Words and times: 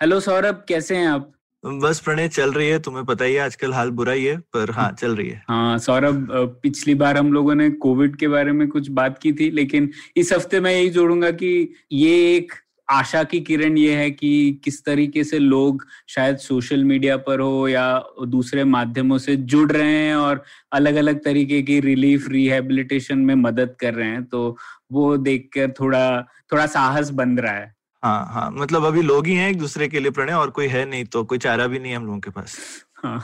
Hello 0.00 0.20
Saurabh 0.20 0.64
कैसे 0.68 0.96
हैं 0.96 1.06
आप? 1.06 1.32
बस 1.64 2.00
प्रणय 2.00 2.28
चल 2.28 2.52
रही 2.52 2.68
है। 2.68 2.78
तुम्हें 2.78 3.04
पता 3.04 3.24
ही 3.24 3.34
है 3.34 3.40
आजकल 3.40 3.72
हाल 3.72 3.90
बुरा 3.90 4.12
ही 4.12 4.24
है 4.24 4.38
पर 4.38 4.70
हाँ 4.70 4.92
चल 4.92 5.16
रही 5.16 5.28
है। 5.28 5.42
हाँ 5.48 5.78
सौरभ 5.78 6.28
पिछली 6.62 6.94
बार 6.94 7.16
हम 7.16 7.32
लोगों 7.32 7.54
ने 7.54 7.70
कोविड 7.70 8.16
के 8.16 8.28
बारे 8.28 8.52
में 8.52 8.68
कुछ 8.68 8.90
बात 8.90 9.18
की 9.18 9.32
थी 9.32 9.50
लेकिन 9.50 9.90
इस 10.16 10.32
हफ़्ते 10.32 10.60
मैं 10.60 10.72
यही 10.72 10.90
जोड़ूँगा 10.90 11.30
कि 11.30 11.74
ये 11.92 12.36
एक 12.36 12.52
आशा 12.90 13.22
की 13.24 13.40
किरण 13.40 13.76
ये 13.78 13.94
है 13.94 14.10
कि 14.10 14.60
किस 14.64 14.84
तरीके 14.84 15.24
से 15.24 15.38
लोग 15.38 15.86
शायद 16.08 16.36
सोशल 16.38 16.84
मीडिया 16.84 17.16
पर 17.16 17.40
हो 17.40 17.68
या 17.68 17.84
दूसरे 18.26 18.64
माध्यमों 18.64 19.18
से 19.18 19.36
जुड़ 19.36 19.70
रहे 19.72 19.96
हैं 19.96 20.14
और 20.14 20.42
अलग 20.72 20.94
अलग 20.94 21.24
तरीके 21.24 21.62
की 21.62 21.80
रिलीफ 21.80 22.28
रिहेबिलिटेशन 22.28 23.18
में 23.18 23.34
मदद 23.34 23.74
कर 23.80 23.94
रहे 23.94 24.08
हैं 24.08 24.24
तो 24.24 24.56
वो 24.92 25.16
देखकर 25.16 25.70
थोड़ा 25.70 26.22
थोड़ा 26.52 26.66
साहस 26.66 27.10
बन 27.10 27.38
रहा 27.38 27.52
है। 27.52 27.74
हाँ 28.02 28.26
हाँ 28.32 28.50
मतलब 28.50 28.84
अभी 28.84 29.02
लोग 29.02 29.26
ही 29.26 29.34
हैं 29.34 29.50
एक 29.50 29.58
दूसरे 29.58 29.88
के 29.88 30.00
लिए 30.00 30.10
प्रणय 30.10 30.32
और 30.32 30.50
कोई 30.50 30.66
है 30.66 30.84
नहीं 30.90 31.04
तो 31.04 31.24
कोई 31.24 31.38
चारा 31.38 31.66
भी 31.66 31.78
नहीं 31.78 31.92
है 31.92 31.96
हम 31.96 32.06
लोगों 32.06 32.20
के 32.20 32.30
पास। 32.30 32.56
हाँ 32.94 33.20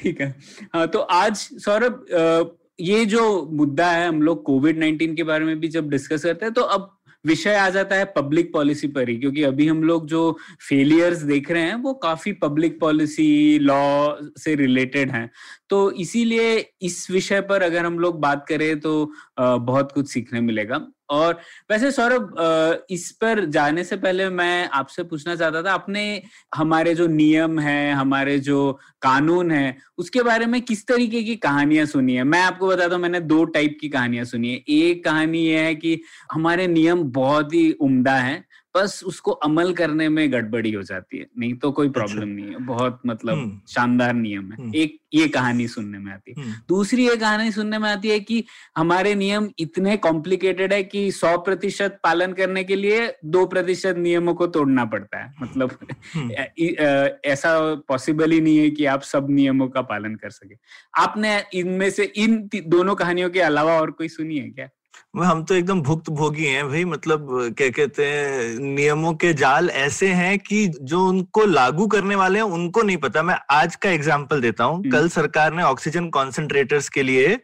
ठीक 0.00 0.20
है। 0.20 0.34
हाँ 0.74 0.86
तो 0.88 0.98
आज 0.98 1.36
सौरभ 1.36 2.56
ये 2.80 3.04
जो 3.06 3.22
मुद्दा 3.52 3.90
है 3.90 4.06
हम 4.08 4.22
लोग 4.22 4.42
कोविड 4.42 4.78
नाइन्टीन 4.78 5.14
के 5.14 5.22
बारे 5.22 5.44
में 5.44 5.58
भी 5.60 5.68
जब 5.68 5.90
डिस्कस 5.90 6.24
करते 6.24 6.46
हैं 6.46 6.54
तो 6.54 6.62
अब 6.62 6.96
विषय 7.24 7.54
आ 7.54 7.68
जाता 7.70 7.96
है 7.96 8.04
पब्लिक 8.16 8.52
पॉलिसी 8.52 8.88
पर 8.88 9.08
ही, 9.08 9.16
क्योंकि 9.16 9.42
अभी 9.42 9.66
हम 9.68 9.82
लोग 9.84 10.06
जो 10.06 10.36
फेलियर्स 10.68 11.22
देख 11.22 11.50
रहे 11.50 11.62
हैं, 11.62 11.74
वो 11.74 11.92
काफ़ी 11.94 12.32
पब्लिक 12.34 12.78
पॉलिसी 12.80 13.58
लॉ 13.58 14.14
से 14.38 14.54
रिलेटेड 14.54 15.10
हैं। 15.10 15.30
तो 15.70 15.90
इसीलिए 15.92 16.56
इस 16.82 17.10
विषय 17.10 17.40
पर 17.40 17.62
अगर 17.62 17.84
हम 17.86 17.98
लोग 17.98 18.20
बात 18.20 18.44
करें 18.48 18.80
तो 18.80 19.12
बहुत 19.40 19.92
कुछ 19.92 20.08
सीखने 20.08 20.40
मिलेगा। 20.40 20.86
और 21.10 21.38
वैसे 21.70 21.90
सौरभ 21.90 22.86
इस 22.90 23.10
पर 23.20 23.44
जाने 23.50 23.84
से 23.84 23.96
पहले 23.96 24.28
मैं 24.30 24.68
आपसे 24.70 25.02
पूछना 25.02 25.34
चाहता 25.36 25.62
था, 25.62 25.72
अपने 25.74 26.22
हमारे 26.54 26.94
जो 26.94 27.06
नियम 27.06 27.58
है, 27.60 27.92
हमारे 27.92 28.38
जो 28.40 28.72
कानून 29.02 29.50
है, 29.50 29.76
उसके 29.98 30.22
बारे 30.22 30.46
में 30.46 30.60
किस 30.62 30.86
तरीके 30.86 31.22
की 31.22 31.36
कहानियाँ 31.38 31.86
सुनी 31.86 32.14
है? 32.14 32.24
मैं 32.24 32.42
आपको 32.42 32.68
बताता 32.68 32.94
हूँ 32.94 33.02
मैंने 33.02 33.20
दो 33.22 33.44
टाइप 33.46 33.76
की 33.80 33.88
कहानियाँ 33.88 34.24
सुनी 34.24 34.52
है। 34.52 34.62
एक 34.68 35.04
कहानी 35.04 35.38
यह 35.40 35.60
है 35.60 35.74
कि 35.74 36.00
हमारे 36.32 36.66
नियम 36.68 37.02
बहुत 37.12 37.54
ही 37.54 37.70
उम्दा 37.72 38.14
हैं 38.14 38.44
बस 38.76 39.02
उसको 39.06 39.30
अमल 39.30 39.72
करने 39.72 40.08
में 40.08 40.32
गड़बड़ी 40.32 40.72
हो 40.72 40.82
जाती 40.82 41.18
है। 41.18 41.26
नहीं 41.38 41.54
तो 41.54 41.72
कोई 41.72 41.90
प्रॉब्लम 41.90 42.16
अच्छा। 42.16 42.26
नहीं 42.26 42.46
है। 42.46 42.58
बहुत 42.58 43.00
मतलब 43.06 43.34
हम्म। 43.34 43.60
शानदार 43.68 44.14
नियम 44.14 44.52
है। 44.52 44.58
हम्म। 44.58 44.74
एक 44.74 44.98
ये 45.14 45.28
कहानी 45.28 45.68
सुनने 45.68 45.98
में 45.98 46.12
आती 46.12 46.34
है। 46.38 46.42
हम्म, 46.42 46.54
दूसरी 46.68 47.08
ये 47.08 47.16
कहानी 47.16 47.52
सुनने 47.52 47.78
में 47.78 47.90
आती 47.90 48.08
है 48.08 48.20
कि 48.20 48.44
हमारे 48.76 49.14
नियम 49.14 49.50
इतने 49.58 49.96
कॉम्प्लिकेटेड 49.96 50.72
है 50.72 50.82
कि 50.82 51.12
सौ 51.12 51.38
प्रतिशत 51.38 51.98
पालन 52.04 52.32
करने 52.32 52.64
के 52.64 52.76
लिए 52.76 53.14
दो 53.24 53.46
प्रतिशत 53.46 53.94
नियमों 53.98 54.34
को 54.34 54.46
तोड़ना 54.46 54.84
पड़ता 54.84 55.18
है। 55.18 55.34
मतलब 55.42 55.78
ऐसा 57.24 57.74
पॉसिबल 57.74 58.30
ही 58.30 58.40
नहीं 58.40 58.58
है 58.58 58.70
कि 58.70 58.84
आप 58.84 59.02
सब 59.02 59.26
नियमों 59.30 59.68
का 59.68 59.82
पालन 59.82 60.14
कर 60.14 60.30
सके। 60.30 60.54
आपने 61.02 61.42
इनमें 61.54 61.90
से 61.90 62.04
इन 62.04 62.50
दोनों 62.66 62.94
कहानियों 62.94 63.30
के 63.30 63.40
अलावा 63.40 63.80
और 63.80 63.90
कोई 63.90 64.08
सुनी 64.08 64.38
है 64.38 64.50
क्या? 64.50 64.68
हम 65.16 65.42
तो 65.44 65.54
एकदम 65.54 65.80
भुक्त 65.82 66.10
भोगी 66.10 66.44
हैं 66.44 66.68
भाई 66.68 66.84
मतलब 66.84 67.28
क्या 67.58 67.68
कहते 67.70 68.06
हैं 68.06 68.58
नियमों 68.58 69.14
के 69.14 69.32
जाल 69.34 69.70
ऐसे 69.70 70.08
हैं 70.08 70.38
कि 70.38 70.66
जो 70.82 71.06
उनको 71.06 71.44
लागू 71.46 71.86
करने 71.86 72.14
वाले 72.14 72.38
हैं 72.38 72.46
उनको 72.46 72.82
नहीं 72.82 72.96
पता। 72.96 73.22
मैं 73.22 73.38
आज 73.50 73.76
का 73.76 73.90
एग्ज़ाम्पल 73.90 74.40
देता 74.40 74.64
हूँ। 74.64 74.78
हम्म। 74.78 74.90
कल 74.90 75.08
सरकार 75.08 75.52
ने 75.52 75.62
ऑक्सीजन 75.62 76.08
कॉन्सेंट्रेटर्स 76.08 76.88
के 76.88 77.02
लिए 77.02 77.38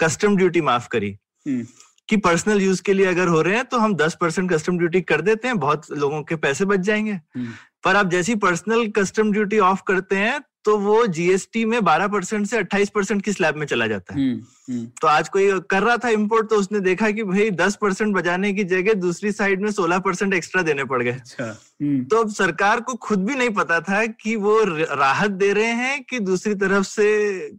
कस्टम 0.00 0.36
ड्यूटी 0.36 0.60
माफ़ 0.60 0.88
करी। 0.88 1.16
हम्म, 1.48 1.66
कि 2.08 2.16
पर्सनल 2.16 2.62
यूज़ 2.62 2.82
के 2.82 2.92
लिए 2.92 3.06
अगर 3.06 3.28
हो 3.28 3.42
रहे 3.42 3.56
हैं 3.56 3.64
तो 3.64 3.78
हम 3.78 3.94
10 3.94 4.14
परसेंट 4.20 4.50
कस्टम 4.52 4.78
ड्यूटी 4.78 5.00
कर 5.00 5.20
देते 5.20 5.48
हैं 5.48 5.58
बहुत 5.58 5.90
लोगों 5.92 6.22
के 6.22 6.36
पैसे 6.36 6.64
बच 6.64 6.80
जाएँगे। 6.80 7.12
हम्म, 7.12 7.48
पर 7.88 7.96
आप 7.96 8.08
जैसी 8.10 8.34
पर्सनल 8.34 8.86
कस्टम 8.88 9.32
ड्यूटी 9.32 9.58
ऑफ़ 9.58 9.82
करते 9.86 10.16
हैं 10.16 10.40
तो 10.64 10.76
वो 10.78 11.06
जीएसटी 11.06 11.64
में 11.64 11.78
12 11.78 12.08
परसेंट 12.12 12.46
से 12.46 12.58
28 12.58 12.88
परसेंट 12.88 13.22
की 13.22 13.32
स्लैब 13.32 13.56
में 13.56 13.66
चला 13.66 13.86
जाता 13.86 14.14
है। 14.14 14.20
हम्म, 14.20 14.42
हम्म, 14.70 14.86
तो 15.00 15.08
आज 15.08 15.28
कोई 15.28 15.60
कर 15.70 15.82
रहा 15.82 15.96
था 15.96 16.08
इम्पोर्ट 16.08 16.50
तो 16.50 16.56
उसने 16.56 16.80
देखा 16.80 17.10
कि 17.10 17.22
भाई 17.22 17.50
10 17.50 17.76
परसेंट 17.76 18.14
बचाने 18.14 18.52
की 18.52 18.64
जगह 18.64 18.94
दूसरी 18.94 19.32
साइड 19.32 19.62
में 19.62 19.70
16 19.70 19.98
परसेंट 19.98 20.34
एक्स्ट्रा 20.34 20.62
देने 20.62 20.84
पड़ 20.84 21.02
गए। 21.02 21.12
अच्छा 21.12 21.44
हम्म, 21.44 22.04
तो 22.04 22.16
अब 22.16 22.30
सरकार 22.30 22.80
को 22.80 22.94
खुद 22.94 23.24
भी 23.24 23.34
नहीं 23.34 23.50
पता 23.50 23.80
था 23.80 24.04
कि 24.06 24.36
वो 24.36 24.58
राहत 24.94 25.30
दे 25.30 25.52
रहे 25.52 25.72
हैं 25.80 26.02
कि 26.02 26.20
दूसरी 26.20 26.54
तरफ़ 26.54 26.86
से 26.86 27.08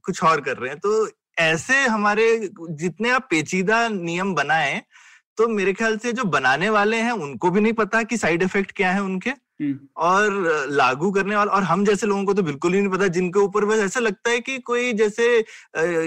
कुछ 0.03 0.23
और 0.23 0.41
कर 0.41 0.57
रहे 0.57 0.69
हैं। 0.69 0.79
तो 0.79 1.09
ऐसे 1.39 1.81
हमारे 1.87 2.49
जितने 2.69 3.09
आप 3.09 3.27
पेचीदा 3.29 3.87
नियम 3.87 4.35
बनाए 4.35 4.81
तो 5.37 5.47
मेरे 5.47 5.73
ख्याल 5.73 5.97
से 5.97 6.11
जो 6.13 6.23
बनाने 6.23 6.69
वाले 6.69 6.97
हैं 6.97 7.11
उनको 7.11 7.49
भी 7.51 7.61
नहीं 7.61 7.73
पता 7.73 8.03
कि 8.03 8.17
साइड 8.17 8.43
इफ़ेक्ट 8.43 8.71
क्या 8.71 8.91
है 8.91 9.03
उनके। 9.03 9.31
और 9.97 10.31
लागू 10.69 11.11
करने 11.11 11.35
वाले 11.35 11.51
और 11.51 11.63
हम 11.63 11.85
जैसे 11.85 12.07
लोगों 12.07 12.25
को 12.25 12.33
तो 12.33 12.43
बिल्कुल 12.43 12.73
ही 12.73 12.79
नहीं 12.79 12.89
पता 12.89 13.07
जिनके 13.07 13.39
ऊपर 13.39 13.65
बस 13.65 13.79
ऐसा 13.79 13.99
लगता 13.99 14.29
है 14.29 14.39
कि 14.39 14.57
कोई 14.57 14.93
जैसे 14.93 15.37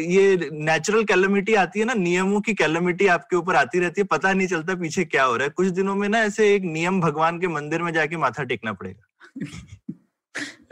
ये 0.02 0.50
नेचुरल 0.52 1.04
कैलमिटी 1.04 1.54
आती 1.54 1.80
है 1.80 1.86
ना 1.86 1.94
नियमों 1.94 2.40
की 2.40 2.54
कैलमिटी 2.54 3.06
आपके 3.06 3.36
ऊपर 3.36 3.54
आती 3.54 3.78
रहती 3.78 4.00
है 4.00 4.04
पता 4.04 4.32
नहीं 4.32 4.48
चलता 4.48 4.74
पीछे 4.74 5.04
क्या 5.04 5.24
हो 5.24 5.36
रहा 5.36 5.44
है। 5.44 5.50
कुछ 5.50 5.66
दिनों 5.66 5.94
में 5.94 6.08
ना 6.08 6.18
ऐसे 6.18 6.54
एक 6.54 6.62
नियम 6.62 7.00
भगवान 7.00 7.40
के 7.40 7.48
मंदिर 7.48 7.82
में 7.82 7.92
जाके 7.92 8.16
माथा 8.16 8.44
टेकना 8.44 8.72
पड़ेगा। 8.72 9.08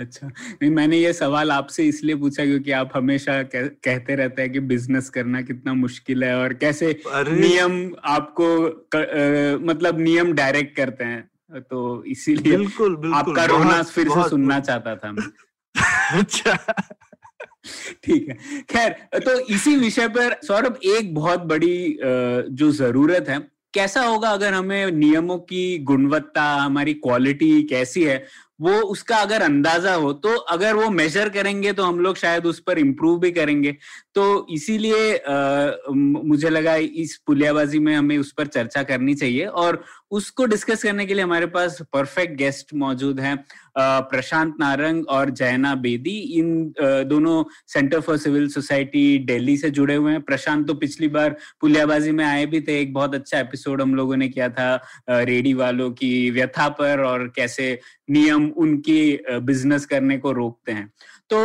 अच्छा 0.00 0.26
नहीं 0.26 0.70
मैंने 0.70 0.96
ये 0.96 1.12
सवाल 1.12 1.50
आपसे 1.50 1.84
इसलिए 1.84 2.16
पूछा 2.16 2.44
क्योंकि 2.44 2.70
आप 2.70 2.90
हमेशा 2.94 3.42
कह, 3.42 3.66
कहते 3.66 4.14
रहते 4.14 4.42
हैं 4.42 4.52
कि 4.52 4.60
बिज़नेस 4.60 5.10
करना 5.10 5.42
कितना 5.42 5.74
मुश्किल 5.74 6.24
है 6.24 6.36
और 6.36 6.54
कैसे 6.54 7.02
नियम 7.40 7.94
आपको 8.04 8.68
क, 8.94 8.96
अ, 8.96 9.64
मतलब 9.66 10.00
नियम 10.00 10.32
डायरेक्ट 10.32 10.76
करते 10.76 11.04
हैं। 11.04 11.30
तो 11.50 12.04
इसीलिए 12.06 12.56
बिल्कुल 12.56 12.96
बिल्कुल 12.96 13.18
आपका 13.18 13.44
रोना 13.44 13.82
फिर 13.84 14.08
से 14.08 14.28
सुनना 14.28 14.58
चाहता 14.60 14.96
था 14.96 15.12
मैं। 15.12 15.28
अच्छा। 16.20 16.54
ठीक 18.04 18.28
है। 18.28 18.34
खैर 18.70 19.18
तो 19.20 19.38
इसी 19.54 19.76
विषय 19.76 20.08
पर 20.08 20.36
सौरभ 20.46 20.78
एक 20.86 21.14
बहुत 21.14 21.40
बड़ी 21.44 21.98
जो 22.52 22.70
ज़रूरत 22.72 23.28
है 23.28 23.38
कैसा 23.74 24.02
होगा 24.02 24.30
अगर 24.30 24.54
हमें 24.54 24.90
नियमों 24.92 25.38
की 25.38 25.78
गुणवत्ता 25.78 26.44
हमारी 26.54 26.94
क्वालिटी 26.94 27.62
कैसी 27.62 28.02
है 28.04 28.24
वो 28.60 28.72
उसका 28.92 29.16
अगर 29.16 29.42
अंदाज़ा 29.42 29.92
हो 29.94 30.12
तो 30.12 30.34
अगर 30.54 30.74
वो 30.74 30.88
मेजर 30.90 31.28
करेंगे 31.28 31.72
तो 31.72 31.82
हम 31.82 32.00
लोग 32.00 32.16
शायद 32.16 32.46
उस 32.46 32.58
पर 32.60 32.78
इम्प्रूव 32.78 33.18
भी 33.20 33.30
करेंगे। 33.30 33.76
तो 34.14 34.46
इसीलिए 34.50 35.22
मुझे 35.90 36.50
लगा 36.50 36.74
इस 36.74 37.16
पुलियाबाजी 37.26 37.78
में 37.78 37.94
हमें 37.96 38.16
उस 38.18 38.32
पर 38.32 38.46
चर्चा 38.46 38.82
करनी 38.82 39.14
चाहिए 39.14 39.46
और 39.46 39.82
उसको 40.10 40.44
डिस्कस 40.46 40.82
करने 40.82 41.06
के 41.06 41.14
लिए 41.14 41.24
हमारे 41.24 41.46
पास 41.46 41.78
परफेक्ट 41.92 42.36
गेस्ट 42.36 42.74
मौजूद 42.74 43.20
हैं 43.20 43.36
प्रशांत 43.78 44.54
नारंग 44.60 45.06
और 45.08 45.30
जयना 45.30 45.74
बेदी। 45.76 46.16
इन 46.38 46.72
दोनों 47.08 47.44
centre 47.66 48.00
for 48.00 48.16
civil 48.16 48.48
society 48.48 49.18
Delhi 49.26 49.56
से 49.56 49.70
जुड़े 49.70 49.94
हुए 49.94 50.12
हैं। 50.12 50.22
प्रशांत 50.22 50.66
तो 50.66 50.74
पिछली 50.74 51.08
बार 51.08 51.36
पुलियाबाजी 51.60 52.10
में 52.12 52.24
आए 52.24 52.46
भी 52.46 52.60
थे। 52.60 52.80
एक 52.80 52.92
बहुत 52.94 53.14
अच्छा 53.14 53.38
एपिसोड 53.38 53.82
हम 53.82 53.94
लोगों 53.94 54.16
ने 54.16 54.28
किया 54.28 54.48
था 54.48 54.74
रेडी 55.10 55.54
वालों 55.54 55.90
की 55.92 56.30
व्यथा 56.30 56.68
पर 56.80 57.00
और 57.04 57.26
कैसे 57.36 57.78
नियम 58.10 58.48
उनकी 58.56 59.18
बिज़नेस 59.30 59.86
करने 59.86 60.18
को 60.18 60.32
रोकते 60.32 60.72
हैं। 60.72 60.90
तो 61.30 61.40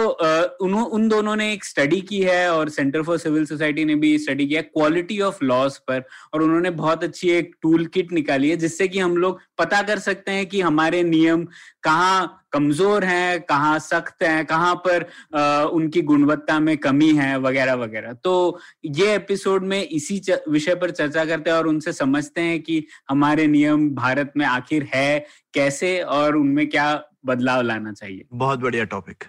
उन्हों 0.66 0.86
उन 0.86 1.08
दोनों 1.10 1.36
ने 1.36 1.52
एक 1.54 1.66
स्टडी 1.66 2.02
की 2.02 2.22
है 2.22 2.52
और 2.52 2.70
सेंटर 2.70 3.02
फॉर 3.02 3.18
सिविल 3.18 3.46
सोसाइटी 3.46 3.86
ने 3.86 3.96
भी 3.96 4.18
स्टडी 4.20 4.48
किया 4.48 4.62
क्वालिटी 4.62 5.20
ऑफ़ 5.22 5.44
लॉस 5.44 5.78
पर 5.78 6.04
और 6.34 6.42
उन्होंने 6.42 6.70
बहुत 6.70 7.04
अच्छी 7.04 7.30
एक 7.30 7.56
टूल 7.62 7.86
किट 7.86 8.12
निकाली 8.12 8.50
है 8.50 8.58
जिससे 8.58 8.88
कि 8.88 9.00
हम 9.00 9.18
लोग 9.18 9.40
पता 9.58 9.82
कर 9.82 10.00
सकते 10.00 10.32
हैं 10.32 10.46
कि 10.46 10.62
हमारे 10.62 11.04
नियम 11.04 11.46
कहाँ 11.84 12.42
कमज़ोर 12.54 13.04
हैं 13.04 13.42
कहाँ 13.42 13.80
सख्त 13.80 14.24
हैं 14.24 14.46
कहाँ 14.46 14.76
पर 14.76 15.04
अ, 15.34 15.70
उनकी 15.74 16.02
गुणवत्ता 16.02 16.60
में 16.60 16.78
कमी 16.78 17.12
है 17.16 17.38
वगैरह 17.40 17.74
वगैरह। 17.74 18.14
तो 18.14 18.60
ये 18.86 19.14
एपिसोड 19.16 19.64
में 19.64 19.82
इसी 19.82 20.22
विषय 20.50 20.76
पर 20.76 20.92
चर्चा 20.92 21.26
करते 21.26 21.50
हैं 21.50 21.58
और 21.58 21.68
उनसे 21.68 21.94
समझते 21.94 22.42
हैं 22.42 22.62
कि 22.62 22.84
हमारे 23.10 23.48
नियम 23.48 23.90
भारत 23.96 24.34
में 24.38 24.46
आखिर 24.46 24.90
है 24.94 25.26
कैसे 25.54 26.00
और 26.02 26.36
उनमें 26.36 26.68
क्या 26.70 26.90
बदलाव 27.26 27.62
लाना 27.62 27.92
चाहिए। 27.94 28.26
बहुत 28.34 28.60
बढ़िया 28.60 28.84
टॉपिक 28.84 29.24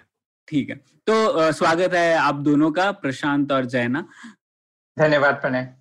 ठीक 0.47 0.69
है। 0.69 0.75
तो 1.07 1.51
स्वागत 1.51 1.93
है 1.93 2.13
आप 2.17 2.35
दोनों 2.41 2.71
का 2.71 2.91
प्रशांत 2.93 3.51
और 3.51 3.65
जैना। 3.65 4.07
धन्यवाद 4.97 5.35
प्रणय। 5.35 5.73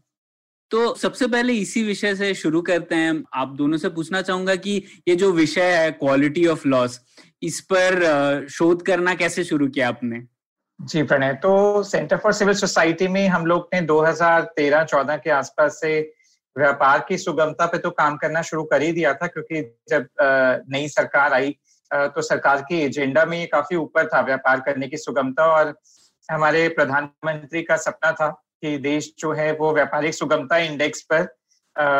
तो 0.70 0.94
सबसे 0.94 1.26
पहले 1.26 1.52
इसी 1.54 1.82
विषय 1.82 2.14
से 2.14 2.32
शुरू 2.34 2.62
करते 2.62 2.94
हैं। 2.94 3.22
आप 3.34 3.48
दोनों 3.48 3.78
से 3.78 3.88
पूछना 3.88 4.22
चाहूँगा 4.22 4.54
कि 4.56 4.82
ये 5.08 5.16
जो 5.16 5.30
विषय 5.32 5.76
है 5.76 5.90
क्वालिटी 5.92 6.46
ऑफ़ 6.46 6.66
लॉस 6.68 7.00
इस 7.42 7.60
पर 7.72 8.46
शोध 8.50 8.82
करना 8.86 9.14
कैसे 9.14 9.44
शुरू 9.44 9.68
किया 9.68 9.88
आपने? 9.88 10.20
जी 10.80 11.02
प्रणय 11.02 11.32
तो 11.32 11.82
सेंटर 11.82 12.16
फॉर 12.16 12.32
सिविल 12.32 12.54
सोसाइटी 12.54 13.08
में 13.08 13.26
हम 13.28 13.46
लोग 13.46 13.68
ने 13.74 13.80
2013-14 13.82 15.16
के 15.16 15.30
आसपास 15.30 15.78
से 15.80 16.00
व्यापार 16.56 17.04
की 17.08 17.18
सुगमता 17.18 17.66
पे 17.66 17.78
तो 17.78 17.90
काम 17.90 18.16
करना 18.16 18.42
शुरू 18.42 18.64
कर 18.64 18.82
ही 18.82 18.92
दिया 18.92 19.14
था 19.14 19.26
क्योंकि 19.26 19.62
जब 19.88 20.06
नई 20.70 20.88
सरकार 20.88 21.32
आई 21.32 21.56
तो 21.90 22.22
सरकार 22.22 22.62
की 22.62 22.80
एजेंडा 22.80 23.24
में 23.24 23.38
ये 23.38 23.46
काफ़ी 23.46 23.76
ऊपर 23.76 24.06
था 24.06 24.20
व्यापार 24.20 24.60
करने 24.60 24.88
की 24.88 24.96
सुगमता 24.96 25.46
और 25.48 25.74
हमारे 26.28 26.68
प्रधानमंत्री 26.68 27.62
का 27.62 27.76
सपना 27.76 28.12
था 28.12 28.28
कि 28.62 28.76
देश 28.78 29.12
जो 29.18 29.32
है 29.32 29.52
वो 29.52 29.72
व्यापारिक 29.74 30.14
सुगमता 30.14 30.58
इंडेक्स 30.58 31.02
पर 31.12 31.26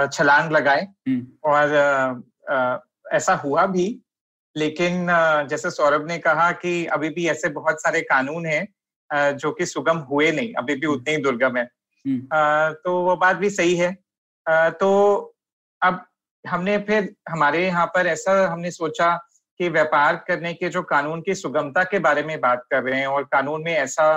छलांग 0.09 0.51
लगाए 0.53 0.83
हम्म। 1.09 1.27
और 1.45 2.25
ऐसा 3.13 3.35
हुआ 3.35 3.67
भी 3.67 3.87
लेकिन 4.57 5.07
जैसे 5.51 5.71
सौरभ 5.71 6.07
ने 6.09 6.19
कहा 6.19 6.51
कि 6.55 6.85
अभी 6.89 7.09
भी 7.11 7.27
ऐसे 7.29 7.49
बहुत 7.51 7.83
सारे 7.83 8.01
कानून 8.03 8.47
हैं 8.47 9.37
जो 9.37 9.51
कि 9.53 9.67
सुगम 9.67 9.99
हुए 10.11 10.31
नहीं 10.33 10.53
अभी 10.55 10.75
भी 10.75 10.87
उतने 10.87 11.15
ही 11.15 11.23
दुर्गम 11.23 11.57
है 11.57 11.65
हम्म। 12.05 12.73
तो 12.75 13.01
वो 13.01 13.17
बात 13.17 13.37
भी 13.37 13.51
सही 13.51 13.77
है 13.77 13.93
तो 14.81 14.91
अब 15.83 16.05
हमने 16.45 16.77
फिर 16.79 17.15
हमारे 17.29 17.65
यहाँ 17.67 17.87
पर 17.87 18.07
ऐसा 18.07 18.33
हमने 18.49 18.71
सोचा 18.71 19.15
कि 19.59 19.69
व्यापार 19.69 20.17
करने 20.29 20.53
के 20.55 20.69
जो 20.69 20.83
कानून 20.83 21.21
की 21.21 21.35
सुगमता 21.35 21.85
के 21.85 21.99
बारे 21.99 22.23
में 22.23 22.41
बात 22.41 22.65
कर 22.71 22.83
रहे 22.83 23.01
हैं 23.01 23.07
और 23.07 23.25
कानून 23.25 23.63
में 23.63 23.73
ऐसा 23.73 24.17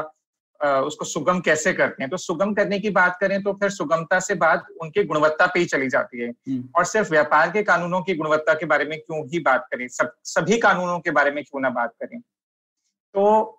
उसको 0.62 1.06
सुगम 1.06 1.39
कैसे 1.39 1.74
करते 1.74 2.03
हैं? 2.03 2.09
तो 2.09 2.18
सुगम 2.18 2.53
करने 2.53 2.80
की 2.80 2.89
बात 2.89 3.18
करें 3.21 3.41
तो 3.44 3.53
फिर 3.53 3.69
सुगमता 3.69 4.19
से 4.19 4.36
बात 4.36 4.65
उनकी 4.81 5.03
गुणवत्ता 5.03 5.45
पे 5.47 5.59
ही 5.59 5.65
चली 5.65 5.89
जाती 5.89 6.19
है। 6.21 6.30
हम्म। 6.30 6.68
और 6.75 6.86
सिर्फ़ 6.86 7.12
व्यापार 7.12 7.51
के 7.51 7.63
कानूनों 7.63 8.01
की 8.01 8.15
गुणवत्ता 8.15 8.53
के 8.53 8.65
बारे 8.65 8.86
में 8.86 9.00
क्यों 9.00 9.25
ही 9.27 9.39
बात 9.39 9.68
करें? 9.71 9.88
सब 9.88 10.12
सभी 10.24 10.57
कानूनों 10.57 11.00
के 11.00 11.12
बारे 11.12 11.31
में 11.31 11.44
क्यों 11.44 11.62
ना 11.62 11.69
बात 11.69 11.94
करें? 12.03 12.19
तो 12.19 13.56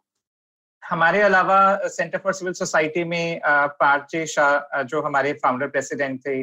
हमारे 0.82 1.20
अलावा 1.22 1.88
सेंटर 1.88 2.18
फॉर 2.18 2.32
सिविल 2.32 2.52
सोसाइटी 2.54 3.04
में 3.04 3.40
पार्चे 3.46 4.26
शाह 4.26 4.82
जो 4.82 5.02
हमारे 5.02 5.32
फाउंडर 5.32 5.66
प्रेसिडेंट 5.66 6.20
थे 6.26 6.40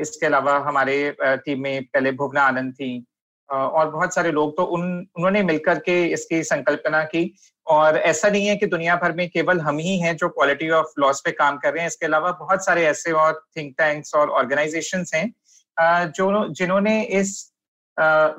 इसके 0.00 0.26
अलावा 0.26 0.58
हमारे 0.58 1.16
टीम 1.22 1.62
में 1.62 1.84
पहले 1.84 2.12
भुवना 2.12 2.42
आनंद 2.42 2.72
थी 2.72 3.06
और 3.48 3.90
बहुत 3.90 4.14
सारे 4.14 4.30
लोग 4.32 4.56
तो 4.56 4.64
उन 4.64 4.82
उन्होंने 5.16 5.42
मिलकर 5.42 5.78
के 5.78 6.04
इसकी 6.06 6.42
संकल्पना 6.44 7.02
की। 7.04 7.34
और 7.66 7.96
ऐसा 7.96 8.28
नहीं 8.28 8.46
है 8.46 8.56
कि 8.56 8.66
दुनिया 8.66 8.96
भर 8.96 9.12
में 9.12 9.28
केवल 9.30 9.60
हम 9.60 9.78
ही 9.78 9.98
हैं 9.98 10.16
जो 10.16 10.28
क्वालिटी 10.28 10.70
ऑफ़ 10.70 10.92
लॉस 10.98 11.20
पे 11.24 11.30
काम 11.32 11.56
कर 11.58 11.72
रहे 11.72 11.80
हैं। 11.80 11.88
इसके 11.88 12.06
अलावा 12.06 12.30
बहुत 12.40 12.64
सारे 12.64 12.84
ऐसे 12.86 13.12
और 13.12 13.42
थिंक 13.56 13.74
टैंक्स 13.78 14.14
और 14.14 14.30
ऑर्गेनाइजेशन 14.32 15.04
हैं 15.14 16.10
जो 16.10 16.48
जिन्होंने 16.54 17.02
इस 17.12 17.30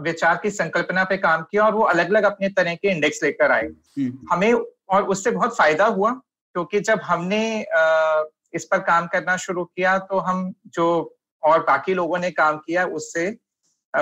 विचार 0.02 0.40
की 0.44 0.50
संकल्पना 0.50 1.04
पे 1.04 1.18
काम 1.18 1.42
किया 1.42 1.66
और 1.66 1.74
वो 1.74 1.84
अलग 1.86 2.10
अलग 2.10 2.24
अपने 2.24 2.50
तरह 2.50 2.76
के 2.76 2.92
इंडेक्स 2.92 3.24
लेकर 3.24 3.52
आए। 3.52 3.68
हम्म। 3.98 4.28
हमें 4.32 4.54
और 4.90 5.04
उससे 5.04 5.32
बहुत 5.32 5.58
फ़ायदा 5.58 5.86
हुआ 5.88 6.12
क्योंकि 6.12 6.80
जब 6.80 7.00
हमने 7.04 7.44
इस 8.54 8.68
पर 8.72 8.80
काम 8.82 9.08
करना 9.08 9.38
शुरू 9.38 9.64
किया 9.66 9.98
तो 10.00 10.20
हम 10.20 10.54
जो 10.68 10.86
और 11.44 11.64
बाकी 11.64 11.94
लोगों 11.94 12.20
ने 12.20 12.32
काम 12.32 12.58
किया 12.58 12.86
उससे 12.94 13.26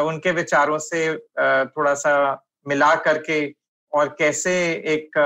उनके 0.01 0.31
विचारों 0.31 0.77
से 0.77 1.17
थोड़ा 1.65 1.93
सा 1.93 2.45
मिला 2.67 2.95
करके 2.95 3.55
और 3.93 4.15
कैसे 4.19 4.53
एक 4.71 5.17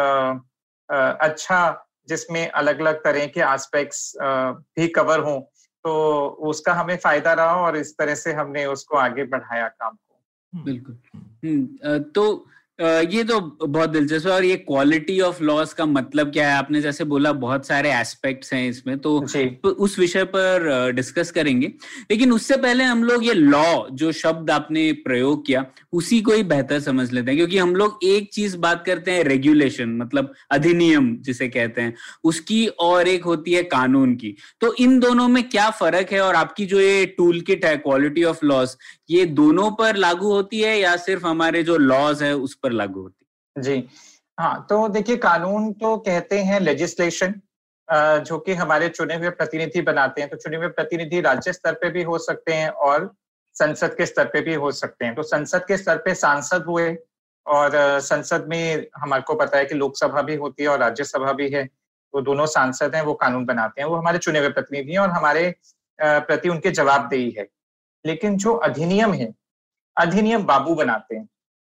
अच्छा 1.22 1.84
जिसमें 2.08 2.50
अलग 2.50 2.80
अलग 2.80 3.04
तरह 3.04 3.25
के 3.25 3.40
एस्पेक्ट्स 3.40 4.14
भी 4.22 4.88
कवर 4.88 5.19
हों 5.19 5.40
तो 5.84 6.28
उसका 6.28 6.74
हमें 6.74 6.98
फ़ायदा 6.98 7.34
रहा 7.34 7.56
और 7.56 7.78
इस 7.78 7.98
तरह 7.98 8.16
से 8.16 8.34
हमने 8.34 8.66
उसको 8.66 8.98
आगे 8.98 9.24
बढ़ाया 9.24 9.68
काम 9.68 9.96
को। 9.96 10.64
बिल्कुल। 10.64 10.98
हम्म, 11.16 12.00
तो 12.00 12.48
ये 12.80 13.24
तो 13.24 13.40
बहुत 13.64 13.90
दिलचस्प 13.90 14.28
है 14.28 14.32
और 14.34 14.44
ये 14.46 14.56
क्वालिटी 14.58 15.20
ऑफ़ 15.22 15.42
लॉस 15.44 15.72
का 15.74 15.86
मतलब 15.86 16.32
क्या 16.34 16.50
है? 16.50 16.56
आपने 16.58 16.82
जैसे 16.82 17.04
बोला 17.04 17.32
बहुत 17.34 17.66
सारे 17.68 17.92
एस्पेक्ट्स 17.92 18.54
हैं 18.54 18.68
इसमें 18.70 18.98
तो, 18.98 19.20
तो 19.64 19.70
उस 19.70 19.98
विषय 20.00 20.24
पर 20.36 20.92
डिस्कस 20.96 21.32
करेंगे। 21.32 21.68
लेकिन 22.12 22.32
उससे 22.32 22.58
पहले 22.58 22.84
हम 22.84 23.04
लोग 23.04 23.26
ये 23.26 23.34
लॉ 23.34 23.64
जो 23.92 24.12
शब्द 24.12 24.52
आपने 24.52 24.92
प्रयोग 25.06 25.46
किया 25.46 25.66
उसी 25.94 26.20
को 26.22 26.32
ही 26.32 26.44
बेहतर 26.44 26.80
समझ 26.80 27.12
लेते 27.12 27.32
हैं 27.32 27.38
क्योंकि 27.38 27.58
हम 27.58 27.76
लोग 27.76 28.00
एक 28.04 28.30
चीज़ 28.34 28.58
बात 28.58 28.84
करते 28.86 29.12
हैं 29.12 29.24
रेगुलेशन 29.24 29.96
मतलब 29.98 30.34
अधिनियम 30.52 31.16
जिसे 31.22 31.48
कहते 31.48 31.82
हैं। 31.82 31.94
उसकी 32.24 32.66
और 32.82 33.08
एक 33.08 33.24
होती 33.24 33.54
है 33.54 33.64
कानून 33.66 34.16
की। 34.16 34.36
तो 34.62 34.74
इन 34.76 35.00
दोनों 35.00 35.28
में 35.28 35.44
क्या 35.50 35.70
फ़र्क 35.72 36.12
है 36.12 36.20
और 36.22 36.36
आपकी 36.36 36.66
जो 36.66 36.80
ये 36.80 37.06
टूल 37.18 37.42
किट 37.42 37.66
है 37.66 37.76
क्वालिटी 37.78 38.24
ऑफ़ 38.26 38.46
लॉस 38.46 38.78
ये 39.10 39.26
दोनों 39.34 39.70
पर 39.72 39.96
लागू 39.96 40.32
होती 40.32 40.60
है 40.62 40.80
या 40.80 40.96
सिर्फ़ 41.00 41.26
हमारे 41.26 41.64
जो 41.64 41.78
लॉज 41.78 42.24
है 42.24 42.36
उस 42.38 42.54
पर 42.54 42.67
लागू 42.72 43.02
होती। 43.02 43.62
जी। 43.62 43.88
हाँ 44.38 44.66
तो 44.69 44.88
देखिए, 44.90 45.18
कानून 45.18 45.72
तो 45.74 45.98
कहते 45.98 46.40
हैं 46.40 46.60
लेजिस्लेशन 46.60 47.34
जो 48.22 48.38
कि 48.38 48.54
हमारे 48.54 48.90
चुने 48.90 49.16
हुए 49.16 49.30
प्रतिनिधि 49.31 49.81
बनाते 49.81 50.22
हैं 50.22 50.30
तो 50.30 50.38
चुने 50.38 50.58
हुए 50.58 50.68
प्रतिनिधि 50.69 51.22
राज्य 51.22 51.54
स्तर 51.54 51.74
पे 51.74 51.90
भी 51.90 52.04
हो 52.04 52.18
सकते 52.18 52.54
हैं 52.54 52.69
और 52.69 53.14
संसद 53.56 53.96
के 53.96 54.06
स्तर 54.06 54.25
पे 54.25 54.42
भी 54.42 54.54
हो 54.56 54.72
सकते 54.72 55.06
हैं। 55.06 55.16
तो 55.16 55.24
संसद 55.24 55.66
के 55.66 55.78
स्तर 55.78 55.98
पे 55.98 56.14
सांसद 56.16 56.66
हुए 56.66 56.96
और 57.46 57.72
संसद 58.02 58.46
में 58.50 58.88
हमारे 58.98 59.22
को 59.22 59.36
पता 59.36 59.58
है 59.58 59.66
कि 59.66 59.75
लोकसभा 59.75 60.22
भी 60.22 60.36
होती 60.36 60.64
है 60.64 60.69
और 60.69 60.80
राज्यसभा 60.80 61.31
भी 61.34 61.50
है 61.50 61.64
तो 61.66 62.22
दोनों 62.22 62.46
सांसद 62.46 62.96
हैं, 62.96 63.02
वो 63.02 63.14
कानून 63.14 63.46
बनाते 63.46 63.81
हैं, 63.81 63.88
वो 63.90 63.96
हमारे 63.96 64.18
चुने 64.18 64.40
हुए 64.40 64.50
प्रतिनिधि 64.50 64.92
हैं 64.92 65.00
और 65.00 65.10
हमारे 65.10 65.54
प्रति 66.00 66.50
उनके 66.50 66.72
जवाबदेही 66.72 67.30
है। 67.31 67.48
लेकिन 68.06 68.38
जो 68.38 68.54
अधिनियम 68.54 69.14
है, 69.14 69.34
अधिनियम 69.98 70.44
बाबू 70.44 70.75
बनाते 70.75 71.16
हैं। 71.16 71.28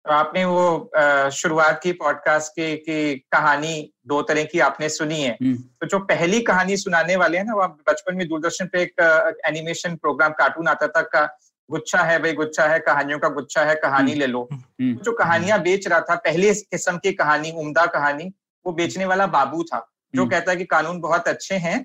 तो 0.07 0.13
आपने 0.13 0.45
वो 0.45 1.31
शुरुआत 1.33 1.81
की 1.83 1.93
पॉडकास्ट 1.95 2.53
की 2.53 2.75
की 2.79 3.15
कहानी 3.33 3.93
दो 4.07 4.21
तरह 4.23 4.45
की 4.45 4.59
आपने 4.61 4.89
सुनी 4.89 5.21
है 5.21 5.31
हम्म। 5.33 5.55
तो 5.55 5.87
जो 5.87 5.99
पहली 6.05 6.41
कहानी 6.43 6.77
सुनाने 6.77 7.17
वाले 7.17 7.39
हैं 7.39 7.45
ना 7.45 7.55
वो 7.55 7.67
बचपन 7.89 8.17
में 8.17 8.27
दूरदर्शन 8.29 8.67
पे 8.67 8.83
एक 8.83 9.01
एनिमेशन 9.47 9.97
प्रोग्राम 9.97 10.33
कार्टून 10.35 10.69
आता 10.69 10.89
था 10.89 11.03
का 11.09 11.25
गुच्छा 11.71 12.03
है 12.03 12.19
भाई 12.19 12.33
गुच्छा 12.35 12.67
है 12.67 12.79
कहानियों 12.81 13.19
का 13.19 13.29
गुच्छा 13.31 13.65
है 13.65 13.75
कहानी 13.77 14.11
हम्म। 14.11 14.21
ले 14.21 14.27
लो 14.27 14.49
हम्म। 14.53 14.95
जो 14.97 15.13
कहानियाँ 15.15 15.61
बेच 15.63 15.89
रहा 15.89 16.01
था 16.03 16.15
पहले 16.25 16.53
किस्म 16.55 16.97
की 16.99 17.13
कहानी 17.15 17.53
उम्दा 17.59 17.87
कहानी 17.93 18.33
वो 18.67 18.73
बेचने 18.75 19.05
वाला 19.05 19.27
बाबू 19.33 19.63
था 19.65 19.87
जो 20.15 20.27
कहता 20.27 20.51
है 20.51 20.57
कि 20.57 20.65
कानून 20.67 21.01
बहुत 21.01 21.29
अच्छे 21.29 21.55
हैं 21.59 21.79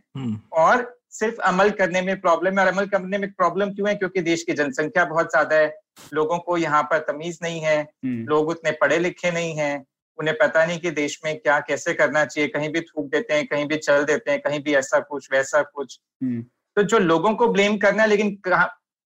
और 0.60 0.88
सिर्फ़ 1.12 1.39
अमल 1.44 1.69
करने 1.74 2.01
में 2.01 2.19
प्रॉब्लम 2.21 2.60
है 2.60 2.66
और 2.66 2.71
अमल 2.71 2.86
करने 2.88 3.18
में 3.18 3.31
प्रॉब्लम 3.33 3.69
क्यों 3.71 3.88
है 3.89 3.95
क्योंकि 3.95 4.21
देश 4.24 4.44
की 4.44 4.54
जनसंख्या 4.54 5.06
बहुत 5.07 5.30
ज़्यादा 5.30 5.56
है 5.56 5.68
लोगों 6.13 6.37
को 6.39 6.57
यहाँ 6.57 6.83
पर 6.83 6.99
तमीज 7.03 7.39
नहीं 7.43 7.59
है 7.61 7.79
हम्म। 7.81 8.25
लोग 8.25 8.49
उतने 8.49 8.71
पढ़े 8.81 8.97
लिखे 8.99 9.31
नहीं 9.31 9.53
है 9.56 9.71
उन्हें 10.19 10.35
पता 10.37 10.65
नहीं 10.65 10.79
कि 10.79 10.91
देश 10.91 11.19
में 11.25 11.37
क्या 11.39 11.59
कैसे 11.59 11.94
करना 11.94 12.23
चाहिए 12.25 12.49
कहीं 12.49 12.69
भी 12.69 12.81
थूक 12.81 13.06
देते 13.06 13.33
हैं 13.33 13.45
कहीं 13.47 13.65
भी 13.65 13.77
चल 13.77 14.03
देते 14.03 14.31
हैं 14.31 14.39
कहीं 14.41 14.59
भी 14.63 14.73
ऐसा 14.75 14.99
कुछ 15.01 15.27
वैसा 15.31 15.61
कुछ 15.63 15.99
हम्म। 16.23 16.41
तो 16.77 16.83
जो 16.83 16.99
लोगों 16.99 17.33
को 17.35 17.47
ब्लेम 17.47 17.77
करना 17.77 18.03
है 18.03 18.09
लेकिन 18.09 18.37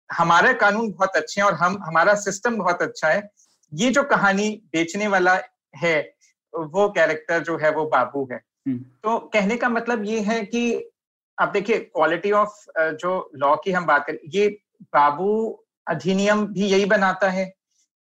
हमारे 0.09 0.53
कानून 0.53 0.91
बहुत 0.91 1.15
अच्छे 1.15 1.41
हैं 1.41 1.47
और 1.47 1.53
हम 1.55 1.77
हमारा 1.83 2.13
सिस्टम 2.15 2.57
बहुत 2.57 2.81
अच्छा 2.81 3.07
है 3.07 3.29
ये 3.71 3.89
जो 3.91 4.03
कहानी 4.05 4.50
बेचने 4.73 5.07
वाला 5.07 5.39
है 5.75 6.00
वो 6.53 6.88
कैरेक्टर 6.89 7.43
जो 7.43 7.57
है 7.57 7.71
वो 7.71 7.85
बाबू 7.85 8.27
है 8.31 8.41
हम्म। 8.67 8.77
तो 9.03 9.17
कहने 9.27 9.55
का 9.57 9.69
मतलब 9.69 10.03
ये 10.05 10.19
है 10.21 10.43
कि 10.45 10.63
आप 11.38 11.50
देखिए 11.50 11.79
क्वालिटी 11.79 12.31
ऑफ़ 12.31 12.65
जो 12.95 13.31
लॉ 13.35 13.55
की 13.55 13.71
हम 13.71 13.85
बात 13.85 14.05
करें 14.07 14.17
ये 14.33 14.47
बाबू 14.93 15.29
अधिनियम 15.87 16.45
भी 16.47 16.65
यही 16.65 16.85
बनाता 16.85 17.29
है 17.29 17.51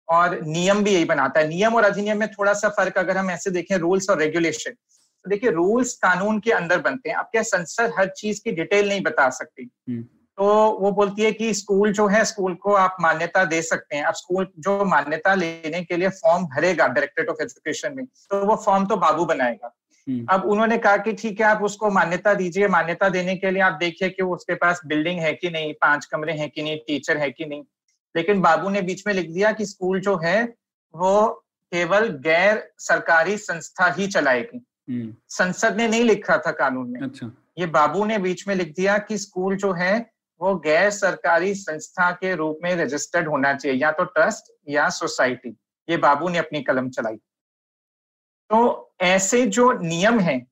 और 0.09 0.39
नियम 0.41 0.83
भी 0.83 0.91
यही 0.91 1.05
बनाता 1.05 1.39
है 1.39 1.47
नियम 1.47 1.75
और 1.75 1.83
अधिनियम 1.83 2.17
में 2.17 2.27
थोड़ा 2.31 2.53
सा 2.53 2.69
फ़र्क 2.69 2.97
अगर 2.97 3.17
हम 3.17 3.29
ऐसे 3.31 3.51
देखें 3.51 3.75
रूल्स 3.77 4.09
और 4.09 4.19
रेगुलेशन 4.19 4.71
तो 4.71 5.29
देखिए 5.29 5.50
रूल्स 5.50 5.93
कानून 5.95 6.39
के 6.39 6.51
अंदर 6.51 6.81
बनते 6.81 7.09
हैं 7.09 7.15
अब 7.17 7.25
क्या 7.25 7.41
संसद 7.41 7.93
हर 7.97 8.07
चीज़ 8.07 8.41
की 8.43 8.51
डिटेल 8.51 8.89
नहीं 8.89 9.01
बता 9.01 9.29
सकती 9.29 9.69
हम्म। 9.89 10.01
तो 10.38 10.45
वो 10.79 10.91
बोलती 10.91 11.21
है 11.21 11.31
कि 11.31 11.53
स्कूल 11.53 11.91
जो 11.91 12.07
है 12.07 12.23
स्कूल 12.25 12.53
को 12.53 12.73
आप 12.73 12.97
मान्यता 13.01 13.43
दे 13.45 13.61
सकते 13.61 13.95
हैं 13.95 14.03
अब 14.03 14.13
स्कूल 14.13 14.47
जो 14.59 14.85
मान्यता 14.85 15.33
लेने 15.33 15.83
के 15.83 15.97
लिए 15.97 16.09
फॉर्म 16.09 16.45
भरेगा 16.45 16.88
डायरेक्टरेट 16.88 17.29
ऑफ़ 17.29 17.41
एजुकेशन 17.43 17.95
में 17.95 18.05
तो 18.05 18.45
वो 18.45 18.55
फॉर्म 18.55 18.85
तो 18.85 18.95
बाबू 18.95 19.25
बनाएगा। 19.25 19.73
अब 20.29 20.43
उन्होंने 20.46 20.77
कहा 20.77 20.98
कि 20.98 21.13
ठीक 21.13 21.39
है 21.39 21.46
आप 21.46 21.63
उसको 21.63 21.89
मान्यता 21.89 22.34
दीजिए। 22.34 22.67
मान्यता 22.67 23.10
देने 23.10 23.36
के 23.36 23.51
लिए 23.51 23.62
आप 23.62 23.74
देखिए 23.74 24.10
कि 24.10 24.24
उसके 24.24 24.55
पास 24.55 24.81
बिल्डिंग 24.86 25.20
है 25.20 25.34
कि 25.34 25.50
नहीं 25.50 25.74
पाँच 25.74 26.05
कमरे 26.05 26.34
हैं 26.34 26.50
कि 26.50 26.63
नहीं 26.63 26.77
टीचर 26.77 27.17
है 27.17 27.31
कि 27.31 27.46
नहीं। 27.46 27.63
लेकिन 28.15 28.41
बाबू 28.41 28.70
ने 28.70 28.81
बीच 28.81 29.08
में 29.08 29.13
लिख 29.13 29.29
दिया 29.29 29.51
कि 29.51 29.65
स्कूल 29.65 30.00
जो 30.00 30.17
है 30.17 30.43
वो 30.96 31.46
केवल 31.72 32.08
गैर 32.08 32.72
सरकारी 32.77 33.38
संस्था 33.38 33.91
ही 33.91 34.08
चलाएगी। 34.08 34.65
हम्म। 34.89 35.15
संसद 35.29 35.77
ने 35.77 35.88
नहीं 35.88 36.03
लिखा 36.03 36.38
था 36.38 36.51
कानून 36.51 36.89
में। 36.89 37.00
अच्छा। 37.00 37.31
ये 37.60 37.65
बाबू 37.65 38.05
ने 38.05 38.17
बीच 38.17 38.48
में 38.48 38.55
लिख 38.55 38.74
दिया 38.75 38.98
कि 38.98 39.17
स्कूल 39.17 39.55
जो 39.55 39.74
है 39.74 40.12
वो 40.41 40.55
गैर 40.55 40.89
सरकारी 40.89 41.53
संस्था 41.53 42.12
के 42.12 42.36
रूप 42.36 42.60
में 42.63 42.75
रजिस्टर्ड 42.75 43.27
होना 43.27 43.53
चाहिए 43.53 43.77
या 43.77 43.91
तो 43.91 44.03
ट्रस्ट 44.03 44.58
या 44.70 44.89
सोसाइटी 44.89 45.58
ये 45.89 45.98
बाबू 45.98 46.29
ने 46.29 46.38
अपनी 46.38 46.62
कलम 46.62 46.89
चलाई। 46.89 47.17
तो 48.51 48.93
ऐसे 49.01 49.46
जो 49.48 49.72
नियम 49.74 50.20
हैं, 50.20 50.46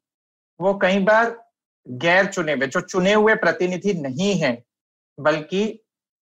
वो 0.60 0.74
कई 0.82 1.00
बार 1.00 1.36
गैर 1.86 2.26
चुने 2.26 2.54
हुए, 2.54 2.68
जो 2.68 2.82
चुने 2.82 3.14
हुए 3.14 3.36
प्रतिनिधि 3.36 3.94
नहीं 3.94 4.34
है, 4.36 4.52
बल्कि 5.18 5.64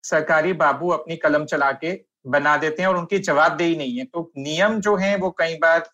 सरकारी 0.04 0.52
बाबू 0.52 0.88
अपनी 0.90 1.16
कलम 1.16 1.44
चला 1.44 1.70
के 1.74 1.92
बना 2.26 2.56
देते 2.56 2.82
हैं 2.82 2.88
और 2.88 2.96
उनकी 2.96 3.18
जवाबदेही 3.18 3.76
नहीं 3.76 3.96
है। 3.98 4.04
तो 4.04 4.30
नियम 4.38 4.78
जो 4.80 4.96
है, 4.96 5.16
वो 5.16 5.30
कई 5.38 5.54
बार 5.56 5.84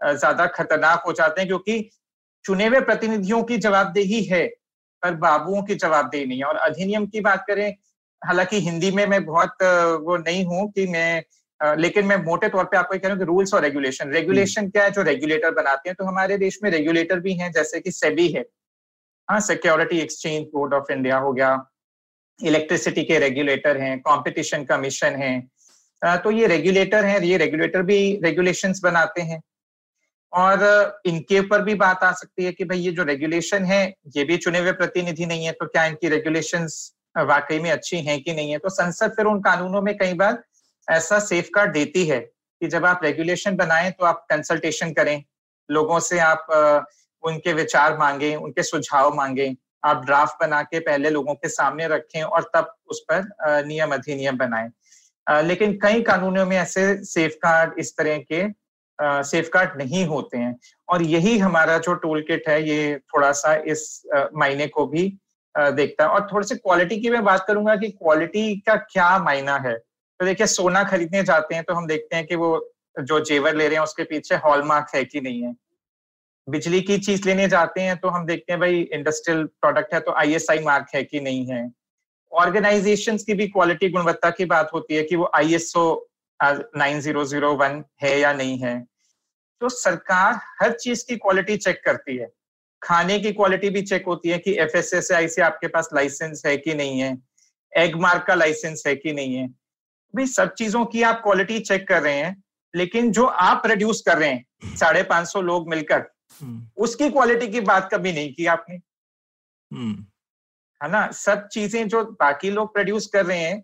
ज़्यादा 0.00 0.46
खतरनाक 0.48 1.02
हो 1.06 1.12
जाते 1.12 1.40
हैं, 1.40 1.48
क्योंकि 1.48 1.90
चुने 2.44 2.66
हुए 2.66 2.80
प्रतिनिधियों 2.80 3.42
की 3.42 3.56
जवाबदेही 3.58 4.22
है, 4.24 4.46
पर 5.02 5.14
बाबुओं 5.16 5.62
की 5.62 5.74
जवाबदेही 5.76 6.26
नहीं 6.26 6.38
है। 6.38 6.44
और 6.44 6.56
अधिनियम 6.58 7.06
की 7.06 7.20
बात 7.20 7.44
करें, 7.48 7.70
हालाँकि 8.22 8.60
हिंदी 8.60 8.90
में 8.90 9.06
मैं 9.06 9.24
बहुत 9.24 9.62
वो 10.02 10.16
नहीं 10.18 10.44
हूँ 10.44 10.70
कि 10.72 10.86
मैं 10.86 11.22
लेकिन 11.60 12.06
मैं 12.06 12.16
मोटे 12.24 12.48
तौर 12.48 12.64
पे 12.64 12.76
आपको 12.76 12.94
कह 12.94 13.00
रहा 13.02 13.12
हूँ 13.12 13.18
कि 13.18 13.24
रूल्स 13.24 13.54
और 13.54 13.62
रेगुलेशन 13.62 14.10
रेगुलेशन 14.12 14.68
क्या 14.70 14.84
है 14.84 14.90
जो 14.90 15.02
रेगुलेटर 15.02 15.50
बनाते 15.52 15.88
हैं? 15.88 15.96
तो 15.96 16.04
हमारे 16.04 16.36
देश 16.38 16.58
में 16.62 16.70
रेगुलेटर 16.70 17.20
भी 17.20 17.34
हैं 17.34 17.50
जैसे 17.52 17.80
कि 17.80 17.90
सेबी 17.90 18.28
है। 18.28 18.44
हाँ 19.28 19.40
security 19.42 19.98
exchange 20.00 20.46
board 20.54 20.74
of 20.74 20.92
India 20.92 21.16
हो 21.18 21.32
गया। 21.32 21.56
इलेक्ट्रिसिटी 22.40 23.02
के 23.04 23.18
रेगुलेटर 23.18 23.76
हैं 23.76 23.98
कंपटीशन 24.00 24.64
कमीशन 24.64 25.16
है। 25.16 26.18
तो 26.18 26.30
ये 26.30 26.46
रेगुलेटर 26.46 27.04
हैं 27.04 27.20
ये 27.22 27.36
रेगुलेटर 27.36 27.82
भी 27.82 27.98
रेगुलेशंस 28.24 28.80
बनाते 28.84 29.22
हैं। 29.22 29.40
और 30.32 31.00
इनके 31.06 31.38
ऊपर 31.40 31.62
भी 31.62 31.74
बात 31.74 32.02
आ 32.04 32.12
सकती 32.12 32.44
है 32.44 32.52
कि 32.52 32.64
भाई 32.64 32.78
ये 32.78 32.90
जो 32.92 33.04
रेगुलेशन 33.04 33.64
है 33.64 33.82
ये 34.16 34.24
भी 34.24 34.36
चुने 34.36 34.58
हुए 34.58 34.72
प्रतिनिधि 34.74 35.26
नहीं 35.26 35.44
है 35.44 35.52
तो 35.52 35.66
क्या 35.66 35.84
इनकी 35.86 36.08
रेगुलेशन 36.08 36.66
वाकई 37.18 37.58
में 37.58 37.70
अच्छी 37.70 38.00
हैं 38.00 38.20
कि 38.22 38.32
नहीं 38.32 38.50
है? 38.50 38.58
तो 38.58 38.68
संसद 38.68 39.12
फिर 39.16 39.26
उन 39.26 39.40
कानूनों 39.40 39.82
में 39.82 39.96
कई 39.98 40.14
बार 40.14 40.42
ऐसा 40.88 41.18
सेफ़ 41.18 41.48
कार्ड 41.54 41.72
देती 41.72 42.04
है 42.06 42.18
कि 42.20 42.68
जब 42.68 42.84
आप 42.86 43.00
रेगुलेशन 43.04 43.56
बनाएँ 43.56 43.90
तो 43.90 44.04
आप 44.04 44.26
कंसल्टेशन 44.30 44.92
करें। 44.92 45.22
लोगों 45.68 45.98
से 46.00 46.18
आप 46.18 46.46
उनके 47.22 47.52
विचार 47.52 47.96
मांगे, 47.98 48.34
उनके 48.36 48.62
सुझाव 48.62 49.14
मांगे। 49.14 49.54
आप 49.84 50.04
ड्राफ्ट 50.04 50.40
बना 50.40 50.62
के 50.62 50.78
पहले 50.80 51.10
लोगों 51.10 51.34
के 51.34 51.48
सामने 51.48 51.88
रखें 51.88 52.22
और 52.22 52.50
तब 52.54 52.74
उस 52.90 53.04
पर 53.10 53.64
नियम 53.66 53.92
अधिनियम 53.94 54.36
बनाएँ। 54.36 54.70
लेकिन 55.44 55.78
कई 55.82 56.02
कानूनों 56.02 56.44
में 56.46 56.56
ऐसे 56.56 57.04
सेफ़ 57.04 57.34
कार्ड 57.42 57.78
इस 57.78 57.96
तरह 57.96 58.18
के 58.32 58.42
सेफ़ 59.24 59.48
कार्ड 59.48 59.76
नहीं 59.78 60.04
होते 60.06 60.38
हैं। 60.38 60.56
और 60.88 61.02
यही 61.02 61.36
हमारा 61.38 61.78
जो 61.78 61.94
टूल 61.94 62.20
किट 62.20 62.48
है, 62.48 62.62
ये 62.68 62.98
थोड़ा 63.14 63.32
सा 63.32 63.54
इस 63.66 64.02
मायने 64.34 64.66
को 64.66 64.86
भी 64.86 65.02
देखता 65.54 66.04
है। 66.04 66.10
और 66.10 66.26
थोड़ी 66.32 66.46
सी 66.46 66.54
क्वालिटी 66.54 67.00
की 67.00 67.10
मैं 67.10 67.22
बात 67.24 67.44
करूँगा 67.48 67.76
कि 67.76 67.88
क्वालिटी 67.90 68.54
का 68.66 68.76
क्या 68.76 69.18
मायना 69.18 69.56
है। 69.58 69.76
तो 70.20 70.26
देखिए, 70.26 70.46
सोना 70.46 70.82
खरीदने 70.84 71.22
जाते 71.22 71.54
हैं 71.54 71.64
तो 71.64 71.74
हम 71.74 71.86
देखते 71.86 72.16
हैं 72.16 72.26
कि 72.26 72.36
वो 72.36 72.68
जो 72.96 73.18
जेवर 73.24 73.54
ले 73.56 73.66
रहे 73.68 73.76
हैं 73.76 73.82
उसके 73.82 74.04
पीछे 74.04 74.34
हॉलमार्क 74.36 74.94
है 74.94 75.04
कि 75.04 75.20
नहीं 75.20 75.42
है। 75.42 75.54
बिजली 76.48 76.80
की 76.80 76.98
चीज़ 76.98 77.26
लेने 77.26 77.48
जाते 77.48 77.80
हैं 77.80 77.96
तो 77.96 78.08
हम 78.08 78.26
देखते 78.26 78.52
हैं 78.52 78.60
भाई 78.60 78.80
इंडस्ट्रियल 78.92 79.44
प्रोडक्ट 79.60 79.94
है 79.94 80.00
तो 80.00 80.12
आईएसआई 80.12 80.58
मार्क 80.58 80.86
है 80.94 81.02
कि 81.04 81.20
नहीं 81.20 81.46
है। 81.46 81.70
ऑर्गेनाइजेशन 82.32 83.16
की 83.16 83.34
भी 83.34 83.46
क्वालिटी 83.48 83.88
गुणवत्ता 83.88 84.30
की 84.30 84.44
बात 84.44 84.70
होती 84.74 84.94
है 84.94 85.02
कि 85.02 85.16
वो 85.16 85.30
ISO 85.34 85.84
nine 86.40 87.00
zero 87.00 87.24
zero 87.24 87.52
one 87.54 87.82
है 88.02 88.18
या 88.20 88.32
नहीं 88.32 88.58
है। 88.58 88.78
तो 89.60 89.68
सरकार 89.68 90.34
हर 90.62 90.72
चीज़ 90.72 91.04
की 91.08 91.16
क्वालिटी 91.16 91.56
चेक 91.56 91.80
करती 91.84 92.16
है। 92.16 92.28
खाने 92.82 93.18
की 93.20 93.32
क्वालिटी 93.32 93.70
भी 93.70 93.82
चेक 93.82 94.06
होती 94.06 94.28
है 94.28 94.38
कि 94.38 94.56
एफ़ 94.60 94.76
एस 94.76 94.92
एस 94.94 95.10
आई 95.12 95.28
से 95.28 95.42
आपके 95.42 95.68
पास 95.68 95.88
लाइसेंस 95.94 96.42
है 96.46 96.56
कि 96.56 96.74
नहीं 96.74 97.00
है। 97.00 97.16
एग 97.72 97.96
मार्क 97.96 98.24
का 98.26 98.34
लाइसेंस 98.34 98.82
है 98.86 98.94
कि 98.96 99.12
नहीं 99.12 99.34
है। 99.34 99.48
भाई 100.14 100.26
सब 100.26 100.54
चीज़ों 100.54 100.84
की 100.84 101.02
आप 101.02 101.20
क्वालिटी 101.22 101.58
चेक 101.60 101.88
कर 101.88 102.02
रहे 102.02 102.14
हैं 102.14 102.42
लेकिन 102.74 103.10
जो 103.12 103.24
आप 103.24 103.62
प्रोड्यूस 103.62 104.02
कर 104.06 104.18
रहे 104.18 104.30
हैं 104.30 104.76
साढ़े 104.76 105.02
पाँच 105.02 105.28
सौ 105.28 105.40
लोग 105.40 105.68
मिलकर 105.68 106.04
हम्म। 106.42 106.82
उसकी 106.82 107.10
क्वालिटी 107.10 107.48
की 107.48 107.60
बात 107.60 107.88
कभी 107.92 108.12
नहीं 108.12 108.34
की 108.34 108.46
आपने। 108.46 108.76
हम्म। 109.70 110.06
है 110.82 110.90
ना? 110.90 111.10
सब 111.10 111.48
चीज़ें 111.48 111.88
जो 111.88 112.04
बाकी 112.04 112.50
लोग 112.50 112.72
प्रोड्यूस 112.72 113.06
कर 113.06 113.26
रहे 113.26 113.38
हैं 113.38 113.60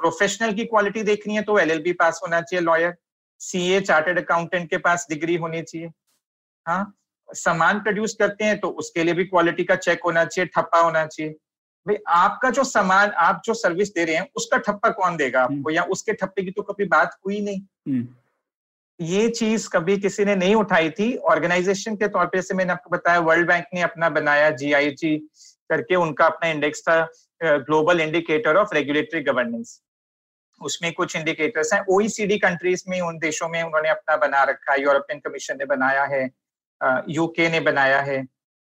प्रोफेशनल 0.00 0.52
की 0.54 0.64
क्वालिटी 0.64 1.02
देखनी 1.02 1.34
है 1.34 1.42
तो 1.42 1.58
एलएलबी 1.58 1.92
पास 1.92 2.20
होना 2.22 2.40
चाहिए 2.40 2.64
लॉयर 2.64 2.96
सीए 3.38 3.80
चार्टेड 3.80 4.18
अकाउंटेंट 4.18 4.70
के 4.70 4.78
पास 4.78 5.06
डिग्री 5.10 5.36
होनी 5.36 5.62
चाहिए। 5.62 5.90
हाँ? 6.66 6.96
सामान 7.28 7.80
प्रोड्यूस 7.80 8.14
करते 8.14 8.44
हैं 8.44 8.58
तो 8.60 8.68
उसके 8.68 9.04
लिए 9.04 9.14
भी 9.14 9.24
क्वालिटी 9.24 9.64
का 9.64 9.76
चेक 9.76 10.00
होना 10.04 10.24
चाहिए 10.24 10.50
ठप्पा 10.54 10.80
होना 10.80 11.06
चाहिए। 11.06 11.34
भाई 11.90 12.02
आपका 12.08 12.50
जो 12.50 12.64
सामान 12.64 13.10
आप 13.10 13.42
जो 13.44 13.54
सर्विस 13.54 13.88
दे 13.94 14.04
रहे 14.04 14.16
हैं 14.16 14.30
उसका 14.36 14.56
ठप्पा 14.56 14.90
कौन 14.90 15.16
देगा 15.16 15.42
आपको? 15.42 15.54
हम्म। 15.54 15.70
या 15.70 15.82
उसके 15.82 16.12
ठप्पे 16.12 16.42
की 16.42 16.50
तो 16.50 16.62
कभी 16.62 16.84
बात 16.84 17.16
हुई 17.26 17.40
नहीं? 17.40 17.60
हम्म। 17.60 18.08
ये 19.00 19.28
चीज़ 19.28 19.68
कभी 19.68 19.96
किसी 19.96 20.24
ने 20.24 20.36
नहीं 20.36 20.54
उठाई 20.54 20.90
थी। 20.90 21.16
ऑर्गेनाइजेशन 21.16 21.96
के 21.96 22.08
तौर 22.08 22.26
पे 22.26 22.42
से 22.42 22.54
मैंने 22.54 22.72
आपको 22.72 22.90
बताया 22.90 23.18
वर्ल्ड 23.18 23.46
बैंक 23.46 23.64
ने 23.74 23.80
अपना 23.80 24.08
बनाया 24.08 24.50
जीआईजी 24.50 25.18
करके 25.70 25.94
उनका 25.94 26.26
अपना 26.26 26.50
इंडेक्स 26.50 26.80
था 26.80 27.08
global 27.42 28.00
indicator 28.00 28.56
of 28.56 28.74
regulatory 28.74 29.20
governance 29.20 29.82
उसमें 30.62 30.92
कुछ 30.92 31.16
इंडिकेटर्स 31.16 31.72
हैं। 31.72 31.84
ओईसीडी 31.90 32.38
कंट्रीज़ 32.38 32.84
में 32.88 33.00
उन 33.00 33.18
देशों 33.18 33.48
में 33.48 33.62
उन्होंने 33.62 33.88
अपना 33.88 34.16
बना 34.16 34.42
रखा 34.42 34.72
है। 34.72 34.82
यूरोपियन 34.82 35.20
कमीशन 35.20 35.56
ने 35.58 35.64
बनाया 35.64 36.04
है। 36.04 36.30
यूके 37.08 37.48
ने 37.48 37.60
बनाया 37.60 38.00
है। 38.00 38.26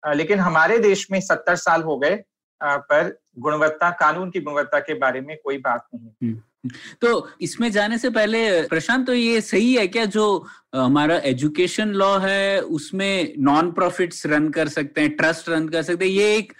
लेकिन 0.06 0.38
हमारे 0.38 0.78
देश 0.78 1.10
में 1.10 1.20
सत्तर 1.20 1.56
साल 1.56 1.82
हो 1.82 1.98
गए। 1.98 2.22
पर 2.64 3.22
गुणवत्ता 3.38 3.90
कानून 3.90 4.30
की 4.30 4.40
गुणवत्ता 4.40 4.78
के 4.78 4.94
बारे 4.94 5.20
में 5.20 5.36
कोई 5.44 5.58
बात 5.58 5.86
नहीं 5.94 6.06
है। 6.06 6.14
हम्म, 6.22 6.32
हम्म। 6.32 6.70
तो 7.00 7.28
इसमें 7.40 7.72
जाने 7.72 7.98
से 7.98 8.10
पहले 8.10 8.62
प्रशांत 8.62 9.06
तो 9.06 9.14
ये 9.14 9.40
सही 9.40 9.74
है 9.74 9.86
क्या 9.86 10.04
जो 10.04 10.46
हमारा 10.74 11.16
एजुकेशन 11.16 11.88
लॉ 11.88 12.18
है 12.18 12.60
उसमें 12.60 13.34
नॉन 13.38 13.72
प्रॉफिट्स 13.72 14.26
रन 14.26 14.48
कर 14.48 14.68
सकते 14.68 15.00
हैं 15.00 15.16
ट्रस्ट 15.16 15.48
रन 15.48 15.68
कर 15.68 15.82
सकते 15.82 16.04
हैं 16.04 16.12
ये 16.12 16.36
एक 16.36 16.52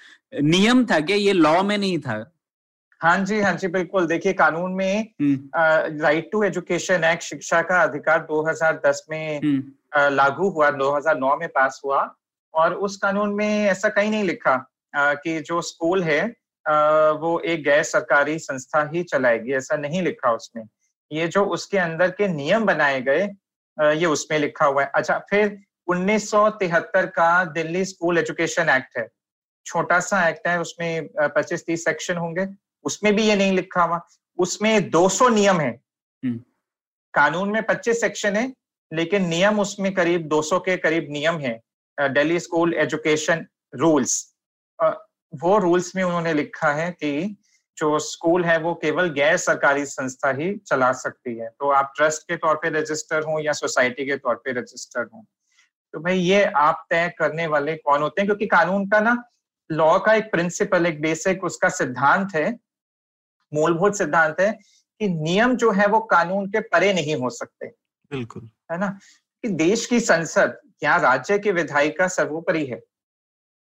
नियम 0.42 0.86
था 0.86 1.00
क्या? 1.00 1.16
ये 1.16 1.32
लॉ 1.32 1.62
में 1.62 1.78
नहीं 1.78 1.98
था? 1.98 2.30
हाँ 3.00 3.24
जी 3.24 3.40
हाँ 3.40 3.52
जी 3.54 3.68
बिल्कुल। 3.68 4.06
देखिए 4.06 4.32
कानून 4.32 4.72
में 4.72 5.08
राइट 6.00 6.28
टू 6.32 6.42
एजुकेशन 6.42 7.04
एक्ट 7.04 7.22
शिक्षा 7.22 7.62
का 7.62 7.82
अधिकार 7.82 8.26
2010 8.30 8.96
में 9.10 9.40
uh, 9.40 9.62
लागू 9.96 10.48
हुआ 10.48 10.70
2009 10.70 11.38
में 11.40 11.48
पास 11.48 11.82
हुआ 11.84 12.14
और 12.54 12.74
उस 12.74 12.96
कानून 12.96 13.34
में 13.34 13.64
ऐसा 13.64 13.88
कहीं 13.88 14.10
नहीं 14.10 14.24
लिखा। 14.24 14.70
कि 14.96 15.40
जो 15.40 15.62
स्कूल 15.62 16.02
है 16.02 16.22
वो 17.18 17.40
एक 17.40 17.64
गैर 17.64 17.82
सरकारी 17.82 18.38
संस्था 18.38 18.90
ही 18.94 19.02
चलाएगी 19.02 19.52
ऐसा 19.52 19.76
नहीं 19.76 20.02
लिखा 20.02 20.32
उसमें 20.32 20.64
ये 21.12 21.28
जो 21.28 21.44
उसके 21.44 21.78
अंदर 21.78 22.10
के 22.10 22.28
नियम 22.28 22.64
बनाए 22.64 23.00
गए 23.02 23.28
ये 23.78 24.06
उसमें 24.06 24.38
लिखा 24.38 24.64
हुआ 24.64 24.82
है। 24.82 24.90
अच्छा 24.94 25.18
फिर 25.30 25.58
1973 25.88 27.06
का 27.06 27.44
दिल्ली 27.44 27.84
स्कूल 27.84 28.18
एजुकेशन 28.18 28.68
एक्ट 28.68 28.98
है। 28.98 29.08
छोटा 29.66 30.00
सा 30.00 30.28
एक्ट 30.28 30.48
है 30.48 30.60
उसमें 30.60 31.08
पच्चीस 31.20 31.66
तीस 31.66 31.84
सेक्शन 31.84 32.16
होंगे। 32.16 32.46
उसमें 32.84 33.16
भी 33.16 33.22
ये 33.22 33.36
नहीं 33.36 33.52
लिखा 33.52 33.82
हुआ। 33.82 34.00
उसमें 34.38 34.90
200 34.90 35.28
नियम 35.28 35.60
है। 35.60 35.70
हम्म। 36.24 36.38
कानून 37.14 37.48
में 37.48 37.62
25 37.62 38.00
सेक्शन 38.00 38.36
है 38.36 38.52
लेकिन 38.92 39.26
नियम 39.26 39.60
उसमें 39.60 39.94
करीब 39.94 40.28
200 40.28 40.58
के 40.58 40.76
करीब 40.76 41.06
नियम 41.10 41.38
है। 41.38 41.60
Delhi 42.00 42.40
school 42.40 42.74
education 42.74 43.46
rules. 43.74 44.33
वो 44.82 45.58
रूल्स 45.58 45.96
में 45.96 46.02
उन्होंने 46.04 46.32
लिखा 46.32 46.72
है 46.72 46.90
कि 46.90 47.36
जो 47.76 47.98
स्कूल 47.98 48.44
है 48.44 48.58
वो 48.58 48.74
केवल 48.74 49.08
गैर 49.08 49.36
सरकारी 49.36 49.86
संस्था 49.86 50.30
ही 50.30 50.56
चला 50.56 50.92
सकती 50.92 51.36
है। 51.38 51.48
तो 51.48 51.70
आप 51.70 51.92
ट्रस्ट 51.96 52.22
के 52.22 52.36
तौर 52.36 52.54
पे 52.54 52.68
रजिस्टर 52.70 53.22
हो 53.22 53.40
या 53.40 53.52
सोसाइटी 53.52 54.06
के 54.06 54.16
तौर 54.16 54.34
पे 54.34 54.52
रजिस्टर 54.52 55.08
हो। 55.14 55.24
तो 55.92 56.00
भाई 56.00 56.18
ये 56.18 56.44
आप 56.44 56.86
तय 56.90 57.14
करने 57.18 57.46
वाले 57.46 57.76
कौन 57.76 58.02
होते 58.02 58.20
हैं? 58.22 58.26
क्योंकि 58.26 58.46
कानून 58.46 58.88
का 58.88 59.00
ना 59.00 59.24
लॉ 59.72 59.98
का 59.98 60.14
एक 60.14 60.24
प्रिंसिपल 60.24 60.86
एक 60.86 61.02
बेसिक 61.02 61.44
उसका 61.44 61.68
सिद्धांत 61.68 62.34
है 62.34 62.58
मूलभूत 63.54 63.96
सिद्धांत 63.96 64.40
है 64.40 64.52
कि 65.00 65.08
नियम 65.08 65.56
जो 65.56 65.70
है 65.70 65.86
वो 65.86 66.00
कानून 66.00 66.46
के 66.46 66.60
परे 66.60 66.92
नहीं 66.92 67.16
हो 67.16 67.30
सकते। 67.30 67.66
बिल्कुल। 68.10 68.50
है 68.72 68.78
ना? 68.78 68.98
कि 69.42 69.48
देश 69.48 69.86
की 69.86 70.00
संसद 70.00 70.58
या 70.82 70.96
राज्य 70.96 71.38
की 71.38 71.52
विधायिका 71.52 72.08
सर्वोपरि 72.08 72.66
है। 72.66 72.80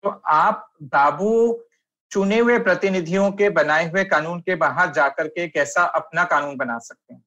तो 0.06 0.20
आप 0.26 0.66
बाबू 0.82 1.62
चुने 2.10 2.38
हुए 2.38 2.58
प्रतिनिधियों 2.58 3.30
के 3.30 3.48
बनाए 3.50 3.90
हुए 3.90 4.04
कानून 4.04 4.40
के 4.40 4.54
बाहर 4.54 4.92
जाकर 4.92 5.28
के 5.28 5.48
कैसा 5.48 5.82
अपना 5.82 6.24
कानून 6.24 6.56
बना 6.56 6.78
सकते 6.78 7.14
हैं? 7.14 7.24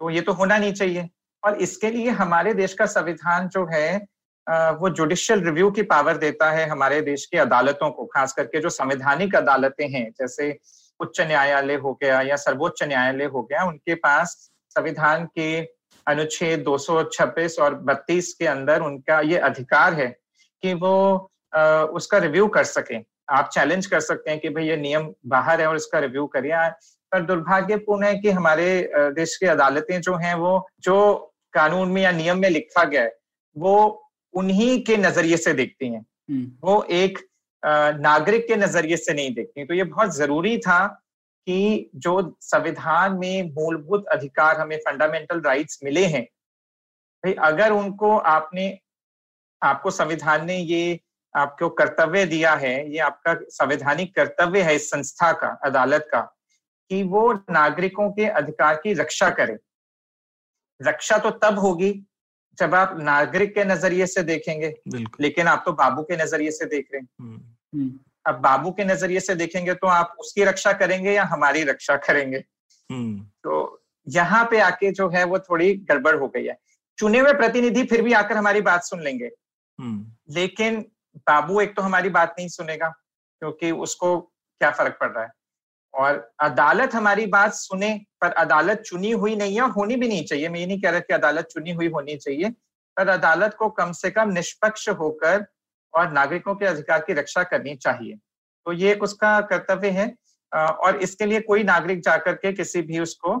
तो 0.00 0.10
ये 0.10 0.20
तो 0.20 0.32
होना 0.32 0.58
नहीं 0.58 0.72
चाहिए। 0.72 1.08
और 1.44 1.56
इसके 1.56 1.90
लिए 1.90 2.10
हमारे 2.10 2.54
देश 2.54 2.74
का 2.74 2.86
संविधान 2.86 3.48
जो 3.48 3.66
है 3.66 3.96
वो 4.50 4.88
जुडिशियल 4.90 5.44
रिव्यू 5.44 5.70
की 5.70 5.82
पावर 5.82 6.16
देता 6.16 6.50
है 6.50 6.68
हमारे 6.68 7.00
देश 7.00 7.26
की 7.26 7.38
अदालतों 7.38 7.90
को, 7.90 8.04
खास 8.06 8.32
करके 8.32 8.60
जो 8.60 8.68
संवैधानिक 8.68 9.36
अदालतें 9.36 9.88
हैं, 9.88 10.10
जैसे 10.10 10.58
उच्च 11.00 11.20
न्यायालय 11.20 11.74
हो 11.74 11.98
गया 12.02 12.20
या 12.20 12.36
सर्वोच्च 12.36 12.82
न्यायालय 12.82 13.24
हो 13.24 13.42
गया, 13.42 13.64
उनके 13.64 13.94
पास 13.94 14.50
संविधान 14.70 15.24
के 15.24 15.60
अनुच्छेद 16.06 16.64
226 16.64 17.58
और 17.58 17.74
32 17.74 18.32
के 18.32 18.46
अंदर 18.46 18.82
उनका 18.82 19.20
ये 19.20 19.38
अधिकार 19.38 19.94
है 19.94 20.08
कि 20.62 20.74
वो 20.74 21.30
उसका 21.52 22.18
रिव्यू 22.18 22.46
कर 22.46 22.64
सकें। 22.64 23.02
आप 23.30 23.48
चैलेंज 23.52 23.86
कर 23.86 24.00
सकते 24.00 24.30
हैं 24.30 24.40
कि 24.40 24.48
भाई 24.48 24.66
ये 24.66 24.76
नियम 24.76 25.14
बाहर 25.26 25.60
है 25.60 25.66
और 25.66 25.76
इसका 25.76 25.98
रिव्यू 25.98 26.26
करिए 26.26 26.68
पर 27.12 27.22
दुर्भाग्यपूर्ण 27.22 28.04
है 28.04 28.14
कि 28.18 28.30
हमारे 28.30 28.68
देश 28.94 29.36
की 29.36 29.46
अदालतें 29.46 30.00
जो 30.00 30.14
हैं 30.16 30.34
वो 30.34 30.68
जो 30.80 30.96
कानून 31.52 31.88
में 31.88 32.02
या 32.02 32.10
नियम 32.10 32.38
में 32.38 32.50
लिखा 32.50 32.84
गया 32.84 33.02
है 33.02 33.16
वो 33.56 34.04
उन्हीं 34.34 34.82
के 34.84 34.96
नज़रिए 34.96 35.36
से 35.36 35.52
देखती 35.52 35.88
हैं। 35.88 36.00
हम्म। 36.00 36.50
वो 36.64 36.82
एक 36.82 37.18
नागरिक 38.00 38.46
के 38.48 38.56
नज़रिए 38.56 38.96
से 38.96 39.14
नहीं 39.14 39.34
देखती। 39.34 39.64
तो 39.64 39.74
ये 39.74 39.84
बहुत 39.84 40.14
ज़रूरी 40.16 40.58
था 40.58 40.86
कि 41.46 41.90
जो 41.94 42.36
संविधान 42.40 43.12
में 43.12 43.50
मूलभूत 43.54 44.06
अधिकार 44.06 44.56
हमें 44.56 44.76
फंडामेंटल 44.76 45.40
राइट्स 45.40 45.80
मिले 45.84 46.04
हैं 46.06 46.22
भाई 47.24 47.32
अगर 47.32 47.72
उनको 47.72 48.16
आपने 48.18 48.78
आपको 49.62 49.90
संविधान 49.90 50.46
ने 50.46 50.56
ये 50.56 51.00
आपको 51.36 51.68
कर्तव्य 51.68 52.24
दिया 52.26 52.54
है 52.54 52.90
ये 52.92 52.98
आपका 52.98 53.34
संवैधानिक 53.48 54.14
कर्तव्य 54.14 54.62
है 54.62 54.74
इस 54.76 54.90
संस्था 54.90 55.32
का 55.32 55.48
अदालत 55.64 56.08
का 56.12 56.20
कि 56.90 57.02
वो 57.02 57.32
नागरिकों 57.50 58.10
के 58.10 58.26
अधिकार 58.26 58.76
की 58.76 58.92
रक्षा 58.92 59.30
करे। 59.30 59.56
रक्षा 60.80 61.18
तो 61.18 61.30
तब 61.30 61.58
होगी 61.58 61.92
जब 62.58 62.74
आप 62.74 62.96
नागरिक 62.98 63.54
के 63.54 63.64
नज़रिए 63.64 64.06
से 64.06 64.22
देखेंगे 64.22 64.74
लेकिन 65.20 65.46
आप 65.46 65.62
तो 65.66 65.72
बाबू 65.72 66.02
के 66.02 66.16
नज़रिए 66.16 66.50
से 66.50 66.64
देख 66.64 66.88
रहे 66.94 67.00
हैं। 67.00 67.08
हम्म। 67.20 67.78
हम्म। 67.78 67.98
अब 68.26 68.34
बाबू 68.34 68.70
के 68.70 68.84
नज़रिए 68.84 69.20
से 69.20 69.34
देखेंगे 69.34 69.74
तो 69.74 69.86
आप 69.86 70.14
उसकी 70.20 70.44
रक्षा 70.44 70.72
करेंगे 70.72 71.12
या 71.12 71.24
हमारी 71.24 71.62
रक्षा 71.62 71.96
करेंगे? 71.96 72.44
हम्म। 72.92 73.20
तो 73.44 73.82
यहाँ 74.08 74.44
पे 74.50 74.60
आके 74.60 74.90
जो 74.90 75.08
है 75.08 75.24
वो 75.24 75.38
थोड़ी 75.38 75.74
गड़बड़ 75.74 76.16
हो 76.16 76.28
गई 76.28 76.44
है। 76.44 76.58
चुने 76.98 77.18
हुए 77.18 77.32
प्रतिनिधि 77.32 77.84
फिर 77.84 78.02
भी 78.02 78.12
आकर 78.12 78.36
हमारी 78.36 78.60
बात 78.60 78.84
सुन 78.84 79.02
लेंगे। 79.02 79.30
लेकिन 80.30 80.84
बाबू 81.16 81.60
एक 81.60 81.74
तो 81.76 81.82
हमारी 81.82 82.08
बात 82.10 82.34
नहीं 82.38 82.48
सुनेगा 82.48 82.88
क्योंकि 82.88 83.70
उसको 83.72 84.20
क्या 84.20 84.70
फ़र्क 84.70 84.96
पड़ 85.00 85.10
रहा 85.10 85.24
है? 85.24 85.30
और 85.94 86.30
अदालत 86.40 86.94
हमारी 86.94 87.26
बात 87.26 87.52
सुने 87.54 87.94
पर 88.20 88.32
अदालत 88.32 88.80
चुनी 88.80 89.10
हुई 89.10 89.36
नहीं 89.36 89.54
है 89.56 89.68
होनी 89.70 89.96
भी 89.96 90.08
नहीं 90.08 90.24
चाहिए। 90.24 90.48
मैं 90.48 90.60
ये 90.60 90.66
नहीं 90.66 90.80
कह 90.82 90.90
रहा 90.90 91.00
कि 91.00 91.14
अदालत 91.14 91.44
चुनी 91.44 91.72
हुई 91.72 91.88
होनी 91.88 92.16
चाहिए 92.16 92.50
पर 92.96 93.08
अदालत 93.08 93.54
को 93.54 93.68
कम 93.70 93.92
से 93.92 94.10
कम 94.10 94.28
निष्पक्ष 94.28 94.88
होकर 94.88 95.44
और 95.94 96.12
नागरिकों 96.12 96.54
के 96.54 96.66
अधिकार 96.66 97.00
की 97.00 97.12
रक्षा 97.12 97.42
करनी 97.42 97.74
चाहिए। 97.76 98.14
तो 98.66 98.72
ये 98.72 98.92
एक 98.92 99.02
उसका 99.02 99.40
कर्तव्य 99.40 99.90
है 99.90 100.14
और 100.52 100.96
इसके 100.96 101.26
लिए 101.26 101.40
कोई 101.40 101.62
नागरिक 101.64 102.00
जाकर 102.02 102.34
के 102.34 102.52
किसी 102.52 102.82
भी 102.82 102.98
उसको 102.98 103.34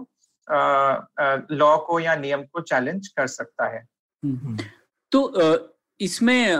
लॉ 1.50 1.76
को 1.78 2.00
या 2.00 2.14
नियम 2.16 2.42
को 2.42 2.60
चैलेंज 2.60 3.08
कर 3.08 3.26
सकता 3.26 3.66
है। 3.68 3.80
हम्म, 4.24 4.36
हम्म। 4.38 4.58
तो 5.12 5.77
इसमें 6.00 6.56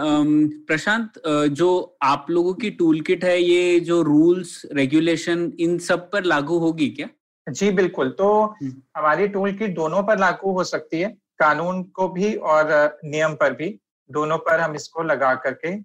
प्रशांत 0.67 1.21
जो 1.51 1.97
आप 2.03 2.25
लोगों 2.29 2.53
की 2.53 2.69
टूल 2.71 2.99
किट 3.01 3.23
है 3.23 3.41
ये 3.41 3.79
जो 3.79 4.01
रूल्स 4.01 4.61
रेगुलेशन 4.73 5.51
इन 5.59 5.77
सब 5.79 6.09
पर 6.11 6.23
लागू 6.23 6.57
होगी 6.59 6.87
क्या? 6.89 7.07
जी 7.47 7.71
बिल्कुल। 7.71 8.09
तो 8.09 8.31
हम्म। 8.61 8.73
हमारी 8.97 9.27
टूल 9.27 9.51
किट 9.51 9.75
दोनों 9.75 10.03
पर 10.03 10.19
लागू 10.19 10.51
हो 10.51 10.63
सकती 10.63 10.99
है 10.99 11.09
कानून 11.39 11.83
को 11.83 12.07
भी 12.09 12.33
और 12.35 12.99
नियम 13.05 13.33
पर 13.33 13.53
भी। 13.53 13.77
दोनों 14.09 14.37
पर 14.37 14.59
हम 14.59 14.75
इसको 14.75 15.03
लगा 15.03 15.33
करके 15.45 15.75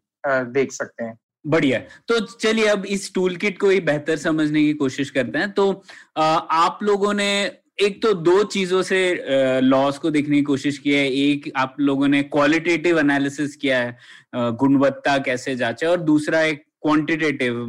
देख 0.52 0.72
सकते 0.72 1.04
हैं। 1.04 1.18
बढ़िया। 1.46 1.78
तो 2.08 2.18
चलिए 2.20 2.66
अब 2.66 2.84
इस 2.86 3.12
टूल 3.14 3.36
किट 3.36 3.58
को 3.60 3.68
ही 3.68 3.80
बेहतर 3.80 4.16
समझने 4.16 4.62
की 4.62 4.72
कोशिश 4.74 5.10
करते 5.10 5.38
हैं। 5.38 5.50
तो 5.52 5.82
आप 6.16 6.78
लोगों 6.82 7.12
ने 7.14 7.30
एक 7.78 8.00
तो 8.02 8.12
दो 8.14 8.42
चीज़ों 8.44 8.82
से 8.82 9.60
लॉस 9.60 9.98
को 9.98 10.10
देखने 10.10 10.36
की 10.36 10.42
कोशिश 10.42 10.78
की 10.78 10.92
है। 10.92 11.06
एक, 11.10 11.50
आप 11.56 11.76
लोगों 11.80 12.08
ने 12.08 12.22
क्वालिटेटिव 12.24 12.98
एनालिसिस 12.98 13.56
किया 13.56 13.78
है 13.78 13.96
गुणवत्ता 14.34 15.16
कैसे 15.18 15.54
जांचे 15.56 15.86
और 15.86 16.00
दूसरा 16.02 16.42
एक 16.42 16.64
क्वांटिटेटिव 16.82 17.64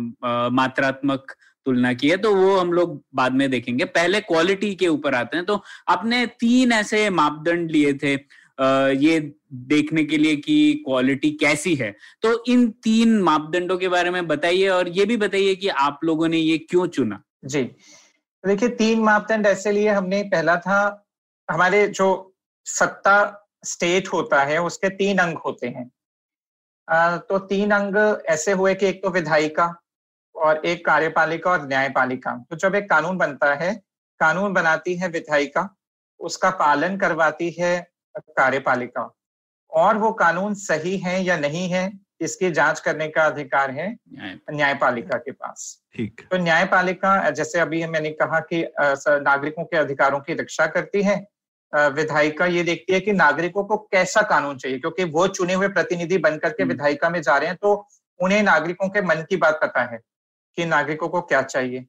मात्रात्मक 0.54 1.36
तुलना 1.66 1.94
की 1.94 2.10
है 2.10 2.18
तो 2.18 2.34
वो 2.36 2.56
हम 2.58 2.74
लोग 2.74 3.02
बाद 3.16 3.34
में 3.34 3.50
देखेंगे। 3.52 3.86
पहले 3.86 4.20
क्वालिटी 4.22 4.74
के 4.76 4.88
ऊपर 4.88 5.16
आते 5.16 5.38
हैं 5.38 5.46
तो 5.46 5.62
आपने 5.90 6.26
तीन 6.40 6.72
ऐसे 6.72 7.10
मापदंड 7.12 7.72
लिए 7.72 7.94
थे 7.94 8.14
ये 8.98 9.20
देखने 9.70 10.04
के 10.06 10.18
लिए 10.18 10.36
कि 10.36 10.84
क्वालिटी 10.86 11.32
कैसी 11.32 11.76
है। 11.76 11.92
तो 12.22 12.44
इन 12.48 12.68
तीन 12.84 13.18
मापदंडों 13.22 13.78
के 13.78 13.88
बारे 13.88 14.10
में 14.10 14.28
बताइए 14.28 14.68
और 14.70 14.90
ये 14.90 15.06
भी 15.06 15.18
बताइए 15.18 15.56
कि 15.56 15.68
आप 15.68 16.00
लोगों 16.04 16.28
ने 16.28 16.38
ये 16.38 16.58
क्यों 16.70 16.88
चुना। 16.88 17.22
जी। 17.46 17.70
देखिए, 18.46 18.70
तीन 18.70 19.00
मापदंड 19.00 19.48
ऐसे 19.48 19.72
लिए 19.72 19.90
हमने, 19.90 20.22
पहला 20.24 20.56
था, 20.56 21.06
हमारे 21.50 21.88
जो 21.88 22.34
सत्ता 22.66 23.16
स्टेट 23.66 24.08
होता 24.08 24.44
है, 24.44 24.62
उसके 24.62 24.90
तीन 24.90 25.18
अंग 25.18 25.38
होते 25.38 25.68
हैं। 25.68 25.90
तो 27.20 27.40
तीन 27.40 27.72
अंग 27.72 27.96
ऐसे 28.30 28.52
हुए 28.52 28.76
कि 28.76 28.86
एक 28.86 29.02
तो 29.04 29.10
विधायिका 29.10 29.74
और 30.36 30.66
एक 30.66 30.86
कार्यपालिका 30.86 31.52
और 31.52 31.68
न्यायपालिका। 31.68 32.32
तो 32.50 32.56
जब 32.56 32.76
एक 32.76 32.90
कानून 32.90 33.18
बनता 33.18 33.54
है, 33.54 33.74
कानून 34.20 34.54
बनाती 34.54 34.96
है 34.96 35.08
विधायिका, 35.08 35.70
उसका 36.20 36.50
पालन 36.50 36.98
करवाती 36.98 37.50
है 37.60 37.88
कार्यपालिका। 38.18 39.12
और 39.72 39.98
वो 39.98 40.12
कानून 40.14 40.54
सही 40.54 40.98
है 40.98 41.22
या 41.24 41.38
नहीं 41.38 41.70
है 41.70 42.05
इसकी 42.26 42.50
जाँच 42.52 42.80
करने 42.80 43.08
का 43.08 43.24
अधिकार 43.24 43.72
है 43.72 43.88
न्यायपालिका 44.52 45.18
के 45.18 45.32
पास। 45.32 45.82
ठीक। 45.96 46.22
तो 46.32 46.38
न्यायपालिका 46.38 47.30
जैसे 47.32 47.60
अभी 47.60 47.86
मैंने 47.88 48.10
कहा 48.12 48.40
कि 48.52 48.64
नागरिकों 48.80 49.64
के 49.64 49.78
अधिकारों 49.78 50.20
की 50.20 50.34
रक्षा 50.34 50.66
करती 50.68 51.04
है 51.04 51.16
विधायिका 51.74 52.46
ये 52.46 52.64
देखती 52.64 52.94
है 52.94 53.00
कि 53.00 53.14
नागरिकों 53.14 53.64
को 53.64 53.78
कैसा 53.92 54.22
कानून 54.22 54.58
चाहिए 54.58 54.80
क्योंकि 54.80 55.04
वो 55.04 55.28
चुने 55.28 55.54
हुए 55.54 55.68
प्रतिनिधि 55.68 56.18
बनकर 56.18 56.50
के 56.50 56.64
हम्म। 56.64 56.72
विधायिका 56.72 57.10
में 57.10 57.22
जा 57.22 57.38
रहे 57.38 57.50
हैं 57.50 57.58
तो 57.62 57.74
उन्हें 58.20 58.42
नागरिकों 58.44 58.90
के 58.90 59.02
मन 59.02 59.26
की 59.30 59.38
बात 59.38 59.60
पता 59.62 59.84
है 59.84 60.00
कि 60.58 60.66
नागरिकों 60.66 61.10
को 61.10 61.22
क्या 61.22 61.42
चाहिए। 61.42 61.86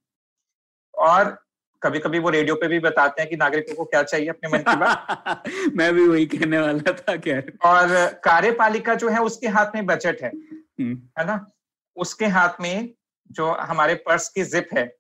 और 0.95 1.46
कभी 1.87 1.99
कभी 1.99 2.19
वो 2.19 2.31
रेडियो 2.31 2.55
पे 2.55 2.69
भी 2.69 2.79
बताते 2.79 3.23
हैं 3.23 3.31
कि 3.31 3.37
नागरिकों 3.37 3.75
को 3.75 3.85
क्या 3.85 4.03
चाहिए 4.03 4.29
अपने 4.29 4.49
मन 4.49 4.59
की 4.59 4.77
बात। 4.77 5.43
मैं 5.77 5.95
भी 5.95 6.09
वही 6.09 6.27
कहने 6.27 6.59
वाला 6.59 6.93
था 6.93 7.17
क्या 7.17 7.39
और 7.71 8.07
कार्यपालिका 8.25 8.95
जो 8.95 9.09
है 9.09 9.23
उसके 9.23 9.49
हाथ 9.49 9.67
में 9.75 9.87
बजट 9.87 10.23
है 10.23 10.31
हम्म। 10.81 11.03
है 11.19 11.27
ना? 11.27 11.51
उसके 11.97 12.27
हाथ 12.27 12.49
में 12.61 12.95
जो 13.31 13.53
हमारे 13.53 13.95
पर्स 13.95 14.29
की 14.29 14.45
जिप 14.45 14.69
है 14.79 14.97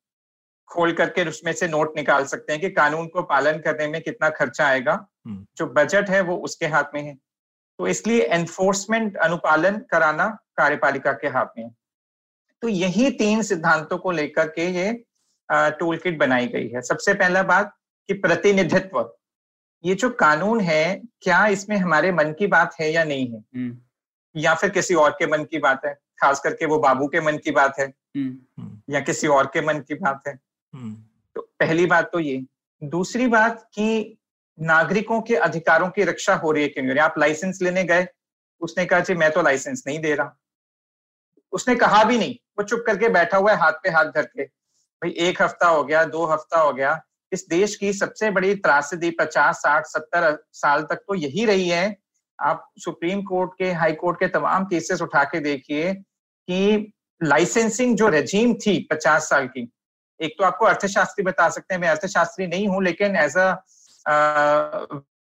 खोल 0.68 0.92
करके 0.92 1.28
उसमें 1.28 1.52
से 1.52 1.68
नोट 1.68 1.96
निकाल 1.96 2.24
सकते 2.24 2.52
हैं 2.52 2.62
कि 2.62 2.70
कानून 2.70 3.06
को 3.06 3.22
पालन 3.22 3.52
करने 3.52 3.86
में 3.86 4.02
कितना 4.02 4.30
खर्चा 4.30 4.66
आएगा। 4.66 5.08
हम्म। 5.26 5.46
जो 5.56 5.66
बजट 5.66 6.10
है 6.10 6.20
वो 6.20 6.36
उसके 6.36 6.66
हाथ 6.66 6.84
में 6.94 7.02
है। 7.02 7.14
तो 7.78 7.88
इसलिए 7.88 8.22
एनफोर्समेंट 8.22 9.16
अनुपालन 9.16 9.78
कराना 9.90 10.26
कार्यपालिका 10.56 11.12
के 11.12 11.28
हाथ 11.28 11.46
में 11.58 11.64
है। 11.64 11.74
तो 12.62 12.68
यही 12.68 13.10
तीन 13.10 13.42
सिद्धांतों 13.42 13.98
को 13.98 14.10
लेकर 14.10 14.48
के 14.48 14.68
ये 14.68 15.05
टूल 15.52 15.96
किट 15.96 16.18
बनाई 16.18 16.46
गई 16.46 16.68
है। 16.68 16.82
सबसे 16.82 17.14
पहला 17.14 17.42
बात 17.42 17.76
कि 18.06 18.14
प्रतिनिधित्व। 18.14 19.14
ये 19.84 19.94
जो 19.94 20.10
कानून 20.10 20.60
है 20.60 21.02
क्या 21.20 21.46
इसमें 21.46 21.76
हमारे 21.76 22.12
मन 22.12 22.32
की 22.32 22.46
बात 22.46 22.74
है 22.80 22.92
या 22.92 23.04
नहीं 23.04 23.32
है? 23.32 23.38
हम्म। 23.38 23.78
या 24.36 24.54
फिर 24.54 24.70
किसी 24.70 24.94
और 24.94 25.10
के 25.10 25.26
मन 25.26 25.44
की 25.44 25.58
बात 25.58 25.84
है? 25.84 25.94
खास 25.94 26.40
करके 26.40 26.66
वो 26.66 26.78
बाबू 26.78 27.06
के 27.06 27.20
मन 27.20 27.36
की 27.36 27.50
बात 27.50 27.78
है। 27.78 27.86
हम्म। 28.16 28.80
या 28.94 29.00
किसी 29.00 29.26
और 29.26 29.46
के 29.46 29.60
मन 29.60 29.78
की 29.80 29.94
बात 29.94 30.22
है। 30.28 30.38
हम्म। 30.74 30.96
तो 31.34 31.42
पहली 31.60 31.86
बात 31.86 32.10
तो 32.12 32.20
ये। 32.20 32.44
दूसरी 32.84 33.26
बात 33.26 33.68
कि 33.74 34.18
नागरिकों 34.60 35.22
के 35.22 35.36
अधिकारों 35.36 35.90
की 35.90 36.02
रक्षा 36.02 36.34
हो 36.34 36.52
रही 36.52 36.62
है 36.62 36.68
क्यों 36.68 36.98
आप 36.98 37.14
लाइसेंस 37.18 37.58
लेने 37.62 37.84
गए। 37.84 38.06
उसने 38.60 38.86
कहा 38.86 39.00
जी 39.00 39.14
मैं 39.14 39.30
तो 39.32 39.42
लाइसेंस 39.42 39.84
नहीं 39.86 39.98
दे 39.98 40.14
रहा। 40.14 40.36
उसने 41.52 41.76
कहा 41.76 42.04
भी 42.04 42.18
नहीं। 42.18 42.34
वो 42.34 42.62
चुप 42.62 42.84
करके 42.86 43.08
बैठा 43.08 43.36
हुआ 43.36 43.52
है 43.52 43.58
हाथ 43.58 43.72
पे 43.72 43.90
हाथ 43.90 44.04
धर 44.04 44.22
के। 44.22 44.44
भाई, 45.02 45.10
एक 45.10 45.42
हफ़्ता 45.42 45.68
हो 45.68 45.84
गया, 45.84 46.04
दो 46.04 46.24
हफ़्ता 46.26 46.58
हो 46.58 46.72
गया। 46.72 47.00
इस 47.32 47.46
देश 47.48 47.74
की 47.76 47.92
सबसे 47.92 48.30
बड़ी 48.30 48.54
त्रासदी 48.54 49.10
पचास, 49.10 49.56
साठ, 49.56 49.86
सत्तर 49.86 50.38
साल 50.52 50.82
तक 50.82 50.96
तो 50.96 51.14
यही 51.14 51.44
रही 51.44 51.68
है। 51.68 51.96
आप 52.38 52.70
सुप्रीम 52.78 53.22
कोर्ट 53.22 53.50
के, 53.58 53.72
हाई 53.72 53.92
कोर्ट 53.92 54.18
के 54.20 54.28
तमाम 54.28 54.64
केसेस 54.64 55.02
उठा 55.02 55.24
के 55.24 55.40
देखिए 55.40 55.92
कि 55.94 56.92
लाइसेंसिंग 57.22 57.96
जो 57.96 58.08
रजीम 58.08 58.54
थी 58.54 58.78
पचास 58.90 59.28
साल 59.28 59.46
की, 59.46 59.68
एक 60.20 60.34
तो 60.38 60.44
आपको 60.44 60.64
अर्थशास्त्री 60.64 61.24
बता 61.24 61.48
सकते 61.48 61.74
हैं, 61.74 61.80
मैं 61.80 61.88
अर्थशास्त्री 61.88 62.46
नहीं 62.46 62.68
हूँ, 62.68 62.82
लेकिन 62.84 63.16
एज 63.16 63.36
अ, 63.36 64.12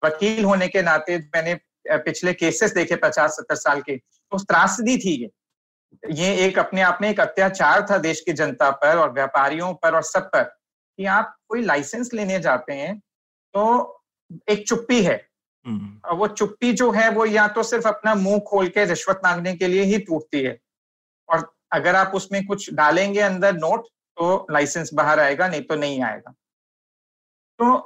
वकील 0.05 0.45
होने 0.45 0.69
के 0.69 0.83
नाते 0.83 1.19
मैंने 1.19 1.55
पिछले 1.91 2.33
केसेस 2.33 2.75
देखे 2.75 2.97
पचास, 2.97 3.31
सत्तर 3.31 3.55
साल 3.55 3.81
के। 3.81 3.97
तो 3.97 4.39
त्रासदी 4.39 4.97
थी 4.99 5.23
ये। 5.23 5.31
ये 6.11 6.35
एक 6.47 6.59
अपने 6.59 6.83
आप 6.83 6.99
में 7.01 7.09
एक 7.11 7.21
अत्याचार 7.21 7.87
था 7.91 7.99
देश 7.99 8.21
की 8.21 8.33
जनता 8.33 8.71
पर 8.71 8.99
और 8.99 9.13
व्यापारियों 9.13 9.73
पर 9.75 9.95
और 9.95 10.03
सब 10.03 10.29
पर 10.29 10.43
कि 10.43 11.05
आप 11.07 11.35
कोई 11.49 11.63
लाइसेंस 11.63 12.11
लेने 12.15 12.39
जाते 12.41 12.73
हैं 12.73 12.99
तो 13.55 14.03
एक 14.49 14.67
चुप्पी 14.69 15.03
है। 15.03 15.17
हम्म। 15.67 16.17
वो 16.17 16.27
चुप्पी 16.27 16.73
जो 16.73 16.91
है 16.91 17.09
वो 17.11 17.27
या 17.27 17.47
तो 17.49 17.63
सिर्फ़ 17.63 17.89
अपना 17.89 18.15
मुँह 18.15 18.39
खोल 18.39 18.69
के 18.69 18.85
रिश्वत 18.85 19.21
मांगने 19.25 19.55
के 19.57 19.69
लिए 19.69 19.83
ही 19.83 19.99
टूटती 19.99 20.43
है। 20.43 20.59
और 21.29 21.53
अगर 21.73 21.97
आप 21.97 22.13
उसमें 22.15 22.47
कुछ 22.47 22.73
डालेंगे 22.75 23.21
अंदर 23.21 23.55
नोट 23.55 23.87
तो 24.17 24.47
लाइसेंस 24.51 24.91
बाहर 24.95 25.21
आएगा 25.21 25.49
नहीं 25.49 25.63
तो 25.63 25.75
नहीं 25.75 26.03
आएगा। 26.03 26.35
तो 27.59 27.77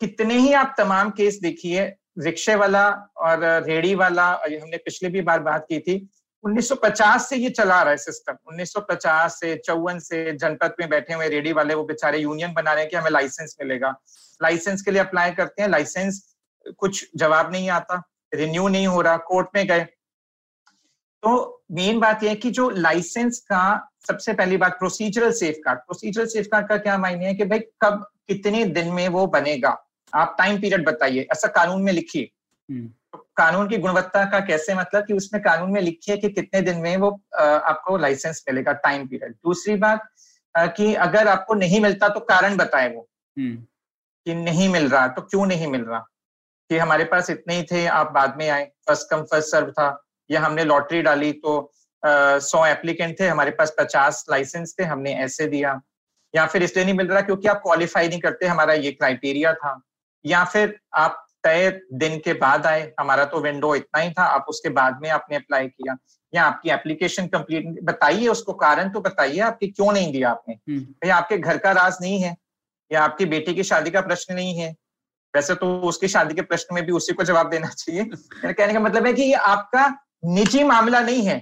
कितने 0.00 0.34
ही 0.34 0.52
आप 0.52 0.74
तमाम 0.78 1.10
केस 1.10 1.38
देखिए 1.42 1.84
रिक्शे 2.18 2.54
वाला 2.54 2.88
और 3.16 3.44
रेडी 3.64 3.94
वाला 3.94 4.26
हमने 4.44 4.76
पिछले 4.76 5.08
भी 5.08 5.20
बार 5.20 5.40
बात 5.40 5.66
की 5.68 5.78
थी 5.80 5.98
1950 6.46 7.28
से 7.28 7.36
ये 7.36 7.50
चला 7.50 7.82
रहा 7.82 7.90
है 7.90 7.96
सिस्टम 7.96 8.36
1950 8.46 9.40
से 9.40 9.56
चौवन 9.56 9.98
से 9.98 10.36
जनपद 10.36 10.74
में 10.80 10.88
बैठे 10.88 11.14
हुए 11.14 11.28
रेडी 11.28 11.52
वाले 11.52 11.74
वो 11.74 11.84
बेचारे 11.84 12.18
यूनियन 12.18 12.52
बना 12.52 12.72
रहे 12.72 12.82
हैं 12.82 12.90
कि 12.90 12.96
हमें 12.96 13.10
लाइसेंस 13.10 13.56
मिलेगा। 13.62 13.94
लाइसेंस 14.42 14.82
के 14.82 14.90
लिए 14.90 15.00
अप्लाई 15.00 15.30
करते 15.30 15.62
हैं। 15.62 15.68
लाइसेंस 15.68 16.36
कुछ 16.78 17.10
जवाब 17.16 17.52
नहीं 17.52 17.70
आता 17.70 18.02
रिन्यू 18.34 18.68
नहीं 18.68 18.86
हो 18.86 19.00
रहा 19.00 19.16
कोर्ट 19.16 19.48
में 19.54 19.66
गए। 19.66 19.84
तो 21.22 21.62
मेन 21.72 22.00
बात 22.00 22.22
यह 22.22 22.30
है 22.30 22.36
कि 22.36 22.50
जो 22.50 22.70
लाइसेंस 22.70 23.38
का 23.38 23.90
सबसे 24.08 24.32
पहली 24.32 24.56
बात 24.56 24.72
procedural 24.72 25.32
safe 25.32 25.56
card 25.56 25.78
procedural 25.78 26.26
safe 26.26 26.46
card 26.46 26.68
का 26.68 26.76
क्या 26.76 26.98
मायने 26.98 27.26
है 27.26 27.34
कि 27.34 27.44
भाई 27.44 27.58
कब 27.58 28.08
कितने 28.28 28.64
दिन 28.64 28.88
में 28.88 29.08
वो 29.08 29.26
बनेगा? 29.26 29.86
आप 30.14 30.34
टाइम 30.38 30.60
पीरियड 30.60 30.84
बताइए। 30.84 31.28
ऐसा 31.32 31.48
कानून 31.48 31.82
में 31.82 31.92
लिखिए। 31.92 32.30
हम्म। 32.70 32.90
कानून 33.36 33.68
की 33.68 33.76
गुणवत्ता 33.76 34.24
का 34.24 34.40
कैसे 34.40 34.74
मतलब 34.74 35.06
कि 35.06 35.14
उसमें 35.14 35.42
कानून 35.42 35.70
में 35.70 35.80
लिखिए 35.80 36.16
कि 36.16 36.30
कितने 36.30 36.60
दिन 36.60 36.78
में 36.78 36.96
वो 36.96 37.20
आपको 37.38 37.96
लाइसेंस 37.96 38.44
मिलेगा 38.48 38.72
टाइम 38.72 39.06
पीरियड 39.08 39.32
दूसरी 39.32 39.76
बात 39.76 40.08
कि 40.58 40.94
अगर 40.94 41.28
आपको 41.28 41.54
नहीं 41.54 41.80
मिलता 41.80 42.08
तो 42.08 42.20
कारण 42.20 42.56
बताए 42.56 42.94
वो। 42.94 43.08
हम्म। 43.38 43.56
कि 44.26 44.34
नहीं 44.34 44.68
मिल 44.68 44.88
रहा 44.88 45.08
तो 45.08 45.22
क्यों 45.22 45.46
नहीं 45.46 45.66
मिल 45.66 45.84
रहा? 45.84 45.98
कि 46.70 46.78
हमारे 46.78 47.04
पास 47.04 47.30
इतने 47.30 47.54
ही 47.54 47.62
थे 47.62 47.86
आप 47.86 48.10
बाद 48.12 48.36
में 48.38 48.48
आए। 48.50 48.64
फ़र्स्ट 48.88 49.10
कम 49.10 49.22
फ़र्स्ट 49.22 49.48
सर्व 49.48 49.70
था। 49.70 50.04
या 50.30 50.40
हमने 50.40 50.64
लॉटरी 50.64 51.02
डाली 51.02 51.32
तो 51.32 51.72
सौ 52.04 52.66
एप्लीकेंट 52.66 53.20
थे 53.20 53.28
हमारे 53.28 53.50
पास 53.50 53.74
पचास 53.78 54.24
लाइसेंस 54.30 54.74
थे 54.80 54.84
हमने 54.84 55.14
ऐसे 55.14 55.46
दिया। 55.46 55.80
या 56.34 56.46
फिर 56.46 56.62
इसलिए 56.62 56.84
नहीं 56.84 56.94
मिल 56.94 57.08
रहा 57.08 57.20
क्योंकि 57.20 57.48
आप 57.48 57.56
क्वालिफाई 57.56 58.08
नहीं 58.08 58.20
करते 58.20 58.46
हमारा 58.46 58.74
ये 58.74 58.92
क्राइटेरिया 58.92 59.54
था। 59.54 59.80
या 60.26 60.44
फिर 60.44 60.78
आप 60.94 61.25
तय 61.46 61.70
दिन 61.92 62.18
के 62.18 62.32
बाद 62.32 62.66
आए 62.66 62.92
हमारा 63.00 63.24
तो 63.24 63.40
विंडो 63.40 63.74
इतना 63.74 64.00
ही 64.00 64.10
था 64.10 64.22
आप 64.24 64.46
उसके 64.48 64.68
बाद 64.68 64.98
में 65.02 65.10
आपने 65.10 65.36
अप्लाई 65.36 65.66
किया। 65.66 65.96
या 66.34 66.44
आपकी 66.44 66.70
एप्लीकेशन 66.70 67.26
कंप्लीट 67.26 67.66
बताइए 67.82 68.26
उसको 68.28 68.52
कारण 68.52 68.88
तो 68.88 69.00
बताइए 69.00 69.38
आपकी 69.40 69.66
क्यों 69.66 69.92
नहीं 69.92 70.12
दिया 70.12 70.30
आपने? 70.30 70.54
हम्म। 70.54 70.80
भाई 70.80 71.10
आपके 71.10 71.38
घर 71.38 71.58
का 71.58 71.72
राज 71.72 71.98
नहीं 72.00 72.20
है 72.20 72.36
या 72.90 73.02
आपकी 73.02 73.26
बेटी 73.26 73.54
की 73.54 73.62
शादी 73.62 73.90
का 73.90 74.00
प्रश्न 74.00 74.34
नहीं 74.34 74.54
है। 74.54 74.74
वैसे 75.34 75.54
तो 75.54 75.80
उसकी 75.80 76.08
शादी 76.08 76.34
के 76.34 76.42
प्रश्न 76.42 76.74
में 76.74 76.84
भी 76.86 76.92
उसी 76.92 77.12
को 77.12 77.24
जवाब 77.24 77.50
देना 77.50 77.68
चाहिए। 77.68 78.04
कहने 78.52 78.72
का 78.72 78.80
मतलब 78.80 79.06
है 79.06 79.12
कि 79.12 79.22
ये 79.22 79.32
आपका 79.32 79.86
निजी 80.24 80.64
मामला 80.64 81.00
नहीं 81.00 81.22
है। 81.22 81.36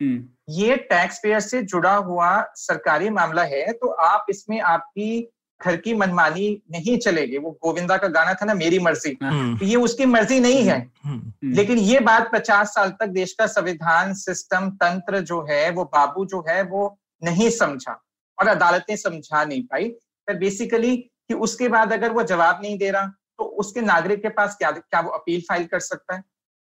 हम्म। 0.00 0.28
ये 0.48 0.76
टैक्स 0.76 1.18
पेयर 1.22 1.40
से 1.40 1.62
जुड़ा 1.62 1.94
हुआ 1.94 2.30
सरकारी 2.54 3.10
मामला 3.10 3.44
है 3.44 3.72
तो 3.72 3.88
आप 3.88 4.26
इसमें 4.30 4.60
आपकी 4.60 5.32
घर 5.64 5.76
की 5.76 5.94
मनमानी 5.94 6.48
नहीं 6.70 6.96
चलेगी। 6.98 7.38
वो 7.38 7.50
गोविंदा 7.62 7.96
का 7.96 8.08
गाना 8.08 8.34
था 8.34 8.46
ना 8.46 8.54
मेरी 8.54 8.78
मर्ज़ी। 8.78 9.16
हम्म, 9.22 9.58
तो 9.58 9.64
ये 9.64 9.76
उसकी 9.76 10.06
मर्ज़ी 10.06 10.40
नहीं 10.40 10.62
है। 10.62 10.78
हम्म, 11.04 11.18
हम्म। 11.18 11.52
लेकिन 11.52 11.78
ये 11.78 12.00
बात 12.00 12.30
पचास 12.32 12.74
साल 12.74 12.90
तक 12.90 13.06
देश 13.06 13.32
का 13.32 13.46
संविधान 13.46 14.14
सिस्टम 14.14 14.70
तंत्र 14.70 15.20
जो 15.20 15.40
है 15.50 15.70
वो 15.70 15.84
बाबू 15.84 16.24
जो 16.24 16.44
है 16.48 16.62
वो 16.62 16.98
नहीं 17.22 17.50
समझा 17.50 18.00
और 18.38 18.48
अदालतें 18.48 18.96
समझा 18.96 19.44
नहीं 19.44 19.62
पाई। 19.62 19.88
पर 20.28 20.36
बेसिकली 20.36 20.96
कि 20.96 21.34
उसके 21.34 21.68
बाद 21.68 21.92
अगर 21.92 22.12
वो 22.12 22.22
जवाब 22.22 22.60
नहीं 22.62 22.78
दे 22.78 22.90
रहा 22.90 23.06
तो 23.38 23.44
उसके 23.44 23.80
नागरिक 23.80 24.22
के 24.22 24.28
पास 24.28 24.56
क्या 24.56 24.70
क्या 24.70 25.00
वो 25.00 25.10
अपील 25.10 25.40
फ़ाइल 25.40 25.64
कर 25.64 25.80
सकता 25.80 26.14
है? 26.14 26.22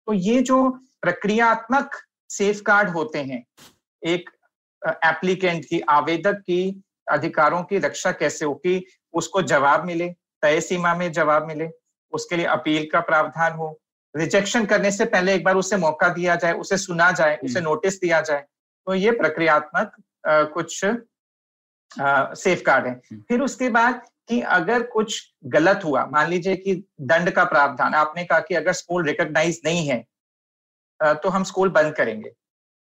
तो 0.08 0.14
ये 0.14 0.42
जो 0.42 0.70
प्रक्रियात्मक 1.02 1.92
सेफ़ 2.30 2.62
गार्ड 2.62 2.90
होते 2.90 3.20
हैं 3.20 3.44
एक 4.02 4.30
एप्लीकेंट 4.82 5.66
की 5.66 5.80
आवेदक 5.80 6.40
की 6.40 6.84
अधिकारों 7.08 7.64
की 7.64 7.78
रक्षा 7.80 8.12
कैसे 8.12 8.46
हो 8.46 8.54
कि 8.56 8.84
उसको 9.14 9.42
जवाब 9.44 9.86
मिले 9.86 10.10
तय 10.44 10.62
सीमा 10.62 10.94
में 10.96 11.12
जवाब 11.12 11.48
मिले 11.48 11.70
उसके 12.14 12.36
लिए 12.36 12.46
अपील 12.48 12.90
का 12.90 13.00
प्रावधान 13.02 13.54
हो। 13.54 13.80
रिजेक्शन 14.16 14.66
करने 14.66 14.92
से 14.92 15.06
पहले 15.06 15.34
एक 15.36 15.44
बार 15.44 15.56
उसे 15.56 15.78
मौका 15.78 16.10
दिया 16.10 16.36
जाए 16.36 16.54
उसे 16.56 16.78
सुना 16.78 17.12
जाए 17.12 17.38
उसे 17.44 17.62
नोटिस 17.62 18.00
दिया 18.02 18.22
जाए 18.22 18.46
तो 18.88 18.94
ये 18.94 19.12
प्रक्रियात्मक 19.14 19.96
कुछ 20.54 20.80
सेफ़ 22.36 22.62
गार्ड 22.64 22.86
है। 22.88 22.92
हम्म। 22.92 23.22
फिर 23.22 23.42
उसके 23.42 23.70
बाद 23.70 24.02
कि 24.30 24.40
अगर 24.42 24.84
कुछ 24.86 25.22
गलत 25.46 25.82
हुआ 25.84 26.06
मान 26.06 26.30
लीजिए 26.30 26.56
कि 26.56 26.76
दंड 27.02 27.32
का 27.32 27.44
प्रावधान 27.46 27.94
आपने 27.96 28.24
कहा 28.24 28.40
कि 28.40 28.56
अगर 28.56 28.74
स्कूल 28.74 29.06
रिकॉग्नाइज 29.06 29.62
नहीं 29.66 29.88
है 29.88 30.06
तो 31.16 31.30
हम 31.30 31.44
स्कूल 31.44 31.70
बंद 31.70 31.94
करेंगे। 31.96 32.32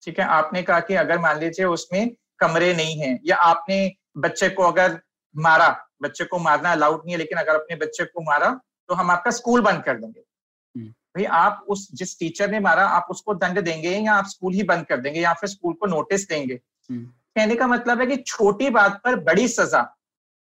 ठीक 0.02 0.18
है? 0.18 0.24
आपने 0.26 0.62
कहा 0.62 0.80
कि 0.80 0.94
अगर 0.96 1.18
मान 1.18 1.38
लीजिए 1.40 1.66
उसमें 1.66 2.10
कमरे 2.40 2.72
नहीं 2.74 2.98
है 2.98 3.18
या 3.24 3.36
आपने 3.36 3.76
बच्चे 4.16 4.48
को 4.48 4.62
अगर 4.62 4.98
मारा 5.34 5.68
बच्चे 6.02 6.24
को 6.24 6.38
मारना 6.38 6.72
अलाउड 6.72 7.00
नहीं 7.00 7.12
है 7.12 7.18
लेकिन 7.18 7.38
अगर 7.38 7.54
अपने 7.54 7.76
बच्चे 7.76 8.04
को 8.04 8.22
मारा 8.22 8.50
तो 8.88 8.94
हम 8.94 9.10
आपका 9.10 9.30
स्कूल 9.30 9.60
बंद 9.60 9.82
कर 9.82 9.96
देंगे 9.96 10.20
हम्म। 10.20 10.88
भाई 10.88 11.24
आप 11.38 11.64
उस 11.68 11.88
जिस 11.94 12.18
टीचर 12.18 12.50
ने 12.50 12.60
मारा 12.60 12.86
आप 12.90 13.06
उसको 13.10 13.34
दंड 13.36 13.60
देंगे 13.60 13.90
या 13.90 14.14
आप 14.14 14.26
स्कूल 14.26 14.54
ही 14.54 14.62
बंद 14.62 14.86
कर 14.86 15.00
देंगे 15.00 15.20
या 15.20 15.32
फिर 15.32 15.50
स्कूल 15.50 15.74
को 15.74 15.86
नोटिस 15.86 16.28
देंगे 16.28 16.54
हम्म। 16.90 17.04
कहने 17.36 17.54
का 17.56 17.66
मतलब 17.66 18.00
है 18.00 18.06
कि 18.06 18.16
छोटी 18.16 18.70
बात 18.70 19.00
पर 19.04 19.16
बड़ी 19.22 19.46
सजा 19.48 19.82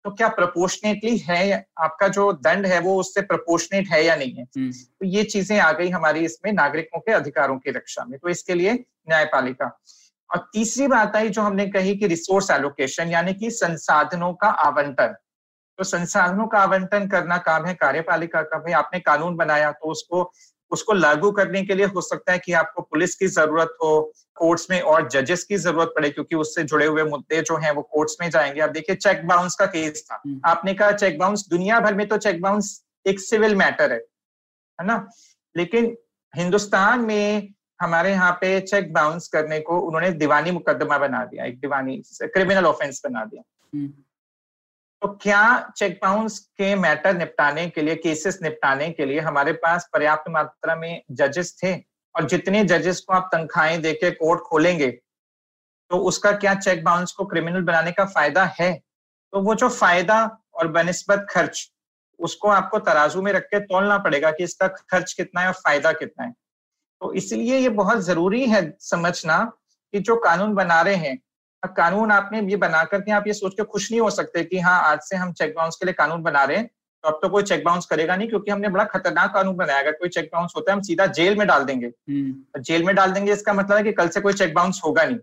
तो 0.06 0.12
क्या 0.12 0.28
प्रपोर्शनेटली 0.30 1.18
है 1.20 1.66
आपका 1.78 2.08
जो 2.10 2.32
दंड 2.34 2.66
है 2.66 2.80
वो 2.80 2.96
उससे 3.00 3.22
प्रपोर्शनेट 3.24 3.88
है 3.88 4.04
या 4.06 4.16
नहीं 4.16 4.34
है 4.34 4.44
हम्म। 4.44 4.72
तो 4.72 5.06
ये 5.08 5.24
चीज़ें 5.26 5.58
आ 5.60 5.72
गई 5.72 5.90
हमारी 5.90 6.26
इसमें 6.26 6.52
नागरिकों 6.54 7.00
के 7.00 7.12
अधिकारों 7.12 7.58
की 7.58 7.72
रक्षा 7.72 8.06
में 8.06 8.18
तो 8.20 8.30
इसके 8.30 8.56
लिए 8.56 8.74
न्यायपालिका 8.74 9.68
और 10.32 10.50
तीसरी 10.54 10.88
बात 10.88 11.16
आई 11.16 11.30
जो 11.30 11.42
हमने 11.42 11.66
कही 11.68 11.96
कि 11.96 12.08
रिसोर्स 12.08 12.50
एलोकेशन 12.52 13.08
यानी 13.08 13.34
कि 13.34 13.52
संसाधनों 13.52 14.34
का 14.34 14.48
आवंटन। 14.48 15.16
तो 15.80 15.84
संसाधनों 15.84 16.48
का 16.48 16.60
आवंटन 16.60 17.08
करना 17.08 17.38
काम 17.38 17.66
है 17.66 17.74
कार्यपालिका 17.74 18.42
का। 18.42 18.58
भाई 18.58 18.74
आपने 18.74 19.00
कानून 19.00 19.36
बनाया 19.36 19.72
तो 19.72 19.92
उसको 19.92 20.32
उसको 20.72 20.94
लागू 20.94 21.32
करने 21.32 21.62
के 21.66 21.76
लिए 21.76 21.86
हो 21.86 22.02
सकता 22.02 22.32
है 22.32 22.40
कि 22.40 22.54
आपको 22.54 22.82
पुलिस 22.82 23.16
की 23.16 23.28
ज़रूरत 23.28 23.74
हो 23.84 24.12
कोर्ट्स 24.36 24.68
में 24.72 24.82
और 24.82 25.08
जजेस 25.10 25.44
की 25.44 25.58
ज़रूरत 25.58 25.94
पड़े 25.96 26.10
क्योंकि 26.10 26.36
उससे 26.36 26.64
जुड़े 26.64 26.86
हुए 26.86 27.04
मुद्दे 27.04 27.42
जो 27.42 27.58
हैं 27.58 27.72
वो 27.72 27.82
कोर्ट्स 27.82 28.18
में 28.22 28.30
जाएँगे। 28.30 28.62
आप 28.62 28.70
देखिए 28.70 28.96
चेक 28.96 29.28
बाउंस 29.28 29.56
का 29.56 29.66
केस 29.66 30.06
था। 30.12 30.22
हम्म। 30.26 30.42
आपने 30.46 30.74
कहा 30.74 30.92
चेक 30.92 31.18
बाउंस 31.20 31.48
दुनिया 31.50 31.80
भर 31.80 31.94
में 31.94 32.08
तो 32.08 32.18
चेक 32.18 32.42
बाउंस 32.42 32.84
एक 33.08 33.20
सिविल 33.20 33.56
मैटर 33.56 33.92
है 33.92 34.00
है 34.80 34.86
ना? 34.88 35.08
लेकिन 35.58 35.96
हिंदुस्तान 36.36 37.00
में 37.00 37.54
हमारे 37.80 38.12
यहाँ 38.12 38.32
पे 38.32 38.60
चेक 38.62 38.92
बाउंस 38.94 39.28
करने 39.28 39.60
को 39.60 39.80
उन्होंने 39.80 40.12
दीवानी 40.12 40.52
मुकदमा 40.52 40.98
बना 40.98 41.24
दिया 41.26 41.46
एक 41.46 41.60
दीवानी 41.60 42.02
क्रिमिनल 42.24 42.66
ऑफेंस 42.66 43.02
बना 43.06 43.26
दिया। 43.26 43.44
हम्म। 43.74 43.88
तो 45.02 45.08
क्या 45.22 45.72
चेक 45.78 46.00
बाउंस 46.04 46.40
के 46.58 46.74
मैटर 46.76 47.18
निपटाने 47.18 47.68
के 47.70 47.82
लिए 47.82 47.96
केसेस 47.96 48.40
निपटाने 48.44 48.90
के 48.90 49.06
लिए 49.06 49.20
हमारे 49.20 49.54
पास 49.54 49.90
पर्याप्त 49.94 50.30
मात्रा 50.30 50.76
में 50.76 51.02
जजेस 51.12 51.56
थे? 51.64 51.76
और 52.16 52.26
जितने 52.26 52.64
जजेस 52.64 53.00
को 53.00 53.14
आप 53.14 53.30
तनख्वाहें 53.34 53.82
देके 53.82 54.12
कोर्ट 54.12 54.40
खोलेंगे 54.40 54.88
तो 55.92 55.98
उसका 55.98 56.32
क्या 56.32 56.54
चेक 56.56 56.84
बाउंस 56.84 57.12
को 57.12 57.26
क्रिमिनल 57.26 57.62
बनाने 57.62 57.92
का 57.92 58.06
फ़ायदा 58.06 58.44
है? 58.60 58.74
तो 59.34 59.42
वो 59.42 59.56
जो 59.56 59.70
फ़ायदा 59.70 60.20
और 60.54 60.68
बनस्बत 60.68 61.26
खर्च 61.30 61.72
उसको 62.20 62.48
आपको 62.48 62.80
तराजू 62.80 63.22
में 63.22 63.32
रख 63.32 63.44
के 63.44 63.60
तोलना 63.60 63.98
पड़ेगा 63.98 64.32
कि 64.32 64.44
इसका 64.44 64.68
खर्च 64.68 65.14
कितना 65.14 65.42
है 65.42 65.48
और 65.48 65.54
फ़ायदा 65.54 65.92
कितना 65.92 66.26
है। 66.26 66.34
तो 67.02 67.14
इसलिए 67.14 67.58
ये 67.58 67.70
बहुत 67.70 68.00
ज़रूरी 68.00 68.46
है 68.46 68.78
समझना 68.80 69.44
कि 69.94 70.00
जो 70.00 70.16
कानून 70.16 70.54
बना 70.54 70.82
रहे 70.82 70.96
हैं 70.96 71.20
अब 71.64 71.70
कानून 71.70 72.12
आपने 72.12 72.42
ये 72.42 72.56
बना 72.56 72.84
करके 72.84 73.12
आप 73.12 73.28
ये 73.28 73.34
सोच 73.34 73.54
के 73.54 73.64
खुश 73.64 73.92
नहीं 73.92 74.02
हो 74.02 74.10
सकते 74.10 74.44
कि 74.44 74.60
हाँ 74.60 74.82
आज 74.82 75.00
से 75.02 75.16
हम 75.16 75.32
चेक 75.34 75.54
बाउंस 75.56 75.76
के 75.76 75.86
लिए 75.86 75.94
कानून 75.94 76.24
बना 76.24 76.44
रहे 76.44 76.58
हैं 76.58 76.68
तो 77.04 77.10
अब 77.10 77.20
तो 77.22 77.30
कोई 77.30 77.44
चेक 77.44 77.64
बाउंस 77.64 77.86
करेगा 77.86 78.16
नहीं 78.16 78.30
क्योंकि 78.30 78.52
हमने 78.52 78.70
बड़ा 78.70 78.84
खतरनाक 78.84 79.34
कानून 79.34 79.56
बनाया। 79.56 79.80
अगर 79.80 79.92
कोई 79.92 80.10
चेक 80.10 80.30
बाउंस 80.34 80.54
होता 80.56 80.72
है 80.72 80.76
हम 80.76 80.82
सीधा 80.82 81.06
जेल 81.06 81.38
में 81.38 81.48
डाल 81.48 81.64
देंगे। 81.66 81.88
हम्म। 81.88 82.62
जेल 82.62 82.84
में 82.84 82.96
डाल 82.96 83.12
देंगे 83.12 83.34
इसका 83.34 83.54
मतलब 83.54 83.78
है 83.78 83.84
कि 83.84 83.92
कल 83.92 84.08
से 84.08 84.22
कोई 84.22 84.34
चेक 84.34 84.54
बाउंस 84.54 84.82
होगा 84.86 85.04
नहीं। 85.04 85.18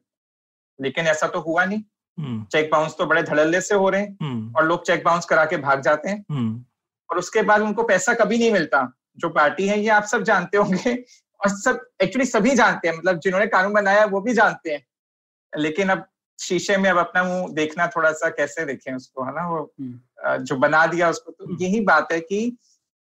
लेकिन 0.80 1.06
ऐसा 1.06 1.26
तो 1.26 1.40
हुआ 1.40 1.64
नहीं। 1.64 1.82
हम्म, 2.18 2.44
चेक 2.44 2.70
बाउंस 2.72 2.94
तो 2.98 3.06
बड़े 3.06 3.22
धड़ल्ले 3.22 3.60
से 3.60 3.74
हो 3.74 3.88
रहे 3.88 4.00
हैं 4.00 4.16
हम्म, 4.22 4.52
और 4.56 4.64
लोग 4.64 4.86
चेक 4.86 5.04
बाउंस 5.04 5.24
करा 5.24 5.44
के 5.44 5.56
भाग 5.56 5.80
जाते 5.80 6.08
हैं। 6.08 6.24
हम्म, 6.30 6.64
और 7.10 7.18
उसके 7.18 7.42
बाद 7.42 7.60
उनको 7.60 7.82
पैसा 7.82 8.14
कभी 8.14 8.38
नहीं 8.38 8.52
मिलता। 8.52 8.92
जो 9.18 9.28
पार्टी 9.28 9.68
है 9.68 9.80
ये 9.80 9.88
आप 9.88 10.04
सब 10.04 10.22
जानते 10.22 10.58
होंगे 10.58 11.04
और 11.40 11.50
सब 11.50 11.80
एक्चुअली 12.02 12.26
सभी 12.26 12.54
जानते 12.54 12.88
हैं 12.88 12.96
मतलब 12.98 13.18
जिन्होंने 13.20 13.46
कानून 13.46 13.72
बनाया 13.72 14.04
वो 14.04 14.20
भी 14.20 14.32
जानते 14.34 14.70
हैं। 14.70 14.84
लेकिन 15.52 15.88
अब 15.88 16.06
शीशे 16.38 16.76
में 16.76 16.90
अब 16.90 16.98
अपना 16.98 17.22
मुँह 17.24 17.52
देखना 17.54 17.86
थोड़ा 17.86 18.12
सा 18.12 18.28
कैसे 18.30 18.64
देखें 18.64 18.92
उसको 18.94 19.24
है 19.24 19.32
ना? 19.34 19.48
वो 19.48 19.74
हम्म। 19.80 20.44
जो 20.44 20.56
बना 20.56 20.86
दिया 20.86 21.10
उसको 21.10 21.32
तो 21.32 21.56
यही 21.64 21.80
बात 21.80 22.12
है 22.12 22.20
कि 22.20 22.56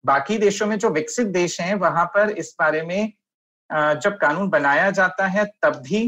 बाकी 0.05 0.37
देशों 0.37 0.67
में 0.67 0.77
जो 0.79 0.89
विकसित 0.89 1.27
देश 1.27 1.59
हैं 1.61 1.75
वहाँ 1.75 2.05
पर 2.05 2.29
इस 2.29 2.55
बारे 2.59 2.81
में 2.81 3.13
जब 3.69 4.17
कानून 4.17 4.49
बनाया 4.49 4.89
जाता 4.91 5.25
है 5.27 5.45
तब 5.61 5.81
भी 5.81 6.01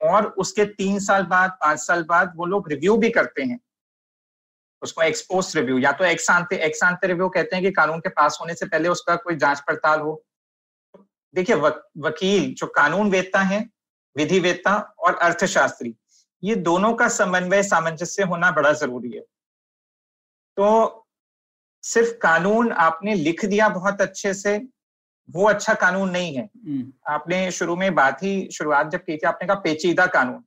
और 0.00 0.26
उसके 0.38 0.64
तीन 0.64 0.98
साल 0.98 1.22
बाद 1.22 1.50
पाँच 1.60 1.78
साल 1.78 2.02
बाद 2.04 2.32
वो 2.36 2.46
लोग 2.46 2.68
रिव्यू 2.68 2.96
भी 2.96 3.10
करते 3.10 3.42
हैं। 3.42 3.58
उसको 4.82 5.02
एक्सपोस्ट 5.02 5.56
रिव्यू 5.56 5.78
या 5.78 5.92
तो 5.92 6.04
एक्सांते 6.04 6.56
एक्सांते 6.56 7.06
रिव्यू 7.06 7.28
कहते 7.28 7.56
हैं 7.56 7.64
कि 7.64 7.70
कानून 7.70 8.00
के 8.00 8.08
पास 8.08 8.38
होने 8.40 8.54
से 8.54 8.66
पहले 8.66 8.88
उसका 8.88 9.16
कोई 9.16 9.36
जाँच 9.36 9.60
पड़ताल 9.60 10.00
हो। 10.00 10.22
देखिए 11.36 11.56
वक, 11.56 11.88
वकील 11.98 12.54
जो 12.54 12.66
कानून 12.66 13.10
वेदता 13.10 13.40
है 13.40 13.68
विधि 14.16 14.40
वेदता 14.40 14.94
और 14.98 15.14
अर्थशास्त्री 15.14 15.96
ये 16.44 16.54
दोनों 16.54 16.94
का 16.94 17.08
समन्वय 17.08 17.62
सामंजस्य 17.62 18.22
होना 18.22 18.50
बड़ा 18.50 18.72
ज़रूरी 18.72 19.10
है। 19.10 19.20
तो 20.56 21.06
सिर्फ़ 21.82 22.18
कानून 22.18 22.72
आपने 22.72 23.14
लिख 23.14 23.44
दिया 23.44 23.68
बहुत 23.68 24.00
अच्छे 24.00 24.34
से 24.34 24.62
वो 25.30 25.48
अच्छा 25.48 25.74
कानून 25.74 26.10
नहीं 26.10 26.34
है। 26.34 26.50
हम्म। 26.66 26.92
आपने 27.12 27.50
शुरू 27.50 27.76
में 27.76 27.94
बात 27.94 28.22
ही 28.22 28.48
शुरुआत 28.50 28.90
जब 28.90 28.98
की 28.98 29.16
थी 29.16 29.26
आपने 29.26 29.48
कहा 29.48 29.56
पेचीदा 29.56 30.06
कानून। 30.06 30.44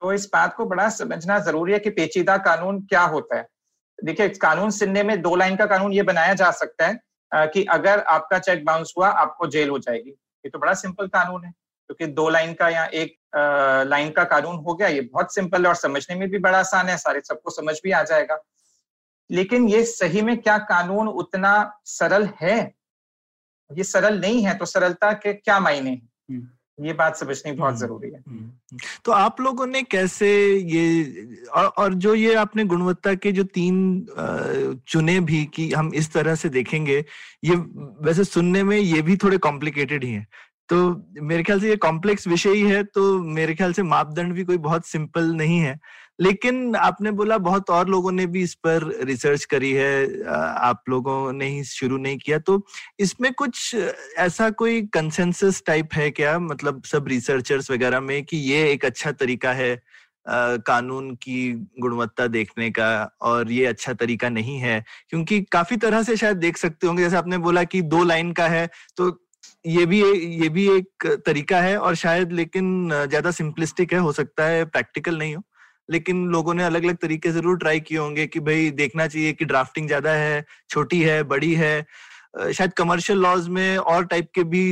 तो 0.00 0.12
इस 0.12 0.26
बात 0.26 0.54
को 0.54 0.64
बड़ा 0.64 0.88
समझना 0.88 1.38
ज़रूरी 1.38 1.72
है 1.72 1.78
कि 1.78 1.90
पेचीदा 1.90 2.36
कानून 2.36 2.80
क्या 2.80 3.02
होता 3.02 3.36
है। 3.36 3.48
देखिए 4.04 4.28
कानून 4.28 4.70
सुनने 4.70 5.02
में 5.02 5.22
दो 5.22 5.36
लाइन 5.36 5.56
का 5.56 5.66
कानून 5.66 5.92
ये 5.92 6.02
बनाया 6.02 6.34
जा 6.34 6.50
सकता 6.50 6.86
है 6.86 7.09
कि 7.32 7.64
अगर 7.64 8.00
आपका 8.00 8.38
चेक 8.38 8.64
बाउंस 8.64 8.92
हुआ, 8.98 9.08
आपको 9.08 9.46
जेल 9.46 9.68
हो 9.68 9.78
जाएगी। 9.78 10.10
ये 10.10 10.50
तो 10.50 10.58
बड़ा 10.58 10.74
सिंपल 10.74 11.06
कानून 11.06 11.44
है, 11.44 11.50
क्योंकि 11.50 12.06
दो 12.06 12.28
लाइन 12.28 12.54
का 12.54 12.68
या 12.68 12.84
एक 12.84 13.16
लाइन 13.88 14.10
का 14.10 14.24
कानून 14.24 14.56
हो 14.56 14.74
गया, 14.74 14.88
ये 14.88 15.00
बहुत 15.02 15.34
सिंपल 15.34 15.62
है 15.62 15.68
और 15.68 15.74
समझने 15.74 16.16
में 16.16 16.28
भी 16.28 16.38
बड़ा 16.38 16.58
आसान 16.58 16.88
है, 16.88 16.96
सारे 16.96 17.20
सबको 17.20 17.50
समझ 17.50 17.76
भी 17.84 17.90
आ 17.90 18.02
जाएगा। 18.02 18.38
लेकिन 19.30 19.68
ये 19.68 19.84
सही 19.84 20.22
में 20.22 20.36
क्या 20.38 20.58
कानून 20.58 21.08
उतना 21.08 21.52
सरल 21.84 22.28
है? 22.40 22.58
ये 23.70 23.84
सरल 23.84 24.20
नहीं 24.20 24.42
है 24.46 24.54
तो 24.54 24.66
सरलता 24.66 25.12
के 25.12 25.32
क्या 25.32 25.58
मायने 25.60 25.90
हैं? 25.90 26.08
हम्म। 26.30 26.48
ये 26.80 26.92
बात 26.92 27.16
समझनी 27.16 27.52
बहुत 27.52 27.68
हम्म। 27.68 27.80
ज़रूरी 27.80 28.10
है 28.10 28.22
हम्म। 28.28 28.78
तो 29.04 29.12
आप 29.12 29.40
लोगों 29.40 29.66
ने 29.66 29.82
कैसे 29.82 30.30
ये 30.54 31.46
और, 31.48 31.66
और 31.66 31.94
जो 31.94 32.14
ये 32.14 32.34
आपने 32.34 32.64
गुणवत्ता 32.64 33.14
के 33.14 33.32
जो 33.32 33.44
तीन 33.54 34.06
चुने 34.88 35.18
भी 35.20 35.44
कि 35.54 35.70
हम 35.72 35.92
इस 35.94 36.12
तरह 36.12 36.34
से 36.34 36.48
देखेंगे 36.48 37.04
ये 37.44 37.56
वैसे 38.04 38.24
सुनने 38.24 38.62
में 38.62 38.76
ये 38.78 39.02
भी 39.02 39.16
थोड़े 39.16 39.38
कॉम्प्लिकेटेड 39.38 40.04
ही 40.04 40.10
हैं 40.10 40.26
तो 40.68 40.76
मेरे 41.22 41.42
ख्याल 41.42 41.60
से 41.60 41.68
ये 41.68 41.76
कॉम्प्लेक्स 41.76 42.26
विषय 42.28 42.50
ही 42.50 42.62
है 42.62 42.82
तो 42.84 43.02
मेरे 43.30 43.54
ख्याल 43.54 43.72
से 43.72 43.82
मापदंड 43.84 44.32
भी 44.32 44.44
कोई 44.44 44.58
बहुत 44.58 44.86
सिंपल 44.86 45.32
नहीं 45.34 45.58
है 45.58 45.78
लेकिन 46.20 46.74
आपने 46.76 47.10
बोला 47.12 47.38
बहुत 47.40 47.70
और 47.70 47.88
लोगों 47.88 48.12
ने 48.12 48.26
भी 48.26 48.42
इस 48.42 48.54
पर 48.66 48.84
रिसर्च 49.04 49.44
करी 49.44 49.72
है 49.72 50.24
आप 50.28 50.82
लोगों 50.88 51.32
ने 51.32 51.46
ही 51.46 51.62
शुरू 51.66 51.96
नहीं 51.98 52.18
किया 52.18 52.38
तो 52.40 52.60
इसमें 53.00 53.32
कुछ 53.34 53.74
ऐसा 54.18 54.50
कोई 54.52 54.82
कंसेंसस 54.94 55.62
टाइप 55.66 55.94
है 55.94 56.10
क्या? 56.10 56.38
मतलब 56.40 56.82
सब 56.86 57.08
रिसर्चर्स 57.08 57.70
वगैरह 57.70 58.00
में 58.00 58.22
कि 58.24 58.36
ये 58.36 58.70
एक 58.72 58.84
अच्छा 58.84 59.12
तरीका 59.14 59.52
है 59.52 59.74
कानून 60.66 61.10
की 61.16 61.52
गुणवत्ता 61.80 62.26
देखने 62.28 62.70
का 62.70 62.90
और 63.22 63.50
ये 63.52 63.64
अच्छा 63.66 63.92
तरीका 63.94 64.28
नहीं 64.28 64.58
है? 64.58 64.84
क्योंकि 65.10 65.40
काफ़ी 65.52 65.76
तरह 65.78 66.02
से 66.02 66.16
शायद 66.16 66.36
देख 66.38 66.56
सकते 66.56 66.86
होंगे, 66.86 67.02
जैसे 67.02 67.16
आपने 67.16 67.38
बोला 67.38 67.64
कि 67.64 67.82
दो 67.84 68.02
लाइन 68.04 68.32
का 68.32 68.48
है 68.48 68.68
तो 68.96 69.10
ये 69.66 69.84
भी 69.86 70.02
ये 70.42 70.48
भी 70.48 70.68
एक 70.70 71.06
तरीका 71.26 71.60
है 71.60 71.76
और 71.78 71.94
शायद 71.96 72.32
लेकिन 72.32 72.90
ज़्यादा 72.90 73.30
सिंपलिस्टिक 73.32 73.92
है, 73.92 73.98
हो 73.98 74.12
सकता 74.12 74.44
है 74.44 74.64
प्रैक्टिकल 74.66 75.18
नहीं 75.18 75.34
हो। 75.36 75.42
लेकिन 75.88 76.26
लोगों 76.28 76.54
ने 76.54 76.64
अलग 76.64 76.84
अलग 76.84 76.96
तरीके 76.96 77.30
ज़रूर 77.30 77.58
ट्राई 77.58 77.80
किए 77.80 77.98
होंगे 77.98 78.26
कि 78.26 78.40
भाई 78.40 78.70
देखना 78.70 79.06
चाहिए 79.06 79.32
कि 79.32 79.44
ड्राफ्टिंग 79.44 79.86
ज़्यादा 79.86 80.12
है, 80.12 80.44
छोटी 80.70 81.00
है, 81.02 81.22
बड़ी 81.22 81.54
है। 81.54 81.86
शायद 82.52 82.72
कमर्शियल 82.72 83.18
लॉज 83.18 83.48
में 83.48 83.76
और 83.76 84.04
टाइप 84.04 84.28
के 84.34 84.42
भी 84.44 84.62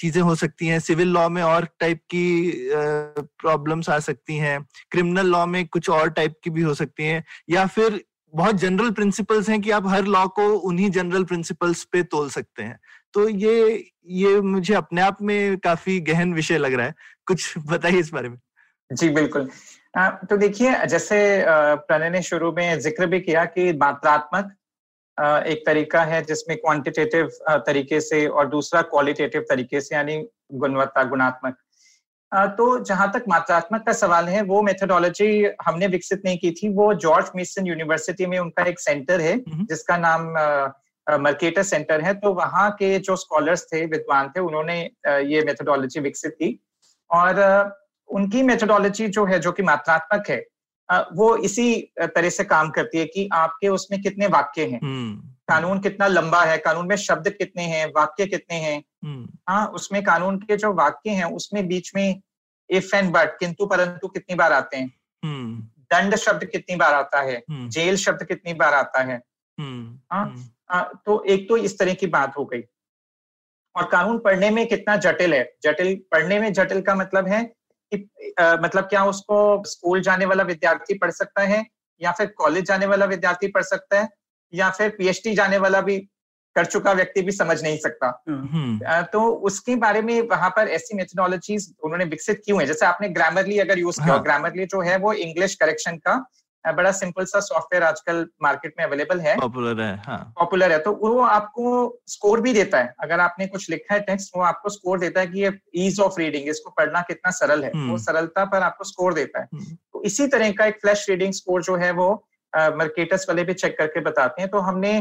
चीज़ें 0.00 0.22
हो 0.22 0.34
सकती 0.34 0.66
हैं। 0.66 0.78
सिविल 0.80 1.08
लॉ 1.08 1.28
में 1.28 1.42
और 1.42 1.68
टाइप 1.80 2.00
की 2.10 2.52
प्रॉब्लम्स 2.72 3.90
आ 3.90 3.98
सकती 3.98 4.36
हैं। 4.36 4.60
क्रिमिनल 4.90 5.26
लॉ 5.26 5.46
में 5.46 5.66
कुछ 5.66 5.90
और 5.90 6.10
टाइप 6.10 6.34
की 6.44 6.50
भी 6.50 6.62
हो 6.62 6.74
सकती 6.74 7.04
हैं। 7.04 7.24
या 7.50 7.66
फिर 7.66 8.04
बहुत 8.34 8.54
जनरल 8.54 8.90
प्रिंसिपल्स 8.90 9.48
हैं 9.48 9.60
कि 9.60 9.70
आप 9.70 9.86
हर 9.86 10.04
लॉ 10.04 10.26
को 10.28 10.48
उन्हीं 10.48 10.90
जनरल 10.90 11.24
प्रिंसिपल्स 11.24 11.84
पे 11.84 12.02
तोल 12.02 12.30
सकते 12.30 12.62
हैं। 12.62 12.78
तो 13.14 13.28
ये 13.28 13.84
ये 14.06 14.40
मुझे 14.40 14.74
अपने 14.74 15.00
आप 15.00 15.22
में 15.22 15.58
काफ़ी 15.58 16.00
गहन 16.00 16.34
विषय 16.34 16.58
लग 16.58 16.74
रहा 16.74 16.86
है। 16.86 16.94
कुछ 17.26 17.54
बताइए 17.58 17.98
इस 17.98 18.10
बारे 18.12 18.28
में। 18.28 18.38
जी, 18.90 19.08
बिल्कुल। 19.08 19.50
तो 19.96 20.36
देखिए 20.36 20.72
जैसे 20.86 21.18
प्रणय 21.48 22.10
ने 22.10 22.20
शुरू 22.22 22.50
में 22.52 22.78
ज़िक्र 22.80 23.06
भी 23.06 23.20
किया 23.20 23.44
कि 23.44 23.72
मात्रात्मक 23.72 24.50
एक 25.48 25.62
तरीका 25.66 26.02
है 26.04 26.20
जिसमें 26.22 26.56
क्वांटिटेटिव 26.56 27.28
तरीके 27.66 28.00
से 28.00 28.26
और 28.26 28.48
दूसरा 28.48 28.82
क्वालिटेटिव 28.84 29.44
तरीके 29.50 29.80
से 29.80 29.94
यानी 29.94 30.16
गुणवत्ता 30.54 31.04
गुणात्मक। 31.04 31.56
तो 32.32 32.66
जहाँ 32.84 33.10
तक 33.12 33.24
मात्रात्मक 33.28 33.86
का 33.86 33.92
सवाल 33.92 34.28
है 34.28 34.42
वो 34.42 34.60
मेथोडोलॉजी 34.62 35.28
हमने 35.66 35.86
विकसित 35.86 36.22
नहीं 36.24 36.38
की 36.38 36.50
थी। 36.52 36.68
वो 36.74 36.92
जॉर्ज 36.96 37.30
मिशन 37.36 37.66
यूनिवर्सिटी 37.66 38.26
में 38.26 38.38
उनका 38.38 38.64
एक 38.64 38.80
सेंटर 38.80 39.20
है 39.20 39.36
जिसका 39.48 39.96
नाम 39.96 40.28
मर्केटर 41.06 41.62
सेंटर 41.62 42.00
है। 42.00 42.14
तो 42.14 42.32
वहाँ 42.34 42.70
के 42.78 42.98
जो 42.98 43.16
स्कॉलर्स 43.16 43.66
थे 43.72 43.84
विद्वान 43.86 44.28
थे 44.28 44.40
उन्होंने 44.42 44.78
ये 45.08 45.42
मेथोडोलॉजी 45.46 46.00
विकसित 46.00 46.32
की। 46.32 46.58
और 47.10 47.34
उनकी 48.08 48.42
मेथोडोलॉजी 48.42 49.08
जो 49.08 49.24
है 49.24 49.38
जो 49.38 49.52
कि 49.52 49.62
मात्रात्मक 49.62 50.24
है 50.28 50.46
वो 50.92 51.36
इसी 51.36 51.92
तरह 52.00 52.30
से 52.30 52.44
काम 52.44 52.70
करती 52.70 52.98
है 52.98 53.04
कि 53.04 53.28
आपके 53.32 53.68
उसमें 53.68 54.02
कितने 54.02 54.26
वाक्य 54.26 54.66
हैं। 54.66 54.80
हम्म। 54.82 55.28
कानून 55.48 55.80
कितना 55.80 56.06
लंबा 56.06 56.44
है 56.44 56.58
कानून 56.58 56.86
में 56.86 56.96
शब्द 56.96 57.30
कितने 57.30 57.62
हैं 57.62 57.86
वाक्य 57.86 58.26
कितने 58.26 58.56
हैं। 58.56 58.84
हम्म। 59.04 59.38
हाँ 59.48 59.66
उसमें 59.66 60.04
कानून 60.04 60.38
के 60.38 60.56
जो 60.56 60.72
वाक्य 60.72 61.10
हैं 61.10 61.24
उसमें 61.24 61.68
बीच 61.68 61.92
में 61.94 62.20
इफ़ 62.70 62.96
एंड 62.96 63.12
बट 63.12 63.38
किंतु 63.38 63.66
परंतु 63.66 64.08
कितनी 64.08 64.36
बार 64.36 64.52
आते 64.52 64.76
हैं। 64.76 64.92
हम्म। 65.24 65.60
दंड 65.92 66.16
शब्द 66.16 66.44
कितनी 66.44 66.76
बार 66.76 66.94
आता 66.94 67.22
है 67.22 67.42
जेल 67.50 67.96
शब्द 67.96 68.24
कितनी 68.24 68.54
बार 68.54 68.74
आता 68.74 69.02
है। 69.02 69.20
हाँ 70.12 71.02
तो 71.06 71.24
एक 71.24 71.48
तो 71.48 71.56
इस 71.56 71.78
तरह 71.78 71.94
की 71.94 72.06
बात 72.06 72.36
हो 72.38 72.44
गई। 72.44 72.62
और 73.76 73.86
कानून 73.86 74.18
पढ़ने 74.18 74.50
में 74.50 74.66
कितना 74.66 74.96
जटिल 74.96 75.34
है। 75.34 75.52
जटिल 75.62 76.02
पढ़ने 76.12 76.40
में 76.40 76.52
जटिल 76.52 76.80
का 76.82 76.94
मतलब 76.94 77.28
है 77.28 77.55
कि 77.94 78.34
आ, 78.40 78.56
मतलब 78.56 78.84
क्या 78.84 79.04
उसको 79.04 79.62
स्कूल 79.66 80.00
जाने 80.00 80.24
वाला 80.24 80.42
विद्यार्थी 80.42 80.98
पढ़ 80.98 81.10
सकता 81.10 81.42
है 81.42 81.66
या 82.00 82.12
फिर 82.12 82.26
कॉलेज 82.26 82.64
जाने 82.64 82.86
वाला 82.86 83.06
विद्यार्थी 83.06 83.48
पढ़ 83.48 83.62
सकता 83.62 84.00
है 84.00 84.08
या 84.54 84.70
फिर 84.70 84.88
पीएचडी 84.88 85.34
जाने 85.34 85.58
वाला 85.58 85.80
भी 85.80 85.98
कर 86.54 86.64
चुका 86.64 86.92
व्यक्ति 86.92 87.22
भी 87.22 87.32
समझ 87.32 87.62
नहीं 87.62 87.78
सकता 87.78 88.22
नहीं। 88.28 89.02
तो 89.02 89.20
उसके 89.20 89.76
बारे 89.76 90.02
में 90.02 90.20
वहाँ 90.22 90.50
पर 90.50 90.68
ऐसी 90.68 90.96
मेथडोलॉजीज 90.96 91.74
उन्होंने 91.84 92.04
विकसित 92.04 92.42
क्यों 92.44 92.60
है 92.60 92.66
जैसे 92.66 92.86
आपने 92.86 93.08
ग्रामरली 93.08 93.58
अगर 93.58 93.78
यूज़ 93.78 94.00
किया 94.00 94.16
ग्रामरली 94.16 94.58
हाँ। 94.58 94.66
जो 94.66 94.80
है 94.80 94.98
वो 94.98 95.12
इंग्लिश 95.12 95.54
करेक्शन 95.54 95.96
का 95.96 96.26
बड़ा 96.72 96.90
सिंपल 96.92 97.24
सा 97.24 97.40
सॉफ्टवेयर 97.40 97.82
आजकल 97.84 98.26
मार्केट 98.42 98.74
में 98.78 98.84
अवेलेबल 98.84 99.20
है 99.20 99.36
पॉपुलर 99.36 99.80
है 99.80 99.96
हाँ. 99.98 100.18
पॉपुलर 100.36 100.72
है 100.72 100.78
तो 100.78 100.92
वो 100.94 101.20
आपको 101.22 101.72
स्कोर 102.08 102.40
भी 102.40 102.52
देता 102.52 102.78
है 102.78 102.94
अगर 103.00 103.20
आपने 103.20 103.46
कुछ 103.46 103.68
लिखा 103.70 103.94
है 103.94 104.00
टेक्स्ट 104.02 104.36
वो 104.36 104.42
आपको 104.44 104.70
स्कोर 104.70 104.98
देता 104.98 105.20
है 105.20 105.26
कि 105.26 105.42
ये 105.42 105.52
ईज 105.78 106.00
ऑफ़ 106.00 106.18
रीडिंग 106.18 106.48
इसको 106.48 106.70
पढ़ना 106.72 107.02
कितना 107.02 107.30
सरल 107.32 107.64
है 107.64 107.70
वो 107.70 107.78
हम्म। 107.78 107.96
सरलता 107.98 108.44
पर 108.46 108.62
आपको 108.62 108.84
स्कोर 108.84 109.14
देता 109.14 109.40
है 109.40 109.48
हम्म। 109.52 109.76
तो 109.92 110.02
इसी 110.04 110.26
तरह 110.28 110.52
का 110.52 110.66
एक 110.66 110.80
फ्लैश 110.80 111.06
रीडिंग 111.08 111.32
स्कोर 111.32 111.62
जो 111.62 111.76
है 111.76 111.90
वो 111.92 112.12
मार्केटर्स 112.52 113.28
वाले 113.28 113.44
भी 113.44 113.54
चेक 113.54 113.78
करके 113.78 114.00
बताते 114.02 114.42
हैं 114.42 114.50
तो 114.50 114.58
हमने 114.62 114.92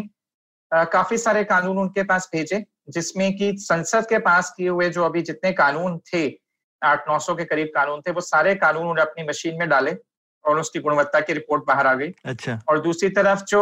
काफ़ी 0.71 1.17
सारे 1.17 1.43
कानून 1.45 1.77
उनके 1.77 2.03
पास 2.03 2.29
भेजे 2.33 2.63
जिसमें 2.89 3.31
कि 3.37 3.55
संसद 3.59 4.05
के 4.05 4.17
पास 4.21 4.53
किए 4.57 4.69
हुए 4.69 4.89
जो 4.89 5.03
अभी 5.03 5.21
जितने 5.23 5.51
कानून 5.53 5.97
थे 6.05 6.27
आठ 6.81 7.07
नौ 7.09 7.17
सौ 7.19 7.35
के 7.35 7.45
करीब 7.45 7.67
कानून 7.75 8.01
थे 8.01 8.11
वो 8.11 8.21
सारे 8.23 8.55
कानून 8.55 8.81
उन्होंने 8.81 9.01
अपनी 9.01 9.23
मशीन 9.27 9.57
में 9.59 9.67
डाले 9.69 9.91
और 10.45 10.59
उसकी 10.59 10.79
गुणवत्ता 10.79 11.19
की 11.19 11.33
रिपोर्ट 11.33 11.63
बाहर 11.67 11.87
आ 11.87 11.93
गई। 11.93 12.13
अच्छा। 12.25 12.59
और 12.69 12.81
दूसरी 12.81 13.09
तरफ़ 13.09 13.43
जो 13.47 13.61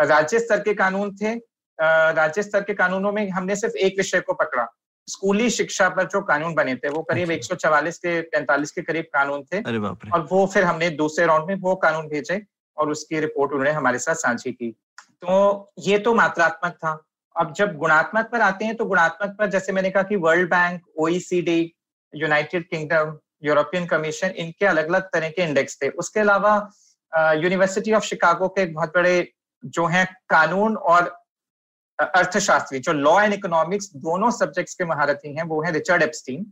राज्य 0.00 0.38
स्तर 0.38 0.60
के 0.60 0.74
कानून 0.74 1.16
थे 1.16 1.34
राज्य 1.78 2.42
स्तर 2.42 2.62
के 2.62 2.74
कानूनों 2.74 3.12
में 3.12 3.28
हमने 3.30 3.56
सिर्फ़ 3.56 3.76
एक 3.76 3.94
विषय 3.96 4.20
को 4.20 4.32
पकड़ा। 4.34 4.66
स्कूली 5.08 5.50
शिक्षा 5.50 5.88
पर 5.88 6.04
जो 6.04 6.20
कानून 6.22 6.54
बने 6.54 6.74
थे 6.74 6.88
वो 6.88 7.02
करीब 7.02 7.30
अच्छा। 7.32 7.78
एक 7.78 7.94
के 7.96 8.20
पैंतालीस 8.22 8.70
के 8.70 8.82
करीब 8.82 9.04
कानून 9.14 9.42
थे। 9.42 9.60
और 9.60 10.26
वो 10.32 10.46
फिर 10.46 10.64
हमने 10.64 10.90
दूसरे 10.90 11.26
राउंड 11.26 11.48
में 11.48 11.54
वो 11.54 11.74
कानून 11.76 12.08
भेजे 12.08 12.40
और 12.76 12.90
उसकी 12.90 13.20
रिपोर्ट 13.20 13.52
उन्होंने 13.52 13.70
हमारे 13.70 13.98
साथ 13.98 14.14
साझी 14.14 14.52
की। 14.52 14.70
तो 14.98 15.72
ये 15.78 15.98
तो 15.98 16.14
मात्रात्मक 16.14 16.72
था। 16.72 16.92
अब 17.36 17.52
जब 17.52 17.76
गुणात्मक 17.76 18.28
पर 18.32 18.40
आते 18.40 18.64
हैं 18.64 18.74
तो 18.76 18.84
गुणात्मक 18.84 19.36
पर 19.38 19.46
जैसे 19.46 19.72
मैंने 19.72 19.90
कहा 19.90 20.02
कि 20.02 20.16
World 20.16 20.50
Bank 20.50 20.82
OECD 20.98 21.74
United 22.14 22.68
Kingdom 22.68 23.18
European 23.42 23.86
Commission 23.86 24.30
इनके 24.36 24.66
अलग 24.66 24.88
अलग 24.88 25.08
तरह 25.12 25.28
के 25.30 25.42
इंडेक्स 25.42 25.78
थे 25.82 25.88
उसके 26.02 26.20
अलावा 26.20 26.54
यूनिवर्सिटी 27.36 27.92
ऑफ़ 27.92 28.04
शिकागो 28.04 28.48
के 28.48 28.62
एक 28.62 28.74
बहुत 28.74 28.94
बड़े 28.94 29.16
जो 29.76 29.86
हैं 29.86 30.06
कानून 30.28 30.76
और 30.92 31.10
अर्थशास्त्री 31.98 32.78
जो 32.80 32.92
लॉ 32.92 33.20
एंड 33.22 33.34
इकोनॉमिक्स 33.34 33.90
दोनों 34.04 34.30
सब्जेक्ट्स 34.32 34.74
के 34.74 34.84
महारथी 34.84 35.34
हैं 35.36 35.42
वो 35.44 35.62
है 35.62 35.72
रिचर्ड 35.72 36.02
एप्स्टीन 36.02 36.44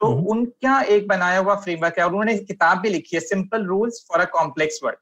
तो 0.00 0.06
हम्म। 0.06 0.26
उनका 0.26 0.80
एक 0.94 1.06
बनाया 1.08 1.38
हुआ 1.38 1.54
फ्रेमवर्क 1.60 1.98
है 1.98 2.04
और 2.04 2.10
उन्होंने 2.10 2.36
किताब 2.40 2.78
भी 2.80 2.88
लिखी 2.90 3.16
है 3.16 3.20
simple 3.22 3.64
rules 3.66 4.04
for 4.08 4.20
a 4.20 4.24
complex 4.32 4.80
world 4.84 4.98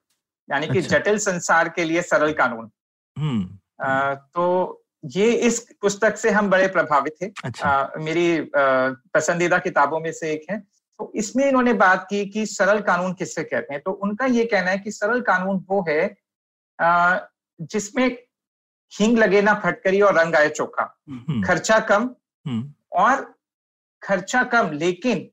यानी 0.48 0.66
कि 0.66 0.78
अच्छा। 0.78 0.98
जटिल 0.98 1.18
संसार 1.18 1.68
के 1.76 1.84
लिए 1.84 2.02
सरल 2.02 2.32
कानून 2.32 2.70
हम्म। 3.16 4.14
तो 4.34 4.46
ये 5.14 5.32
इस 5.46 5.58
पुस्तक 5.82 6.16
से 6.16 6.30
हम 6.30 6.48
बड़े 6.50 6.66
प्रभावित 6.68 7.16
थे 7.22 7.26
अच्छा। 7.44 7.68
आ, 7.68 7.88
मेरी 7.98 8.50
पसंदीदा 9.14 9.58
किताबों 9.58 10.00
में 10.00 10.10
से 10.12 10.30
एक 10.32 10.46
है 10.50 10.62
तो 10.98 11.12
इसमें 11.14 11.44
इन्होंने 11.46 11.72
बात 11.72 12.06
की 12.10 12.26
कि 12.26 12.46
सरल 12.46 12.80
कानून 12.80 13.14
किससे 13.14 13.44
कहते 13.44 13.74
हैं? 13.74 13.82
तो 13.82 13.92
उनका 13.92 14.26
ये 14.26 14.44
कहना 14.44 14.70
है 14.70 14.78
कि 14.78 14.90
सरल 14.90 15.20
कानून 15.20 15.64
वो 15.68 15.84
है 15.88 16.16
जिसमें 17.60 18.18
हिंग 19.00 19.18
लगे 19.18 19.42
ना 19.42 19.54
फटकरी 19.54 20.00
और 20.00 20.14
रंग 20.14 20.34
आए 20.34 20.48
चोखा। 20.48 21.00
हम्म। 21.08 21.42
खर्चा 21.42 21.78
कम 21.80 22.14
हम्म। 22.46 22.74
और 22.92 23.38
खर्चा 24.02 24.42
कम 24.44 24.70
लेकिन 24.72 25.30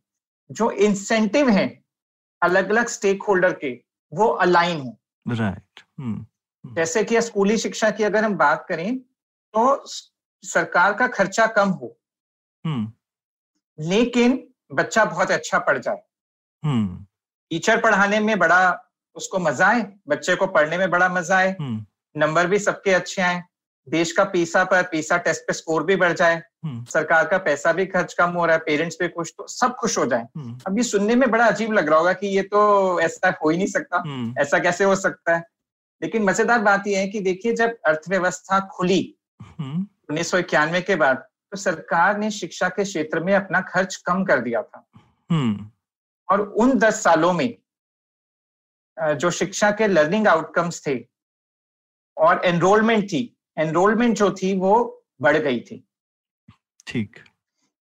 जो 0.52 0.72
इंसेंटिव 0.72 1.50
हैं 1.50 1.84
अलग 2.44 2.70
अलग 2.70 2.88
स्टेक 2.88 3.24
होल्डर 3.24 3.54
के 3.54 3.84
वो 4.14 4.28
अलाइन 4.28 4.80
हो। 4.80 4.98
राइट 5.28 5.84
हम्म। 6.00 6.76
जैसे 6.76 7.04
कि 7.04 7.22
स्कूली 7.22 7.58
शिक्षा 7.58 7.92
की 7.92 8.04
अगर 8.04 8.24
हम 8.24 8.36
बात 8.38 8.66
करें 8.70 8.98
तो 9.54 9.84
सरकार 10.44 10.94
का 10.94 11.08
खर्चा 11.08 11.48
कम 11.48 11.70
हो। 11.70 11.98
लेकिन 13.80 14.51
बच्चा 14.74 15.06
बहुत 15.06 15.32
अच्छा 15.32 15.60
पढ़ 15.60 15.78
जाए। 15.78 16.02
हम्म। 16.64 17.06
टीचर 17.52 17.82
पढ़ाने 17.82 18.20
में 18.20 18.40
बड़ा 18.40 18.90
उसको 19.16 19.40
मज़ा 19.40 19.68
आए 19.68 19.86
बच्चे 20.08 20.36
को 20.36 20.48
पढ़ने 20.48 20.78
में 20.78 20.90
बड़ा 20.90 21.10
मज़ा 21.10 21.38
आए। 21.38 21.56
हम्म। 21.60 21.86
नंबर 22.16 22.48
भी 22.48 22.60
सबके 22.60 22.92
अच्छे 22.92 23.22
आए। 23.22 23.42
देश 23.88 24.12
का 24.12 24.24
पीसा 24.24 24.64
पर 24.64 24.84
पीसा 24.84 25.18
टेस्ट 25.18 25.42
पे 25.42 25.54
स्कोर 25.54 25.84
भी 25.84 25.96
बढ़ 25.96 26.14
जाए। 26.14 26.42
हम्म। 26.64 26.84
सरकार 26.86 27.28
का 27.28 27.38
पैसा 27.38 27.72
भी 27.74 27.86
खर्च 27.86 28.14
कम 28.14 28.30
हो 28.30 28.46
रहा 28.46 28.56
है 28.56 28.62
पेरेंट्स 28.66 28.96
पे 28.96 29.08
खुश 29.08 29.32
तो 29.38 29.48
सब 29.48 29.76
खुश 29.76 29.98
हो 29.98 30.06
जाए। 30.06 30.28
अब 30.68 30.78
ये 30.78 30.84
सुनने 30.84 31.16
में 31.16 31.32
बड़ा 31.32 31.46
अजीब 31.46 31.72
लग 31.74 31.90
रहा 31.90 32.00
होगा 32.00 32.14
कि 32.14 32.28
ये 32.28 32.42
तो 32.42 33.00
ऐसा 33.02 33.34
हो 33.44 33.50
ही 33.50 33.58
नहीं 33.58 33.68
सकता। 33.68 33.98
ऐसा 34.42 34.60
कैसे 34.60 34.84
हो 34.84 34.96
सकता 34.96 35.36
है? 35.36 35.44
लेकिन 36.02 36.24
मज़ेदार 36.24 36.60
बात 36.60 36.88
यह 36.88 37.00
है 37.00 37.08
कि 37.08 37.20
देखिए 37.20 37.54
जब 37.54 37.78
अर्थव्यवस्था 37.86 38.60
खुली 38.60 39.18
उन्नीस 39.62 40.32
सौ 40.32 40.38
इक्यानवे 40.38 40.82
के 40.82 40.96
बाद 40.96 41.28
तो 41.52 41.58
सरकार 41.58 42.18
ने 42.18 42.30
शिक्षा 42.32 42.70
के 42.70 42.84
क्षेत्र 42.84 43.20
में 43.20 43.34
अपना 43.36 43.62
खर्च 43.62 43.96
कम 43.96 44.24
कर 44.26 44.40
दिया 44.40 44.62
था। 44.62 44.86
और 46.30 46.42
उन 46.42 46.78
दस 46.80 47.04
सालों 47.04 47.32
में 47.34 47.58
जो 48.98 49.32
शिक्षा 49.32 49.72
के 49.72 49.88
लर्निंग 49.88 50.28
आउटकम्स 50.28 50.86
थे 50.88 50.96
और 52.18 52.42
एनरोलमेंट 52.46 53.04
थी 53.04 53.24
एनरोलमेंट 53.58 54.16
जो 54.18 54.32
थी 54.32 54.54
वो 54.60 55.04
बढ़ 55.22 55.38
गई 55.38 55.60
थी। 55.60 55.84
ठीक। 56.88 57.20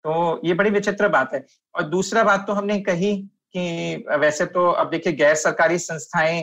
तो 0.06 0.42
ये 0.48 0.54
बड़ी 0.54 0.70
विचित्र 0.70 1.08
बात 1.08 1.34
है। 1.34 1.46
और 1.76 1.84
दूसरा 1.84 2.24
बात 2.24 2.48
तो 2.48 2.54
हमने 2.54 2.80
कही 2.82 3.16
कि 3.56 3.96
वैसे 4.10 4.46
तो 4.46 4.68
अब 4.72 4.90
देखिए 4.90 5.14
गैर 5.14 5.36
सरकारी 5.36 5.78
संस्थाएँ 5.80 6.42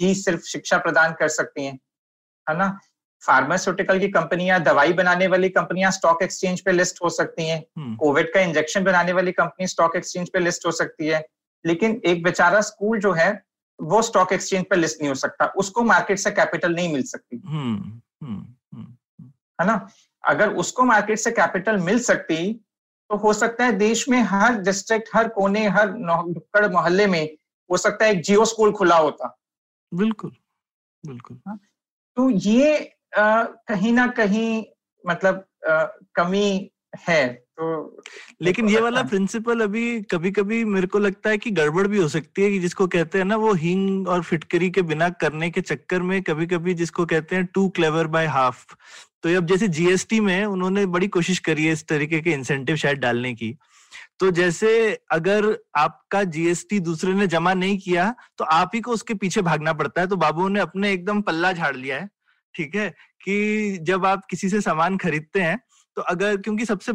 ही 0.00 0.14
सिर्फ़ 0.14 0.42
शिक्षा 0.42 0.78
प्रदान 0.78 1.12
कर 1.12 1.28
सकती 1.28 1.64
हैं 1.64 1.78
है 2.46 2.56
ना? 2.56 2.78
फार्मास्यूटिकल 3.26 3.98
की 3.98 4.08
कंपनियाँ 4.08 4.60
दवाई 4.60 4.92
बनाने 4.92 5.26
वाली 5.26 5.48
कंपनियाँ 5.48 5.90
स्टॉक 5.90 6.22
एक्सचेंज 6.22 6.60
पे 6.60 6.72
लिस्ट 6.72 6.98
हो 7.04 7.10
सकती 7.10 7.48
हैं। 7.48 7.96
कोविड 7.96 8.24
हम्म। 8.24 8.34
का 8.34 8.40
इंजेक्शन 8.40 8.84
बनाने 8.84 9.12
वाली 9.12 9.32
कंपनी 9.32 9.66
स्टॉक 9.66 9.96
एक्सचेंज 9.96 10.30
पे 10.30 10.38
लिस्ट 10.38 10.66
हो 10.66 10.72
सकती 10.72 11.06
है। 11.06 11.26
लेकिन 11.66 12.02
एक 12.06 12.22
बेचारा 12.22 12.60
स्कूल 12.60 13.00
जो 13.00 13.12
है 13.12 13.42
वो 13.80 14.02
स्टॉक 14.02 14.32
एक्सचेंज 14.32 14.64
पे 14.64 14.76
लिस्ट 14.76 15.00
नहीं 15.00 15.08
हो 15.08 15.14
सकता। 15.14 15.46
उसको 15.46 15.82
मार्केट 15.82 16.18
से 16.18 16.30
कैपिटल 16.30 16.74
नहीं 16.74 16.92
मिल 16.92 17.02
सकती। 17.02 17.42
हम्म, 17.46 18.00
हम्म, 18.26 18.46
है 19.60 19.66
ना? 19.66 19.88
अगर 20.24 20.52
उसको 20.52 20.84
मार्केट 20.84 21.18
से 21.18 21.30
कैपिटल 21.30 21.76
मिल 21.76 21.98
सकती 22.00 22.64
तो 23.10 23.16
हो 23.16 23.32
सकता 23.32 23.64
है 23.64 23.72
देश 23.72 24.08
में 24.08 24.22
हर 24.22 24.54
डिस्ट्रिक्ट 24.54 25.08
हर 25.14 25.28
कोने 25.28 25.68
हर 25.68 25.94
नुक्कड़ 25.94 26.72
मोहल्ले 26.72 27.06
में 27.06 27.36
हो 27.70 27.76
सकता 27.76 28.04
है 28.04 28.12
एक 28.12 28.22
जियो 28.22 28.44
स्कूल 28.44 28.72
खुला 28.72 28.96
होता। 28.96 29.38
बिल्कुल 29.94 30.32
बिल्कुल। 31.06 31.40
हाँ, 31.48 31.58
तो 32.16 32.30
ये 32.30 32.97
कहीं 33.12 33.92
ना 33.92 34.06
कहीं 34.06 34.64
मतलब 35.06 35.44
आ, 35.68 35.84
कमी 36.14 36.70
है 37.08 37.26
तो 37.28 38.02
लेकिन 38.42 38.68
ये 38.68 38.80
वाला 38.80 39.02
प्रिंसिपल 39.02 39.60
अभी 39.60 40.00
कभी 40.02 40.30
कभी 40.30 40.64
मेरे 40.64 40.86
को 40.86 40.98
लगता 40.98 41.30
है 41.30 41.38
कि 41.38 41.50
गड़बड़ 41.50 41.86
भी 41.86 41.98
हो 41.98 42.08
सकती 42.08 42.42
है 42.42 42.50
कि 42.50 42.58
जिसको 42.58 42.86
कहते 42.86 43.18
हैं 43.18 43.24
ना 43.24 43.36
वो 43.36 43.52
हिंग 43.52 44.08
और 44.08 44.22
फिटकरी 44.22 44.70
के 44.70 44.82
बिना 44.82 45.08
करने 45.08 45.50
के 45.50 45.60
चक्कर 45.60 46.02
में 46.02 46.22
कभी 46.22 46.46
कभी 46.46 46.74
जिसको 46.74 47.06
कहते 47.06 47.36
हैं 47.36 47.46
टू 47.46 47.68
क्लेवर 47.68 48.06
बाय 48.06 48.26
हाफ़ 48.26 48.64
तो 49.22 49.36
अब 49.36 49.46
जैसे 49.46 49.68
जीएसटी 49.68 50.20
में 50.20 50.44
उन्होंने 50.44 50.86
बड़ी 50.86 51.08
कोशिश 51.08 51.38
करी 51.38 51.64
है 51.66 51.72
इस 51.72 51.86
तरीके 51.88 52.20
के 52.20 52.30
इंसेंटिव 52.30 52.76
शायद 52.76 52.98
डालने 52.98 53.34
की। 53.34 53.56
तो 54.18 54.30
जैसे 54.30 54.98
अगर 55.10 55.58
आपका 55.76 56.22
जीएसटी 56.24 56.80
दूसरे 56.80 57.12
ने 57.14 57.26
जमा 57.26 57.54
नहीं 57.54 57.78
किया 57.78 58.14
तो 58.38 58.44
आप 58.44 58.70
ही 58.74 58.80
को 58.80 58.92
उसके 58.92 59.14
पीछे 59.14 59.42
भागना 59.42 59.72
पड़ता 59.72 60.00
है 60.00 60.06
तो 60.06 60.16
बाबू 60.16 60.48
ने 60.48 60.60
अपने 60.60 60.92
एकदम 60.92 61.20
पल्ला 61.22 61.52
झाड़ 61.52 61.76
लिया 61.76 61.98
है। 61.98 62.08
ठीक 62.58 62.74
है, 62.76 62.88
कि 63.22 63.78
जब 63.82 64.06
आप 64.06 64.24
किसी 64.30 64.48
से 64.48 64.60
सामान 64.60 64.96
खरीदते 64.98 65.40
हैं 65.40 65.58
तो 65.96 66.02
अगर, 66.04 66.36
क्योंकि 66.36 66.64
सबसे 66.64 66.92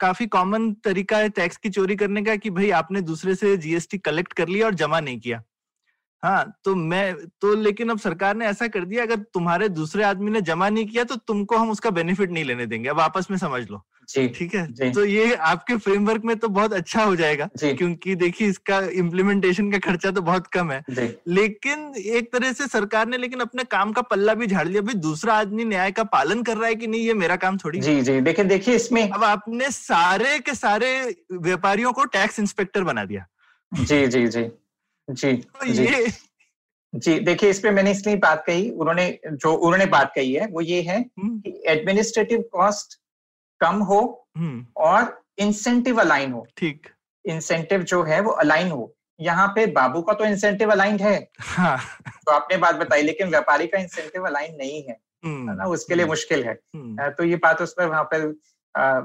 काफ़ी 0.00 0.26
कॉमन 0.28 0.72
तरीका 0.84 1.16
है 1.18 1.28
टैक्स 1.30 1.56
की 1.56 1.70
चोरी 1.70 1.96
करने 1.96 2.22
का 2.22 2.36
कि 2.36 2.50
भाई 2.50 2.70
आपने 2.72 3.00
दूसरे 3.02 3.34
से 3.34 3.56
जीएसटी 3.56 3.98
कलेक्ट 4.00 4.32
कर 4.32 4.48
लिया 4.48 4.66
और 4.66 4.74
जमा 4.74 5.00
नहीं 5.00 5.18
किया। 5.20 5.42
हाँ 6.22 6.44
तो 6.64 6.74
मैं 6.74 7.14
तो 7.40 7.54
लेकिन 7.56 7.88
अब 7.88 7.98
सरकार 7.98 8.36
ने 8.36 8.46
ऐसा 8.46 8.66
कर 8.68 8.84
दिया, 8.84 9.02
अगर 9.02 9.16
तुम्हारे 9.34 9.68
दूसरे 9.70 10.04
आदमी 10.04 10.30
ने 10.30 10.40
जमा 10.42 10.68
नहीं 10.68 10.86
किया 10.86 11.04
तो 11.04 11.16
तुमको 11.18 11.56
हम 11.56 11.70
उसका 11.70 11.90
बेनिफिट 11.90 12.30
नहीं 12.30 12.44
लेने 12.44 12.66
देंगे। 12.66 12.88
अब 12.88 13.00
आपस 13.00 13.30
में 13.30 13.38
समझ 13.38 13.62
लो। 13.70 13.82
ठीक 14.08 14.54
है? 14.54 14.90
तो 14.92 15.04
ये 15.04 15.34
आपके 15.34 15.76
फ्रेमवर्क 15.76 16.22
में 16.24 16.36
तो 16.38 16.48
बहुत 16.50 16.72
अच्छा 16.72 17.02
हो 17.04 17.16
जाएगा 17.16 17.48
क्योंकि 17.56 18.14
देखिए 18.16 18.48
इसका 18.48 18.78
इम्प्लीमेंटेशन 18.98 19.70
का 19.72 19.78
खर्चा 19.86 20.10
तो 20.10 20.22
बहुत 20.22 20.46
कम 20.52 20.70
है। 20.72 20.82
लेकिन 21.28 21.92
एक 21.96 22.32
तरह 22.32 22.52
से 22.52 22.66
सरकार 22.68 23.08
ने 23.08 23.18
लेकिन 23.18 23.40
अपने 23.40 23.64
काम 23.66 23.92
का 23.92 24.02
पल्ला 24.04 24.34
भी 24.34 24.46
झाड़ 24.46 24.66
लिया। 24.68 24.82
भाई 24.82 24.94
दूसरा 25.00 25.34
आदमी 25.36 25.64
न्याय 25.64 25.90
का 25.90 26.04
पालन 26.12 26.42
कर 26.42 26.56
रहा 26.56 26.68
है 26.68 26.74
कि 26.74 26.86
नहीं 26.86 27.00
ये 27.00 27.14
मेरा 27.14 27.36
काम 27.38 27.56
थोड़ी 27.64 27.80
जी 27.80 28.00
जी। 28.02 28.20
देखिए 28.20 28.44
देखिए 28.44 28.74
इसमें 28.74 29.08
अब 29.08 29.24
आपने 29.24 29.70
सारे 29.70 30.38
के 30.38 30.54
सारे 30.54 30.90
व्यापारियों 31.32 31.92
को 31.92 32.04
टैक्स 32.06 32.38
इंस्पेक्टर 32.40 32.84
बना 32.84 33.04
दिया। 33.04 33.26
जी 33.72 34.06
जी 34.06 34.26
जी। 34.28 34.44
जी 35.08 35.32
तो 35.32 35.66
ये 35.66 36.06
जी 36.92 37.18
देखिए 37.20 37.50
इस 37.50 37.58
पे 37.60 37.70
मैंने 37.70 37.90
इसलिए 37.90 38.16
बात 38.18 38.42
कही 38.46 38.68
उन्होंने 38.70 39.06
जो 39.26 39.52
उन्होंने 39.52 39.86
बात 39.88 40.12
कही 40.14 40.32
है 40.32 40.46
वो 40.46 40.60
ये 40.60 40.80
है 40.82 40.98
हम्म। 41.00 41.38
कि 41.40 41.62
एडमिनिस्ट्रेटिव 41.66 42.44
कॉस्ट 42.52 42.98
कम 43.60 43.76
हो 43.82 44.28
हम्म। 44.36 44.66
और 44.76 45.22
इंसेंटिव 45.38 46.00
अलाइन 46.00 46.32
हो। 46.32 46.46
ठीक। 46.56 46.88
इंसेंटिव 47.24 47.82
जो 47.82 48.02
है 48.02 48.20
वो 48.20 48.30
अलाइन 48.30 48.70
हो। 48.70 48.94
यहाँ 49.20 49.46
पे 49.48 49.66
बाबू 49.66 50.02
का 50.02 50.12
तो 50.12 50.24
इंसेंटिव 50.24 50.70
अलाइन 50.70 50.98
है। 50.98 51.30
हाँ। 51.40 51.78
तो 52.08 52.32
आपने 52.32 52.56
बात 52.56 52.74
बताई 52.74 53.02
लेकिन 53.02 53.28
व्यापारी 53.28 53.66
का 53.66 53.78
इंसेंटिव 53.78 54.26
अलाइन 54.26 54.56
नहीं 54.56 54.82
है। 54.82 54.96
हम्म। 55.24 55.52
ना? 55.52 55.64
उसके 55.64 55.94
लिए 55.94 56.06
मुश्किल 56.06 56.44
है। 56.44 56.54
तो 57.10 57.24
ये 57.24 57.36
बात 57.36 57.62
उस 57.62 57.74
पर 57.78 57.86
वहाँ 57.86 58.08
पे 58.14 58.26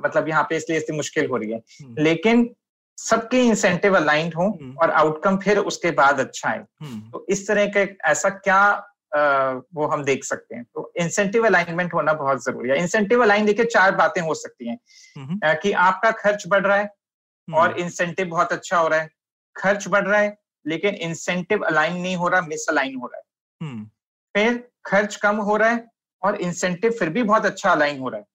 मतलब 0.08 0.30
यहाँ 0.30 0.44
पे 0.44 0.58
इसलिए 0.58 0.78
इसलिए 0.78 0.98
मुश्किल 0.98 1.30
हो 1.30 1.38
रही 1.38 1.52
है। 1.52 1.62
लेकिन 2.00 2.50
सबके 2.98 3.42
इंसेंटिव 3.44 3.96
अलाइंड 3.98 4.34
हो 4.34 4.44
हम्म। 4.62 4.78
और 4.78 4.92
आउटकम 4.92 5.38
फिर 5.38 5.58
उसके 5.58 5.92
बाद 5.92 6.20
अच्छा 6.20 6.50
है। 6.50 6.66
हम्म। 6.82 7.10
तो 7.12 7.26
इस 7.30 7.48
तरह 7.48 7.66
का 7.78 7.86
ऐसा 8.12 8.30
क्या 8.30 8.90
वो 9.16 9.88
हम 9.88 10.04
देख 10.04 10.24
सकते 10.24 10.56
हैं। 10.56 10.64
तो 10.74 10.92
इंसेंटिव 10.98 11.46
अलाइनमेंट 11.46 11.94
होना 11.94 12.14
बहुत 12.14 12.44
ज़रूरी 12.46 12.70
है। 12.70 12.78
इंसेंटिव 12.78 13.24
अलाइन 13.24 13.46
देखिए 13.46 13.66
चार 13.66 13.96
बातें 13.96 14.22
हो 14.22 14.34
सकती 14.34 14.68
हैं। 14.68 14.78
हम्म। 15.18 15.54
कि 15.54 15.72
आपका 15.72 16.12
खर्च 16.12 16.44
बढ़ 16.48 16.66
रहा 16.68 16.78
है 16.78 16.90
और 17.54 17.80
इंसेंटिव 17.80 18.28
बहुत 18.28 18.54
अच्छा 18.54 18.78
हो 18.78 18.88
रहा 18.88 19.00
है। 19.00 19.10
खर्च 19.56 19.88
बढ़ 19.88 20.08
रहा 20.08 20.20
है 20.22 20.38
लेकिन 20.68 20.96
इंसेंटिव 20.96 21.64
अलाइन 21.66 21.98
नहीं 21.98 22.16
हो 22.16 22.28
रहा 22.28 22.42
मिस 22.42 22.66
अलाइन 22.70 22.96
हो 22.96 23.08
रहा 23.08 23.18
है। 23.18 23.84
फिर 24.36 24.70
खर्च 24.86 25.16
कम 25.16 25.36
हो 25.36 25.58
रहा 25.58 25.70
है 25.70 25.86
और 26.24 26.36
इंसेंटिव 26.36 26.92
फिर 26.92 27.10
भी 27.10 27.24
बहुत 27.24 27.46
अच्छा 27.46 27.72
अलाइन 27.72 28.00
हो 28.00 28.10
रहा 28.10 28.20
है। 28.20 28.26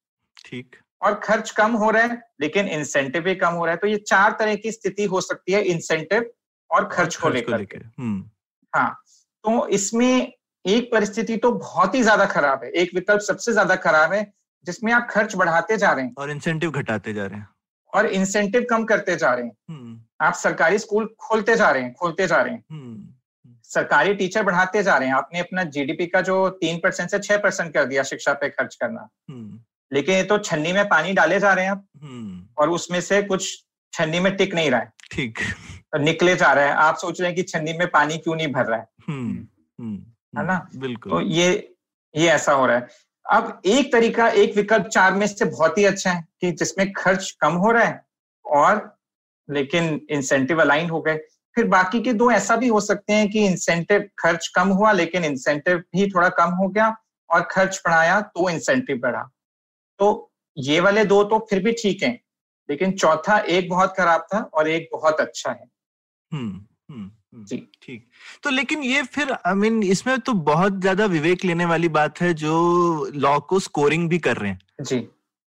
ठीक। 0.45 0.77
और 1.03 1.15
खर्च 1.15 1.51
कम 1.51 1.73
हो 1.73 1.91
रहा 1.91 2.03
है 2.03 2.23
लेकिन 2.41 2.69
इंसेंटिव 2.69 3.23
भी 3.23 3.35
कम 3.35 3.53
हो 3.53 3.65
रहा 3.65 3.73
है। 3.73 3.79
तो 3.79 3.87
ये 3.87 3.97
चार 3.97 4.37
तरह 4.39 4.55
की 4.55 4.73
स्थिति 4.73 5.05
हो 5.05 5.21
सकती 5.21 5.53
है 5.53 5.63
इंसेंटिव 5.63 6.31
और 6.71 6.89
खर्च 6.89 7.17
को। 7.17 7.29
लेकर। 7.29 7.91
हम्म। 7.99 8.31
हाँ 8.75 9.01
तो 9.45 9.69
इसमें 9.69 10.33
एक 10.69 10.93
परिस्थिति 10.93 11.37
तो 11.37 11.53
बहुत 11.53 11.95
ही 11.95 12.03
ज़्यादा 12.03 12.25
खराब 12.27 12.65
है। 12.65 12.71
एक 12.71 12.91
विकल्प 12.95 13.21
सबसे 13.21 13.53
ज़्यादा 13.53 13.77
खराब 13.77 14.13
है 14.13 14.33
जिसमें 14.67 14.93
आप 14.93 15.09
खर्च 15.11 15.37
बढ़ाते 15.37 15.77
जा 15.77 15.93
रहे 15.93 16.05
हैं। 16.05 16.15
और 16.19 16.31
इंसेंटिव 16.31 16.71
घटाते 16.71 17.13
जा 17.13 17.27
रहे 17.27 17.39
हैं। 17.39 17.49
और 17.95 18.07
इंसेंटिव 18.07 18.67
कम 18.71 18.85
करते 18.85 19.17
जा 19.17 19.35
रहे 19.35 19.45
हैं। 19.45 19.53
हम्म। 19.71 20.01
आप 20.27 20.35
सरकारी 20.35 20.79
स्कूल 20.79 21.15
खोलते 21.21 21.57
जा 21.57 21.71
रहे 21.71 21.83
हैं 21.83 21.95
खोलते 21.95 22.27
जा 22.27 22.41
रहे 22.43 22.55
हैं। 22.55 22.65
हम्म। 22.71 23.09
सरकारी 23.65 24.15
टीचर 24.15 24.43
बढ़ाते 24.43 24.83
जा 24.83 24.97
रहे 24.97 25.09
हैं। 25.09 25.15
आपने 25.15 25.39
अपना 25.39 25.63
जीडीपी 25.63 26.07
का 26.07 26.21
जो 26.21 26.49
तीन 26.49 26.79
परसेंट 26.79 27.11
से 27.11 27.19
छह 27.19 27.37
परसेंट 27.37 27.75
कर 27.75 27.85
दिया 27.85 28.03
शिक्षा 28.03 28.33
पे 28.33 28.49
खर्च 28.49 28.75
करना। 28.75 29.09
लेकिन 29.93 30.15
ये 30.15 30.23
तो 30.23 30.39
छन्नी 30.39 30.73
में 30.73 30.89
पानी 30.89 31.13
डाले 31.13 31.41
जा 31.41 31.53
रहे 31.53 31.65
हैं 31.65 31.73
आप। 31.73 31.87
हम्म। 32.03 32.47
और 32.59 32.71
उसमें 32.71 33.01
से 33.01 33.23
कुछ 33.23 33.65
छन्नी 33.93 34.21
में 34.21 34.37
टिक 34.37 34.55
नहीं 34.55 34.71
रहा 34.71 34.81
है। 34.81 34.93
ठीक। 35.11 35.39
तो 35.93 35.99
निकले 35.99 36.37
जा 36.37 36.53
रहे 36.53 36.65
हैं। 36.65 36.73
आप 36.73 36.97
सोच 36.97 37.21
रहे 37.21 37.29
हैं 37.29 37.37
कि 37.37 37.43
छन्नी 37.43 37.73
में 37.73 37.87
पानी 37.89 38.19
क्यों 38.19 38.37
नहीं 38.37 38.49
भर 38.49 38.65
रहा 38.67 38.79
है? 38.79 38.87
हम्म, 39.09 39.47
हम्म, 39.81 40.05
है 40.39 40.47
ना? 40.47 40.69
बिल्कुल। 40.77 41.13
तो 41.13 41.21
ये 41.21 41.75
ये 42.15 42.29
ऐसा 42.29 42.53
हो 42.53 42.67
रहा 42.67 42.77
है। 42.77 42.89
अब 43.27 43.61
एक 43.67 43.93
तरीका 43.93 44.29
एक 44.29 44.57
विकल्प 44.57 44.87
चार 44.87 45.15
में 45.15 45.27
से 45.27 45.45
बहुत 45.45 45.79
ही 45.79 45.85
अच्छा 45.85 46.11
है 46.11 46.27
कि 46.41 46.53
जिसमें 46.53 46.93
खर्च 46.93 47.31
कम 47.41 47.53
हो 47.53 47.71
रहा 47.71 47.85
है 47.85 48.07
और 48.47 48.99
लेकिन 49.49 50.07
इंसेंटिव 50.11 50.61
अलाइन 50.61 50.91
हो 50.91 51.01
गए। 51.01 51.17
फिर 51.55 51.67
बाकी 51.67 52.01
के 52.01 52.13
दो 52.13 52.31
ऐसा 52.31 52.57
भी 52.57 52.69
हो 52.69 52.81
सकते 52.81 53.13
हैं 53.13 53.29
कि 53.31 53.47
इंसेंटिव 53.47 54.09
खर्च 54.19 54.47
कम 54.57 54.69
हुआ 54.69 54.93
लेकिन 54.93 55.25
इंसेंटिव 55.25 55.79
भी 55.79 56.11
थोड़ा 56.11 56.29
कम 56.29 56.51
हो 56.51 56.69
गया 56.69 56.95
और 57.31 57.43
खर्च 57.43 57.83
बढ़ाया 57.87 58.21
तो 58.21 58.49
इंसेंटिव 58.51 58.99
बढ़ा। 58.99 59.23
तो 59.99 60.33
ये 60.59 60.81
वाले 60.81 61.05
दो 61.05 61.23
तो 61.25 61.47
फिर 61.51 61.63
भी 61.63 61.73
ठीक 61.73 62.03
हैं 62.03 62.19
लेकिन 62.69 62.93
चौथा 62.93 63.39
एक 63.39 63.69
बहुत 63.71 63.95
खराब 63.97 64.27
था 64.35 64.39
और 64.55 64.69
एक 64.69 64.89
बहुत 64.93 65.21
अच्छा 65.21 65.51
है। 65.51 65.67
हम्म, 66.33 66.67
हम्म, 66.91 67.11
ठीक। 67.83 68.09
तो 68.43 68.51
लेकिन 68.51 68.83
ये 68.83 69.03
फिर 69.03 69.33
आई 69.33 69.53
I 69.53 69.57
मीन 69.57 69.81
mean, 69.81 69.91
इसमें 69.93 70.19
तो 70.19 70.33
बहुत 70.33 70.81
ज़्यादा 70.81 71.07
विवेक 71.07 71.45
लेने 71.45 71.65
वाली 71.65 71.89
बात 71.89 72.21
है 72.21 72.35
जो 72.35 73.11
लॉ 73.15 73.39
को 73.41 73.61
स्कोरिंग 73.61 74.09
भी 74.09 74.19
कर 74.19 74.37
रहे 74.37 74.51
हैं। 74.51 74.59
जी। 74.81 75.09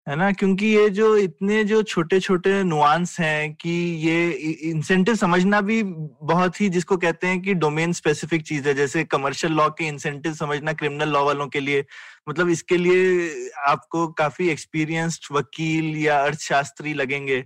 है 0.06 0.16
ना? 0.16 0.32
क्योंकि 0.32 0.66
ये 0.66 0.90
जो 0.90 1.16
इतने 1.16 1.64
जो 1.64 1.82
छोटे 1.82 2.20
छोटे 2.20 2.62
नुआंस 2.64 3.16
हैं 3.20 3.54
कि 3.54 3.70
ये 4.08 4.30
इंसेंटिव 4.70 5.14
समझना 5.14 5.60
भी 5.60 5.82
बहुत 5.82 6.60
ही 6.60 6.68
जिसको 6.68 6.96
कहते 6.96 7.26
हैं 7.26 7.42
कि 7.42 7.54
डोमेन 7.54 7.92
स्पेसिफिक 7.92 8.42
चीज़ 8.42 8.68
है 8.68 8.74
जैसे 8.74 9.04
कमर्शियल 9.04 9.52
लॉ 9.52 9.68
के 9.68 9.84
इंसेंटिव 9.84 10.34
समझना 10.34 10.72
क्रिमिनल 10.72 11.08
लॉ 11.08 11.24
वालों 11.24 11.46
के 11.46 11.60
लिए 11.60 11.84
मतलब 12.28 12.48
इसके 12.48 12.76
लिए 12.76 13.50
आपको 13.66 14.06
काफ़ी 14.08 14.48
एक्सपीरियंस्ड 14.48 15.36
वकील 15.36 15.96
या 15.96 16.18
अर्थशास्त्री 16.24 16.94
लगेंगे। 16.94 17.44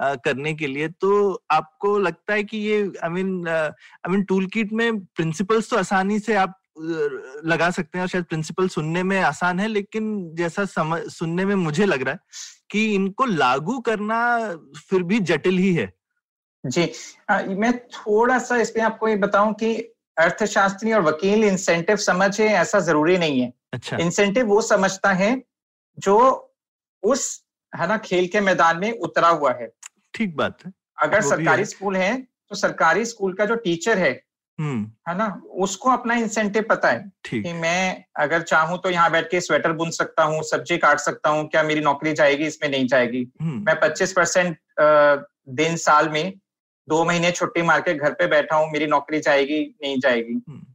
करने 0.00 0.54
के 0.54 0.66
लिए 0.66 0.88
तो 0.88 1.42
आपको 1.50 1.98
लगता 1.98 2.32
है 2.32 2.44
कि 2.44 2.58
ये 2.58 2.92
I 3.04 3.10
mean 3.10 3.48
I 3.48 4.10
mean 4.10 4.22
tool 4.22 4.46
kit 4.46 4.72
में 4.72 5.00
प्रिंसिपल्स 5.00 5.70
तो 5.70 5.76
आसानी 5.76 6.18
से 6.18 6.34
आप 6.34 6.60
लगा 7.44 7.70
सकते 7.70 7.98
हैं 7.98 8.02
और 8.02 8.08
शायद 8.08 8.24
प्रिंसिपल 8.24 8.68
सुनने 8.68 9.02
में 9.02 9.20
आसान 9.20 9.60
है 9.60 9.68
लेकिन 9.68 10.34
जैसा 10.34 10.64
समझ 10.64 11.00
सुनने 11.02 11.44
में 11.44 11.54
मुझे 11.54 11.86
लग 11.86 12.02
रहा 12.02 12.14
है 12.14 12.20
कि 12.70 12.94
इनको 12.94 13.24
लागू 13.24 13.78
करना 13.78 14.18
फिर 14.90 15.02
भी 15.02 15.20
जटिल 15.20 15.58
ही 15.58 15.74
है। 15.74 15.92
जी। 16.66 16.92
आ, 17.30 17.42
मैं 17.42 17.78
थोड़ा 17.88 18.38
सा 18.38 18.56
इसमें 18.56 18.84
आपको 18.84 19.08
ये 19.08 19.16
बताऊँ 19.16 19.54
कि 19.54 19.74
अर्थशास्त्री 20.18 20.92
और 20.92 21.02
वकील 21.02 21.44
इंसेंटिव 21.44 21.96
समझे 21.96 22.46
ऐसा 22.46 22.80
ज़रूरी 22.80 23.18
नहीं 23.18 23.40
है। 23.40 23.52
अच्छा। 23.72 23.96
इंसेंटिव 23.96 24.46
वो 24.46 24.60
समझता 24.60 25.12
है 25.12 25.42
जो 25.98 26.18
उस 27.02 27.44
है 27.72 27.88
ना 27.88 27.96
खेल 27.98 28.26
के 28.26 28.40
मैदान 28.40 28.78
में 28.78 28.90
उतरा 28.92 29.28
हुआ 29.28 29.52
है। 29.52 29.72
ठीक 30.16 30.36
बात 30.36 30.64
है। 30.66 30.72
अगर 31.02 31.20
सरकारी 31.20 31.64
स्कूल 31.64 31.96
है 31.96 32.16
तो 32.48 32.54
सरकारी 32.54 33.04
स्कूल 33.04 33.32
का 33.32 33.44
जो 33.44 33.54
टीचर 33.54 33.98
है 33.98 34.12
हम्म। 34.58 34.90
है 35.08 35.16
ना 35.18 35.26
उसको 35.50 35.90
अपना 35.90 36.14
इंसेंटिव 36.14 36.64
पता 36.68 36.88
है 36.88 37.10
कि 37.30 37.52
मैं 37.52 38.04
अगर 38.16 38.42
चाहूँ 38.42 38.78
तो 38.78 38.90
यहाँ 38.90 39.10
बैठ 39.10 39.30
के 39.30 39.40
स्वेटर 39.40 39.72
बुन 39.72 39.90
सकता 39.90 40.22
हूँ 40.22 40.42
सब्ज़ी 40.42 40.78
काट 40.78 40.98
सकता 40.98 41.30
हूँ 41.30 41.46
क्या 41.48 41.62
मेरी 41.62 41.80
नौकरी 41.80 42.12
जाएगी 42.12 42.46
इसमें 42.46 42.70
नहीं 42.70 42.86
जाएगी। 42.86 43.26
हम्म। 43.40 43.64
मैं 43.66 43.74
25 43.80 44.12
परसेंट 44.12 44.56
दिन 45.48 45.76
साल 45.76 46.08
में 46.08 46.32
दो 46.88 47.04
महीने 47.04 47.30
छुट्टी 47.30 47.62
मार 47.62 47.80
के 47.80 47.94
घर 47.94 48.12
पे 48.12 48.26
बैठा 48.26 48.56
हूँ 48.56 48.70
मेरी 48.72 48.86
नौकरी 48.86 49.20
जाएगी 49.20 49.60
नहीं 49.82 49.98
जाएगी। 50.00 50.40
हम्म। 50.48 50.66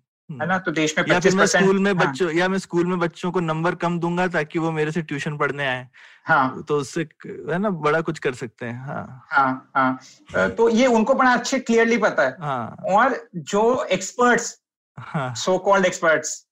है 0.41 0.47
ना? 0.47 0.57
तो 0.57 0.71
देश 0.71 0.95
में 0.97 1.05
या 1.09 1.19
फिर 1.19 1.35
मैं 1.35 1.45
स्कूल 1.45 1.79
में 1.79 1.93
हाँ, 1.93 2.07
बच्चों 2.07 2.31
या 2.31 2.47
मैं 2.47 2.57
स्कूल 2.59 2.85
में 2.85 2.99
बच्चों 2.99 3.31
को 3.31 3.39
नंबर 3.39 3.75
कम 3.75 3.99
दूँगा 3.99 4.27
ताकि 4.27 4.59
वो 4.59 4.71
मेरे 4.71 4.91
से 4.91 5.01
ट्यूशन 5.01 5.37
पढ़ने 5.37 5.67
आए। 5.67 5.87
हाँ। 6.25 6.63
तो 6.67 6.77
उससे 6.77 7.01
है 7.25 7.57
ना 7.57 7.69
बड़ा 7.69 8.01
कुछ 8.01 8.19
कर 8.19 8.33
सकते 8.33 8.65
हैं 8.65 8.85
हाँ। 8.85 9.27
हाँ 9.31 9.71
हाँ। 9.75 10.49
तो 10.49 10.69
ये 10.69 10.87
उनको 10.87 11.13
बड़ा 11.13 11.33
अच्छे 11.33 11.59
क्लियरली 11.59 11.97
पता 11.97 12.23
है। 12.23 12.37
हाँ। 12.41 12.75
और 12.89 13.29
जो 13.35 13.83
एक्सपर्ट्स 13.83 14.60
सो 15.37 15.57
कॉल्ड 15.57 15.85
एक्सपर्ट्स 15.85 16.45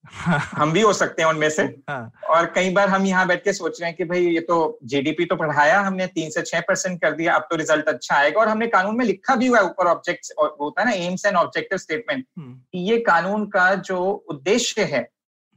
हम 0.52 0.72
भी 0.72 0.80
हो 0.80 0.92
सकते 0.92 1.22
हैं 1.22 1.28
उनमें 1.28 1.48
से। 1.50 1.62
हाँ। 1.88 2.12
और 2.30 2.46
कई 2.54 2.70
बार 2.70 2.88
हम 2.88 3.04
यहाँ 3.06 3.26
बैठ 3.26 3.44
के 3.44 3.52
सोच 3.52 3.80
रहे 3.80 3.88
हैं 3.90 3.96
कि 3.96 4.04
भाई 4.04 4.24
ये 4.24 4.40
तो 4.40 4.78
जीडीपी 4.84 5.24
तो 5.24 5.36
बढ़ाया 5.36 5.80
हमने 5.80 6.06
तीन 6.08 6.30
से 6.30 6.42
छह 6.42 6.60
परसेंट 6.68 7.00
कर 7.02 7.12
दिया 7.12 7.34
अब 7.34 7.46
तो 7.50 7.56
रिज़ल्ट 7.56 7.88
अच्छा 7.88 8.14
आएगा। 8.16 8.40
और 8.40 8.48
हमने 8.48 8.66
कानून 8.66 8.96
में 8.96 9.04
लिखा 9.04 9.36
भी 9.36 9.46
हुआ 9.46 9.58
है 9.58 9.64
ऊपर 9.64 9.86
ऑब्जेक्ट 9.86 10.32
होता 10.60 10.80
है 10.80 10.86
ना 10.86 10.92
एम्स 11.06 11.26
एंड 11.26 11.36
ऑब्जेक्टिव 11.36 11.78
स्टेटमेंट 11.78 12.24
हम्म, 12.38 12.60
ये 12.74 12.98
कानून 13.00 13.46
का 13.46 13.74
जो 13.74 14.00
उद्देश्य 14.30 14.84
है 14.84 15.08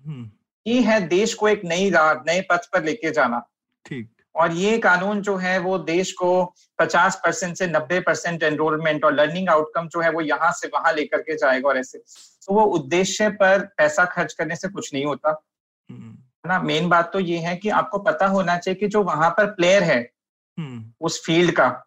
हम्म, 0.06 0.30
ये 0.66 0.82
है 0.82 1.00
देश 1.08 1.34
को 1.34 1.48
एक 1.50 1.62
नई 1.66 1.90
राह 1.90 2.14
नए 2.28 2.42
पथ 2.52 2.70
पर 2.74 2.84
लेके 2.84 3.12
जाना। 3.12 3.42
ठीक। 3.86 4.10
और 4.36 4.52
ये 4.52 4.78
कानून 4.78 5.22
जो 5.22 5.36
है 5.36 5.58
वो 5.60 5.78
देश 5.78 6.12
को 6.12 6.56
50 6.82 7.16
परसेंट 7.16 7.58
से 7.58 7.68
90 7.68 8.00
परसेंट 8.00 8.44
एनरोलमेंट 8.44 9.06
और 9.06 9.14
लर्निंग 9.14 9.50
आउटकम 9.50 9.88
जो 9.88 10.02
है 10.02 10.12
वो 10.12 10.22
यहाँ 10.22 10.52
से 10.52 10.68
वहाँ 10.68 10.94
लेकर 10.94 11.22
के 11.22 11.36
जाएगा 11.36 11.70
और 11.70 11.78
ऐसे। 11.78 11.98
तो 11.98 12.54
वो 12.54 12.64
उद्देश्य 12.64 13.30
पर 13.30 13.60
पैसा 13.78 14.06
खर्च 14.06 14.34
करने 14.34 14.56
से 14.56 14.68
कुछ 14.68 14.94
नहीं 14.94 15.06
होता। 15.06 15.46
हम्म, 15.92 16.12
है 16.12 16.48
ना 16.48 16.60
मेन 16.62 16.90
बात 16.90 17.14
तो 17.14 17.20
ये 17.20 17.38
है 17.38 17.56
कि 17.56 17.70
आपको 17.70 17.98
पता 18.00 18.28
होना 18.28 18.58
चाहिए 18.58 18.80
कि 18.80 18.88
जो 18.88 19.04
वहाँ 19.04 19.30
पर 19.30 19.46
प्लेयर 19.46 19.84
है 19.84 20.12
हम्म, 20.60 20.94
उस 21.02 21.26
फ़ील्ड 21.26 21.52
का 21.52 21.84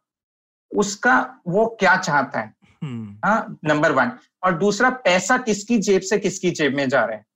उसका 0.76 1.34
वो 1.46 1.76
क्या 1.80 1.96
चाहता 1.96 2.40
है? 2.40 2.54
हम्म, 2.82 3.28
हाँ 3.28 3.58
नंबर 3.64 3.92
वन 3.92 4.12
और 4.44 4.58
दूसरा 4.58 4.90
पैसा 4.90 5.38
किसकी 5.38 5.78
जेब 5.78 6.02
से 6.02 6.18
किसकी 6.18 6.50
जेब 6.50 6.74
में 6.74 6.88
जा 6.88 7.04
रहा 7.04 7.16
है? 7.16 7.26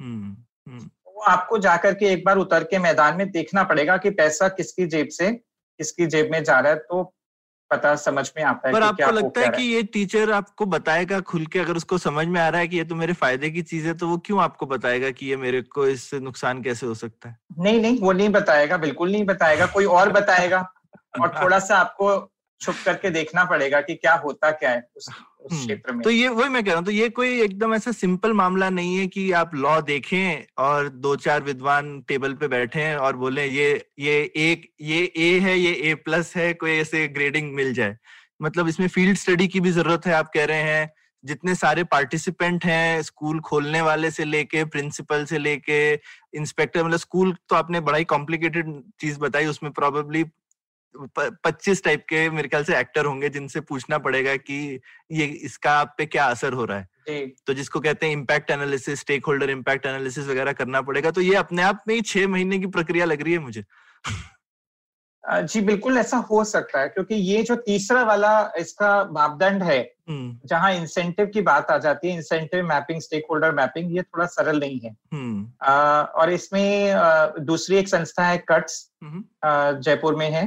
हम्म, 0.00 0.36
हम्म, 0.72 0.90
आपको 1.22 1.58
जाकर 1.58 1.94
के 1.94 2.06
एक 2.06 2.24
बार 2.26 2.36
उतर 2.36 2.64
के 2.64 2.78
मैदान 2.78 3.16
में 3.16 3.30
देखना 3.30 3.62
पड़ेगा 3.62 3.96
कि 3.96 4.10
पैसा 4.10 4.48
किसकी 4.48 4.86
जेब 4.86 5.08
से 5.08 5.32
किसकी 5.32 6.06
जेब 6.06 6.32
में 6.32 6.44
जा 6.44 6.60
रहा 6.60 6.72
है 6.72 6.78
तो 6.78 7.14
पता 7.70 7.96
समझ 7.96 8.32
में 8.36 8.44
आता 8.44 8.68
है 8.68 8.74
पर 8.74 8.80
कि 8.80 8.86
आपको 8.86 9.16
लगता 9.16 9.40
है 9.40 9.48
कि 9.48 9.62
ये 9.62 9.82
टीचर 9.82 10.30
आपको 10.30 10.66
बताएगा 10.66 11.20
खुल 11.20 11.46
के? 11.46 11.58
अगर 11.58 11.76
उसको 11.76 11.98
समझ 11.98 12.26
में 12.26 12.40
आ 12.40 12.48
रहा 12.48 12.60
है 12.60 12.68
कि 12.68 12.76
ये 12.76 12.84
तो 12.84 12.94
मेरे 12.94 13.12
फ़ायदे 13.12 13.50
की 13.50 13.62
चीज़ 13.62 13.86
है 13.86 13.94
तो 13.94 14.08
वो 14.08 14.18
क्यों 14.18 14.42
आपको 14.42 14.66
बताएगा 14.66 15.10
कि 15.10 15.26
ये 15.26 15.36
मेरे 15.36 15.62
को 15.62 15.86
इससे 15.86 16.20
नुकसान 16.20 16.62
कैसे 16.62 16.86
हो 16.86 16.94
सकता 16.94 17.28
है? 17.28 17.38
नहीं 17.58 17.80
नहीं 17.80 18.00
वो 18.00 18.12
नहीं 18.12 18.28
बताएगा 18.28 18.76
बिल्कुल 18.76 19.12
नहीं 19.12 19.24
बताएगा 19.24 19.66
कोई 19.66 19.84
और 19.84 20.10
बताएगा। 20.10 20.72
और 21.20 21.28
थोड़ा 21.42 21.58
सा 21.58 21.76
आपको 21.76 22.31
छुप 22.62 22.74
करके 22.84 23.10
देखना 23.10 23.44
पड़ेगा 23.44 23.80
कि 23.80 23.94
क्या 23.94 24.14
होता 24.14 24.50
क्या 24.52 24.70
है 24.70 24.86
उस, 24.96 25.08
हम्म, 25.10 25.56
क्षेत्र 25.56 25.92
में। 25.92 26.02
तो 26.02 26.10
ये 26.10 26.28
वही 26.30 26.48
मैं 26.48 26.62
कह 26.64 26.70
रहा 26.70 26.78
हूँ 26.78 26.84
तो 26.86 26.92
ये 26.92 27.08
कोई 27.10 27.40
एकदम 27.42 27.74
ऐसा 27.74 27.92
सिंपल 27.92 28.32
मामला 28.32 28.70
नहीं 28.70 28.96
है 28.96 29.06
कि 29.06 29.30
आप 29.32 29.54
लॉ 29.54 29.80
देखें 29.82 30.44
और 30.64 30.88
दो 30.88 31.14
चार 31.16 31.42
विद्वान 31.42 32.00
टेबल 32.08 32.34
पे 32.34 32.48
बैठे 32.48 32.80
हैं 32.80 32.96
और 32.96 33.16
बोले 33.16 33.46
ये 33.46 33.68
ये 33.98 34.16
एक 34.36 34.68
ये 34.80 35.02
ए 35.16 35.38
है 35.40 35.58
ये 35.58 35.72
ए 35.90 35.94
प्लस 36.04 36.32
है 36.36 36.52
कोई 36.54 36.76
ऐसे 36.78 37.06
ग्रेडिंग 37.08 37.52
मिल 37.54 37.72
जाए। 37.74 37.96
मतलब 38.42 38.68
इसमें 38.68 38.88
फ़ील्ड 38.88 39.16
स्टडी 39.18 39.48
की 39.48 39.60
भी 39.60 39.70
ज़रूरत 39.70 40.06
है 40.06 40.12
आप 40.14 40.30
कह 40.34 40.44
रहे 40.44 40.62
हैं 40.62 40.90
जितने 41.24 41.54
सारे 41.54 41.82
पार्टिसिपेंट 41.84 42.64
हैं 42.64 43.02
स्कूल 43.02 43.40
खोलने 43.40 43.80
वाले 43.80 44.10
से 44.10 44.24
लेके 44.24 44.64
प्रिंसिपल 44.66 45.24
से 45.24 45.38
लेके 45.38 45.78
इंस्पेक्टर 46.36 46.84
मतलब 46.84 46.98
स्कूल 46.98 47.36
तो 47.48 47.56
आपने 47.56 47.80
बड़ा 47.80 47.98
ही 47.98 48.04
कॉम्प्लिकेटेड 48.04 48.72
चीज़ 49.00 49.18
बताई 49.18 49.46
उसमें 49.46 49.70
प्रोबेबली 49.72 50.24
पच्चीस 50.96 51.82
टाइप 51.84 52.04
के 52.08 52.28
मेरे 52.30 52.48
ख्याल 52.48 52.64
से 52.64 52.78
एक्टर 52.78 53.04
होंगे 53.04 53.28
जिनसे 53.28 53.60
पूछना 53.60 53.98
पड़ेगा 53.98 54.36
कि 54.36 54.80
ये 55.12 55.24
इसका 55.24 55.72
आप 55.72 55.94
पे 55.98 56.06
क्या 56.06 56.26
असर 56.26 56.52
हो 56.52 56.64
रहा 56.64 56.78
है। 56.78 56.88
जी। 57.08 57.26
तो 57.46 57.54
जिसको 57.54 57.80
कहते 57.80 58.06
हैं 58.06 58.12
impact 58.12 58.50
analysis 58.50 59.00
stakeholder 59.26 59.50
impact 59.50 59.86
analysis 59.86 60.26
वगैरह 60.26 60.52
करना 60.52 60.80
पड़ेगा 60.82 61.10
तो 61.10 61.20
ये 61.20 61.34
अपने 61.34 61.62
आप 61.62 61.82
में 61.88 61.94
ही 61.94 62.00
छह 62.02 62.28
महीने 62.28 62.58
की 62.58 62.66
प्रक्रिया 62.66 63.04
लग 63.04 63.22
रही 63.22 63.32
है 63.32 63.38
मुझे। 63.38 63.64
जी 65.24 65.60
बिल्कुल 65.60 65.98
ऐसा 65.98 66.16
हो 66.30 66.42
सकता 66.44 66.80
है 66.80 66.88
क्योंकि 66.88 67.14
ये 67.14 67.42
जो 67.42 67.56
तीसरा 67.56 68.02
वाला 68.04 68.30
इसका 68.58 68.88
मापदंड 69.12 69.62
है 69.62 69.78
हम्म। 70.08 70.48
जहाँ 70.48 70.72
इंसेंटिव 70.74 71.26
की 71.26 71.42
बात 71.42 71.70
आ 71.70 71.76
जाती 71.78 72.08
है 72.08 72.16
incentive 72.16 72.64
mapping 72.66 73.00
stake 73.00 73.26
holder 73.30 73.52
mapping 73.54 73.94
ये 73.96 74.02
थोड़ा 74.02 74.26
सरल 74.26 74.58
नहीं 74.60 74.80
है। 74.80 74.90
हम्म। 75.12 75.44
अ, 75.62 75.72
और 76.14 76.32
इसमें 76.32 76.90
अ, 76.92 77.26
दूसरी 77.40 77.76
एक 77.76 77.88
संस्था 77.88 78.24
है 78.26 78.38
कट्स 78.48 78.90
हम्म, 79.02 79.24
जयपुर 79.80 80.16
में 80.16 80.30
है। 80.30 80.44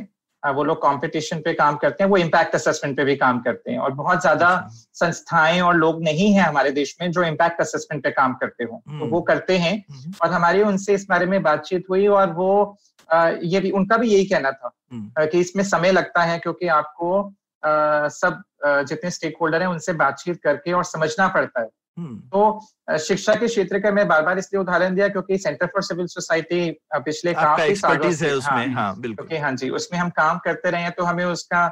वो 0.51 0.63
लोग 0.63 0.77
कंपटीशन 0.77 1.39
पे 1.39 1.53
काम 1.53 1.75
करते 1.75 2.03
हैं 2.03 2.09
वो 2.09 2.17
इम्पैक्ट 2.17 2.55
असेसमेंट 2.55 2.97
पे 2.97 3.03
भी 3.03 3.15
काम 3.15 3.39
करते 3.39 3.71
हैं। 3.71 3.79
और 3.79 3.91
बहुत 3.91 4.21
ज़्यादा 4.21 4.47
अच्छा, 4.47 4.69
संस्थाएँ 4.93 5.61
और 5.61 5.75
लोग 5.75 6.03
नहीं 6.03 6.31
है 6.33 6.41
हमारे 6.41 6.71
देश 6.71 6.95
में 7.01 7.11
जो 7.11 7.23
इम्पैक्ट 7.23 7.61
असेसमेंट 7.61 8.03
पे 8.03 8.11
काम 8.11 8.33
करते 8.33 8.63
हो। 8.63 8.81
तो 8.85 8.91
हम्म। 8.91 9.09
वो 9.09 9.21
करते 9.21 9.57
हैं 9.57 9.73
हम्म, 9.91 10.13
और 10.23 10.31
हमारी 10.31 10.61
उनसे 10.61 10.93
इस 10.93 11.05
बारे 11.09 11.25
में 11.25 11.41
बातचीत 11.43 11.83
हुई 11.89 12.07
और 12.07 12.33
वो 12.33 12.77
अ, 13.09 13.27
ये 13.43 13.59
भी 13.59 13.71
उनका 13.71 13.97
भी 13.97 14.09
यही 14.13 14.25
कहना 14.25 14.51
था 14.51 14.71
हम्म, 14.93 15.25
कि 15.25 15.39
इसमें 15.39 15.63
समय 15.63 15.91
लगता 15.91 16.21
है 16.23 16.37
क्योंकि 16.39 16.67
आपको 16.67 17.21
अ, 17.21 18.07
सब 18.07 18.41
अ, 18.65 18.81
जितने 18.81 19.11
स्टेक 19.11 19.37
होल्डर 19.41 19.61
हैं 19.61 19.67
उनसे 19.67 19.93
बातचीत 19.93 20.41
करके 20.43 20.71
और 20.73 20.83
समझना 20.83 21.27
पड़ता 21.27 21.61
है। 21.61 21.69
तो 21.99 22.97
शिक्षा 22.99 23.33
के 23.35 23.47
क्षेत्र 23.47 23.79
का 23.79 23.91
मैं 23.91 24.07
बार 24.07 24.21
बार 24.21 24.39
इसलिए 24.39 24.61
उदाहरण 24.61 24.95
दिया 24.95 25.07
क्योंकि 25.07 25.37
सेंटर 25.37 25.65
फॉर 25.65 25.83
सिविल 25.83 26.07
सोसाइटी 26.07 26.69
पिछले 26.95 27.33
काफ़ी 27.33 27.75
सालों 27.75 28.11
से 28.11 28.27
है 28.27 28.35
उसमें 28.35 28.67
हाँ, 28.67 28.73
हाँ 28.75 28.99
बिल्कुल। 28.99 29.27
क्योंकि 29.27 29.43
हाँ 29.43 29.51
जी 29.55 29.69
उसमें 29.69 29.99
हम 29.99 30.09
काम 30.09 30.37
करते 30.45 30.69
रहे 30.69 30.81
हैं 30.81 30.91
तो 30.91 31.03
हमें 31.03 31.23
उसका 31.25 31.65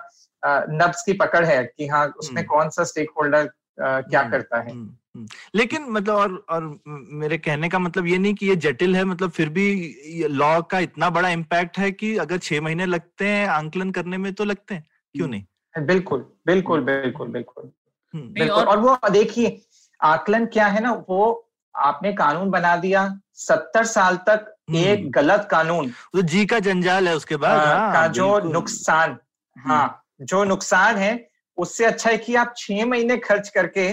नब्ज 0.72 1.02
की 1.06 1.14
पकड़ 1.14 1.46
है 1.46 1.64
कि 1.66 1.88
हाँ 1.88 2.06
उसमें 2.20 2.42
हम्म। 2.42 2.56
कौन 2.56 2.70
सा 2.70 2.84
स्टेक 2.84 3.10
होल्डर 3.18 3.50
क्या 3.80 4.20
हम्म, 4.20 4.32
करता 4.32 4.60
है। 4.62 4.72
हम्म, 4.72 4.90
हम्म। 5.16 5.28
लेकिन 5.56 5.86
मतलब 5.90 6.16
और 6.16 6.46
और 6.50 6.80
मेरे 6.88 7.38
कहने 7.38 7.70
का 7.70 7.80
मतलब 7.80 8.08
ये 8.08 8.18
नहीं 8.18 8.34
कि 8.34 8.48
ये 8.50 8.56
जटिल 8.56 8.96
है 8.96 9.04
मतलब 9.04 9.32
फिर 9.32 9.50
भी 9.50 10.26
लॉ 10.30 10.62
का 10.62 10.80
इतना 10.80 11.10
बड़ा 11.10 11.30
इम्पैक्ट 11.30 11.78
है 11.78 11.92
कि 11.92 12.16
अगर 12.18 12.38
छह 12.38 12.62
महीने 12.62 12.86
लगते 12.86 13.28
हैं 13.28 13.48
आंकलन 13.50 13.92
करने 13.92 14.18
में 14.18 14.34
तो 14.34 14.44
लगते 14.44 14.76
हैं 14.76 14.86
क्यों 15.16 15.28
नहीं? 15.28 15.44
बिल्कुल 15.76 16.26
बिल्कुल 16.46 16.82
बिल्कुल 16.82 17.28
बिल्कुल। 17.28 17.72
हम्म, 18.14 18.34
बिल्कुल 18.34 18.58
और- 18.60 18.68
और 18.68 18.80
वो 18.80 18.98
देखिए 19.12 19.62
आकलन 20.04 20.46
क्या 20.46 20.66
है 20.68 20.82
ना 20.84 20.92
वो 21.10 21.50
आपने 21.76 22.12
कानून 22.14 22.50
बना 22.52 22.76
दिया 22.78 23.08
सत्तर 23.36 23.84
साल 23.86 24.16
तक 24.28 24.50
एक 24.76 25.00
हम्म। 25.00 25.10
गलत 25.12 25.48
कानून। 25.52 25.90
तो 26.14 26.22
जी 26.22 26.46
का 26.46 26.60
जंजाल 26.60 27.08
है 27.08 27.16
उसके 27.16 27.36
बाद 27.38 27.60
अ, 27.62 27.66
हाँ, 27.66 27.94
का 27.94 28.08
जो 28.08 28.40
नुकसान 28.52 29.18
हाँ 29.56 30.00
जो 30.22 30.44
नुकसान 30.44 30.98
है 30.98 31.14
उससे 31.58 31.86
अच्छा 31.86 32.10
है 32.10 32.18
कि 32.18 32.36
आप 32.36 32.54
छह 32.58 32.86
महीने 32.86 33.18
खर्च 33.18 33.50
करके 33.50 33.92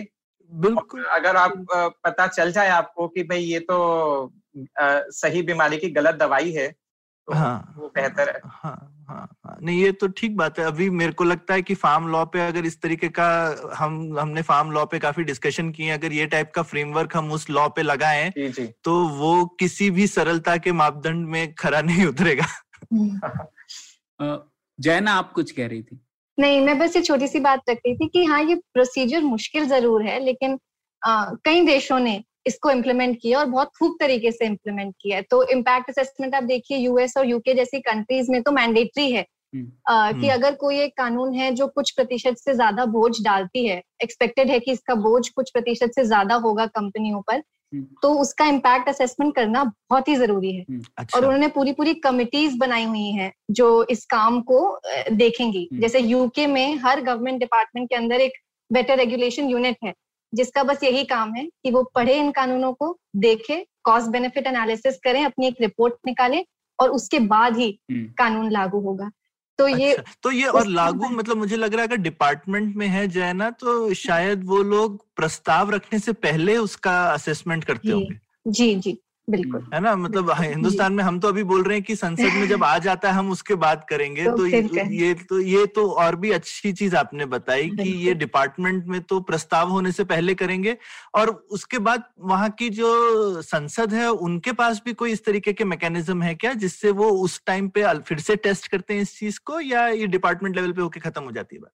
बिल्कुल। 0.52 1.04
अगर 1.04 1.36
आप 1.36 1.52
पता 2.04 2.26
चल 2.26 2.52
जाए 2.52 2.68
आपको 2.68 3.08
कि 3.08 3.22
भाई 3.22 3.40
ये 3.40 3.58
तो 3.70 4.32
सही 5.12 5.42
बीमारी 5.42 5.76
की 5.78 5.90
गलत 5.90 6.14
दवाई 6.14 6.52
है 6.52 6.68
तो 6.68 7.34
हाँ। 7.34 7.74
वो 7.78 7.88
बेहतर 7.94 8.28
है। 8.28 8.40
हाँ। 8.44 8.99
हाँ 9.10 9.26
हाँ। 9.46 9.56
नहीं 9.62 9.82
ये 9.82 9.92
तो 9.92 10.08
ठीक 10.08 10.36
बात 10.36 10.58
है। 10.58 10.64
अभी 10.64 10.88
मेरे 10.90 11.12
को 11.12 11.24
लगता 11.24 11.54
है 11.54 11.62
कि 11.62 11.74
फार्म 11.74 12.06
लॉ 12.08 12.24
पे 12.24 12.40
अगर 12.40 12.66
इस 12.66 12.80
तरीके 12.80 13.08
का 13.08 13.26
हम 13.76 14.18
हमने 14.18 14.42
फार्म 14.42 14.70
लॉ 14.70 14.84
पे 14.84 14.98
काफ़ी 14.98 15.24
डिस्कशन 15.24 15.70
किए 15.70 15.90
अगर 15.90 16.12
ये 16.12 16.26
टाइप 16.26 16.52
का 16.54 16.62
फ्रेमवर्क 16.62 17.16
हम 17.16 17.32
उस 17.32 17.50
लॉ 17.50 17.68
पे 17.68 17.82
लगाएँ 17.82 18.30
जी 18.30 18.48
जी। 18.48 18.66
तो 18.84 19.08
वो 19.08 19.44
किसी 19.60 19.90
भी 19.90 20.06
सरलता 20.06 20.56
के 20.56 20.72
मापदंड 20.72 21.26
में 21.28 21.54
खरा 21.54 21.80
नहीं 21.80 22.06
उतरेगा। 22.06 22.46
जैना 24.80 25.12
आप 25.12 25.32
कुछ 25.32 25.50
कह 25.50 25.66
रही 25.66 25.82
थी। 25.82 26.00
नहीं 26.38 26.60
मैं 26.60 26.78
बस 26.78 26.96
ये 26.96 27.02
छोटी 27.02 27.26
सी 27.28 27.40
बात 27.40 27.70
रख 27.70 27.78
रही 27.86 27.94
थी 27.94 28.08
कि 28.08 28.24
हाँ 28.24 28.42
ये 28.42 28.54
प्रोसीजर 28.54 29.22
मुश्किल 29.22 29.68
ज़रूर 29.68 30.02
है 30.02 30.18
लेकिन 30.24 30.58
आ, 31.02 31.24
कई 31.44 31.66
देशों 31.66 31.98
ने 31.98 32.24
इसको 32.46 32.70
इम्प्लीमेंट 32.70 33.18
किया 33.22 33.38
और 33.38 33.46
बहुत 33.46 33.70
खूब 33.78 33.96
तरीके 34.00 34.32
से 34.32 34.46
इम्प्लीमेंट 34.46 34.94
किया 35.00 35.16
है 35.16 35.22
तो 35.22 35.42
इम्पैक्ट 35.48 35.90
असेसमेंट 35.90 36.34
आप 36.34 36.42
देखिए 36.42 36.78
यूएस 36.78 37.16
और 37.16 37.26
यूके 37.26 37.54
जैसी 37.54 37.80
कंट्रीज़ 37.80 38.30
में 38.30 38.42
तो 38.42 38.52
मैंडेटरी 38.52 39.10
है 39.12 39.26
हम्म। 39.54 39.70
आ, 39.88 40.12
कि 40.12 40.18
हम्म। 40.18 40.32
अगर 40.32 40.54
कोई 40.54 40.78
एक 40.80 40.96
कानून 40.96 41.34
है 41.34 41.50
जो 41.54 41.66
कुछ 41.66 41.90
प्रतिशत 41.90 42.36
से 42.38 42.54
ज़्यादा 42.54 42.84
बोझ 42.86 43.12
डालती 43.22 43.66
है 43.66 43.82
एक्सपेक्टेड 44.02 44.50
है 44.50 44.58
कि 44.60 44.72
इसका 44.72 44.94
बोझ 44.94 45.28
कुछ 45.28 45.50
प्रतिशत 45.50 45.92
से 45.94 46.04
ज़्यादा 46.04 46.34
होगा 46.34 46.66
कंपनियों 46.66 47.20
पर 47.20 47.42
हम्म। 47.72 47.86
तो 48.02 48.12
उसका 48.14 48.44
इम्पैक्ट 48.46 48.88
असेसमेंट 48.88 49.34
करना 49.34 49.64
बहुत 49.64 50.08
ही 50.08 50.14
ज़रूरी 50.16 50.52
है 50.56 50.64
और 50.68 50.82
अच्छा 50.98 51.18
उन्होंने 51.18 51.48
पूरी 51.48 51.72
पूरी 51.72 51.94
कमिटीज 51.94 52.56
बनाई 52.56 52.84
हुई 52.84 53.10
हैं 53.10 53.32
जो 53.50 53.86
इस 53.90 54.04
काम 54.04 54.40
को 54.40 54.60
देखेंगी। 55.12 55.68
जैसे 55.72 56.00
यूके 56.00 56.46
में 56.46 56.76
हर 56.76 57.00
गवर्नमेंट 57.00 57.38
डिपार्टमेंट 57.40 57.88
के 57.88 57.96
अंदर 57.96 58.20
एक 58.20 58.32
बेटर 58.70 58.96
रेगुलेशन 58.96 59.48
यूनिट 59.48 59.76
है 59.84 59.92
जिसका 60.34 60.62
बस 60.62 60.84
यही 60.84 61.04
काम 61.04 61.34
है 61.34 61.46
कि 61.46 61.70
वो 61.70 61.82
पढ़े 61.94 62.14
इन 62.14 62.30
कानूनों 62.30 62.72
को 62.72 62.98
देखे 63.16 63.66
कॉस्ट 63.84 64.08
बेनिफिट 64.08 64.46
एनालिसिस 64.46 64.98
करें 65.04 65.24
अपनी 65.24 65.46
एक 65.46 65.56
रिपोर्ट 65.60 65.94
निकाले 66.06 66.46
और 66.80 66.90
उसके 66.90 67.18
बाद 67.18 67.56
ही 67.56 67.80
हम्म। 67.92 68.06
कानून 68.06 68.50
लागू 68.50 68.80
होगा। 68.80 69.10
तो 69.58 69.68
ये 69.68 69.92
अच्छा, 69.92 70.12
तो 70.22 70.30
ये 70.30 70.46
और 70.46 70.66
लागू 70.66 71.08
मतलब 71.08 71.36
मुझे 71.36 71.56
लग 71.56 71.72
रहा 71.72 71.82
है 71.82 71.88
अगर 71.88 71.96
डिपार्टमेंट 71.96 72.76
में 72.76 72.86
है 72.86 73.08
जैना 73.08 73.50
तो 73.50 73.94
शायद 73.94 74.44
वो 74.44 74.62
लोग 74.62 75.06
प्रस्ताव 75.16 75.70
रखने 75.70 75.98
से 75.98 76.12
पहले 76.12 76.56
उसका 76.56 77.04
असेसमेंट 77.12 77.64
करते 77.64 77.90
होंगे। 77.90 78.18
जी 78.48 78.74
जी। 78.74 78.98
बिल्कुल। 79.30 79.66
है 79.74 79.80
ना? 79.80 79.96
मतलब 79.96 80.30
हाँ, 80.30 80.44
हिंदुस्तान 80.46 80.92
में 80.92 81.04
हम 81.04 81.18
तो 81.20 81.28
अभी 81.28 81.42
बोल 81.42 81.62
रहे 81.62 81.76
हैं 81.76 81.84
कि 81.84 81.96
संसद 81.96 82.34
में 82.34 82.48
जब 82.48 82.64
आ 82.64 82.78
जाता 82.78 83.08
है 83.08 83.14
हम 83.14 83.30
उसके 83.30 83.54
बाद 83.54 83.86
करेंगे 83.90 84.24
तो 84.24 84.36
तो 84.36 84.46
ये। 84.46 84.86
ये 84.96 85.14
तो 85.14 85.40
ये 85.40 85.66
तो 85.66 85.90
और 85.90 86.16
भी 86.16 86.30
अच्छी 86.30 86.72
चीज़ 86.72 86.96
आपने 86.96 87.26
बताई 87.26 87.68
कि 87.70 87.88
ये 88.06 88.14
डिपार्टमेंट 88.14 88.86
में 88.86 89.00
तो 89.00 89.20
प्रस्ताव 89.20 89.68
होने 89.68 89.92
से 89.92 90.04
पहले 90.04 90.34
करेंगे 90.34 90.76
और 91.14 91.30
उसके 91.50 91.78
बाद 91.78 92.04
वहाँ 92.20 92.50
की 92.50 92.70
जो 92.70 93.42
संसद 93.42 93.94
है 93.94 94.10
उनके 94.10 94.52
पास 94.52 94.82
भी 94.84 94.92
कोई 94.92 95.12
इस 95.12 95.24
तरीके 95.24 95.52
के 95.52 95.64
मैकेनिज्म 95.64 96.22
है 96.22 96.34
क्या 96.34 96.52
जिससे 96.52 96.90
वो 96.90 97.10
उस 97.10 97.42
टाइम 97.46 97.68
पे 97.68 97.98
फिर 97.98 98.18
से 98.18 98.36
टेस्ट 98.36 98.68
करते 98.68 98.94
हैं 98.94 99.02
इस 99.02 99.18
चीज़ 99.18 99.40
को 99.44 99.60
या 99.60 99.86
ये 99.88 100.06
डिपार्टमेंट 100.06 100.56
लेवल 100.56 100.72
पे 100.72 100.82
होके 100.82 101.00
खत्म 101.00 101.22
हो 101.22 101.32
जाती 101.32 101.56
है 101.56 101.62
बात? 101.62 101.72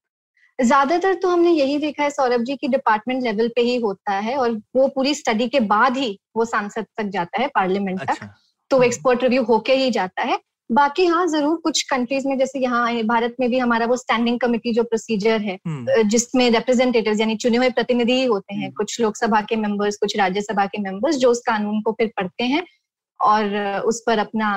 ज़्यादातर 0.59 1.13
तो 1.13 1.29
हमने 1.29 1.51
यही 1.51 1.77
देखा 1.77 2.03
है 2.03 2.09
सौरभ 2.09 2.43
जी 2.43 2.55
की 2.55 2.67
डिपार्टमेंट 2.67 3.23
लेवल 3.23 3.47
पे 3.55 3.61
ही 3.61 3.75
होता 3.77 4.13
है 4.19 4.35
और 4.35 4.51
वो 4.75 4.87
पूरी 4.87 5.13
स्टडी 5.15 5.47
के 5.47 5.59
बाद 5.71 5.97
ही 5.97 6.17
वो 6.37 6.45
सांसद 6.45 6.85
तक 6.97 7.09
जाता 7.09 7.41
है 7.41 7.47
पार्लियामेंट 7.47 8.01
अच्छा, 8.01 8.13
तक 8.13 8.33
तो 8.71 8.77
हम्म। 8.77 8.85
एक्सपर्ट 8.85 9.23
रिव्यू 9.23 9.43
होके 9.43 9.73
ही 9.73 9.89
जाता 9.91 10.23
है। 10.23 10.39
बाकी 10.69 11.05
हाँ 11.05 11.25
ज़रूर 11.27 11.57
कुछ 11.57 11.81
कंट्रीज़ 11.89 12.27
में 12.27 12.37
जैसे 12.37 12.59
यहाँ 12.59 13.03
भारत 13.05 13.35
में 13.39 13.49
भी 13.49 13.57
हमारा 13.57 13.85
वो 13.85 13.95
स्टैंडिंग 13.97 14.39
कमेटी 14.39 14.73
जो 14.73 14.83
प्रोसीजर 14.83 15.41
है 15.41 15.57
हम्म। 15.67 16.01
जिसमें 16.09 16.49
रिप्रेजेंटेटिव 16.51 17.19
यानी 17.19 17.35
चुने 17.35 17.57
हुए 17.57 17.69
प्रतिनिधि 17.69 18.13
ही 18.13 18.25
होते 18.25 18.53
हैं 18.55 18.63
हम्म। 18.63 18.73
कुछ 18.73 18.99
लोकसभा 19.01 19.41
के 19.41 19.55
मेंबर्स 19.55 19.97
कुछ 19.97 20.17
राज्यसभा 20.17 20.65
के 20.65 20.81
मेंबर्स 20.81 21.17
जो 21.17 21.31
उस 21.31 21.41
कानून 21.47 21.81
को 21.81 21.91
फिर 21.91 22.11
पढ़ते 22.17 22.43
हैं 22.45 22.65
और 23.19 23.55
उस 23.85 24.03
पर 24.07 24.19
अपना 24.19 24.51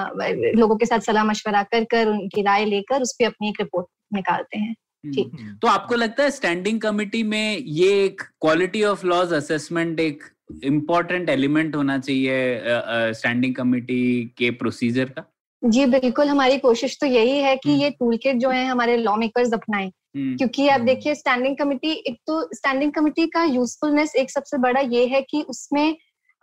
लोगों 0.56 0.76
के 0.76 0.86
साथ 0.86 1.00
सलाह 1.00 1.24
मशवरा 1.24 1.62
कर 1.64 1.84
कर 1.84 2.08
उनकी 2.08 2.42
राय 2.42 2.64
लेकर 2.64 3.02
उस 3.02 3.12
पर 3.12 3.26
अपनी 3.26 3.48
एक 3.48 3.60
रिपोर्ट 3.60 3.86
निकालते 4.14 4.58
हैं। 4.58 4.74
ठीक। 5.04 5.30
हम्म। 5.34 5.54
तो 5.54 5.68
आपको 5.68 5.94
लगता 5.94 6.22
है 6.22 6.30
स्टैंडिंग 6.30 6.80
कमिटी 6.80 7.22
में 7.22 7.58
ये 7.58 8.04
एक 8.04 8.22
क्वालिटी 8.40 8.82
ऑफ़ 8.84 9.06
लॉज 9.06 9.32
असेसमेंट 9.32 10.00
एक 10.00 10.24
इम्पोर्टेंट 10.64 11.28
एलिमेंट 11.30 11.76
होना 11.76 11.98
चाहिए 11.98 13.12
स्टैंडिंग 13.14 13.54
कमिटी 13.54 14.02
के 14.38 14.50
प्रोसीजर 14.50 15.04
का 15.08 15.24
जी 15.62 15.86
बिल्कुल 15.86 16.28
हमारी 16.28 16.58
कोशिश 16.58 16.96
तो 17.00 17.06
यही 17.06 17.38
है 17.38 17.56
कि 17.56 17.70
हम्म। 17.70 17.80
ये 17.80 17.90
टूल 17.90 18.16
किट 18.16 18.36
जो 18.36 18.50
है 18.50 18.66
हमारे 18.66 18.96
लॉ 18.96 19.16
मेकर्स 19.16 19.52
अपनाएँ 19.54 19.90
हम्म, 20.16 20.36
क्योंकि 20.36 20.68
आप 20.68 20.74
हम्म। 20.74 20.86
देखिए 20.86 21.14
स्टैंडिंग 21.14 21.56
कमेटी 21.56 21.90
एक 22.06 22.16
तो 22.26 22.42
स्टैंडिंग 22.54 22.92
कमेटी 22.92 23.26
का 23.26 23.44
यूजफुलनेस 23.44 24.14
एक 24.16 24.30
सबसे 24.30 24.58
बड़ा 24.58 24.80
ये 24.80 25.06
है 25.06 25.20
कि 25.22 25.42
उसमें 25.48 25.96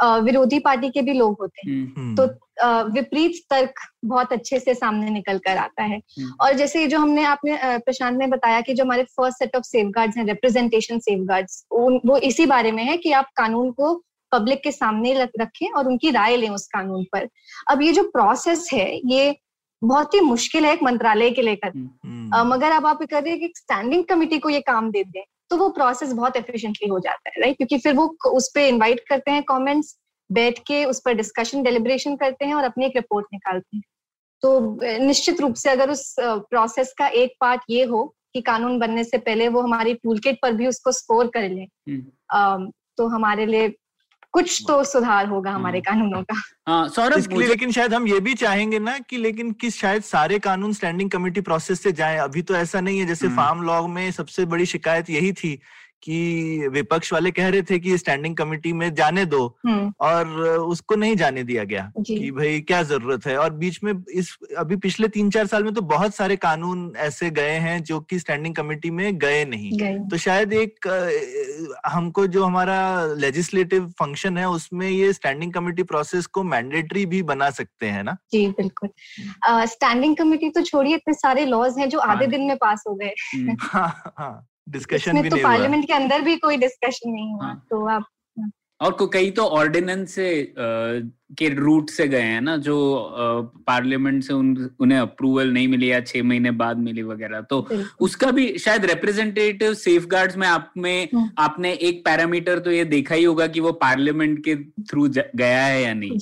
विरोधी 0.03 0.59
पार्टी 0.59 0.89
के 0.89 1.01
भी 1.01 1.13
लोग 1.13 1.37
होते 1.41 1.69
हैं। 1.69 1.77
हम्म, 1.77 2.01
हम्म, 2.01 2.15
तो 2.15 2.47
अ, 2.61 2.81
विपरीत 2.83 3.31
तर्क 3.49 3.73
बहुत 4.05 4.33
अच्छे 4.33 4.59
से 4.59 4.73
सामने 4.73 5.09
निकल 5.09 5.37
कर 5.37 5.57
आता 5.57 5.83
है। 5.83 5.97
हम्म। 5.97 6.33
और 6.41 6.53
जैसे 6.53 6.87
जो 6.87 6.99
हमने 6.99 7.23
आपने 7.23 7.59
प्रशांत 7.63 8.19
ने 8.19 8.27
बताया 8.27 8.61
कि 8.61 8.73
जो 8.73 8.83
हमारे 8.83 9.03
फ़र्स्ट 9.03 9.39
सेट 9.39 9.55
ऑफ़ 9.55 9.63
सेफगार्ड्स 9.63 10.17
हैं 10.17 10.25
रिप्रेजेंटेशन 10.25 10.99
सेफगार्ड्स 10.99 11.65
वो 12.05 12.17
इसी 12.17 12.45
बारे 12.45 12.71
में 12.71 12.83
है 12.83 12.97
कि 12.97 13.11
आप 13.11 13.25
कानून 13.35 13.71
को 13.71 14.03
पब्लिक 14.31 14.63
के 14.63 14.71
सामने 14.71 15.13
रखें 15.39 15.71
और 15.71 15.87
उनकी 15.87 16.11
राय 16.11 16.37
लें 16.37 16.49
उस 16.49 16.67
कानून 16.67 17.03
पर। 17.03 17.29
अब 17.67 17.81
ये 17.81 17.93
जो 17.93 18.03
प्रोसेस 18.03 18.69
है 18.73 18.97
ये 19.05 19.37
बहुत 19.83 20.13
ही 20.13 20.19
मुश्किल 20.19 20.65
है 20.65 20.73
एक 20.73 20.83
मंत्रालय 20.83 21.31
के 21.31 21.41
लेकर। 21.41 21.69
मगर 22.43 22.71
अब 22.71 22.85
आप 22.85 22.99
कर 23.03 23.23
रहे 23.23 23.31
हैं 23.31 23.39
कि 23.39 23.53
स्टैंडिंग 23.57 24.03
कमेटी 24.03 24.39
को 24.39 24.49
ये 24.49 24.61
काम 24.61 24.91
दे 24.91 25.03
दें। 25.03 25.23
तो 25.51 25.57
वो 25.57 25.69
प्रोसेस 25.69 26.11
बहुत 26.13 26.37
एफिशिएंटली 26.37 26.89
हो 26.89 26.99
जाता 26.99 27.29
है 27.29 27.41
राइट 27.41 27.57
क्योंकि 27.57 27.77
फिर 27.77 27.93
वो 27.93 28.07
उस 28.31 28.51
पर 28.55 28.61
इन्वाइट 28.61 29.03
करते 29.09 29.31
हैं 29.31 29.43
कमेंट्स 29.43 29.95
बैठ 30.29 30.59
के 30.59 30.83
उस 30.85 31.01
पर 31.05 31.13
डिस्कशन 31.13 31.63
डेलिब्रेशन 31.63 32.15
करते 32.15 32.45
हैं 32.45 32.53
और 32.53 32.63
अपनी 32.63 32.85
एक 32.85 32.95
रिपोर्ट 32.95 33.27
निकालते 33.33 33.77
हैं 33.77 33.83
तो 34.43 34.59
निश्चित 34.99 35.41
रूप 35.41 35.53
से 35.53 35.69
अगर 35.69 35.89
उस 35.89 36.15
प्रोसेस 36.19 36.93
का 36.97 37.07
एक 37.21 37.35
पार्ट 37.41 37.61
ये 37.69 37.83
हो 37.83 38.03
कि 38.33 38.41
कानून 38.41 38.79
बनने 38.79 39.03
से 39.03 39.17
पहले 39.19 39.47
वो 39.47 39.61
हमारी 39.61 39.93
टूलकिट 39.93 40.39
पर 40.41 40.53
भी 40.53 40.67
उसको 40.67 40.91
स्कोर 40.91 41.27
कर 41.27 41.49
लें 41.49 41.65
हम्म। 41.89 42.71
तो 42.97 43.07
हमारे 43.07 43.45
लिए 43.45 43.67
कुछ 44.33 44.61
तो 44.67 44.83
सुधार 44.83 45.27
होगा 45.27 45.51
हमारे 45.51 45.79
हम्म। 45.79 45.89
कानूनों 45.89 46.21
का 46.23 46.35
हाँ 46.67 46.87
सौरभ 46.89 47.17
इसके 47.17 47.35
लिए 47.35 47.47
लेकिन 47.47 47.71
शायद 47.71 47.93
हम 47.93 48.07
ये 48.07 48.19
भी 48.19 48.33
चाहेंगे 48.33 48.79
ना 48.79 48.97
कि 48.99 49.17
लेकिन 49.17 49.51
किस 49.61 49.79
शायद 49.79 50.03
सारे 50.03 50.39
कानून 50.39 50.73
स्टैंडिंग 50.73 51.09
कमेटी 51.09 51.41
प्रोसेस 51.41 51.81
से 51.81 51.91
जाए 51.91 52.17
अभी 52.17 52.41
तो 52.41 52.55
ऐसा 52.55 52.81
नहीं 52.81 52.99
है 52.99 53.05
जैसे 53.05 53.25
हम्म। 53.27 53.37
फार्म 53.37 53.61
लॉग 53.61 53.89
में 53.89 54.11
सबसे 54.11 54.45
बड़ी 54.45 54.65
शिकायत 54.65 55.09
यही 55.09 55.31
थी 55.33 55.59
कि 56.03 56.67
विपक्ष 56.71 57.11
वाले 57.13 57.31
कह 57.31 57.47
रहे 57.49 57.61
थे 57.61 57.79
कि 57.79 57.97
स्टैंडिंग 57.97 58.35
कमेटी 58.37 58.73
में 58.73 58.93
जाने 58.93 59.25
दो। 59.25 59.45
हम्म। 59.67 59.91
और 59.99 60.27
उसको 60.59 60.95
नहीं 60.95 61.15
जाने 61.15 61.43
दिया 61.43 61.63
गया 61.63 61.91
कि 61.97 62.31
भाई 62.31 62.59
क्या 62.61 62.81
ज़रूरत 62.83 63.25
है। 63.25 63.37
और 63.37 63.49
बीच 63.53 63.79
में 63.83 63.93
इस 64.13 64.37
अभी 64.57 64.75
पिछले 64.75 65.07
तीन 65.07 65.29
चार 65.29 65.47
साल 65.47 65.63
में 65.63 65.73
तो 65.73 65.81
बहुत 65.81 66.15
सारे 66.15 66.35
कानून 66.35 66.93
ऐसे 66.97 67.29
गए 67.29 67.57
हैं 67.59 67.83
जो 67.83 67.99
कि 67.99 68.19
स्टैंडिंग 68.19 68.55
कमेटी 68.55 68.91
में 68.91 69.17
गए 69.17 69.45
नहीं। 69.45 69.71
गए। 69.79 69.97
तो 69.99 70.17
शायद 70.17 70.53
एक 70.53 70.87
हमको 71.85 72.27
जो 72.27 72.43
हमारा 72.45 72.79
लेजिस्लेटिव 73.17 73.87
फ़ंक्शन 73.89 74.37
है 74.37 74.49
उसमें 74.49 74.89
ये 74.89 75.13
स्टैंडिंग 75.13 75.53
कमेटी 75.53 75.83
प्रोसेस 75.83 76.25
को 76.25 76.43
मैंडेटरी 76.43 77.05
भी 77.05 77.23
बना 77.23 77.49
सकते 77.49 77.85
हैं 77.85 78.03
ना? 78.03 78.17
जी 78.31 78.47
बिल्कुल। 78.47 78.89
स्टैंडिंग 79.67 80.15
कमेटी 80.15 80.49
तो 80.49 80.61
छोड़िए 80.61 80.95
इतने 80.95 81.13
सारे 81.13 81.45
लॉज 81.45 81.77
हैं 81.79 81.89
जो 81.89 81.99
आधे 81.99 82.25
हाँ। 82.25 82.31
दिन 82.31 82.41
में 82.41 82.55
पास 82.57 82.83
हो 82.87 82.93
गए। 82.95 83.13
हाँ 83.61 84.13
हाँ। 84.17 84.47
डिस्कशन 84.69 85.21
भी 85.21 85.29
तो 85.29 85.35
नहीं 85.35 85.43
पार्लियामेंट 85.43 85.85
के 85.87 85.93
अंदर 85.93 86.21
भी 86.21 86.35
कोई 86.37 86.57
डिस्कशन 86.57 87.09
नहीं 87.11 87.33
हुआ 87.33 87.45
हाँ। 87.45 87.65
तो 87.69 87.85
आप 87.87 88.05
और 88.81 88.91
कई 89.13 89.31
तो 89.31 89.43
ऑर्डिनेंस 89.43 90.13
से 90.15 90.53
के 91.37 91.47
रूट 91.49 91.89
से 91.89 92.07
गए 92.07 92.21
हैं 92.21 92.41
ना 92.41 92.57
जो 92.57 92.75
पार्लियामेंट 93.67 94.23
से 94.23 94.33
उन, 94.33 94.69
उन्हें 94.79 94.99
अप्रूवल 94.99 95.51
नहीं 95.53 95.67
मिली 95.67 95.91
या 95.91 95.99
छह 96.01 96.23
महीने 96.23 96.51
बाद 96.51 96.77
मिली 96.77 97.01
वगैरह। 97.01 97.41
तो 97.41 97.67
उसका 97.99 98.31
भी 98.31 98.57
शायद 98.57 98.85
रिप्रेजेंटेटिव 98.85 99.73
सेफ़ 99.73 100.37
में 100.37 100.47
आप 100.47 100.71
में 100.77 101.09
हम्म। 101.13 101.29
आपने 101.37 101.73
एक 101.73 102.05
पैरामीटर 102.05 102.59
तो 102.59 102.71
ये 102.71 102.85
देखा 102.85 103.15
ही 103.15 103.23
होगा 103.23 103.47
कि 103.47 103.59
वो 103.59 103.71
पार्लियामेंट 103.71 104.43
के 104.45 104.55
थ्रू 104.83 105.07
गया 105.35 105.65
है 105.65 105.81
या 105.83 105.93
नहीं। 105.93 106.17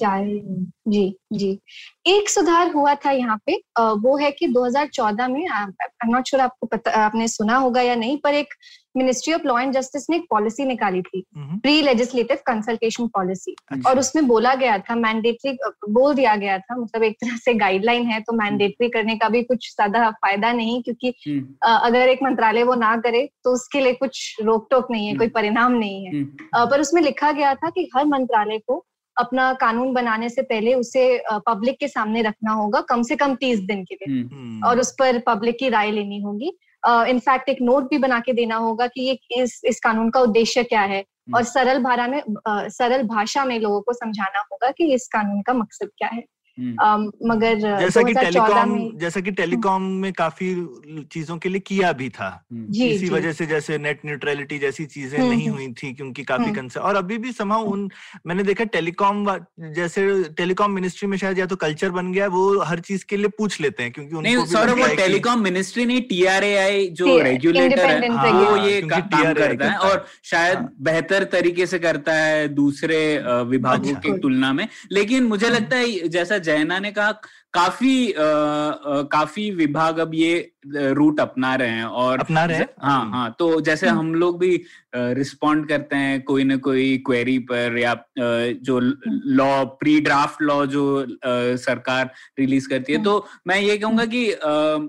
जी 0.87 1.15
जी 1.33 1.59
एक 2.07 2.29
सुधार 2.29 2.71
हुआ 2.71 2.95
था 2.95 3.11
यहाँ 3.11 3.39
पे 3.45 3.55
वो 3.77 4.17
है 4.17 4.31
कि 4.31 4.47
2014 4.47 5.27
में 5.27 5.47
आई 5.47 5.63
एम 5.63 6.15
नॉट 6.15 6.27
श्योर 6.27 6.41
आपको 6.43 6.67
पता 6.67 6.91
आपने 6.91 7.27
सुना 7.27 7.57
होगा 7.57 7.81
या 7.81 7.95
नहीं 7.95 8.17
पर 8.17 8.33
एक 8.33 8.53
ministry 8.97 9.33
of 9.33 9.41
law 9.47 9.57
and 9.59 9.73
justice 9.73 10.09
ने 10.09 10.17
एक 10.17 10.25
पॉलिसी 10.29 10.65
निकाली 10.65 11.01
थी। 11.01 11.23
हम्म, 11.35 11.57
प्री 11.59 11.81
लेजिस्लेटिव 11.81 12.37
कंसल्टेशन 12.47 13.07
पॉलिसी। 13.07 13.55
और 13.87 13.99
उसमें 13.99 14.27
बोला 14.27 14.53
गया 14.55 14.77
था 14.79 14.95
मैंडेटरी 14.95 15.57
बोल 15.89 16.13
दिया 16.15 16.35
गया 16.35 16.57
था 16.59 16.75
मतलब 16.75 17.03
एक 17.03 17.15
तरह 17.21 17.37
से 17.37 17.53
गाइडलाइन 17.53 18.07
है 18.07 18.19
तो 18.21 18.33
मैंडेटरी 18.33 18.89
करने 18.89 19.15
का 19.17 19.29
भी 19.29 19.43
कुछ 19.43 19.69
ज़्यादा 19.75 20.09
फ़ायदा 20.11 20.51
नहीं 20.53 20.81
क्योंकि 20.83 21.13
हम्म, 21.27 21.45
अगर 21.67 22.09
एक 22.09 22.23
मंत्रालय 22.23 22.63
वो 22.63 22.75
ना 22.75 22.95
करे 22.97 23.27
तो 23.43 23.53
उसके 23.53 23.81
लिए 23.81 23.93
कुछ 23.93 24.35
रोक 24.41 24.67
टोक 24.71 24.91
नहीं 24.91 25.05
है 25.05 25.11
हम्म। 25.11 25.19
कोई 25.19 25.29
परिणाम 25.35 25.71
नहीं 25.71 26.03
है। 26.05 26.11
हम्म, 26.13 26.69
पर 26.69 26.81
उसमें 26.81 27.01
लिखा 27.01 27.31
गया 27.31 27.53
था 27.55 27.69
कि 27.69 27.89
हर 27.95 28.05
मंत्रालय 28.07 28.57
को 28.67 28.85
अपना 29.17 29.51
कानून 29.53 29.93
बनाने 29.93 30.29
से 30.29 30.41
पहले 30.41 30.73
उसे 30.73 31.03
पब्लिक 31.47 31.77
के 31.79 31.87
सामने 31.87 32.21
रखना 32.21 32.51
होगा 32.51 32.79
कम 32.89 33.01
से 33.01 33.15
कम 33.15 33.35
तीस 33.35 33.59
दिन 33.59 33.83
के 33.83 33.95
लिए। 33.95 34.13
हम्म, 34.13 34.35
हम्म, 34.35 34.63
और 34.67 34.79
उस 34.79 34.91
पर 34.99 35.19
पब्लिक 35.27 35.57
की 35.59 35.69
राय 35.69 35.91
लेनी 35.91 36.19
होगी। 36.21 36.51
इनफैक्ट 36.87 37.49
एक 37.49 37.57
नोट 37.61 37.89
भी 37.89 37.97
बना 37.97 38.19
के 38.19 38.33
देना 38.33 38.55
होगा 38.55 38.87
कि 38.87 39.01
ये 39.01 39.41
इस 39.43 39.61
इस 39.65 39.79
कानून 39.79 40.09
का 40.09 40.19
उद्देश्य 40.19 40.63
क्या 40.63 40.81
है। 40.81 41.03
और 41.35 41.43
सरल 41.43 41.79
भारा 41.83 42.07
में 42.07 42.21
सरल 42.49 43.03
भाषा 43.03 43.45
में 43.45 43.59
लोगों 43.59 43.81
को 43.81 43.93
समझाना 43.93 44.39
होगा 44.51 44.71
कि 44.71 44.93
इस 44.93 45.07
कानून 45.07 45.41
का 45.41 45.53
मकसद 45.53 45.89
क्या 45.97 46.09
है। 46.13 46.23
हम्म, 46.59 47.11
मगर 47.29 47.55
जैसा 47.79 48.01
कि 48.01 48.13
टेलीकॉम 48.13 48.97
जैसा 48.97 49.19
कि 49.19 49.31
टेलीकॉम 49.31 49.83
में 50.01 50.11
काफ़ी 50.13 50.49
चीज़ों 51.11 51.37
के 51.37 51.49
लिए 51.49 51.59
किया 51.59 51.91
भी 51.91 52.09
था 52.09 52.27
हम्म, 52.51 52.65
जी 52.69 52.85
इसी 52.85 53.09
वजह 53.09 53.31
से 53.31 53.45
जैसे 53.45 53.77
नेट 53.77 54.05
न्यूट्रलिटी 54.05 54.59
जैसी 54.59 54.85
चीज़ें 54.85 55.19
हम्म, 55.19 55.29
नहीं। 55.29 55.49
हुई 55.49 55.67
थी 55.73 55.93
क्योंकि 55.93 56.23
काफ़ी। 56.23 56.51
कंसर्न 56.51 56.83
और 56.83 56.95
अभी 56.95 57.17
भी 57.17 57.31
समा 57.31 57.57
उन 57.57 57.89
मैंने 58.27 58.43
देखा 58.43 58.63
टेलीकॉम 58.63 59.25
जैसे 59.75 60.05
टेलीकॉम 60.37 60.71
मिनिस्ट्री 60.71 61.09
में 61.09 61.17
शायद 61.17 61.39
या 61.39 61.45
तो 61.45 61.55
कल्चर 61.55 61.89
बन 61.89 62.11
गया 62.13 62.27
वो 62.27 62.43
हर 62.61 62.79
चीज़ 62.79 63.05
के 63.05 63.17
लिए 63.17 63.27
पूछ 63.37 63.59
लेते 63.61 63.83
हैं 63.83 63.91
क्योंकि 63.91 64.15
उनको 64.15 64.75
वो 64.75 64.85
है 64.85 64.95
टेलीकॉम 64.95 65.43
मिनिस्ट्री 65.43 65.85
नहीं 65.85 66.01
टीआरएआई 66.01 66.87
जो 66.91 67.17
रेगुलेटर 67.19 67.85
है 67.85 68.11
हाँ, 68.11 68.31
वो 68.31 68.55
ये 68.57 68.81
काम 68.81 69.33
करता 69.33 69.69
है 69.71 69.77
और 69.79 70.05
शायद 70.23 70.57
हाँ। 70.57 70.73
बेहतर 70.81 71.23
तरीके 71.31 71.65
से 71.65 71.79
करता 71.79 72.13
है 72.13 72.47
दूसरे 72.47 72.99
विभागों 73.45 73.95
अच्छा। 73.95 73.99
की 73.99 74.17
तुलना 74.19 74.53
में 74.53 74.67
लेकिन 74.91 75.23
मुझे 75.23 75.45
हम्म। 75.47 75.55
लगता 75.57 75.77
है 75.77 76.07
जैसा 76.09 76.37
जैना 76.45 76.79
ने 76.79 76.91
कहा 76.91 77.11
काफ़ी 77.55 78.11
आ, 78.11 78.23
आ, 78.23 79.01
काफ़ी 79.11 79.49
विभाग 79.55 79.99
अब 79.99 80.11
ये 80.15 80.51
रूट 80.75 81.19
अपना 81.19 81.53
रहे 81.55 81.69
हैं 81.69 81.85
और 81.85 82.19
अपना 82.19 82.43
रहे 82.45 82.57
हैं? 82.57 82.67
हाँ 82.81 83.09
हाँ 83.11 83.35
तो 83.39 83.59
जैसे 83.61 83.87
हम 83.87 84.13
लोग 84.15 84.39
भी 84.39 84.49
रिस्पॉन्ड 84.95 85.67
करते 85.69 85.95
हैं 85.95 86.21
कोई 86.23 86.43
ना 86.43 86.55
कोई 86.67 86.97
क्वेरी 87.07 87.37
पर 87.51 87.77
या 87.77 87.93
जो 88.67 88.79
लॉ 89.39 89.63
प्री 89.81 89.99
ड्राफ्ट 90.01 90.41
लॉ 90.41 90.65
जो 90.65 90.85
सरकार 91.25 92.09
रिलीज़ 92.39 92.69
करती 92.69 92.93
है 92.93 93.03
तो 93.03 93.13
मैं 93.47 93.59
ये 93.59 93.77
कहूँगा 93.77 94.05
कि 94.05 94.23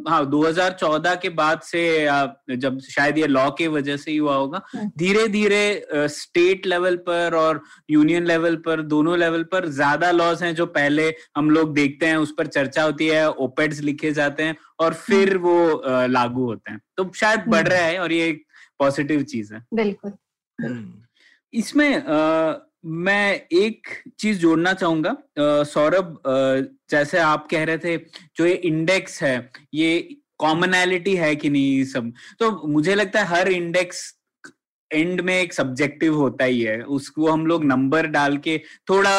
हाँ 0.09 0.23
2014 0.31 1.17
के 1.23 1.29
बाद 1.41 1.61
से 1.65 1.83
जब 2.57 2.79
शायद 2.91 3.19
ये 3.19 3.27
लॉ 3.27 3.49
के 3.59 3.69
वजह 3.69 3.97
से 3.97 4.11
ही 4.11 4.17
हुआ 4.17 4.35
होगा 4.35 4.63
धीरे 4.99 5.27
धीरे 5.29 6.09
स्टेट 6.17 6.67
लेवल 6.67 6.97
पर 7.09 7.35
और 7.35 7.63
यूनियन 7.91 8.27
लेवल 8.27 8.57
पर 8.67 8.83
दोनों 8.95 9.19
लेवल 9.19 9.43
पर 9.53 9.69
ज़्यादा 9.81 10.11
लॉज 10.13 10.43
हैं 10.43 10.55
जो 10.55 10.67
पहले 10.79 11.13
हम 11.37 11.51
लोग 11.51 11.75
देखते 11.75 12.07
हैं 12.07 12.17
उस 12.17 12.35
पर 12.39 12.47
चर्चा 12.57 12.83
होती 12.83 13.07
है 13.07 13.29
ओपेड्स 13.31 13.81
लिखे 13.81 14.13
जाते 14.13 14.43
हैं 14.43 14.57
और 14.81 14.95
फिर 14.97 15.37
वो 15.39 15.57
लागू 16.09 16.45
होते 16.45 16.71
हैं। 16.73 16.81
तो 16.97 17.11
शायद 17.15 17.45
बढ़ 17.49 17.69
रहा 17.69 17.81
है 17.81 17.99
और 17.99 18.13
ये 18.13 18.29
एक 18.29 18.45
पॉजिटिव 18.79 19.23
चीज़ 19.25 19.55
है। 19.55 19.65
बिल्कुल। 19.75 20.13
हम्म। 20.59 21.03
इसमें 21.53 21.91
आ, 21.97 22.55
मैं 22.85 23.35
एक 23.53 23.89
चीज़ 24.19 24.39
जोड़ना 24.39 24.73
चाहूँगा। 24.73 25.17
सौरभ 25.65 26.19
जैसे 26.91 27.19
आप 27.19 27.49
कह 27.51 27.65
रहे 27.65 27.79
थे 27.79 27.97
जो 28.37 28.47
ये 28.47 28.55
इंडेक्स 28.65 29.23
है 29.23 29.51
ये 29.75 29.89
कॉमनैलिटी 30.39 31.15
है 31.17 31.35
कि 31.37 31.51
नहीं 31.51 31.85
सब? 31.85 32.13
तो 32.39 32.51
मुझे 32.69 32.95
लगता 32.95 33.23
है 33.23 33.27
हर 33.27 33.49
इंडेक्स 33.49 34.13
एंड 34.91 35.21
में 35.21 35.35
एक 35.35 35.53
सब्जेक्टिव 35.53 36.15
होता 36.15 36.45
ही 36.45 36.61
है 36.61 36.81
उसको 36.97 37.31
हम 37.31 37.47
लोग 37.47 37.65
नंबर 37.65 38.07
डाल 38.09 38.37
के 38.39 38.59
थोड़ा 38.89 39.15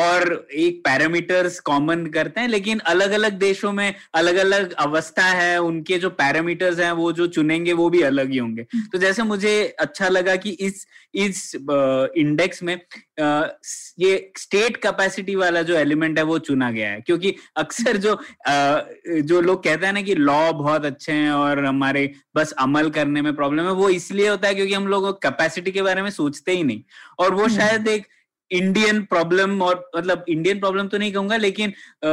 और 0.00 0.46
एक 0.56 0.80
पैरामीटर्स 0.84 1.58
कॉमन 1.60 2.06
करते 2.06 2.40
हैं 2.40 2.48
लेकिन 2.48 2.78
अलग 2.88 3.10
अलग 3.10 3.38
देशों 3.38 3.72
में 3.72 3.94
अलग 4.14 4.36
अलग 4.36 4.72
अवस्था 4.78 5.24
है 5.32 5.58
उनके 5.60 5.98
जो 5.98 6.10
पैरामीटर्स 6.12 6.78
हैं 6.78 6.92
वो 6.92 7.10
जो 7.12 7.26
चुनेंगे 7.28 7.72
वो 7.72 7.88
भी 7.90 8.02
अलग 8.02 8.30
ही 8.30 8.38
होंगे 8.38 8.62
हम्म। 8.64 8.86
तो 8.92 8.98
जैसे 8.98 9.22
मुझे 9.24 9.56
अच्छा 9.78 10.08
लगा 10.08 10.36
कि 10.36 10.50
इस 10.50 10.86
इस 11.14 11.54
इंडेक्स 11.54 12.62
में 12.62 12.74
ये 14.00 14.32
स्टेट 14.36 14.76
कैपेसिटी 14.76 15.34
वाला 15.34 15.62
जो 15.62 15.74
एलिमेंट 15.74 16.18
है 16.18 16.24
वो 16.24 16.38
चुना 16.40 16.70
गया 16.70 16.90
है 16.90 17.00
क्योंकि 17.00 17.34
अक्सर 17.56 17.96
जो 17.96 18.18
जो 19.22 19.40
लोग 19.40 19.62
कहते 19.64 19.86
हैं 19.86 19.92
ना 19.92 20.02
कि 20.02 20.14
लॉ 20.14 20.52
बहुत 20.54 20.84
अच्छे 20.84 21.12
हैं 21.12 21.30
और 21.32 21.64
हमारे 21.64 22.10
बस 22.36 22.52
अमल 22.60 22.90
करने 22.90 23.22
में 23.22 23.34
प्रॉब्लम 23.36 23.64
है 23.64 23.72
वो 23.72 23.88
इसलिए 23.90 24.28
होता 24.28 24.48
है 24.48 24.54
क्योंकि 24.54 24.74
हम 24.74 24.86
लोग 24.86 25.10
कैपेसिटी 25.22 25.70
के 25.70 25.82
बारे 25.82 26.02
में 26.02 26.10
सोचते 26.10 26.52
ही 26.52 26.62
नहीं 26.62 26.82
और 27.18 27.34
वो 27.34 27.42
हम्म। 27.42 27.56
शायद 27.56 27.88
एक 27.88 28.06
इंडियन 28.50 29.02
प्रॉब्लम 29.04 29.62
और 29.62 29.90
मतलब 29.96 30.24
इंडियन 30.28 30.60
प्रॉब्लम 30.60 30.88
तो 30.88 30.98
नहीं 30.98 31.12
कहूँगा 31.12 31.36
लेकिन 31.36 31.72
आ, 32.04 32.10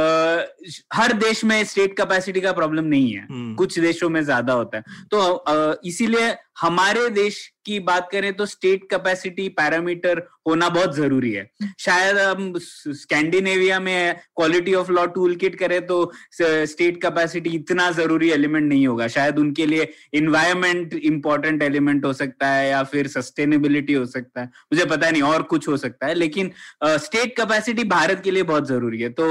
हर 0.92 1.12
देश 1.18 1.44
में 1.44 1.62
स्टेट 1.64 1.96
कैपेसिटी 1.96 2.40
का 2.40 2.52
प्रॉब्लम 2.52 2.84
नहीं 2.84 3.12
है 3.12 3.26
हम्म। 3.30 3.54
कुछ 3.54 3.78
देशों 3.78 4.08
में 4.08 4.22
ज़्यादा 4.22 4.52
होता 4.52 4.78
है 4.78 5.04
तो 5.12 5.80
इसीलिए 5.84 6.34
हमारे 6.56 7.08
देश 7.10 7.46
की 7.66 7.78
बात 7.80 8.08
करें 8.12 8.32
तो 8.32 8.46
स्टेट 8.46 8.82
कैपेसिटी 8.90 9.48
पैरामीटर 9.50 10.18
होना 10.48 10.68
बहुत 10.68 10.94
ज़रूरी 10.96 11.32
है। 11.32 11.48
शायद 11.78 12.18
हम 12.18 12.52
स्कैंडिनेविया 12.58 13.78
में 13.80 14.16
quality 14.36 14.74
of 14.74 14.90
law 14.92 15.04
tool 15.14 15.34
kit 15.36 15.54
करें 15.58 15.80
तो 15.86 15.98
स्टेट 16.32 17.00
कैपेसिटी 17.02 17.50
इतना 17.50 17.90
ज़रूरी 17.90 18.30
एलिमेंट 18.30 18.68
नहीं 18.68 18.86
होगा। 18.86 19.08
शायद 19.08 19.38
उनके 19.38 19.66
लिए 19.66 19.88
इन्वायरमेंट 20.14 20.94
इंपॉर्टेंट 20.94 21.62
एलिमेंट 21.62 22.04
हो 22.04 22.12
सकता 22.12 22.48
है 22.48 22.68
या 22.70 22.82
फिर 22.84 23.06
सस्टेनेबिलिटी 23.08 23.92
हो 23.92 24.04
सकता 24.06 24.40
है। 24.40 24.46
मुझे 24.72 24.84
पता 24.86 25.10
नहीं, 25.10 25.22
और 25.22 25.42
कुछ 25.44 25.68
हो 25.68 25.76
सकता 25.76 26.06
है, 26.06 26.14
लेकिन 26.14 26.50
स्टेट 26.84 27.36
कैपेसिटी 27.36 27.84
भारत 27.86 28.20
के 28.24 28.30
लिए 28.30 28.42
बहुत 28.44 28.68
ज़रूरी 28.68 29.00
है। 29.00 29.08
तो 29.10 29.30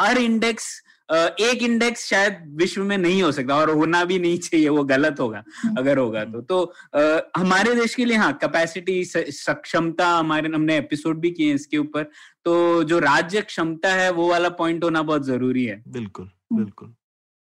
हर 0.00 0.18
इंडेक्स 0.18 0.82
एक 1.10 1.62
इंडेक्स 1.62 2.06
शायद 2.06 2.36
विश्व 2.56 2.82
में 2.84 2.96
नहीं 2.98 3.22
हो 3.22 3.30
सकता 3.32 3.56
और 3.56 3.70
होना 3.70 4.04
भी 4.04 4.18
नहीं 4.18 4.38
चाहिए 4.38 4.68
वो 4.68 4.84
गलत 4.84 5.20
होगा 5.20 5.42
हम्म। 5.56 5.76
अगर 5.78 5.98
होगा 5.98 6.24
तो 6.26 6.40
तो 6.42 6.62
आ, 6.96 7.40
हमारे 7.40 7.74
देश 7.74 7.94
के 7.94 8.04
लिए 8.04 8.16
हाँ 8.16 8.32
कैपेसिटी 8.34 9.04
सक्षमता 9.04 10.08
हमारे 10.08 10.48
हमने 10.48 10.76
एपिसोड 10.76 11.20
भी 11.20 11.30
किए 11.30 11.54
इसके 11.54 11.78
ऊपर 11.78 12.10
तो 12.44 12.82
जो 12.84 12.98
राज्य 13.00 13.40
क्षमता 13.42 13.92
है 13.94 14.10
वो 14.12 14.28
वाला 14.30 14.48
पॉइंट 14.56 14.84
होना 14.84 15.02
बहुत 15.02 15.26
ज़रूरी 15.26 15.64
है 15.64 15.82
बिल्कुल 15.88 16.26
हम्म। 16.26 16.64
बिल्कुल 16.64 16.94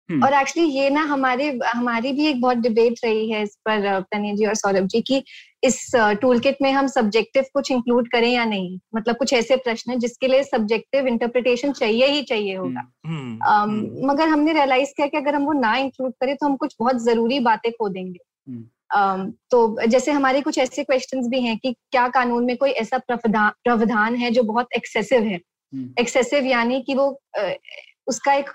हम्म। 0.09 0.23
और 0.23 0.33
एक्चुअली 0.33 0.69
ये 0.69 0.89
ना 0.89 1.01
हमारे 1.05 1.47
हमारी 1.65 2.11
भी 2.13 2.27
एक 2.27 2.41
बहुत 2.41 2.57
डिबेट 2.57 2.99
रही 3.03 3.29
है 3.31 3.41
इस 3.43 3.55
पर 3.65 3.99
तने 4.11 4.35
जी 4.35 4.45
और 4.45 4.53
सौरभ 4.55 4.85
जी 4.87 5.01
की 5.01 5.23
इस 5.68 5.91
टूल 5.95 6.39
किट 6.39 6.57
में 6.61 6.72
हम 6.72 6.88
सब्जेक्टिव 6.88 7.43
कुछ 7.53 7.72
इंक्लूड 7.72 8.11
करें 8.11 8.30
या 8.30 8.45
नहीं? 8.45 8.80
मतलब 8.95 9.15
कुछ 9.15 9.34
ऐसे 9.34 9.55
प्रश्न 9.55 9.91
है 9.91 9.97
जिसके 9.97 10.28
लिए 10.28 10.43
सब्जेक्टिव 10.43 11.07
इंटरप्रिटेशन 11.07 11.72
चाहिए 11.72 12.07
ही 12.07 12.22
चाहिए 12.22 12.55
होगा। 12.55 12.91
हम्म, 13.05 13.39
हम्म, 13.43 14.07
मगर 14.07 14.28
हमने 14.28 14.53
रियलाइज़ 14.53 14.89
किया 14.89 15.07
कि 15.07 15.18
अगर 15.18 15.36
हम 15.36 15.45
वो 15.45 15.53
ना 15.53 15.76
इंक्लूड 15.78 16.11
करें 16.11 16.36
तो 16.36 16.45
हम 16.45 16.55
कुछ 16.55 16.76
बहुत 16.80 17.03
ज़रूरी 17.03 17.39
बातें 17.39 17.72
खो 17.72 17.89
देंगे। 17.89 18.20
Um, 18.97 19.32
तो 19.51 19.88
जैसे 19.88 20.11
हमारे 20.11 20.41
कुछ 20.41 20.57
ऐसे 20.57 20.84
क्वेश्चंस 20.84 21.28
भी 21.28 21.41
हैं 21.41 21.57
कि 21.57 21.76
क्या 21.91 22.07
कानून 22.07 22.45
में 22.45 22.57
कोई 22.57 22.70
ऐसा 22.70 23.01
प्रावधान 23.11 24.15
है 24.15 24.32
जो 24.32 24.43
बहुत 24.43 24.68
एक्सेसिव 24.78 25.24
है? 25.24 25.39
एक्सेसिव 25.99 26.45
यानी 26.45 26.82
कि 26.82 26.95
वो 26.95 27.22
उसका 28.07 28.34
एक 28.34 28.49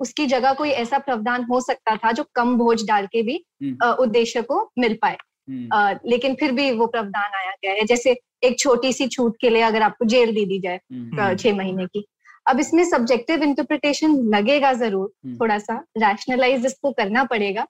उसकी 0.00 0.26
जगह 0.26 0.52
कोई 0.52 0.70
ऐसा 0.70 0.98
प्रावधान 0.98 1.42
हो 1.42 1.60
सकता 1.60 1.96
था 1.96 2.12
जो 2.12 2.24
कम 2.34 2.56
बोझ 2.56 2.86
डाल 2.86 3.06
के 3.06 3.22
भी 3.22 3.44
हम्म। 3.62 3.90
उद्देश्य 3.90 4.42
को 4.42 4.70
मिल 4.78 4.98
पाए। 5.02 5.16
हम्म। 5.48 6.08
लेकिन 6.10 6.34
फिर 6.34 6.52
भी 6.52 6.70
वो 6.72 6.86
प्रावधान 6.86 7.34
आया 7.36 7.52
गया 7.54 7.72
है। 7.72 7.84
जैसे 7.86 8.16
एक 8.44 8.58
छोटी 8.58 8.92
सी 8.92 9.06
छूट 9.08 9.36
के 9.40 9.50
लिए 9.50 9.62
अगर 9.62 9.82
आपको 9.82 10.04
जेल 10.06 10.34
दे 10.34 10.44
दी 10.46 10.58
जाए 10.60 10.80
हम्म। 10.92 11.34
छह 11.34 11.54
महीने 11.56 11.86
की। 11.86 12.04
अब 12.46 12.60
इसमें 12.60 12.84
सब्जेक्टिव 12.84 13.42
इंटरप्रिटेशन 13.42 14.16
लगेगा 14.34 14.72
ज़रूर 14.74 15.12
थोड़ा 15.40 15.58
सा 15.58 15.76
रैशनलाइज 15.98 16.66
इसको 16.66 16.92
करना 16.92 17.24
पड़ेगा। 17.24 17.66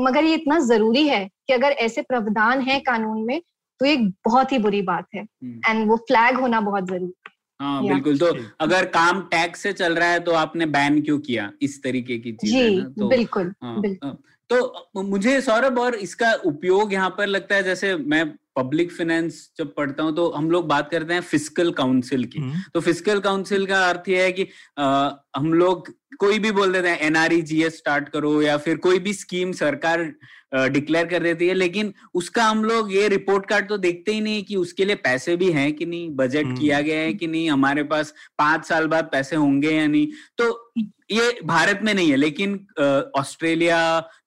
मगर 0.00 0.24
ये 0.24 0.34
इतना 0.34 0.58
ज़रूरी 0.66 1.06
है 1.08 1.24
कि 1.46 1.52
अगर 1.52 1.72
ऐसे 1.86 2.02
प्रावधान 2.02 2.60
है 2.60 2.78
कानून 2.80 3.24
में 3.26 3.40
तो 3.80 3.86
ये 3.86 3.96
बहुत 4.26 4.52
ही 4.52 4.58
बुरी 4.58 4.82
बात 4.82 5.06
है। 5.14 5.22
एंड 5.42 5.88
वो 5.88 5.96
फ्लैग 6.08 6.38
होना 6.40 6.60
बहुत 6.60 6.86
ज़रूरी 6.86 7.12
है। 7.18 7.36
हाँ 7.60 7.82
बिल्कुल। 7.82 8.18
तो 8.18 8.26
अगर 8.60 8.84
काम 8.86 9.20
टैक्स 9.30 9.60
से 9.60 9.72
चल 9.72 9.94
रहा 9.94 10.08
है 10.08 10.20
तो 10.20 10.32
आपने 10.34 10.66
बैन 10.68 11.00
क्यों 11.02 11.18
किया? 11.18 11.50
इस 11.62 11.82
तरीके 11.82 12.18
की 12.18 12.32
चीज़ 12.32 12.52
जी 12.52 12.58
है 12.58 12.76
ना? 12.76 12.88
तो 12.90 13.08
बिल्कुल, 13.08 13.52
हाँ, 13.62 13.80
बिल्कुल। 13.80 14.16
तो 14.50 15.02
मुझे 15.04 15.40
सौरभ 15.40 15.78
और 15.78 15.94
इसका 15.96 16.32
उपयोग 16.46 16.92
यहाँ 16.92 17.10
पर 17.18 17.26
लगता 17.26 17.54
है 17.54 17.62
जैसे 17.62 17.94
मैं 17.96 18.24
पब्लिक 18.56 18.92
फाइनेंस 18.92 19.48
जब 19.58 19.74
पढ़ता 19.74 20.02
हूँ 20.02 20.14
तो 20.16 20.28
हम 20.30 20.50
लोग 20.50 20.66
बात 20.68 20.90
करते 20.90 21.14
हैं 21.14 21.20
फ़िज़िकल 21.22 21.70
काउंसिल 21.72 22.24
की 22.24 22.38
हम्म। 22.38 22.62
तो 22.74 22.80
फ़िज़िकल 22.80 23.20
काउंसिल 23.20 23.66
का 23.66 23.84
अर्थ 23.88 24.08
यह 24.08 24.22
है 24.22 24.32
कि 24.32 24.46
आ, 24.78 25.10
हम 25.36 25.52
लोग 25.54 25.92
कोई 26.18 26.38
भी 26.38 26.50
बोल 26.52 26.72
देते 26.72 26.88
हैं 26.88 26.98
एनआरई 27.00 27.40
जीएस 27.42 27.76
स्टार्ट 27.76 28.08
करो 28.08 28.40
या 28.42 28.56
फिर 28.58 28.76
कोई 28.78 28.98
भी 28.98 29.12
स्कीम 29.14 29.52
सरकार 29.54 30.02
डिक्लेयर 30.54 31.06
कर 31.06 31.22
देती 31.22 31.48
है 31.48 31.54
लेकिन 31.54 31.92
उसका 32.14 32.44
हम 32.44 32.64
लोग 32.64 32.92
ये 32.92 33.08
रिपोर्ट 33.08 33.46
कार्ड 33.46 33.68
तो 33.68 33.76
देखते 33.78 34.12
ही 34.12 34.20
नहीं 34.20 34.42
कि 34.42 34.56
उसके 34.56 34.84
लिए 34.84 34.96
पैसे 35.00 35.36
भी 35.36 35.50
हैं 35.52 35.72
कि 35.72 35.86
नहीं 35.86 36.10
बजट 36.16 36.44
हम्म। 36.44 36.56
किया 36.56 36.80
गया 36.80 37.00
है 37.00 37.12
कि 37.12 37.26
नहीं 37.26 37.50
हमारे 37.50 37.82
पास 37.84 38.14
पाँच 38.38 38.64
साल 38.64 38.86
बाद 38.86 39.08
पैसे 39.12 39.36
होंगे 39.36 39.70
या 39.70 39.86
नहीं 39.86 40.06
तो 40.38 40.50
ये 41.10 41.38
भारत 41.44 41.80
में 41.82 41.92
नहीं 41.94 42.10
है 42.10 42.16
लेकिन 42.16 42.54
ऑस्ट्रेलिया 43.18 43.78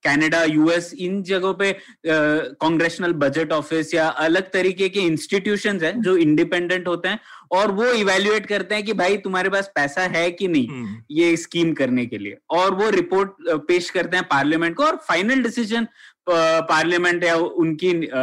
कनाडा 0.06 0.44
यूएस 0.46 0.94
इन 0.96 1.22
जगहों 1.24 1.54
पे 1.54 1.72
कांग्रेशनल 2.06 3.14
बजट 3.16 3.52
ऑफ़िस 3.52 3.94
या 3.94 4.08
अलग 4.20 4.52
तरीके 4.54 4.90
के 4.90 5.00
इंस्टीट्यूशन 5.02 5.80
हैं 5.82 6.02
जो 6.02 6.16
इंडिपेंडेंट 6.20 6.88
होते 6.88 7.10
हैं 7.10 7.20
और 7.52 7.72
वो 7.72 7.92
इवेल्युएट 7.94 8.46
करते 8.46 8.76
हैं 8.76 8.84
कि 8.84 8.94
भाई 8.94 9.18
तुम्हारे 9.20 9.50
पास 9.50 9.72
पैसा 9.76 10.02
है 10.10 10.30
कि 10.32 10.48
नहीं 10.48 10.68
हम्म। 10.68 11.02
ये 11.12 11.36
स्कीम 11.38 11.74
करने 11.74 12.06
के 12.06 12.18
लिए 12.18 12.38
और 12.52 12.74
वो 12.76 12.90
रिपोर्ट 12.90 13.50
पेश 13.68 13.90
करते 13.90 14.18
हैं 14.18 14.28
पार्लियामेंट 14.28 14.76
को 14.76 14.84
और 14.84 14.96
फाइनल 15.08 15.44
डिसीज़न 15.44 15.88
पार्लियामेंट 16.70 17.24
या 17.24 17.36
उनकी 17.36 17.90
आ, 17.90 18.22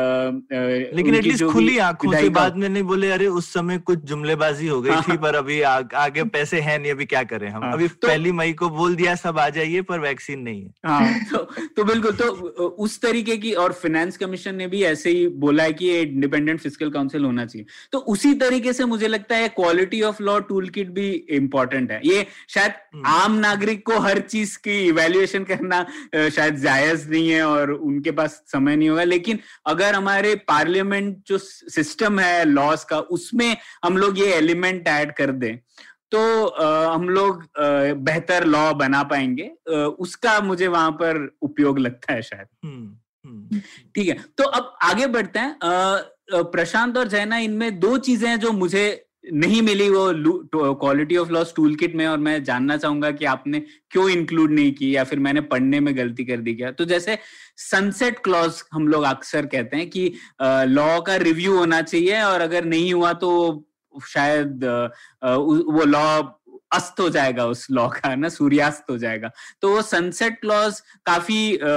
लेकिन 0.96 1.14
एटलीस्ट 1.14 1.44
खुली 1.44 1.76
आँखों 1.78 2.12
से 2.12 2.28
बाद 2.28 2.56
में 2.56 2.68
नहीं 2.68 2.82
बोले 2.82 3.10
अरे 3.10 3.26
उस 3.38 3.52
समय 3.52 3.78
कुछ 3.78 3.98
जुमलेबाजी 4.04 4.66
हो 4.66 4.80
गई 4.82 4.90
थी 4.90 5.12
हाँ। 5.12 5.16
पर 5.16 5.34
अभी 5.34 5.60
आ, 5.62 5.80
आगे 5.94 6.24
पैसे 6.36 6.60
हैं 6.60 6.78
नहीं 6.78 6.92
अभी 6.92 7.04
क्या 7.04 7.22
करें 7.24 7.48
हम? 7.48 7.62
हाँ, 7.64 7.72
अभी 7.72 7.88
तो, 7.88 8.08
पहली 8.08 8.32
मई 8.32 8.52
को 8.52 8.68
बोल 8.70 8.94
दिया 8.96 9.14
सब 9.14 9.38
आ 9.38 9.48
जाइए 9.48 9.82
पर 9.82 10.00
वैक्सीन 10.00 10.40
नहीं 10.40 10.62
है। 10.62 10.70
हाँ, 10.86 11.20
तो, 11.32 11.38
तो 11.76 11.84
बिल्कुल 11.84 12.12
तो 12.12 12.24
उस 12.78 13.00
तरीके 13.00 13.36
की 13.36 13.52
और 13.54 13.72
फाइनेंस 13.72 14.16
कमीशन 14.16 14.54
ने 14.54 14.66
भी 14.66 14.82
ऐसे 14.84 15.10
ही 15.10 15.26
बोला 15.38 15.62
है 15.62 15.72
कि 15.72 15.90
इंडिपेंडेंट 16.00 16.60
फ़िज़िकल 16.60 16.90
काउंसिल 16.90 17.24
होना 17.24 17.44
चाहिए। 17.46 17.66
तो 17.92 17.98
उसी 17.98 18.34
तरीके 18.34 18.72
से 18.72 18.84
मुझे 18.84 19.08
लगता 19.08 19.36
है 19.36 19.48
quality 19.48 20.02
of 20.02 20.22
law 20.22 20.38
tool 20.48 20.68
kit 20.68 20.90
भी 20.90 21.08
इम्पोर्टेंट 21.30 21.90
है। 21.90 22.00
ये 22.04 22.26
शायद 22.48 22.72
हम्म। 22.94 23.06
आम 23.06 23.34
नागरिक 23.38 23.84
को 23.86 23.98
हर 23.98 24.18
चीज़ 24.18 24.56
की 24.58 24.78
इवेल्युएशन 24.86 25.44
करना 25.44 25.84
शायद 26.14 26.56
जायज़ 26.56 27.08
नहीं 27.10 27.28
है 27.28 27.42
और 27.46 27.72
उनके 27.98 28.10
पास 28.12 28.42
समय 28.46 28.76
नहीं 28.76 28.88
होगा। 28.88 29.04
लेकिन 29.04 29.38
अगर 29.66 29.94
हमारे 29.94 30.34
पार्लियामेंट 30.48 31.16
जो 31.26 31.38
सिस्टम 31.38 32.18
है 32.20 32.44
लॉस 32.44 32.84
का 32.84 32.98
उसमें 33.12 33.56
हम 33.84 33.96
लोग 33.96 34.18
ये 34.18 34.32
एलिमेंट 34.34 34.88
ऐड 34.88 35.12
कर 35.14 35.32
दें 35.34 35.56
तो 36.12 36.20
आ, 36.44 36.94
हम 36.94 37.08
लोग 37.08 37.42
बेहतर 38.04 38.44
लॉ 38.46 38.72
बना 38.74 39.02
पाएँगे। 39.04 39.50
आ, 39.70 39.74
उसका 39.98 40.38
मुझे 40.40 40.66
वहाँ 40.68 40.90
पर 40.92 41.18
उपयोग 41.42 41.78
लगता 41.78 42.12
है 42.12 42.22
शायद। 42.22 42.46
हम्म, 42.64 42.96
हम्म। 43.24 43.60
ठीक 43.94 44.08
है। 44.08 44.14
तो 44.38 44.44
अब 44.44 44.72
आगे 44.82 45.06
बढ़ते 45.06 45.38
हैं। 45.38 45.56
प्रशांत 46.32 46.96
और 46.98 47.08
जैना 47.08 47.38
इनमें 47.38 47.78
दो 47.80 47.96
चीज़ें 47.98 48.28
हैं 48.28 48.38
जो 48.40 48.52
मुझे 48.52 48.86
नहीं 49.32 49.62
मिली 49.62 49.88
वो 49.90 50.74
quality 50.74 51.16
of 51.16 51.30
laws 51.30 51.52
tool 51.56 51.74
kit 51.74 51.94
में 51.94 52.06
और 52.06 52.18
मैं 52.18 52.44
जानना 52.44 52.76
चाहूँगा 52.76 53.10
कि 53.10 53.24
आपने 53.24 53.62
क्यों 53.90 54.10
इंक्लूड 54.10 54.50
नहीं 54.50 54.72
की 54.72 54.96
या 54.96 55.04
फिर 55.04 55.18
मैंने 55.18 55.40
पढ़ने 55.40 55.80
में 55.80 55.96
गलती 55.96 56.24
कर 56.24 56.36
दी 56.36 56.54
क्या? 56.54 56.70
तो 56.70 56.84
जैसे 56.84 57.18
सनसेट 57.56 58.18
क्लॉज 58.18 58.62
हम 58.72 58.88
लोग 58.88 59.02
अक्सर 59.02 59.46
कहते 59.46 59.76
हैं 59.76 59.90
कि 59.90 60.12
लॉ 60.42 61.00
का 61.00 61.16
रिव्यू 61.16 61.56
होना 61.56 61.82
चाहिए 61.82 62.22
और 62.22 62.40
अगर 62.40 62.64
नहीं 62.64 62.92
हुआ 62.94 63.12
तो 63.12 63.64
शायद 64.06 64.64
वो 65.24 65.84
लॉ 65.84 66.22
अस्त 66.72 67.00
हो 67.00 67.08
जाएगा 67.10 67.44
उस 67.46 67.66
लॉ 67.70 67.86
का 67.88 68.14
ना 68.14 68.28
सूर्यास्त 68.28 68.90
हो 68.90 68.96
जाएगा। 68.98 69.30
तो 69.62 69.70
वो 69.70 69.82
सनसेट 69.82 70.40
क्लॉज 70.40 70.80
काफ़ी 71.06 71.56
आ, 71.56 71.68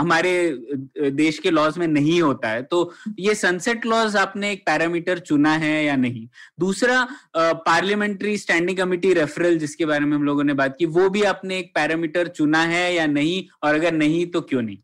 हमारे 0.00 1.10
देश 1.12 1.38
के 1.38 1.50
लॉज 1.50 1.78
में 1.78 1.86
नहीं 1.86 2.20
होता 2.22 2.48
है। 2.48 2.62
तो 2.62 2.92
ये 3.18 3.34
सनसेट 3.34 3.82
क्लॉज 3.82 4.16
आपने 4.16 4.52
एक 4.52 4.64
पैरामीटर 4.66 5.18
चुना 5.18 5.52
है 5.56 5.84
या 5.84 5.96
नहीं? 5.96 6.26
दूसरा 6.60 7.06
पार्लियामेंट्री 7.36 8.36
स्टैंडिंग 8.38 8.78
कमिटी 8.78 9.12
रेफरल 9.14 9.58
जिसके 9.58 9.86
बारे 9.86 10.04
में 10.04 10.16
हम 10.16 10.24
लोगों 10.24 10.44
ने 10.44 10.54
बात 10.54 10.76
की 10.78 10.86
वो 10.86 11.08
भी 11.08 11.22
आपने 11.24 11.58
एक 11.58 11.72
पैरामीटर 11.74 12.28
चुना 12.28 12.62
है 12.66 12.94
या 12.94 13.06
नहीं? 13.06 13.44
और 13.62 13.74
अगर 13.74 13.92
नहीं 13.92 14.26
तो 14.26 14.40
क्यों 14.40 14.62
नहीं? 14.62 14.78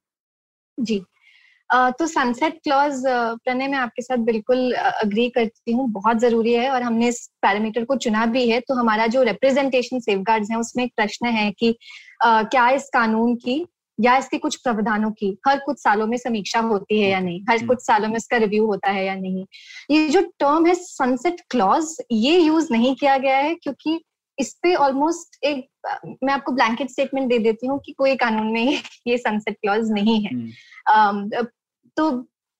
जी। 0.79 1.05
तो 1.71 2.07
सनसेट 2.07 2.59
क्लॉज 2.62 3.03
प्रणय 3.07 3.68
मैं 3.68 3.79
आपके 3.79 4.03
साथ 4.03 4.16
बिल्कुल 4.16 4.73
अग्री 4.75 5.29
करती 5.31 5.73
हूँ 5.73 5.89
बहुत 5.91 6.18
ज़रूरी 6.18 6.53
है 6.53 6.71
और 6.71 6.83
हमने 6.83 7.09
इस 7.09 7.27
पैरामीटर 7.43 7.85
को 7.85 7.97
चुना 7.97 8.27
भी 8.27 8.49
है। 8.51 8.61
तो 8.61 8.75
हमारा 8.75 9.07
जो 9.07 9.23
रिप्रेजेंटेशन 9.23 10.01
सेफ़ 10.01 10.21
गार्ड 10.21 10.47
है 10.51 10.59
उसमें 10.59 10.85
एक 10.85 10.93
प्रश्न 10.97 11.27
है 11.27 11.51
कि 11.51 11.75
क्या 12.25 12.68
इस 12.71 12.89
कानून 12.95 13.35
की 13.37 13.64
या 13.99 14.16
इसके 14.16 14.39
कुछ 14.39 14.57
प्रावधानों 14.57 15.11
की 15.11 15.37
हर 15.49 15.59
कुछ 15.59 15.79
सालों 15.79 16.07
में 16.07 16.16
समीक्षा 16.16 16.61
होती 16.61 17.01
है 17.01 17.11
या 17.11 17.21
नहीं? 17.21 17.41
हर 17.51 17.66
कुछ 17.66 17.79
सालों 17.79 18.09
में 18.09 18.16
इसका 18.16 18.37
रिव्यू 18.37 18.66
होता 18.66 18.91
है 18.91 19.05
या 19.07 19.14
नहीं? 19.14 19.45
ये 19.91 20.09
जो 20.09 20.21
टर्म 20.21 20.66
है 20.66 20.75
सनसेट 20.75 21.41
क्लॉज 21.51 21.97
ये 22.12 22.39
यूज़ 22.39 22.68
नहीं 22.73 22.95
किया 22.95 23.16
गया 23.18 23.37
है 23.37 23.55
क्योंकि 23.55 24.01
इस 24.39 24.55
पे 24.62 24.75
ऑलमोस्ट 24.75 25.45
एक 25.45 25.66
मैं 26.25 26.33
आपको 26.35 26.53
ब्लैंकेट 26.53 26.91
स्टेटमेंट 26.91 27.29
दे 27.29 27.39
देती 27.39 27.66
हूँ 27.66 27.79
कि 27.79 27.93
कोई 27.93 28.16
कानून 28.16 28.47
में 28.47 28.81
ये 29.07 29.18
सनसेट 29.18 29.57
क्लॉज 29.62 29.91
नहीं 29.91 30.21
है। 30.25 30.35
तो 31.97 32.11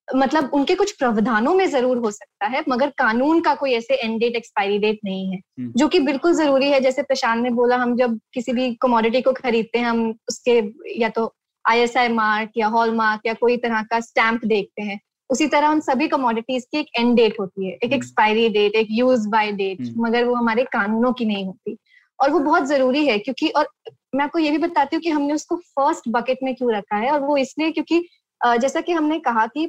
मतलब 0.09 0.51
उनके 0.55 0.75
कुछ 0.75 0.93
प्रावधानों 0.93 1.55
में 1.55 1.67
ज़रूर 1.71 1.99
हो 1.99 2.11
सकता 2.11 2.47
है 2.47 2.63
मगर 2.69 2.91
कानून 2.99 3.41
का 3.41 3.55
कोई 3.55 3.73
ऐसे 3.73 3.95
एंड 3.95 4.19
डेट 4.21 4.37
एक्सपायरी 4.37 4.79
डेट 4.79 4.99
नहीं 5.05 5.27
है 5.27 5.37
हम्म। 5.37 5.73
जो 5.77 5.89
कि 5.89 6.01
बिल्कुल 6.01 6.33
ज़रूरी 6.35 6.71
है 6.71 6.81
जैसे 6.81 7.03
प्रशांत 7.03 7.43
ने 7.43 7.51
बोला 7.51 7.77
हम 7.77 7.95
जब 7.97 8.19
किसी 8.35 8.53
भी 8.53 8.75
कमोडिटी 8.75 9.21
को 9.23 9.33
खरीदते 9.33 9.79
हैं 9.79 9.87
हम 9.87 10.09
उसके 10.29 10.61
या 11.01 11.09
तो 11.09 11.33
आईएसआई 11.65 12.09
मार्क 12.09 12.51
या 12.57 12.67
हॉल 12.69 12.95
मार्क 12.95 13.27
या 13.27 13.35
कोई 13.35 13.57
तरह 13.57 13.83
का 13.83 14.01
स्टैंप 14.01 14.45
देखते 14.45 14.83
हैं 14.83 14.99
उसी 15.31 15.47
तरह 15.47 15.69
उन 15.69 15.81
सभी 15.81 16.09
कमोडिटीज 16.09 16.65
की 16.65 16.79
एक 16.79 16.87
एंड 16.99 17.15
डेट 17.17 17.39
होती 17.41 17.69
है 17.69 17.77
एक 17.85 17.93
एक्सपायरी 17.93 18.45
हम्म। 18.45 18.53
डेट 18.53 18.75
एक 18.75 18.87
यूज़ 18.91 19.29
बाय 19.29 19.53
डेट 19.53 19.93
मगर 19.99 20.25
वो 20.25 20.35
हमारे 20.35 20.65
कानूनों 20.73 21.13
की 21.13 21.25
नहीं 21.25 21.45
होती 21.47 21.77
और 22.19 22.31
वो 22.31 22.39
बहुत 22.41 22.65
ज़रूरी 22.65 23.07
है 23.07 23.19
क्योंकि 23.19 23.49
और 23.49 23.69
मैं 24.15 24.25
आपको 24.25 24.39
ये 24.39 24.51
भी 24.51 24.59
बताती 24.59 24.97
हूँ 24.97 25.03
कि 25.03 25.11
हमने 25.11 25.35
उसको 25.35 25.57
फ़र्स्ट 25.57 26.09
बकेट 26.09 26.39
में 26.43 26.55
क्यों 26.55 26.73
रखा 26.73 26.97
है 26.97 27.11
और 27.11 27.21
वो 27.21 27.37
इसलिए 27.37 27.71
क्योंकि 27.71 28.05
जैसा 28.45 28.81
कि 28.81 28.93
हमने 28.93 29.19
कहा 29.19 29.47
कि 29.47 29.67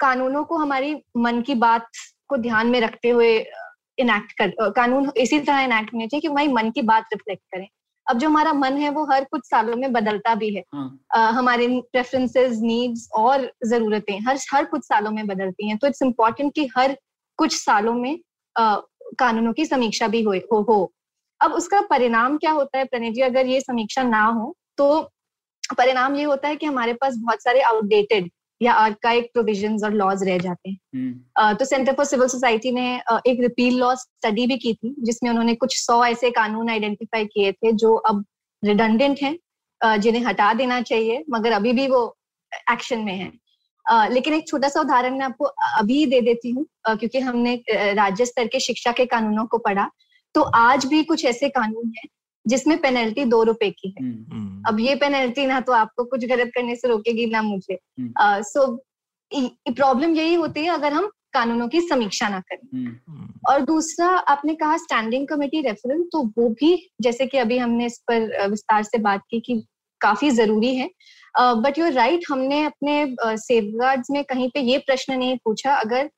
कानूनों 0.00 0.44
को 0.44 0.56
हमारी 0.56 0.94
मन 1.16 1.40
की 1.42 1.54
बात 1.54 1.88
को 2.28 2.36
ध्यान 2.36 2.66
में 2.66 2.80
रखते 2.80 3.08
हुए 3.08 3.36
इनैक्ट 3.98 4.32
कर 4.32 4.70
कानून 4.70 5.10
इसी 5.16 5.38
तरह 5.40 5.60
इनैक्ट 5.60 5.92
होने 5.94 6.06
चाहिए 6.06 6.20
कि 6.20 6.28
हमारी 6.28 6.48
मन 6.48 6.70
की 6.70 6.82
बात 6.82 7.04
रिफ्लेक्ट 7.12 7.42
करें। 7.54 7.66
अब 8.06 8.18
जो 8.18 8.28
हमारा 8.28 8.52
मन 8.52 8.76
है 8.76 8.88
वो 8.90 9.04
हर 9.04 9.24
कुछ 9.24 9.42
सालों 9.44 9.76
में 9.76 9.92
बदलता 9.92 10.34
भी 10.34 10.54
है। 10.54 10.62
हाँ. 10.74 11.32
हमारे 11.32 11.66
प्रेफरेंसेस 11.92 12.58
नीड्स 12.60 13.08
और 13.14 13.50
जरूरतें 13.66 14.18
हर 14.20 14.38
हर 14.52 14.64
कुछ 14.64 14.84
सालों 14.84 15.10
में 15.10 15.26
बदलती 15.26 15.68
हैं। 15.68 15.76
तो 15.78 15.86
इट्स 15.86 16.02
इम्पोर्टेंट 16.02 16.52
कि 16.54 16.68
हर 16.76 16.96
कुछ 17.38 17.56
सालों 17.56 17.94
में 17.94 18.18
आ, 18.56 18.76
कानूनों 19.18 19.52
की 19.52 19.64
समीक्षा 19.66 20.08
भी 20.08 20.22
हो, 20.22 20.32
हो 20.52 20.62
हो। 20.62 20.92
अब 21.40 21.52
उसका 21.52 21.80
परिणाम 21.80 22.36
क्या 22.38 22.50
होता 22.52 22.78
है 22.78 22.84
प्रणय 22.84 23.10
जी? 23.10 23.20
अगर 23.20 23.46
ये 23.46 23.60
समीक्षा 23.60 24.02
ना 24.02 24.24
हो 24.24 24.56
तो 24.78 25.10
परिणाम 25.72 26.16
ये 26.16 26.24
होता 26.24 26.48
है 26.48 26.56
कि 26.56 26.66
हमारे 26.66 26.92
पास 26.92 27.16
बहुत 27.16 27.42
सारे 27.42 27.60
आउटडेटेड 27.62 28.30
या 28.60 28.72
आर्काइक 28.72 29.30
प्रोविज़न 29.32 29.76
और 29.84 29.92
लॉज 29.92 30.22
रह 30.22 30.38
जाते 30.38 30.70
हैं। 30.70 30.78
uh, 31.42 31.58
तो 31.58 31.64
सेंटर 31.64 31.92
फॉर 31.92 32.06
सिविल 32.06 32.28
सोसाइटी 32.28 32.72
ने 32.72 32.94
एक 33.26 33.40
रिपील 33.40 33.78
लॉ 33.78 33.94
स्टडी 33.94 34.46
भी 34.46 34.56
की 34.56 34.74
थी 34.74 34.94
जिसमें 34.98 35.30
उन्होंने 35.30 35.54
कुछ 35.54 35.76
सौ 35.78 36.04
ऐसे 36.04 36.30
कानून 36.30 36.70
आइडेंटिफाई 36.70 37.24
किए 37.24 37.52
थे 37.52 37.72
जो 37.74 37.94
अब 37.94 38.24
रिडंडेंट 38.62 39.22
हैं 39.22 39.98
जिन्हें 40.00 40.24
हटा 40.24 40.52
देना 40.54 40.80
चाहिए 40.82 41.24
मगर 41.30 41.52
अभी 41.52 41.72
भी 41.72 41.86
वो 41.88 42.04
एक्शन 42.72 42.98
में 42.98 43.14
है। 43.14 43.30
लेकिन 44.10 44.34
एक 44.34 44.46
छोटा 44.48 44.68
सा 44.68 44.80
उदाहरण 44.80 45.18
मैं 45.18 45.24
आपको 45.26 45.44
अभी 45.78 46.04
दे 46.06 46.20
देती 46.20 46.50
हूँ 46.50 46.66
क्योंकि 46.88 47.20
हमने 47.20 47.54
राज्य 47.70 48.26
स्तर 48.26 48.46
के 48.46 48.60
शिक्षा 48.60 48.92
के 48.92 49.06
कानूनों 49.06 49.46
को 49.46 49.58
पढ़ा। 49.58 49.90
तो 50.34 50.42
आज 50.42 50.84
भी 50.86 51.02
कुछ 51.04 51.24
ऐसे 51.24 51.48
कानून 51.48 51.92
हैं 51.96 52.08
जिसमें 52.46 52.80
पेनल्टी 52.80 53.24
दो 53.24 53.42
रुपए 53.42 53.70
की 53.70 53.88
है। 53.88 54.04
हम्म। 54.04 54.36
हम्म। 54.36 54.62
अब 54.68 54.80
ये 54.80 54.94
पेनल्टी 54.94 55.46
ना 55.46 55.60
तो 55.60 55.72
आपको 55.72 56.04
कुछ 56.04 56.24
गलत 56.24 56.50
करने 56.54 56.76
से 56.76 56.88
रोकेगी 56.88 57.26
ना 57.26 57.42
मुझे। 57.42 57.78
सो 58.20 58.66
हम्म। 59.32 59.74
प्रॉब्लम 59.74 60.14
यही 60.14 60.34
होती 60.34 60.60
है 60.60 60.68
अगर 60.68 60.92
हम 60.92 61.10
कानूनों 61.32 61.68
की 61.68 61.80
समीक्षा 61.80 62.28
ना 62.28 62.40
करें। 62.40 62.96
और 63.48 63.60
दूसरा 63.60 64.06
आपने 64.06 64.54
कहा 64.54 64.76
स्टैंडिंग 64.76 65.28
कमेटी 65.28 65.60
रेफरल 65.60 66.02
तो 66.02 66.22
वो 66.38 66.48
भी 66.48 66.90
जैसे 67.00 67.26
कि 67.26 67.38
अभी 67.38 67.58
हमने 67.58 67.86
इस 67.86 67.98
पर 68.10 68.48
विस्तार 68.48 68.82
से 68.82 68.98
बात 68.98 69.22
की 69.30 69.40
कि 69.40 69.66
काफ़ी 70.00 70.30
ज़रूरी 70.30 70.74
है। 70.76 70.90
बट 71.40 71.78
यूर 71.78 71.92
राइट 71.92 72.20
हमने 72.30 72.64
अपने 72.64 73.16
सेफ़ 73.22 74.02
में 74.10 74.24
कहीं 74.24 74.48
पे 74.48 74.60
ये 74.60 74.78
प्रश्न 74.78 75.14
नहीं 75.18 75.36
पूछा। 75.36 75.74
अगर 75.74 76.10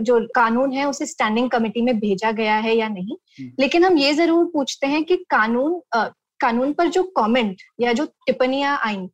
जो 0.00 0.20
कानून 0.34 0.72
है 0.72 0.84
उसे 0.88 1.06
स्टैंडिंग 1.06 1.50
कमेटी 1.50 1.82
में 1.82 1.98
भेजा 1.98 2.32
गया 2.32 2.56
है 2.56 2.76
या 2.76 2.88
नहीं? 2.88 3.16
हम्म। 3.40 3.52
लेकिन 3.60 3.84
हम 3.84 3.98
ये 3.98 4.12
ज़रूर 4.12 4.44
पूछते 4.44 4.86
हैं 4.86 5.04
कि 5.04 5.16
कानून 5.16 5.80
आ, 5.94 6.08
कानून 6.40 6.72
पर 6.72 6.88
जो 6.88 7.02
कमेंट 7.02 7.56
या 7.80 7.92
जो 7.92 8.04
टिप्पणियाँ 8.04 8.78
आई 8.84 9.08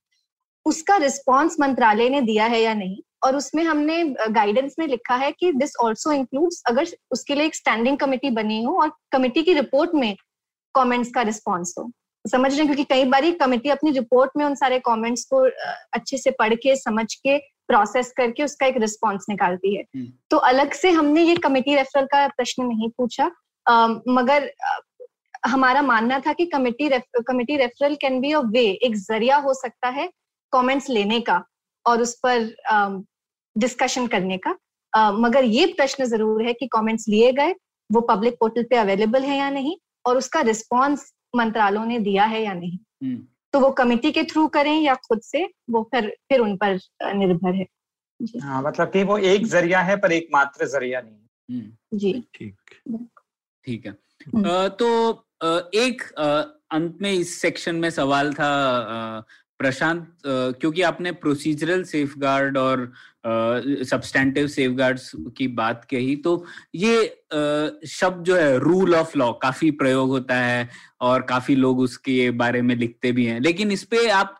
उसका 0.66 0.96
रिस्पांस 0.96 1.56
मंत्रालय 1.60 2.08
ने 2.08 2.20
दिया 2.20 2.44
है 2.44 2.62
या 2.62 2.74
नहीं? 2.74 2.96
और 3.24 3.36
उसमें 3.36 3.62
हमने 3.64 4.04
गाइडेंस 4.30 4.74
में 4.78 4.86
लिखा 4.86 5.14
है 5.16 5.32
कि 5.32 5.52
दिस 5.52 5.70
ऑल्सो 5.82 6.12
इंक्लूड्स 6.12 6.62
अगर 6.66 6.86
उसके 7.10 7.34
लिए 7.34 7.44
एक 7.44 7.54
स्टैंडिंग 7.54 7.98
कमेटी 7.98 8.30
बनी 8.30 8.62
हो 8.64 8.80
और 8.82 8.92
कमेटी 9.12 9.42
की 9.42 9.54
रिपोर्ट 9.54 9.90
में 9.94 10.16
कमेंट्स 10.74 11.10
का 11.14 11.22
रिस्पांस 11.22 11.74
हो। 11.78 11.90
समझ 12.24 12.50
रहे 12.50 12.58
हैं? 12.58 12.66
क्योंकि 12.66 12.84
कई 12.84 13.04
बार 13.04 13.30
कमेटी 13.30 13.68
अपनी 13.68 13.90
रिपोर्ट 13.90 14.30
में 14.36 14.44
उन 14.44 14.54
सारे 14.54 14.78
कमेंट्स 14.78 15.24
को 15.24 15.48
अच्छे 15.92 16.18
से 16.18 16.30
पढ़ 16.30 16.54
के 16.54 16.76
समझ 16.76 17.14
के 17.14 17.38
प्रोसेस 17.68 18.12
करके 18.16 18.44
उसका 18.44 18.66
एक 18.66 18.76
रिस्पॉन्स 18.76 19.26
निकालती 19.28 19.74
है 19.74 19.82
हम्म। 19.96 20.12
तो 20.30 20.36
अलग 20.48 20.72
से 20.72 20.90
हमने 20.90 21.22
ये 21.22 21.34
कमेटी 21.38 21.74
रेफरल 21.74 22.06
का 22.06 22.26
प्रश्न 22.28 22.64
नहीं 22.64 22.90
पूछा 22.98 23.30
मगर 24.10 24.50
हमारा 25.46 25.82
मानना 25.82 26.18
था 26.20 26.32
कि 26.32 26.46
committee 26.46 26.88
committee 27.26 27.56
referral 27.56 27.94
can 27.96 28.20
be 28.20 28.32
a 28.32 28.40
way 28.52 28.64
एक 28.84 28.96
ज़रिया 28.96 29.36
हो 29.38 29.54
सकता 29.54 29.88
है 29.88 30.08
कमेंट्स 30.52 30.88
लेने 30.90 31.20
का 31.20 31.42
और 31.86 32.02
उस 32.02 32.18
पर 32.26 33.04
डिस्कशन 33.56 34.06
करने 34.06 34.38
का 34.38 34.56
मगर 34.92 35.44
ये 35.46 35.66
प्रश्न 35.72 36.04
ज़रूर 36.04 36.42
है 36.42 36.52
कि 36.52 36.66
कमेंट्स 36.66 37.08
लिए 37.08 37.32
गए 37.32 37.54
वो 37.90 38.00
पब्लिक 38.08 38.34
पोर्टल 38.40 38.62
पे 38.62 38.76
अवेलेबल 38.76 39.22
है 39.22 39.36
या 39.38 39.50
नहीं 39.50 39.76
और 40.06 40.16
उसका 40.16 40.40
रिस्पॉन्स 40.40 41.12
मंत्रालयों 41.36 41.84
ने 41.86 41.98
दिया 41.98 42.24
है 42.24 42.42
या 42.42 42.52
नहीं 42.54 42.78
हम्म। 43.02 43.26
तो 43.52 43.60
वो 43.60 43.70
कमेटी 43.70 44.12
के 44.12 44.22
थ्रू 44.22 44.46
करें 44.48 44.80
या 44.80 44.94
खुद 44.94 45.20
से? 45.20 45.48
वो 45.70 45.82
फिर 45.82 46.16
फिर 46.28 46.40
उन 46.40 46.56
पर 46.56 46.78
निर्भर 47.14 47.54
है। 47.54 47.66
हाँ 48.42 48.62
मतलब 48.62 48.90
कि 48.92 49.02
वो 49.02 49.18
एक 49.18 49.46
ज़रिया 49.46 49.80
है 49.80 49.96
पर 49.96 50.12
एकमात्र 50.12 50.66
ज़रिया 50.66 51.00
नहीं 51.00 51.14
है। 51.14 51.72
जी। 51.94 52.24
ठीक। 52.34 52.56
ठीक 53.64 53.86
है। 53.86 53.92
आ, 54.50 54.68
तो 54.68 55.14
एक 55.74 56.02
अंत 56.72 56.98
में 57.02 57.12
इस 57.12 57.40
सेक्शन 57.40 57.76
में 57.76 57.90
सवाल 57.90 58.32
था 58.34 58.50
प्रशांत 59.60 60.06
क्योंकि 60.26 60.82
आपने 60.82 61.12
प्रोसीजरल 61.22 61.82
सेफगार्ड 61.84 62.58
और 62.58 62.90
सब्सटेंटिव 63.84 64.46
सेफगार्ड्स 64.48 65.10
की 65.36 65.48
बात 65.54 65.84
कही 65.90 66.14
तो 66.16 66.34
ये 66.74 67.04
शब्द 67.88 68.24
जो 68.24 68.36
है 68.36 68.58
रूल 68.58 68.94
ऑफ़ 68.94 69.16
लॉ 69.18 69.32
काफ़ी 69.42 69.70
प्रयोग 69.80 70.08
होता 70.08 70.34
है 70.36 70.68
और 71.00 71.22
काफ़ी 71.22 71.54
लोग 71.56 71.80
उसके 71.80 72.30
बारे 72.36 72.62
में 72.62 72.74
लिखते 72.76 73.12
भी 73.12 73.24
हैं। 73.26 73.40
लेकिन 73.40 73.72
इस 73.72 73.84
पे 73.84 74.08
आप 74.12 74.34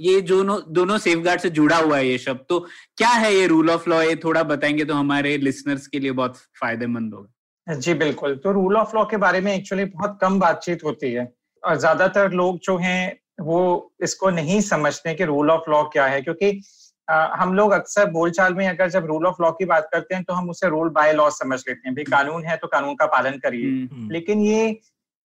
ये 0.00 0.20
जो 0.22 0.42
दोनों 0.70 0.96
सेफगार्ड 0.98 1.40
से 1.40 1.50
जुड़ा 1.50 1.76
हुआ 1.76 1.96
है 1.96 2.08
ये 2.08 2.18
शब्द 2.18 2.44
तो 2.48 2.58
क्या 2.98 3.08
है 3.10 3.34
ये 3.34 3.46
रूल 3.46 3.70
ऑफ़ 3.70 3.88
लॉ 3.90 4.00
ये 4.02 4.16
थोड़ा 4.16 4.42
बताएँगे 4.44 4.84
तो 4.84 4.94
हमारे 4.94 5.36
लिसनर्स 5.38 5.86
के 5.86 5.98
लिए 5.98 6.12
बहुत 6.12 6.36
फ़ायदेमंद 6.60 7.14
होगा। 7.14 7.74
जी, 7.74 7.94
बिल्कुल। 7.94 8.36
तो 8.36 8.52
रूल 8.52 8.76
ऑफ़ 8.76 8.96
लॉ 8.96 9.04
के 9.04 9.16
बारे 9.16 9.40
में 9.40 9.52
एक्चुअली 9.54 9.84
बहुत 9.86 10.18
कम 10.20 10.38
बातचीत 10.40 10.84
होती 10.84 11.12
है 11.12 11.32
और 11.62 11.76
ज़्यादातर 11.76 12.32
लोग 12.32 12.58
जो 12.62 12.76
हैं 12.78 13.16
वो 13.40 13.92
इसको 14.00 14.30
नहीं 14.30 14.60
समझते 14.60 15.14
कि 15.14 15.24
रूल 15.24 15.50
ऑफ़ 15.50 15.70
लॉ 15.70 15.84
क्या 15.84 16.06
है 16.06 16.22
क्योंकि 16.22 16.62
आ, 17.10 17.36
हम 17.36 17.54
लोग 17.54 17.72
अक्सर 17.72 18.10
बोलचाल 18.10 18.54
में 18.54 18.68
अगर 18.68 18.90
जब 18.90 19.06
रूल 19.06 19.26
ऑफ़ 19.26 19.42
लॉ 19.42 19.52
की 19.52 19.64
बात 19.64 19.88
करते 19.92 20.14
हैं 20.14 20.24
तो 20.24 20.32
हम 20.32 20.50
उसे 20.50 20.68
रूल 20.68 20.88
बाय 20.88 21.12
लॉ 21.12 21.30
समझ 21.30 21.64
लेते 21.68 21.88
हैं। 21.88 21.94
भाई 21.94 22.04
कानून 22.04 22.44
है 22.44 22.56
तो 22.56 22.66
कानून 22.66 22.94
का 22.94 23.06
पालन 23.06 23.30
करिए। 23.30 23.66
हम्म, 23.66 23.96
हम्म। 23.96 24.10
लेकिन 24.10 24.40
ये 24.40 24.80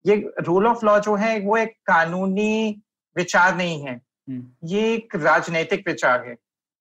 ये 0.05 0.33
रूल 0.39 0.67
ऑफ़ 0.67 0.85
लॉ 0.85 0.99
जो 0.99 1.15
है 1.15 1.39
वो 1.39 1.57
एक 1.57 1.69
कानूनी 1.69 2.81
विचार 3.17 3.55
नहीं 3.55 3.81
है। 3.81 4.01
हम्म। 4.29 4.67
ये 4.67 4.93
एक 4.93 5.15
राजनीतिक 5.15 5.87
विचार 5.87 6.25
है। 6.27 6.37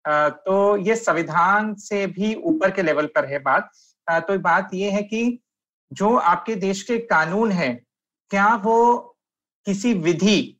आ, 0.07 0.29
तो 0.29 0.77
ये 0.77 0.97
संविधान 0.97 1.75
से 1.75 2.07
भी 2.07 2.35
ऊपर 2.35 2.71
के 2.71 2.83
लेवल 2.83 3.07
पर 3.07 3.25
है 3.25 3.39
बात। 3.39 3.71
आ, 4.11 4.21
तो 4.21 4.39
बात 4.39 4.71
ये 4.75 4.91
है 4.91 5.03
कि 5.03 5.41
जो 5.93 6.17
आपके 6.17 6.55
देश 6.55 6.83
के 6.83 6.99
कानून 6.99 7.51
है 7.53 7.85
क्या 8.31 8.55
वो 8.55 8.97
किसी 9.67 9.95
विधि 9.95 10.60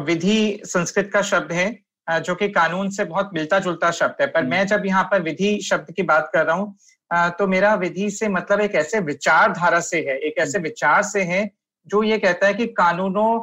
विधि 0.00 0.60
संस्कृत 0.64 1.10
का 1.12 1.22
शब्द 1.22 1.52
है 1.52 1.70
जो 2.08 2.34
कि 2.34 2.48
कानून 2.50 2.90
से 2.90 3.04
बहुत 3.04 3.30
मिलता 3.34 3.58
जुलता 3.58 3.90
शब्द 3.90 4.20
है 4.20 4.26
पर 4.26 4.40
हम्म। 4.40 4.50
मैं 4.50 4.66
जब 4.66 4.86
यहाँ 4.86 5.04
पर 5.04 5.22
विधि 5.22 5.58
शब्द 5.60 5.92
की 5.92 6.02
बात 6.04 6.30
कर 6.34 6.46
रहा 6.46 6.56
हूँ 6.56 6.76
तो 7.38 7.46
मेरा 7.46 7.74
विधि 7.74 8.10
से 8.10 8.28
मतलब 8.28 8.60
एक 8.60 8.74
ऐसे 8.74 9.00
विचारधारा 9.02 9.80
से 9.80 9.98
है 10.00 10.18
एक 10.18 10.38
ऐसे 10.38 10.58
हम्म। 10.58 10.68
विचार 10.68 11.02
से 11.02 11.22
है 11.22 11.48
जो 11.86 12.02
ये 12.02 12.18
कहता 12.18 12.46
है 12.46 12.54
कि 12.54 12.66
कानूनों 12.74 13.38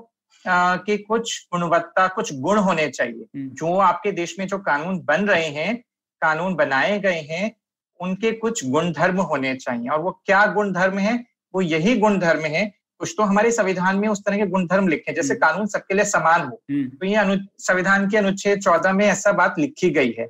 के 0.45 0.97
कुछ 0.99 1.47
गुणवत्ता 1.53 2.07
कुछ 2.07 2.33
गुण 2.35 2.57
होने 2.59 2.87
चाहिए 2.89 3.25
हम्म। 3.35 3.49
जो 3.49 3.77
आपके 3.79 4.11
देश 4.11 4.35
में 4.39 4.47
जो 4.47 4.57
कानून 4.59 4.99
बन 5.01 5.27
रहे 5.27 5.47
हैं 5.49 5.75
कानून 6.21 6.55
बनाए 6.55 6.97
गए 6.99 7.19
हैं 7.29 7.51
उनके 7.99 8.31
कुछ 8.33 8.65
गुणधर्म 8.65 9.19
होने 9.21 9.55
चाहिए 9.55 9.89
और 9.89 9.99
वो 9.99 10.11
क्या 10.25 10.45
गुणधर्म 10.53 10.97
है 10.97 11.15
वो 11.53 11.61
यही 11.61 11.95
गुणधर्म 11.97 12.45
है 12.47 12.71
कुछ 13.03 13.13
तो 13.17 13.23
हमारे 13.23 13.49
संविधान 13.51 13.97
में 13.99 14.07
उस 14.07 14.19
तरह 14.25 14.37
के 14.37 14.45
गुणधर्म 14.47 14.87
लिखे 14.87 15.13
जैसे 15.13 15.33
हम्म। 15.33 15.39
कानून 15.39 15.65
सबके 15.67 15.93
लिए 15.93 16.05
समान 16.07 16.41
हो 16.41 16.61
हम्म। 16.71 16.89
तो 16.89 17.05
ये 17.05 17.37
संविधान 17.59 18.07
के 18.09 18.17
अनुच्छेद 18.17 18.59
चौदह 18.59 18.93
में 18.93 19.05
ऐसा 19.05 19.31
बात 19.33 19.59
लिखी 19.59 19.89
गई 19.89 20.13
है 20.19 20.27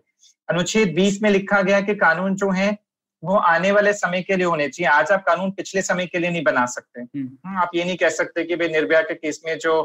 अनुच्छेद 0.49 0.93
बीस 0.95 1.21
में 1.23 1.29
लिखा 1.29 1.61
गया 1.61 1.81
कि 1.81 1.95
कानून 1.97 2.35
जो 2.35 2.49
है 2.51 2.69
वो 3.23 3.35
आने 3.47 3.71
वाले 3.71 3.93
समय 3.93 4.21
के 4.21 4.35
लिए 4.35 4.45
होने 4.45 4.67
चाहिए 4.69 4.89
आज 4.91 5.11
आप 5.11 5.23
कानून 5.25 5.51
पिछले 5.51 5.81
समय 5.81 6.05
के 6.05 6.19
लिए 6.19 6.29
नहीं 6.29 6.43
बना 6.43 6.65
सकते 6.67 7.01
हम्म। 7.01 7.29
हाँ, 7.45 7.61
आप 7.61 7.75
ये 7.75 7.83
नहीं 7.83 7.97
कह 7.97 8.09
सकते 8.11 8.43
कि 8.43 8.55
भाई 8.55 8.69
निर्भया 8.69 9.01
के 9.03 9.15
केस 9.15 9.41
में 9.45 9.57
जो 9.59 9.79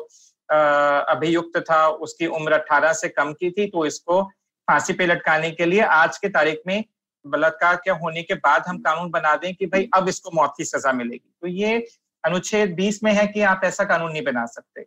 अभियुक्त 0.48 1.60
था 1.62 1.86
उसकी 2.00 2.26
उम्र 2.32 2.52
अठारह 2.54 2.92
से 2.94 3.08
कम 3.10 3.32
की 3.34 3.50
थी 3.52 3.66
तो 3.68 3.86
इसको 3.86 4.22
फांसी 4.68 4.92
पे 4.94 5.06
लटकाने 5.06 5.50
के 5.52 5.66
लिए 5.66 5.82
आज 5.92 6.18
के 6.18 6.28
तारीख 6.30 6.62
में 6.66 6.82
बलात्कार 7.24 7.76
क्या 7.78 7.94
होने 7.96 8.22
के 8.24 8.34
बाद 8.42 8.64
हम 8.68 8.78
कानून 8.80 9.10
बना 9.12 9.36
दें 9.36 9.54
कि 9.54 9.66
भाई 9.68 9.88
अब 9.94 10.08
इसको 10.08 10.30
मौत 10.34 10.54
की 10.56 10.64
सजा 10.66 10.92
मिलेगी 10.94 11.28
तो 11.40 11.46
ये 11.48 11.78
अनुच्छेद 12.24 12.74
20 12.76 13.02
में 13.04 13.12
है 13.12 13.26
कि 13.26 13.42
आप 13.42 13.60
ऐसा 13.64 13.84
कानून 13.84 14.12
नहीं 14.12 14.22
बना 14.24 14.44
सकते। 14.46 14.86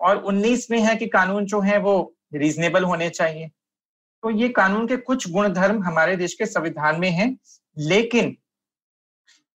और 0.00 0.22
19 0.24 0.70
में 0.70 0.78
है 0.80 0.94
कि 0.96 1.06
कानून 1.08 1.46
जो 1.46 1.60
है 1.60 1.78
वो 1.78 1.94
रीजनेबल 2.34 2.84
होने 2.84 3.08
चाहिए। 3.10 3.48
तो 4.22 4.30
ये 4.30 4.48
कानून 4.50 4.86
के 4.86 4.96
कुछ 4.98 5.30
गुणधर्म 5.32 5.82
हमारे 5.82 6.16
देश 6.16 6.34
के 6.34 6.46
संविधान 6.46 7.00
में 7.00 7.10
हैं, 7.10 7.36
लेकिन 7.76 8.36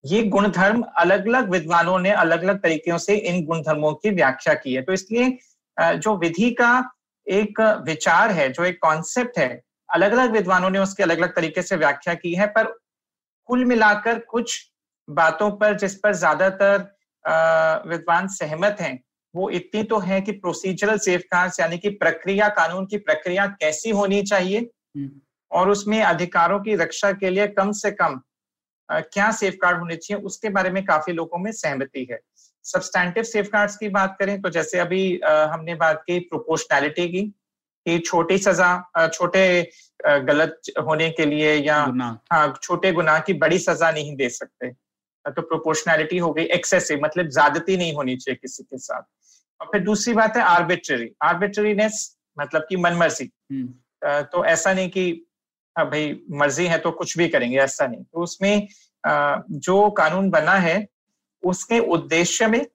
ये 0.03 0.21
गुणधर्म 0.23 0.81
अलग 0.97 1.27
अलग 1.27 1.49
विद्वानों 1.51 1.97
ने 1.99 2.11
अलग 2.13 2.43
अलग 2.43 2.61
तरीकों 2.63 2.97
से 2.97 3.15
इन 3.15 3.45
गुणधर्मों 3.45 3.93
की 3.93 4.09
व्याख्या 4.11 4.53
की 4.53 4.73
है। 4.73 4.81
तो 4.81 4.93
इसलिए 4.93 5.37
जो 5.77 6.15
विधि 6.17 6.49
का 6.51 6.91
एक 7.27 7.59
विचार 7.85 8.31
है, 8.31 8.51
जो 8.51 8.63
एक 8.63 8.77
कॉन्सेप्ट 8.81 9.37
है 9.39 9.61
अलग 9.89 10.11
अलग 10.11 10.31
विद्वानों 10.31 10.69
ने 10.69 10.79
उसके 10.79 11.03
अलग 11.03 11.17
अलग 11.17 11.35
तरीके 11.35 11.61
से 11.61 11.75
व्याख्या 11.75 12.13
की 12.13 12.33
है, 12.35 12.47
पर 12.47 12.63
कुल 13.49 13.65
मिलाकर 13.65 14.19
कुछ 14.19 14.71
बातों 15.07 15.49
पर, 15.51 15.77
जिस 15.77 15.95
पर 15.95 16.13
ज़्यादातर 16.13 16.94
विद्वान 17.25 18.27
सहमत 18.27 18.77
हैं। 18.79 18.99
वो 19.33 19.49
इतनी 19.49 19.83
तो 19.83 19.97
है 19.99 20.19
कि 20.21 20.31
प्रोसीजरल 20.31 20.97
सेफगार्ड्स 20.97 21.59
यानी 21.59 21.77
कि 21.77 21.89
प्रक्रिया 21.89 22.47
कानून 22.49 22.85
की 22.85 22.97
प्रक्रिया 22.97 23.45
कैसी 23.61 23.89
होनी 23.89 24.21
चाहिए 24.23 24.59
हम्म। 24.59 25.09
और 25.51 25.69
उसमें 25.69 26.01
अधिकारों 26.03 26.59
की 26.59 26.75
रक्षा 26.75 27.11
के 27.11 27.29
लिए 27.29 27.47
कम 27.47 27.71
से 27.71 27.91
कम 27.91 28.21
क्या 28.89 29.31
सेफगार्ड 29.31 29.79
होने 29.79 29.95
चाहिए 29.95 30.23
उसके 30.23 30.49
बारे 30.49 30.69
में 30.69 30.83
काफ़ी 30.85 31.13
लोगों 31.13 31.39
में 31.39 31.51
सहमति 31.51 32.07
है। 32.11 32.19
सब्सटैंटिव 32.65 33.23
सेफगार्ड्स 33.23 33.77
की 33.77 33.89
बात 33.89 34.15
करें 34.19 34.41
तो 34.41 34.49
जैसे 34.49 34.79
अभी 34.79 35.01
हमने 35.25 35.75
बात 35.75 36.03
की 36.07 36.19
प्रोपोर्शनैलिटी 36.19 37.07
की 37.09 37.21
कि 37.85 37.99
छोटी 37.99 38.37
सजा 38.37 39.07
छोटे 39.07 39.71
गलत 40.07 40.61
होने 40.87 41.09
के 41.09 41.25
लिए 41.25 41.53
या 41.55 41.77
हाँ 42.33 42.53
छोटे 42.63 42.91
गुनाह 42.91 43.19
की 43.19 43.33
बड़ी 43.33 43.59
सजा 43.59 43.91
नहीं 43.91 44.15
दे 44.15 44.29
सकते। 44.29 44.71
तो 45.27 45.41
प्रोपोर्शनैलिटी 45.41 46.17
हो 46.17 46.31
गई 46.33 46.43
एक्सेसिव 46.55 46.99
मतलब 47.03 47.29
ज्यादती 47.29 47.77
नहीं 47.77 47.93
होनी 47.93 48.15
चाहिए 48.15 48.35
किसी 48.35 48.63
के 48.63 48.77
साथ। 48.77 49.01
और 49.61 49.67
फिर 49.67 49.81
दूसरी 49.81 50.13
बात 50.13 50.37
है 50.37 50.43
आर्बिट्ररी 50.43 51.09
आर्बिट्ररीनेस 51.23 52.17
मतलब 52.39 52.65
कि 52.69 52.77
मनमर्जी। 52.77 53.31
हम्म। 53.51 54.21
तो 54.23 54.45
ऐसा 54.45 54.73
नहीं 54.73 54.89
कि 54.89 55.11
भाई 55.75 56.19
मर्ज़ी 56.31 56.65
है 56.67 56.77
तो 56.77 56.91
कुछ 56.91 57.17
भी 57.17 57.27
करेंगे 57.27 57.57
ऐसा 57.59 57.87
नहीं। 57.87 58.03
तो 58.03 58.23
उसमें 58.23 58.67
जो 59.59 59.89
कानून 59.91 60.29
बना 60.29 60.55
है 60.59 60.87
उसके 61.43 61.79
उद्देश्य 61.79 62.47
में 62.47 62.65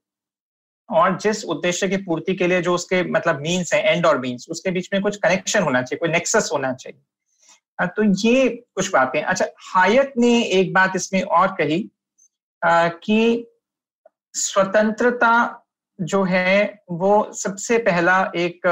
और 0.88 1.16
जिस 1.18 1.44
उद्देश्य 1.44 1.88
की 1.88 1.96
पूर्ति 1.96 2.34
के 2.34 2.46
लिए 2.46 2.62
जो 2.62 2.74
उसके 2.74 3.02
मतलब 3.02 3.40
मीन्स 3.40 3.72
है 3.74 3.80
एंड 3.82 4.06
और 4.06 4.18
मीन्स 4.18 4.46
उसके 4.50 4.70
बीच 4.70 4.88
में 4.92 5.00
कुछ 5.02 5.16
कनेक्शन 5.16 5.62
होना 5.62 5.82
चाहिए 5.82 5.98
कोई 5.98 6.08
नेक्सस 6.08 6.50
होना 6.52 6.72
चाहिए। 6.74 7.86
तो 7.86 8.02
ये 8.28 8.48
कुछ 8.74 8.90
बातें। 8.92 9.22
अच्छा 9.22 9.46
हायत 9.74 10.12
ने 10.16 10.42
एक 10.44 10.72
बात 10.72 10.92
इसमें 10.96 11.22
और 11.22 11.48
कही 11.48 11.78
कि 12.64 13.46
स्वतंत्रता 14.34 15.32
जो 15.98 16.22
है 16.24 16.82
वो 16.90 17.30
सबसे 17.34 17.78
पहला 17.78 18.20
एक 18.36 18.66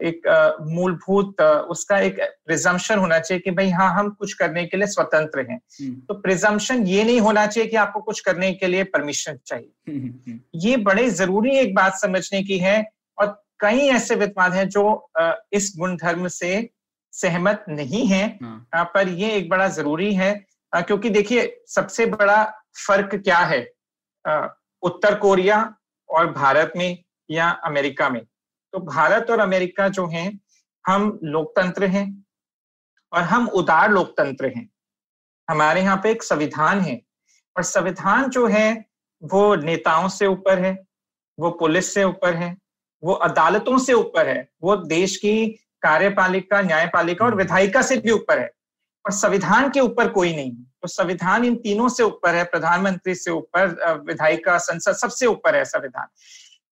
एक 0.00 0.26
मूलभूत 0.68 1.40
उसका 1.70 1.98
एक 1.98 2.18
प्रिजम्पशन 2.46 2.98
होना 2.98 3.18
चाहिए 3.18 3.40
कि 3.40 3.50
भाई 3.50 3.70
हाँ 3.70 3.88
हम 3.94 4.10
कुछ 4.10 4.32
करने 4.32 4.64
के 4.66 4.76
लिए 4.76 4.86
स्वतंत्र 4.86 5.40
हैं 5.50 5.58
हम्म। 5.80 5.94
तो 6.00 6.14
प्रिजम्पशन 6.14 6.86
ये 6.86 7.04
नहीं 7.04 7.20
होना 7.20 7.46
चाहिए 7.46 7.68
कि 7.70 7.76
आपको 7.76 8.00
कुछ 8.00 8.20
करने 8.20 8.52
के 8.52 8.66
लिए 8.66 8.84
परमिशन 8.86 9.38
चाहिए 9.46 9.70
हम्म, 9.88 10.08
हम्म, 10.26 10.40
ये 10.54 10.76
बड़े 10.78 11.08
ज़रूरी 11.10 11.56
एक 11.58 11.74
बात 11.74 11.98
समझने 12.00 12.42
की 12.42 12.58
है 12.58 12.82
और 13.18 13.42
कई 13.60 13.88
ऐसे 13.88 14.14
विद्वान 14.14 14.52
हैं 14.52 14.68
जो 14.68 14.84
इस 15.52 15.72
गुण 15.78 15.96
धर्म 15.96 16.28
से 16.28 16.68
सहमत 17.12 17.64
नहीं 17.68 18.06
है 18.06 18.26
हाँ। 18.42 18.84
पर 18.94 19.08
ये 19.08 19.30
एक 19.32 19.48
बड़ा 19.48 19.68
ज़रूरी 19.70 20.12
है 20.14 20.32
क्योंकि 20.72 21.10
देखिए 21.10 21.62
सबसे 21.68 22.06
बड़ा 22.06 22.42
फ़र्क 22.86 23.14
क्या 23.14 23.38
है? 23.38 23.60
उत्तर 24.82 25.14
कोरिया 25.18 25.58
और 26.10 26.32
भारत 26.32 26.72
में 26.76 27.04
या 27.30 27.48
अमेरिका 27.64 28.08
में। 28.08 28.24
तो 28.24 28.78
भारत 28.80 29.30
और 29.30 29.40
अमेरिका 29.40 29.88
जो 29.88 30.06
हैं 30.06 30.28
हम 30.84 31.18
लोकतंत्र 31.24 31.86
हैं 31.86 32.06
और 33.12 33.22
हम 33.22 33.48
उदार 33.48 33.90
लोकतंत्र 33.90 34.52
हैं। 34.56 34.68
हमारे 35.48 35.80
यहाँ 35.80 35.96
पे 36.02 36.10
एक 36.10 36.22
संविधान 36.22 36.80
है 36.80 37.00
और 37.56 37.62
संविधान 37.62 38.28
जो 38.30 38.46
है 38.46 38.84
वो 39.22 39.54
नेताओं 39.56 40.08
से 40.08 40.26
ऊपर 40.26 40.58
है 40.58 40.76
वो 41.38 41.50
पुलिस 41.50 41.92
से 41.94 42.04
ऊपर 42.04 42.34
है 42.34 42.56
वो 43.02 43.12
अदालतों 43.12 43.78
से 43.78 43.92
ऊपर 43.92 44.28
है 44.28 44.48
वो 44.62 44.76
देश 44.76 45.16
की 45.16 45.46
कार्यपालिका 45.82 46.60
न्यायपालिका 46.62 47.24
और 47.24 47.34
विधायिका 47.34 47.82
से 47.82 47.96
भी 47.96 48.10
ऊपर 48.10 48.38
है। 48.38 48.50
और 49.06 49.12
संविधान 49.12 49.68
के 49.70 49.80
ऊपर 49.80 50.08
कोई 50.08 50.34
नहीं। 50.36 50.52
तो 50.52 50.88
संविधान 50.88 51.44
इन 51.44 51.56
तीनों 51.56 51.88
से 51.88 52.02
ऊपर 52.02 52.34
है, 52.34 52.44
प्रधानमंत्री 52.44 53.14
से 53.14 53.30
ऊपर 53.30 54.00
विधायिका 54.06 54.56
संसद 54.58 54.92
सबसे 54.92 55.26
ऊपर 55.26 55.56
है 55.56 55.64
संविधान। 55.64 56.06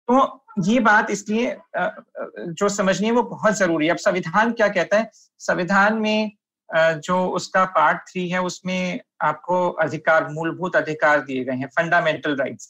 तो 0.08 0.46
ये 0.68 0.80
बात 0.80 1.12
इसलिए 1.12 1.58
जो 1.78 2.70
समझनी 2.70 3.08
है 3.08 3.14
वो 3.14 3.24
बहुत 3.24 3.54
ज़रूरी 3.54 3.86
है। 3.86 3.92
अब 3.92 3.98
संविधान 3.98 4.52
क्या 4.52 4.68
कहता 4.68 4.98
है? 4.98 5.10
संविधान 5.40 5.98
में 5.98 6.32
जो 6.70 7.26
उसका 7.28 7.66
पार्ट 7.66 8.02
थ्री 8.10 8.28
है 8.30 8.42
उसमें 8.42 9.00
आपको 9.22 9.70
अधिकार, 9.70 10.28
मूलभूत 10.32 10.76
अधिकार 10.76 11.22
दिए 11.22 11.44
गए 11.46 11.56
हैं 11.56 11.68
फंडामेंटल 11.68 12.36
राइट्स 12.36 12.70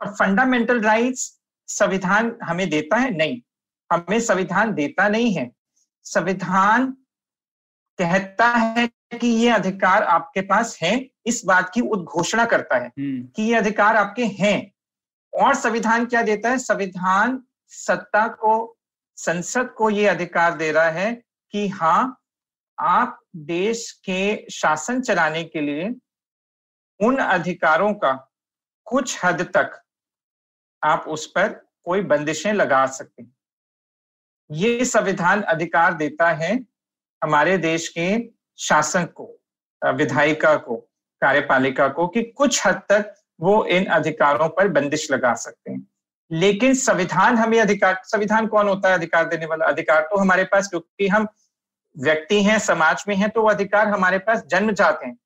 और 0.00 0.14
फंडामेंटल 0.14 0.80
राइट्स 0.80 1.32
संविधान 1.68 2.36
हमें 2.42 2.68
देता 2.70 2.96
है? 2.96 3.10
नहीं। 3.16 3.40
हमें 3.90 4.20
संविधान 4.20 4.72
देता 4.74 5.08
नहीं 5.08 5.32
है। 5.34 5.50
संविधान 6.04 6.94
कहता 7.98 8.46
है 8.46 8.86
कि 9.20 9.26
ये 9.26 9.48
अधिकार 9.50 10.02
आपके 10.02 10.40
पास 10.40 10.78
है 10.82 11.10
इस 11.26 11.42
बात 11.44 11.70
की 11.74 11.80
उद्घोषणा 11.80 12.44
करता 12.44 12.76
है 12.76 12.86
हम्म। 12.86 13.26
कि 13.26 13.42
ये 13.42 13.54
अधिकार 13.54 13.96
आपके 13.96 14.24
हैं। 14.24 14.72
और 15.32 15.54
संविधान 15.54 16.06
क्या 16.06 16.22
देता 16.22 16.50
है? 16.50 16.58
संविधान 16.58 17.42
सत्ता 17.66 18.28
को 18.28 18.78
संसद 19.16 19.70
को 19.70 19.90
ये 19.90 20.06
अधिकार 20.06 20.56
दे 20.56 20.72
रहा 20.72 20.90
है 20.90 21.22
कि 21.52 21.68
हाँ 21.68 22.22
आप 22.78 23.20
देश 23.36 23.90
के 24.04 24.50
शासन 24.50 25.00
चलाने 25.00 25.44
के 25.44 25.60
लिए 25.60 25.94
उन 27.00 27.16
अधिकारों 27.16 27.94
का 27.94 28.12
कुछ 28.84 29.24
हद 29.24 29.42
तक 29.42 29.82
आप 30.82 31.04
उस 31.08 31.26
पर 31.26 31.48
कोई 31.84 32.00
बंदिशें 32.00 32.52
लगा 32.52 32.86
सकते 32.86 33.22
हैं। 33.22 33.36
ये 34.50 34.84
संविधान 34.84 35.42
अधिकार 35.42 35.94
देता 35.94 36.30
है 36.32 36.64
हमारे 37.22 37.56
देश 37.58 37.88
के 37.88 38.08
शासक 38.58 39.12
को 39.12 39.34
विधायिका 39.82 40.54
को 40.56 40.76
कार्यपालिका 41.22 41.88
को 41.88 42.06
कि 42.06 42.22
कुछ 42.22 42.66
हद 42.66 42.82
तक 42.88 43.14
वो 43.40 43.64
इन 43.66 43.84
अधिकारों 43.84 44.48
पर 44.48 44.68
बंदिश 44.68 45.10
लगा 45.10 45.34
सकते 45.34 45.70
हैं 45.70 45.86
लेकिन 46.30 46.74
संविधान 46.74 47.36
हमें 47.36 47.60
अधिकार 47.60 48.00
संविधान 48.04 48.46
कौन 48.46 48.68
होता 48.68 48.88
है 48.88 48.94
अधिकार 48.94 49.28
देने 49.28 49.46
वाला 49.46 49.66
अधिकार 49.66 50.02
तो 50.02 50.16
हमारे 50.16 50.44
पास 50.44 50.68
क्योंकि 50.68 51.08
हम 51.08 51.26
व्यक्ति 51.96 52.42
हैं 52.42 52.58
समाज 52.58 53.04
में 53.08 53.14
हैं 53.16 53.30
तो 53.30 53.42
वो 53.42 53.48
अधिकार 53.48 53.88
हमारे 53.88 54.18
पास 54.18 54.44
जन्म 54.50 54.72
जाते 54.72 55.06
हैं 55.06 55.16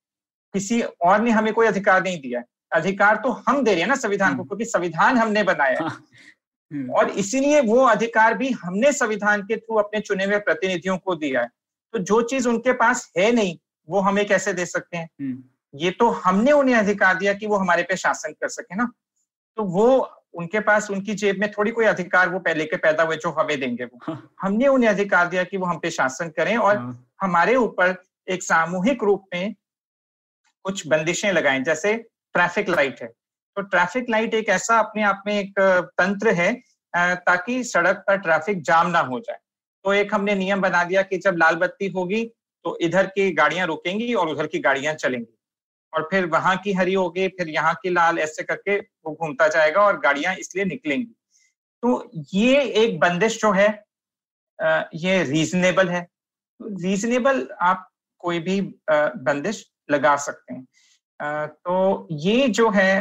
किसी 0.55 0.81
और 0.83 1.21
ने 1.21 1.31
हमें 1.31 1.53
कोई 1.55 1.67
अधिकार 1.67 2.03
नहीं 2.03 2.21
दिया 2.21 2.43
अधिकार 2.73 3.17
तो 3.17 3.31
हम 3.49 3.63
दे 3.65 3.71
रहे 3.71 3.81
हैं 3.81 3.89
ना 3.89 3.95
संविधान 3.95 4.31
को 4.31 4.35
हम्म। 4.35 4.49
क्योंकि 4.49 4.65
संविधान 4.65 5.19
हमने 5.19 5.43
बनाया 5.43 5.83
हाँ। 5.83 5.91
हम्म। 6.71 6.91
और 6.91 7.11
इसीलिए 7.11 7.61
वो 7.61 7.85
अधिकार 7.87 8.35
भी 8.35 8.51
हमने 8.55 8.93
संविधान 8.93 9.43
के 9.43 9.57
थ्रू 9.57 9.77
अपने 9.77 10.01
चुने 10.01 10.25
हुए 10.25 10.39
प्रतिनिधियों 10.41 10.97
को 10.99 11.15
दिया 11.15 11.41
है 11.41 11.51
तो 11.93 11.99
जो 11.99 12.21
चीज़ 12.23 12.49
उनके 12.49 12.73
पास 12.73 13.11
है 13.19 13.31
नहीं 13.33 13.59
वो 13.89 14.01
हमें 14.01 14.27
कैसे 14.27 14.53
दे 14.53 14.67
सकते 14.67 14.97
हैं 14.97 15.09
हम्म। 15.21 15.43
ये 15.75 15.91
तो 15.91 16.09
हमने 16.25 16.53
उन्हें 16.53 16.75
अधिकार 16.77 17.19
दिया 17.19 17.33
कि 17.35 17.47
वो 17.47 17.57
हमारे 17.57 17.83
पे 17.83 17.97
शासन 17.97 18.33
कर 18.33 18.49
सके 18.49 18.77
ना 18.77 18.91
तो 19.57 19.65
वो 19.65 19.87
उनके 20.35 20.61
पास 20.61 20.91
उनकी 20.91 21.15
जेब 21.15 21.41
में 21.41 21.51
थोड़ी 21.53 21.71
कोई 21.71 21.85
अधिकार 21.85 22.29
वो 22.29 22.39
पहले 22.39 22.65
के 22.65 22.77
पैदा 22.77 23.03
हुए 23.03 23.17
जो 23.17 23.31
हमें 23.31 23.59
देंगे 23.61 23.85
वो 23.85 23.99
हाँ। 24.03 24.35
हमने 24.43 24.67
उन्हें 24.67 24.91
अधिकार 24.91 25.29
दिया 25.29 25.45
कि 25.45 25.57
वो 25.57 25.67
हम 25.67 25.79
पे 25.79 25.91
शासन 25.91 26.29
करें 26.29 26.57
और 26.57 26.77
हाँ। 26.77 27.07
हमारे 27.23 27.57
ऊपर 27.57 27.95
एक 28.29 28.43
सामूहिक 28.43 29.03
रूप 29.03 29.25
में 29.35 29.55
कुछ 30.65 30.87
बंदिशें 30.87 31.33
लगाएँ 31.33 31.61
जैसे 31.61 31.97
ट्रैफ़िक 32.35 32.69
लाइट 32.69 33.03
है 33.03 33.09
तो 33.57 33.63
ट्रैफ़िक 33.63 34.11
लाइट 34.11 34.35
एक 34.35 34.49
ऐसा 34.49 34.79
अपने 34.79 35.03
आप 35.03 35.23
में 35.27 35.39
एक 35.39 35.61
तंत्र 35.99 36.33
है 36.33 36.53
ताकि 36.95 37.63
सड़क 37.65 38.05
पर 38.07 38.17
ट्रैफ़िक 38.17 38.63
जाम 38.63 38.91
ना 38.91 39.01
हो 39.01 39.19
जाए 39.21 39.39
तो 39.85 39.93
एक 39.93 40.15
हमने 40.15 40.35
नियम 40.35 40.61
बना 40.61 40.83
दिया 40.85 41.03
कि 41.03 41.19
जब 41.19 41.37
लाल 41.37 41.57
बत्ती 41.57 41.89
होगी 41.91 42.25
तो 42.65 42.77
इधर 42.83 43.07
की 43.07 43.31
गाड़ियाँ 43.33 43.67
रुकेंगी 43.67 44.13
और 44.15 44.29
उधर 44.29 44.47
की 44.47 44.59
गाड़ियाँ 44.61 44.95
चलेंगी। 44.95 45.35
और 45.93 46.09
फिर 46.11 46.27
वहाँ 46.27 46.57
की 46.57 46.73
हरी 46.73 46.95
होगी, 46.95 47.27
फिर 47.29 47.49
यहाँ 47.49 47.75
की 47.83 47.91
लाल, 47.91 48.19
ऐसे 48.19 48.43
करके 48.43 48.77
वो 48.79 49.13
घूमता 49.15 49.49
जाएगा 49.49 49.81
और 49.81 49.99
गाड़ियाँ 50.01 50.35
इसलिए 50.37 50.65
निकलेंगी। 50.65 51.15
तो 51.83 52.11
ये 52.35 52.63
एक 52.85 52.99
बंदिश 53.01 53.41
जो 53.41 53.51
है 53.53 53.69
ये 54.97 55.23
रीजनेबल 55.25 55.89
है। 55.89 56.07
रीजनेबल 56.61 57.47
आप 57.63 57.89
कोई 58.21 58.39
भी 58.41 58.61
बंदिश 58.91 59.65
लगा 59.91 60.15
सकते 60.19 60.55
हैं। 60.55 61.47
तो 61.49 62.09
ये 62.13 62.49
जो 62.51 62.69
है 62.71 62.93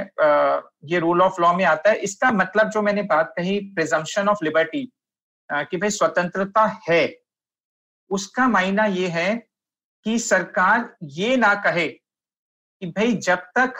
ये 0.86 0.99
रूल 0.99 1.21
ऑफ़ 1.21 1.41
लॉ 1.41 1.53
में 1.53 1.63
आता 1.65 1.89
है। 1.89 1.95
इसका 1.99 2.32
मतलब 2.32 2.69
जो 2.69 2.82
मैंने 2.82 3.03
बात 3.05 3.34
कही 3.38 3.59
प्रिजम्पशन 3.75 4.27
ऑफ़ 4.29 4.43
लिबर्टी 4.43 4.84
कि 5.54 5.78
भाई 5.78 5.89
स्वतंत्रता 5.89 6.66
है। 6.89 7.16
उसका 8.12 8.47
मायना 8.47 8.86
ये 8.86 9.08
है 9.08 9.36
कि 10.06 10.20
सरकार 10.20 10.95
ये 11.04 11.36
ना 11.38 11.54
कहे 11.56 11.88
कि 11.88 12.86
भाई 12.88 13.14
जब 13.14 13.39
तक 13.58 13.74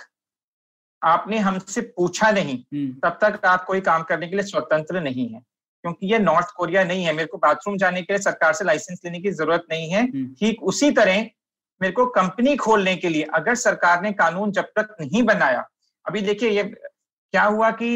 आपने 1.02 1.38
हमसे 1.38 1.82
पूछा 1.82 2.32
नहीं 2.32 2.58
हम्म। 2.58 3.10
तब 3.10 3.18
तक 3.24 3.46
आप 3.46 3.64
कोई 3.66 3.82
काम 3.82 4.04
करने 4.04 4.28
के 4.28 4.36
लिए 4.36 4.46
स्वतंत्र 4.46 5.02
नहीं 5.02 5.28
है। 5.30 5.40
क्योंकि 5.40 6.08
ये 6.08 6.20
नॉर्थ 6.20 6.48
कोरिया 6.58 6.84
नहीं 6.84 7.04
है। 7.06 7.14
मेरे 7.14 7.28
को 7.28 7.38
बाथरूम 7.38 7.78
जाने 7.78 8.02
के 8.02 8.14
लिए 8.14 8.22
सरकार 8.22 8.54
से 8.54 8.66
लाइसेंस 8.66 9.02
लेने 9.06 9.20
की 9.20 9.32
ज़रूरत 9.32 9.66
नहीं 9.72 9.90
है। 9.90 10.04
हम्म। 10.04 10.34
ठीक 10.40 10.64
उसी 10.64 10.92
तरह 10.92 11.22
मेरे 11.82 11.92
को 11.92 12.06
कंपनी 12.06 12.56
खोलने 12.56 12.96
के 12.96 13.10
लिए 13.10 13.24
अगर 13.34 13.56
सरकार 13.56 14.02
ने 14.02 14.12
कानून 14.12 14.52
जब 14.52 14.66
तक 14.66 14.96
नहीं 15.02 15.24
बनाया 15.24 15.68
अभी 16.06 16.22
देखिए 16.22 16.50
ये 16.50 16.64
क्या 16.64 17.44
हुआ 17.44 17.72
कि 17.72 17.90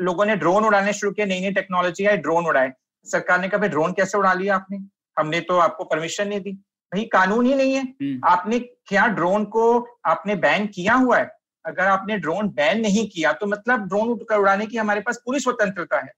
लोगों 0.00 0.24
ने 0.24 0.36
ड्रोन 0.36 0.64
उड़ाने 0.64 0.92
शुरू 0.92 1.12
किए 1.12 1.26
नई 1.26 1.40
नई 1.40 1.50
टेक्नोलॉजी 1.50 2.04
है 2.04 2.16
ड्रोन 2.16 2.46
उड़ाए। 2.46 2.72
सरकार 3.04 3.40
ने 3.40 3.48
कहा 3.48 3.58
भाई 3.58 3.68
ड्रोन 3.68 3.92
कैसे 3.92 4.18
उड़ा 4.18 4.32
लिया 4.32 4.54
आपने? 4.54 4.76
हमने 5.18 5.40
तो 5.40 5.58
आपको 5.58 5.84
परमिशन 5.84 6.28
नहीं 6.28 6.40
दी। 6.40 6.52
भाई 6.94 7.04
कानून 7.04 7.46
ही 7.46 7.54
नहीं 7.54 7.74
है। 7.74 7.82
हम्म। 7.82 8.20
आपने 8.24 8.58
क्या 8.58 9.06
ड्रोन 9.06 9.44
को 9.44 9.88
आपने 10.06 10.34
बैन 10.34 10.66
किया 10.66 10.94
हुआ 10.94 11.18
है? 11.18 11.30
अगर 11.66 11.86
आपने 11.86 12.18
ड्रोन 12.18 12.48
बैन 12.48 12.80
नहीं 12.80 13.08
किया 13.08 13.32
तो 13.32 13.46
मतलब 13.46 13.86
ड्रोन 13.88 14.08
उड़ाने 14.38 14.66
की 14.66 14.76
हमारे 14.76 15.00
पास 15.00 15.16
पूरी 15.16 15.40
स्वतंत्रता 15.40 15.96
है। 15.96 16.12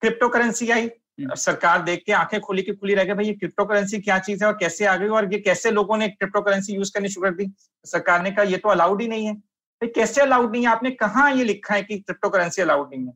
क्रिप्टो 0.00 0.28
करेंसी 0.28 0.70
आई। 0.70 0.86
हम्म। 0.86 1.34
सरकार 1.34 1.82
देख 1.82 2.02
के 2.06 2.12
आँखें 2.12 2.40
खुली 2.40 2.62
की 2.62 2.72
खुली 2.72 2.94
रह 2.94 3.04
गई 3.04 3.12
भाई 3.12 3.24
ये 3.24 3.32
क्रिप्टो 3.32 3.64
करेंसी 3.64 3.98
क्या 3.98 4.18
चीज़ 4.18 4.44
है 4.44 4.50
और 4.50 4.56
कैसे 4.60 4.84
आ 4.84 4.96
गई 4.96 5.08
और 5.08 5.32
ये 5.32 5.38
कैसे 5.38 5.70
लोगों 5.70 5.96
ने 5.96 6.08
क्रिप्टो 6.08 6.40
करेंसी 6.40 6.72
यूज़ 6.72 6.92
करनी 6.94 7.08
शुरू 7.08 7.30
कर 7.30 7.36
दी? 7.36 7.52
सरकार 7.84 8.22
ने 8.22 8.30
कहा 8.30 8.42
ये 8.42 8.56
तो 8.56 8.68
अलाउड 8.68 9.02
ही 9.02 9.08
नहीं 9.08 9.26
है। 9.26 9.34
भाई 9.34 9.88
कैसे 9.88 10.20
अलाउड 10.20 10.52
नहीं 10.52 10.62
है? 10.62 10.68
आपने 10.68 10.90
कहा 10.90 11.28
ये 11.28 11.44
लिखा 11.44 11.74
है 11.74 11.82
कि 11.82 11.98
क्रिप्टो 11.98 12.28
करेंसी 12.28 12.62
अलाउड 12.62 12.90
नहीं 12.94 13.06
है? 13.06 13.12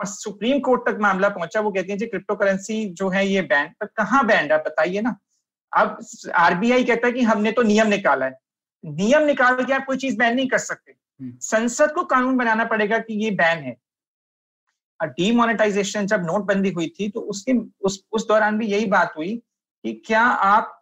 और 0.00 0.06
सुप्रीम 0.06 0.60
कोर्ट 0.60 0.88
तक 0.88 0.98
मामला 1.00 1.28
पहुँचा 1.28 1.60
वो 1.60 1.70
कहती 1.70 1.92
है 1.92 1.98
जी 1.98 2.06
क्रिप्टो 2.06 2.34
करेंसी 2.34 2.84
जो 2.90 3.08
है 3.08 3.26
ये 3.26 3.42
बैंड 3.42 3.70
पर 3.80 3.86
कहाँ 3.86 4.26
बैंड 4.26 4.52
है? 4.52 4.58
बताइए 4.58 5.00
ना। 5.00 5.16
अब 5.72 5.98
आरबीआई 6.34 6.84
कहता 6.84 7.06
है 7.06 7.12
कि 7.12 7.22
हमने 7.22 7.52
तो 7.52 7.62
नियम 7.62 7.86
निकाला 7.86 8.26
है। 8.26 8.38
नियम 8.84 9.22
निकाल 9.22 9.64
के 9.64 9.72
आप 9.72 9.84
कोई 9.86 9.96
चीज़ 9.96 10.18
बैन 10.18 10.34
नहीं 10.36 10.48
कर 10.48 10.58
सकते। 10.58 10.92
हम्म। 10.92 11.36
संसद 11.40 11.92
को 11.92 12.04
कानून 12.04 12.36
बनाना 12.36 12.64
पड़ेगा 12.64 12.98
कि 12.98 13.24
ये 13.24 13.30
बैन 13.30 13.58
है। 13.58 13.76
डीमोनेटाइजेशन 15.00 16.06
जब 16.06 16.24
नोटबंदी 16.26 16.70
हुई 16.70 16.88
थी 17.00 17.08
तो 17.08 17.20
उसके 17.20 17.52
उस 17.80 18.04
उस 18.12 18.28
दौरान 18.28 18.58
भी 18.58 18.66
यही 18.66 18.86
बात 18.86 19.14
हुई 19.16 19.36
कि 19.84 19.92
क्या 20.06 20.22
आप 20.22 20.76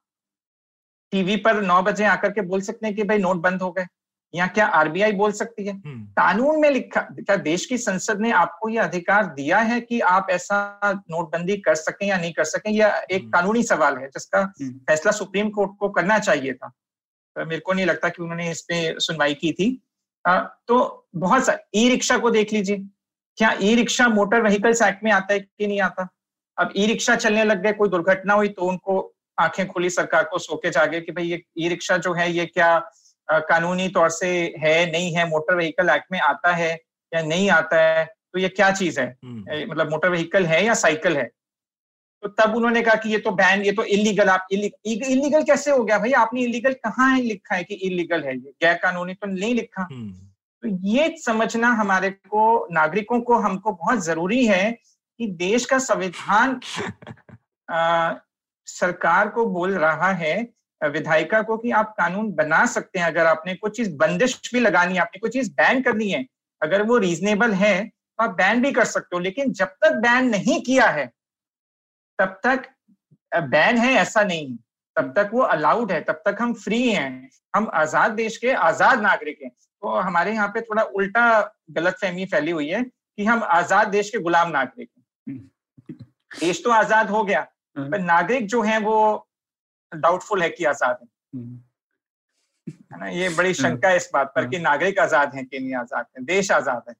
टीवी 1.12 1.36
पर 1.36 1.62
नौ 1.62 1.82
बजे 1.82 2.04
आकर 2.04 2.32
के 2.32 2.40
बोल 2.40 2.60
सकते 2.60 2.86
हैं 2.86 2.96
कि 2.96 3.02
भाई 3.02 3.18
नोट 3.18 3.36
बंद 3.36 3.62
हो 3.62 3.70
गए? 3.72 3.86
या 4.34 4.46
क्या 4.46 4.66
आरबीआई 4.66 5.12
बोल 5.12 5.32
सकती 5.32 5.64
है 5.66 5.72
हम्म। 5.72 6.04
कानून 6.12 6.60
में 6.60 6.70
लिखा 6.70 7.00
क्या 7.00 7.36
देश 7.36 7.64
की 7.66 7.78
संसद 7.78 8.20
ने 8.20 8.30
आपको 8.32 8.68
यह 8.68 8.82
अधिकार 8.82 9.26
दिया 9.26 9.58
है 9.58 9.80
कि 9.80 10.00
आप 10.00 10.26
ऐसा 10.30 10.58
नोटबंदी 11.10 11.56
कर 11.56 11.74
सकें 11.74 12.06
या 12.06 12.18
नहीं 12.18 12.32
कर 12.32 12.44
सकें 12.44 12.70
यह 12.70 13.06
एक 13.10 13.20
हम्म। 13.20 13.30
कानूनी 13.30 13.62
सवाल 13.62 13.96
है 13.98 14.08
जिसका 14.08 14.40
हम्म। 14.40 14.72
फैसला 14.88 15.12
सुप्रीम 15.12 15.50
कोर्ट 15.50 15.72
को 15.80 15.88
करना 15.88 16.18
चाहिए 16.18 16.52
था 16.52 16.68
तो 17.36 17.46
मेरे 17.46 17.60
को 17.60 17.72
नहीं 17.72 17.86
लगता 17.86 18.08
कि 18.08 18.22
उन्होंने 18.22 18.50
इस 18.50 18.60
पे 18.62 18.94
सुनवाई 18.98 19.34
की 19.34 19.52
थी 19.52 19.82
आ, 20.24 20.38
तो 20.40 21.06
बहुत 21.16 21.44
सा 21.46 21.58
ई 21.74 21.88
रिक्शा 21.88 22.18
को 22.18 22.30
देख 22.30 22.52
लीजिए 22.52 22.76
क्या 23.38 23.56
e 23.62 23.74
rickshaw 23.74 24.08
motor 24.08 24.42
vehicles 24.42 24.82
act 24.82 25.04
में 25.04 25.10
आता 25.12 25.34
है 25.34 25.40
कि 25.40 25.66
नहीं 25.66 25.80
आता 25.80 26.08
अब 26.58 26.72
ई 26.76 26.86
रिक्शा 26.86 27.14
चलने 27.16 27.44
लग 27.44 27.62
गए 27.62 27.72
कोई 27.72 27.88
दुर्घटना 27.88 28.34
हुई 28.34 28.48
तो 28.48 28.62
उनको 28.62 29.00
आँखें 29.38 29.66
खुली 29.68 29.90
सरकार 29.90 30.24
को 30.24 30.38
सोके 30.38 30.70
जागे 30.70 31.00
कि 31.00 31.12
भाई 31.12 31.24
ये 31.24 31.42
ई 31.58 31.68
रिक्शा 31.68 31.96
जो 31.96 32.12
है 32.12 32.30
ये 32.32 32.46
क्या 32.46 32.70
कानूनी 33.30 33.88
तौर 33.88 34.10
से 34.10 34.54
है 34.58 34.90
नहीं 34.92 35.14
है 35.14 35.28
मोटर 35.28 35.54
व्हीकल 35.54 35.88
एक्ट 35.88 36.12
में 36.12 36.20
आता 36.20 36.52
है 36.52 36.72
या 37.14 37.22
नहीं 37.22 37.50
आता 37.50 37.82
है 37.82 38.04
तो 38.04 38.38
ये 38.38 38.48
क्या 38.48 38.70
चीज़ 38.70 39.00
है? 39.00 39.16
हम्म। 39.24 39.70
मतलब 39.70 39.90
मोटर 39.90 40.10
व्हीकल 40.10 40.46
है 40.46 40.64
या 40.64 40.74
साइकिल 40.74 41.16
है? 41.16 41.30
तो 42.22 42.28
तब 42.28 42.56
उन्होंने 42.56 42.82
कहा 42.82 42.94
कि 42.94 43.08
ये 43.08 43.18
तो 43.18 43.30
बैन 43.30 43.62
ये 43.62 43.72
तो 43.72 43.84
इलीगल 43.84 44.28
आप 44.28 44.46
इलीगल 44.52 45.42
कैसे 45.42 45.70
हो 45.70 45.84
गया 45.84 45.98
भाई? 45.98 46.12
आपने 46.12 46.42
इलीगल 46.42 46.72
कहाँ 46.72 47.16
है 47.16 47.22
लिखा 47.22 47.54
है 47.54 47.64
कि 47.64 47.74
इलीगल 47.74 48.24
है? 48.24 48.34
ये 48.34 48.52
गैर 48.62 48.74
कानूनी 48.74 49.14
तो 49.14 49.26
नहीं 49.26 49.54
लिखा। 49.54 49.88
हम्म। 49.90 50.12
तो 50.62 50.68
ये 50.88 51.16
समझना 51.18 51.68
हमारे 51.68 52.10
को 52.10 52.68
नागरिकों 52.72 53.20
को 53.20 53.34
हमको 53.34 53.72
बहुत 53.72 53.98
ज़रूरी 53.98 54.46
है 54.46 54.70
कि 55.18 55.26
देश 55.26 55.64
का 55.66 55.78
संविधान 55.78 56.60
सरकार 58.66 59.28
को 59.28 59.46
बोल 59.46 59.78
रहा 59.78 60.12
है 60.12 60.57
विधायिका 60.82 61.42
को 61.42 61.56
कि 61.56 61.70
आप 61.70 61.94
कानून 61.98 62.30
बना 62.32 62.64
सकते 62.66 62.98
हैं 62.98 63.06
अगर 63.06 63.26
आपने 63.26 63.54
कोई 63.54 63.70
चीज़ 63.70 63.90
बंदिश 63.96 64.40
भी 64.52 64.60
लगानी 64.60 64.94
है 64.94 65.00
आपने 65.00 65.18
कोई 65.18 65.30
चीज़ 65.30 65.50
बैन 65.52 65.82
करनी 65.82 66.10
है 66.10 66.24
अगर 66.62 66.82
वो 66.82 66.98
रीजनेबल 66.98 67.52
है 67.52 67.74
तो 67.84 68.24
आप 68.24 68.30
बैन 68.30 68.62
भी 68.62 68.72
कर 68.72 68.84
सकते 68.84 69.16
हो 69.16 69.20
लेकिन 69.20 69.52
जब 69.52 69.74
तक 69.84 69.96
बैन 70.02 70.28
नहीं 70.28 70.60
किया 70.62 70.88
है 70.88 71.06
तब 72.18 72.40
तक 72.46 72.68
बैन 73.32 73.78
है 73.78 73.92
ऐसा 73.94 74.22
नहीं 74.22 74.56
तब 74.96 75.12
तक 75.16 75.30
वो 75.32 75.42
अलाउड 75.42 75.92
है 75.92 76.00
तब 76.00 76.22
तक 76.26 76.36
हम 76.40 76.54
फ्री 76.54 76.82
हैं 76.90 77.30
हम 77.56 77.70
आज़ाद 77.74 78.12
देश 78.12 78.36
के 78.36 78.52
आज़ाद 78.52 79.00
नागरिक 79.02 79.38
हैं। 79.42 79.50
तो 79.50 79.88
हमारे 79.88 80.32
यहाँ 80.32 80.48
पे 80.48 80.60
थोड़ा 80.60 80.82
उल्टा 80.82 81.54
गलत 81.70 81.96
फहमी 82.00 82.24
फैली 82.26 82.50
हुई 82.50 82.68
है 82.68 82.82
कि 82.82 83.24
हम 83.24 83.42
आज़ाद 83.42 83.88
देश 83.88 84.10
के 84.10 84.18
गुलाम 84.18 84.50
नागरिक 84.50 84.90
हैं। 85.28 85.38
देश 86.40 86.62
तो 86.64 86.70
आज़ाद 86.70 87.10
हो 87.10 87.22
गया 87.24 87.46
हाँ। 87.76 87.88
पर 87.90 87.98
नागरिक 87.98 88.46
जो 88.46 88.62
है 88.62 88.78
वो 88.78 89.27
डाउटफुल 89.92 90.42
है 90.42 90.48
कि 90.50 90.64
आज़ाद 90.66 90.98
है। 91.02 91.08
है 92.66 92.98
ना? 93.00 93.06
ये 93.08 93.28
बड़ी 93.28 93.48
हाँ। 93.48 93.54
शंका 93.54 93.88
है 93.88 93.96
इस 93.96 94.10
बात 94.14 94.32
पर 94.36 94.46
कि 94.48 94.56
हाँ। 94.56 94.62
नागरिक 94.62 94.98
आज़ाद 94.98 95.34
हैं 95.34 95.44
कि 95.46 95.58
नहीं 95.58 95.74
आज़ाद 95.74 96.06
हैं? 96.08 96.24
देश 96.24 96.50
आज़ाद 96.52 96.82
है। 96.88 96.94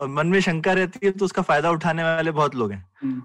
और 0.00 0.08
मन 0.08 0.26
में 0.26 0.40
शंका 0.40 0.72
रहती 0.72 1.06
है 1.06 1.12
तो 1.12 1.24
उसका 1.24 1.42
फ़ायदा 1.42 1.70
उठाने 1.70 2.02
वाले 2.02 2.30
बहुत 2.30 2.54
लोग 2.54 2.72
हैं। 2.72 3.22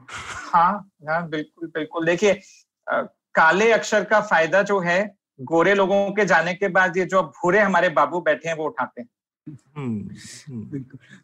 हाँ 0.53 0.91
हाँ 1.07 1.27
बिल्कुल 1.29 1.67
बिल्कुल। 1.69 2.05
देखिए 2.05 2.39
काले 2.87 3.71
अक्षर 3.71 4.03
का 4.03 4.19
फ़ायदा 4.21 4.61
जो 4.63 4.79
है 4.79 4.99
गोरे 5.41 5.73
लोगों 5.75 6.11
के 6.11 6.25
जाने 6.25 6.53
के 6.53 6.67
बाद 6.69 6.97
ये 6.97 7.05
जो 7.05 7.21
भूरे 7.33 7.59
हमारे 7.59 7.89
बाबू 7.91 8.21
बैठे 8.21 8.49
हैं 8.49 8.55
वो 8.55 8.65
उठाते 8.65 9.01
हैं। 9.01 9.07
हम्म, 9.47 10.09
हम्म। 10.49 10.79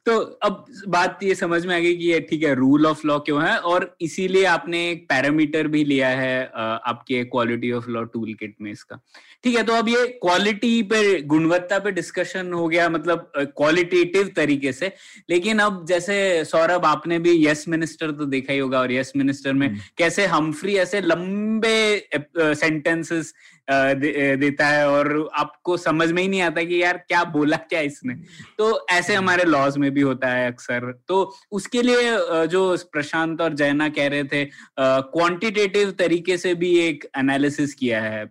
तो 0.06 0.18
अब 0.20 0.66
बात 0.88 1.24
ये 1.24 1.36
समझ 1.36 1.66
में 1.66 1.76
आ 1.76 1.80
गई 1.80 1.96
कि 1.96 2.12
ये 2.12 2.20
ठीक 2.20 2.44
है 2.44 2.54
रूल 2.56 2.86
ऑफ़ 2.86 3.08
लॉ 3.08 3.18
क्यों 3.20 3.42
है? 3.44 3.58
और 3.58 3.96
इसीलिए 4.02 4.46
आपने 4.46 4.90
एक 4.92 5.06
पैरामीटर 5.10 5.68
भी 5.68 5.84
लिया 5.84 6.10
है 6.10 6.46
आपके 6.46 7.24
quality 7.24 7.72
of 7.72 7.90
law 7.90 8.04
tool 8.04 8.34
kit 8.34 8.56
में 8.62 8.72
इसका। 8.72 9.00
ठीक 9.44 9.56
है 9.58 9.64
तो 9.64 9.74
अब 9.74 9.88
ये 9.90 10.06
क्वालिटी 10.22 10.82
पे 10.84 11.22
गुणवत्ता 11.24 11.80
पे 11.80 11.92
डिस्कशन 11.92 12.52
हो 12.54 12.68
गया 12.68 12.90
मतलब 12.90 13.32
क्वालिटेटिव 13.38 14.32
तरीके 14.36 14.72
से 14.72 14.92
लेकिन 15.30 15.60
अब 15.60 15.86
जैसे 15.86 16.18
सौरभ 16.46 16.86
आपने 16.86 17.20
भी 17.20 17.34
यस 17.46 17.68
मिनिस्टर 17.68 18.12
तो 18.12 18.26
देखा 18.28 18.54
ही 18.54 18.60
होगा 18.60 18.80
और 18.80 18.92
यस 18.92 19.12
मिनिस्टर 19.16 19.54
में 19.54 19.68
हम्म। 19.68 19.80
कैसे 19.98 20.26
हमफ्री 20.28 20.76
ऐसे 20.78 21.02
लंबे 21.04 22.08
सेंटेंसेस 22.38 23.34
दे, 23.68 24.36
देता 24.36 24.68
है 24.68 24.88
और 24.90 25.30
आपको 25.34 25.76
समझ 25.78 26.12
में 26.12 26.22
ही 26.22 26.28
नहीं 26.28 26.42
आता 26.42 26.64
कि 26.64 26.82
यार 26.82 26.98
क्या 27.08 27.24
बोला 27.34 27.58
क्या 27.66 27.80
इसने 27.82 28.14
तो 28.58 28.70
ऐसे 28.92 29.14
हम्म। 29.14 29.24
हमारे 29.24 29.44
लॉज 29.44 29.78
में 29.78 29.90
भी 29.94 30.02
होता 30.02 30.28
है 30.28 30.48
अक्सर 30.48 30.92
तो 31.08 31.22
उसके 31.52 31.82
लिए 31.82 32.46
जो 32.48 32.76
प्रशांत 32.92 33.42
और 33.42 33.54
जैना 33.54 33.90
कह 33.90 34.08
रहे 34.08 34.24
थे 34.24 34.46
क्वांटिटेटिव 34.80 35.92
तरीके 36.00 36.38
से 36.38 36.54
भी 36.56 36.76
एक 36.80 37.06
एनालिसिस 37.18 37.74
किया 37.74 38.02
है 38.02 38.26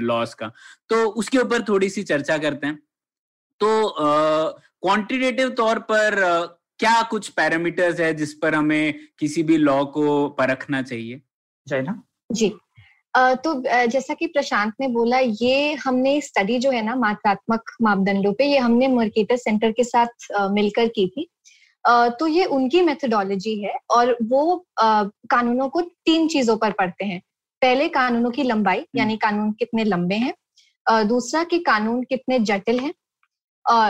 लॉस 0.00 0.34
का। 0.34 0.50
तो 0.90 1.04
उसके 1.12 1.38
ऊपर 1.38 1.62
थोड़ी 1.62 1.88
सी 1.90 2.02
चर्चा 2.02 2.38
करते 2.38 2.66
हैं। 2.66 2.78
तो 3.60 3.94
क्वांटिटेटिव 3.98 5.48
तौर 5.52 5.78
पर 5.90 6.20
क्या 6.78 7.02
कुछ 7.02 7.28
पैरामीटर्स 7.30 8.00
है 8.00 8.12
जिस 8.14 8.34
पर 8.34 8.54
हमें 8.54 8.94
किसी 9.18 9.42
भी 9.42 9.56
लॉ 9.56 9.84
को 9.86 10.28
परखना 10.30 10.82
चाहिए? 10.82 11.20
जय 11.66 11.84
जी। 12.32 12.52
तो 13.14 13.54
जैसा 13.86 14.14
कि 14.14 14.26
प्रशांत 14.26 14.72
ने 14.80 14.88
बोला 14.88 15.18
ये 15.18 15.74
हमने 15.74 16.20
स्टडी 16.20 16.58
जो 16.58 16.70
है 16.70 16.82
ना 16.82 16.94
मात्रात्मक 16.96 17.70
मापदंडों 17.82 18.32
पे 18.32 18.44
ये 18.44 18.58
हमने 18.58 18.88
मर्केटर 18.88 19.36
सेंटर 19.36 19.72
के 19.72 19.84
साथ 19.84 20.26
मिलकर 20.52 20.88
की 20.88 21.06
थी। 21.08 21.28
तो 21.84 22.26
ये 22.26 22.44
उनकी 22.44 22.80
मेथोडोलॉजी 22.82 23.54
है 23.62 23.74
और 23.90 24.16
वो 24.22 24.66
कानूनों 24.80 25.68
को 25.68 25.80
तीन 25.80 26.28
चीज़ों 26.28 26.56
पर 26.56 26.72
पढ़ते 26.72 27.04
हैं। 27.04 27.20
पहले 27.64 27.88
कानूनों 27.90 28.30
की 28.30 28.42
लंबाई 28.42 28.84
यानी 28.96 29.16
कानून 29.18 29.52
कितने 29.52 29.84
लंबे 29.84 30.14
हैं 30.16 31.06
दूसरा 31.06 31.42
कि 31.44 31.58
कानून 31.62 32.02
कितने 32.04 32.38
जटिल 32.40 32.80
हैं 32.80 32.92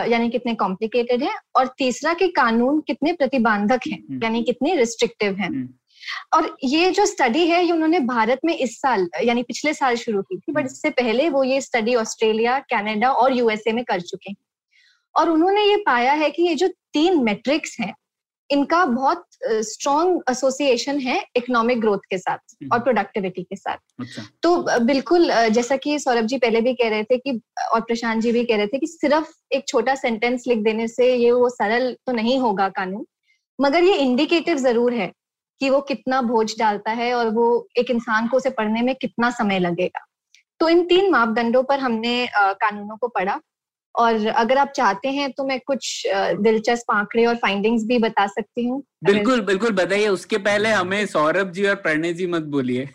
यानी 0.09 0.29
कितने 0.29 0.53
कॉम्प्लिकेटेड 0.55 1.23
हैं 1.23 1.35
और 1.55 1.67
तीसरा 1.77 2.13
कि 2.13 2.27
कानून 2.27 2.79
कितने 2.81 3.13
प्रतिबंधक 3.13 3.87
हैं 3.87 3.99
हम्म। 3.99 4.23
यानी 4.23 4.43
कितने 4.43 4.75
रिस्ट्रिक्टिव 4.75 5.35
हैं 5.35 5.47
हम्म। 5.47 5.67
और 6.33 6.55
ये 6.63 6.91
जो 6.91 7.05
स्टडी 7.05 7.45
है 7.47 7.63
ये 7.63 7.71
उन्होंने 7.71 7.99
भारत 8.05 8.39
में 8.45 8.53
इस 8.55 8.79
साल 8.81 9.07
यानी 9.23 9.43
पिछले 9.43 9.73
साल 9.73 9.95
शुरू 9.95 10.21
की 10.21 10.37
थी 10.37 10.51
बट 10.51 10.65
इससे 10.65 10.89
पहले 10.93 11.29
वो 11.29 11.43
ये 11.43 11.59
स्टडी 11.61 11.95
ऑस्ट्रेलिया 11.95 12.57
कनाडा 12.69 13.11
और 13.13 13.37
यूएसए 13.37 13.71
में 13.71 13.83
कर 13.83 14.01
चुके 14.03 14.31
हैं 14.31 14.37
और 15.15 15.29
उन्होंने 15.29 15.61
ये 15.61 15.77
पाया 15.85 16.13
है 16.13 16.29
कि 16.29 16.43
ये 16.43 16.55
जो 16.55 16.67
तीन 16.93 17.23
मेट्रिक्स 17.23 17.79
हैं 17.79 17.93
इनका 18.49 18.83
बहुत 18.85 19.25
स्ट्रॉन्ग 19.65 20.21
एसोसिएशन 20.29 20.99
है 20.99 21.17
इकोनॉमिक 21.35 21.79
ग्रोथ 21.81 21.99
के 22.09 22.17
साथ 22.17 22.55
और 22.73 22.79
प्रोडक्टिविटी 22.79 23.43
के 23.43 23.55
साथ। 23.55 23.77
अच्छा। 23.99 24.23
तो 24.43 24.79
बिल्कुल 24.85 25.31
जैसा 25.49 25.77
कि 25.77 25.97
सौरभ 25.99 26.25
जी 26.25 26.37
पहले 26.37 26.61
भी 26.61 26.73
कह 26.73 26.89
रहे 26.89 27.03
थे 27.03 27.17
कि 27.17 27.39
और 27.73 27.81
प्रशांत 27.81 28.21
जी 28.21 28.31
भी 28.31 28.43
कह 28.45 28.57
रहे 28.57 28.67
थे 28.67 28.79
कि 28.79 28.87
सिर्फ़ 28.87 29.31
एक 29.51 29.67
छोटा 29.67 29.95
सेंटेंस 29.95 30.43
लिख 30.47 30.63
देने 30.63 30.87
से 30.87 31.13
ये 31.15 31.31
वो 31.31 31.49
सरल 31.49 31.91
तो 32.05 32.11
नहीं 32.11 32.39
होगा 32.39 32.69
कानून 32.69 33.05
मगर 33.59 33.83
ये 33.83 33.95
इंडिकेटिव 33.95 34.57
ज़रूर 34.57 34.93
है 34.93 35.11
कि 35.61 35.69
वो 35.69 35.79
कितना 35.81 36.21
बोझ 36.21 36.51
डालता 36.59 36.91
है 36.91 37.13
और 37.13 37.29
वो 37.29 37.45
एक 37.77 37.91
इंसान 37.91 38.27
को 38.27 38.37
उसे 38.37 38.49
पढ़ने 38.49 38.81
में 38.81 38.93
कितना 38.95 39.29
समय 39.31 39.59
लगेगा। 39.59 40.05
तो 40.59 40.69
इन 40.69 40.83
तीन 40.85 41.11
मापदंडों 41.11 41.63
पर 41.63 41.79
हमने 41.79 42.27
कानूनों 42.35 42.97
को 42.97 43.07
पढ़ा। 43.07 43.39
और 43.97 44.27
अगर 44.27 44.57
आप 44.57 44.71
चाहते 44.75 45.09
हैं 45.09 45.31
तो 45.31 45.43
मैं 45.43 45.59
कुछ 45.59 46.07
दिलचस्प 46.15 46.91
आंकड़े 46.91 47.25
और 47.25 47.35
फाइंडिंग्स 47.35 47.83
भी 47.83 47.97
बता 47.99 48.27
सकती 48.27 48.65
हूँ। 48.67 48.81
अगर- 48.81 49.15
बिल्कुल 49.15 49.41
बिल्कुल 49.41 49.71
बताइए 49.71 50.07
उसके 50.07 50.37
पहले 50.37 50.69
हमें 50.69 51.05
सौरभ 51.05 51.51
जी 51.51 51.65
और 51.65 51.75
प्रणय 51.75 52.13
जी 52.13 52.27
मत 52.27 52.41
बोलिए। 52.41 52.89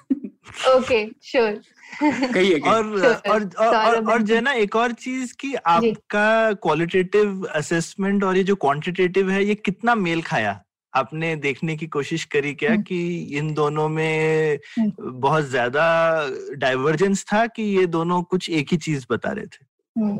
ओके 0.76 1.06
श्योर 1.22 1.60
कहिए। 2.02 2.58
और 2.58 2.84
और 3.06 3.50
और, 3.58 3.66
और, 3.66 4.12
और 4.12 4.22
जो। 4.22 4.34
है 4.34 4.40
ना 4.40 4.52
एक 4.52 4.76
और 4.76 4.92
चीज़ 4.92 5.34
कि 5.40 5.54
आपका 5.54 6.52
क्वालिटेटिव 6.52 7.46
असेसमेंट 7.54 8.24
और 8.24 8.36
ये 8.36 8.42
जो 8.44 8.54
क्वांटिटेटिव 8.54 9.30
है 9.30 9.44
ये 9.44 9.54
कितना 9.54 9.94
मेल 9.94 10.22
खाया? 10.22 10.62
आपने 10.94 11.36
देखने 11.36 11.76
की 11.76 11.86
कोशिश 11.86 12.24
करी 12.24 12.54
क्या 12.54 12.70
हम्म। 12.70 12.82
कि 12.82 13.22
इन 13.38 13.54
दोनों 13.54 13.88
में 13.88 14.58
बहुत 15.00 15.44
ज़्यादा 15.44 15.84
डाइवर्जेंस 16.52 17.24
था 17.32 17.46
कि 17.46 17.62
ये 17.62 17.86
दोनों 17.86 18.22
कुछ 18.22 18.50
एक 18.50 18.68
ही 18.72 18.76
चीज़ 18.76 19.06
बता 19.10 19.32
रहे 19.32 19.46
थे? 19.46 19.70
हम्म, 19.98 20.18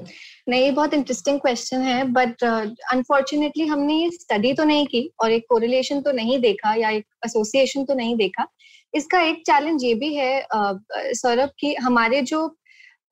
नहीं 0.50 0.62
ये 0.62 0.70
बहुत 0.70 0.94
इंटरेस्टिंग 0.94 1.40
क्वेश्चन 1.40 1.80
है 1.80 2.04
बट 2.04 2.44
अनफॉर्चुनेटली 2.44 3.64
uh, 3.64 3.70
हमने 3.70 3.94
ये 3.94 4.10
स्टडी 4.10 4.52
तो 4.52 4.64
नहीं 4.64 4.86
की 4.86 5.10
और 5.20 5.32
एक 5.32 5.44
कोरिलेशन 5.48 6.00
तो 6.00 6.12
नहीं 6.12 6.38
देखा 6.40 6.74
या 6.74 6.90
एक 6.90 7.04
एसोसिएशन 7.26 7.84
तो 7.84 7.94
नहीं 7.94 8.16
देखा। 8.16 8.46
इसका 8.94 9.20
एक 9.20 9.42
चैलेंज 9.46 9.84
ये 9.84 9.94
भी 9.94 10.14
है 10.14 10.40
अ, 10.40 10.72
सौरभ 10.96 11.50
कि 11.58 11.74
हमारे 11.74 12.22
जो 12.22 12.46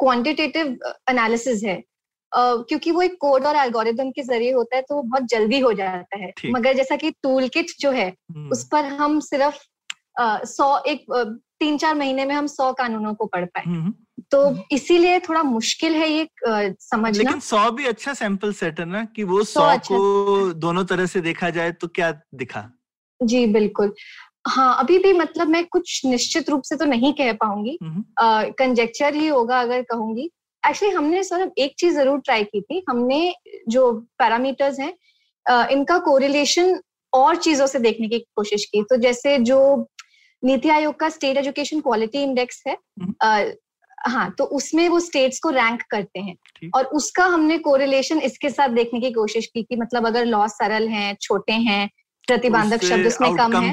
क्वांटिटेटिव 0.01 0.78
एनालिसिस 1.11 1.64
है 1.64 1.76
अ, 1.76 2.41
क्योंकि 2.68 2.91
वो 2.91 3.03
एक 3.03 3.16
कोड 3.20 3.47
और 3.47 3.57
एल्गोरिदम 3.57 4.11
के 4.11 4.22
ज़रिए 4.22 4.53
होता 4.53 4.76
है 4.76 4.82
तो 4.82 4.95
वो 4.95 5.03
बहुत 5.03 5.22
जल्दी 5.30 5.59
हो 5.59 5.72
जाता 5.72 6.18
है। 6.18 6.32
मगर 6.51 6.74
जैसा 6.74 6.97
कि 6.97 7.11
टूल 7.11 7.49
किट 7.49 7.66
जो 7.80 7.91
है 7.91 8.09
हम्म, 8.09 8.51
उस 8.51 8.68
पर 8.72 8.84
हम 8.84 9.20
सिर्फ़ 9.20 9.59
अ, 10.20 10.45
सौ 10.45 10.78
एक 10.78 11.12
अ, 11.12 11.22
तीन 11.61 11.76
चार 11.78 11.95
महीने 11.95 12.24
में 12.24 12.34
हम 12.34 12.47
सौ 12.47 12.72
कानूनों 12.72 13.14
को 13.14 13.26
पढ़ 13.26 13.45
पाए। 13.45 13.62
हम्म, 13.66 13.95
तो 14.31 14.41
इसीलिए 14.72 15.18
थोड़ा 15.18 15.43
मुश्किल 15.43 15.95
है 15.95 16.09
ये 16.09 16.29
समझना। 16.81 17.22
लेकिन 17.22 17.41
सौ 17.41 17.70
भी 17.70 17.87
अच्छा 17.87 18.14
सैंपल 18.14 18.53
सेट 18.53 18.81
है 18.81 18.87
ना 18.87 19.05
कि 19.05 19.24
वो 19.24 19.43
सौ 19.45 19.61
अच्छा- 19.61 19.99
को 19.99 20.53
दोनों 20.55 20.85
तरह 20.85 21.07
से 21.07 21.20
देखा 21.20 21.51
जाए 21.51 21.72
तो 21.72 21.89
क्या 21.89 22.11
दिखा? 22.35 22.70
जी 23.20 23.47
बिल्कुल। 23.47 23.95
हाँ 24.49 24.74
अभी 24.79 24.99
भी 24.99 25.12
मतलब 25.12 25.49
मैं 25.49 25.64
कुछ 25.64 26.01
निश्चित 26.07 26.51
रूप 26.51 26.62
से 26.62 26.76
तो 26.76 26.85
नहीं 26.85 27.12
कह 27.12 27.33
पाऊँगी। 27.33 27.79
हम्म, 27.83 28.05
कंजेक्चर 28.59 29.14
ही 29.14 29.26
होगा 29.26 29.61
अगर 29.61 29.83
कहूँगी। 29.83 30.31
एक्चुअली 30.62 30.95
हमने 30.95 31.22
सर 31.22 31.51
एक 31.59 31.74
चीज़ 31.79 31.95
ज़रूर 31.95 32.20
ट्राई 32.20 32.45
की 32.45 32.61
थी। 32.61 32.85
हमने 32.89 33.35
जो 33.68 33.93
पैरामीटर्स 34.18 34.79
हैं 34.81 34.93
इनका 35.68 35.99
कोरिलेशन 35.99 36.81
और 37.12 37.37
चीज़ों 37.37 37.66
से 37.66 37.79
देखने 37.79 38.09
की 38.09 38.18
कोशिश 38.18 38.64
की। 38.64 38.83
तो 38.83 38.97
जैसे 38.97 39.39
जो 39.39 39.61
नीति 40.43 40.68
आयोग 40.68 40.99
का 41.01 41.09
स्टेट 41.09 41.37
एजुकेशन 41.37 41.81
क्वालिटी 41.81 42.22
इंडेक्स 42.22 42.62
है 42.66 42.76
हम्म। 43.03 43.14
हाँ 44.07 44.31
तो 44.31 44.45
उसमें 44.45 44.89
वो 44.89 45.01
स्टेट्स 45.01 45.39
को 45.41 45.51
रैंक 45.51 45.83
करते 45.83 46.21
हैं। 46.21 46.37
और 46.75 46.85
उसका 46.85 47.25
हमने 47.25 47.59
कोरिलेशन 47.59 48.19
इसके 48.19 48.51
साथ 48.51 48.69
देखने 48.69 49.01
की 49.01 49.11
कोशिश 49.11 49.47
की 49.47 49.63
कि 49.63 49.77
मतलब 49.77 50.07
अगर 50.07 50.25
लॉ 50.25 50.47
सरल 50.47 50.89
हैं 50.89 51.17
छोटे 51.21 51.53
हैं 51.53 51.91
प्रतिबंधक 52.29 52.83
शब्द 52.83 53.07
उसमें 53.07 53.37
कम 53.37 53.53
है 53.55 53.71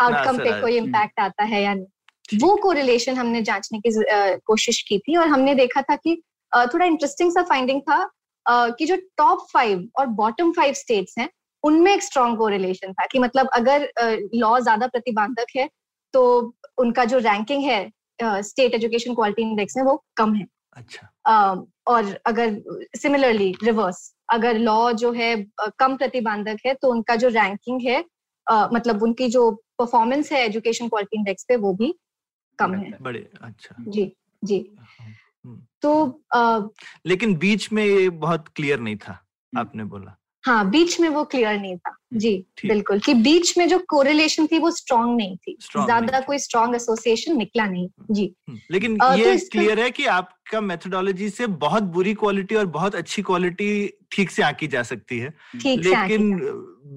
आउटकम 0.00 0.38
पे 0.38 0.60
कोई 0.60 0.78
हम्म, 0.78 0.86
इम्पैक्ट 0.86 1.20
आता 1.20 1.44
है 1.44 1.62
या 1.62 1.74
नहीं। 1.74 2.38
वो 2.38 2.56
कोरिलेशन 2.56 3.14
हमने 3.14 3.42
जांचने 3.42 3.78
की 3.78 3.90
कोशिश 4.36 4.82
की 4.82 4.98
थी 4.98 5.16
और 5.16 5.28
हमने 5.28 5.54
देखा 5.54 5.82
था 5.82 5.96
कि 5.96 6.22
थोड़ा 6.54 6.86
इंटरेस्टिंग 6.86 7.32
सा 7.32 7.42
फाइंडिंग 7.42 7.80
था 7.80 8.10
कि 8.48 8.84
जो 8.86 8.96
टॉप 8.96 9.46
फाइव 9.52 9.88
और 9.98 10.06
बॉटम 10.06 10.52
फाइव 10.52 10.74
स्टेट्स 10.74 11.14
हैं 11.18 11.30
उनमें 11.62 11.94
एक 11.94 12.02
स्ट्रॉन्ग 12.02 12.38
कोरिलेशन 12.38 12.92
था 12.92 13.06
कि 13.06 13.18
मतलब 13.18 13.48
अगर 13.54 13.88
लॉ 14.34 14.58
ज़्यादा 14.60 14.86
प्रतिबंधक 14.86 15.46
है 15.56 15.68
तो 16.12 16.54
उनका 16.78 17.04
जो 17.04 17.18
रैंकिंग 17.18 17.62
है 17.62 17.90
स्टेट 18.22 18.74
एजुकेशन 18.74 19.14
क्वालिटी 19.14 19.42
इंडेक्स 19.42 19.76
में 19.76 19.84
वो 19.84 20.04
कम 20.16 20.34
है। 20.34 20.46
अच्छा। 20.76 21.08
अ, 21.26 21.64
और 21.86 22.18
अगर 22.26 22.62
सिमिलरली 22.96 23.54
रिवर्स 23.64 24.14
अगर 24.32 24.58
लॉ 24.58 24.92
जो 24.92 25.12
है 25.12 25.34
कम 25.78 25.96
प्रतिबंधक 25.96 26.58
है 26.66 26.74
तो 26.74 26.90
उनका 26.90 27.16
जो 27.16 27.28
रैंकिंग 27.28 27.80
है 27.82 28.04
अ, 28.46 28.68
मतलब 28.72 29.02
उनकी 29.02 29.28
जो 29.28 29.50
परफॉर्मेंस 29.78 30.32
है 30.32 30.44
एजुकेशन 30.44 30.88
क्वालिटी 30.88 31.18
इंडेक्स 31.18 31.44
पे 31.48 31.56
वो 31.56 31.72
भी 31.74 31.94
कम 32.58 32.74
है। 32.74 32.92
बड़े 33.02 33.28
अच्छा। 33.42 33.84
जी 33.88 34.12
जी। 34.44 34.58
हम्म। 35.44 35.62
तो 35.82 35.92
अ, 36.34 36.68
लेकिन 37.06 37.36
बीच 37.36 37.72
में 37.72 37.84
ये 37.84 38.08
बहुत 38.10 38.48
क्लियर 38.48 38.80
नहीं 38.80 38.96
था। 38.96 39.26
आपने 39.52 39.84
बोला। 39.84 40.16
हाँ 40.44 40.70
बीच 40.70 41.00
में 41.00 41.08
वो 41.08 41.24
क्लियर 41.24 41.60
नहीं 41.60 41.76
था। 41.76 41.96
जी 42.14 42.46
बिल्कुल 42.66 43.00
कि 43.00 43.14
बीच 43.14 43.58
में 43.58 43.68
जो 43.68 43.78
कोरिलेशन 43.78 44.46
थी 44.46 44.58
वो 44.58 44.70
स्ट्रॉन्ग 44.70 45.16
नहीं 45.16 45.36
थी। 45.36 45.56
ज़्यादा 45.62 46.20
कोई 46.20 46.38
स्ट्रॉन्ग 46.38 46.74
एसोसिएशन 46.74 47.36
निकला 47.36 47.66
नहीं। 47.66 47.88
जी। 48.10 48.34
हम्म, 48.48 48.60
लेकिन 48.70 48.98
तो 48.98 49.14
ये 49.14 49.36
क्लियर 49.36 49.80
है 49.80 49.90
कि 49.90 50.06
आपका 50.06 50.60
मेथोडोलॉजी 50.60 51.30
से 51.30 51.46
बहुत 51.46 51.82
बुरी 51.82 52.14
क्वालिटी 52.14 52.54
और 52.54 52.66
बहुत 52.66 52.94
अच्छी 52.94 53.22
क्वालिटी 53.22 53.92
ठीक 54.12 54.30
से 54.30 54.42
आंकी 54.42 54.66
जा 54.66 54.82
सकती 54.84 55.18
है। 55.18 55.32
लेकिन 55.56 56.32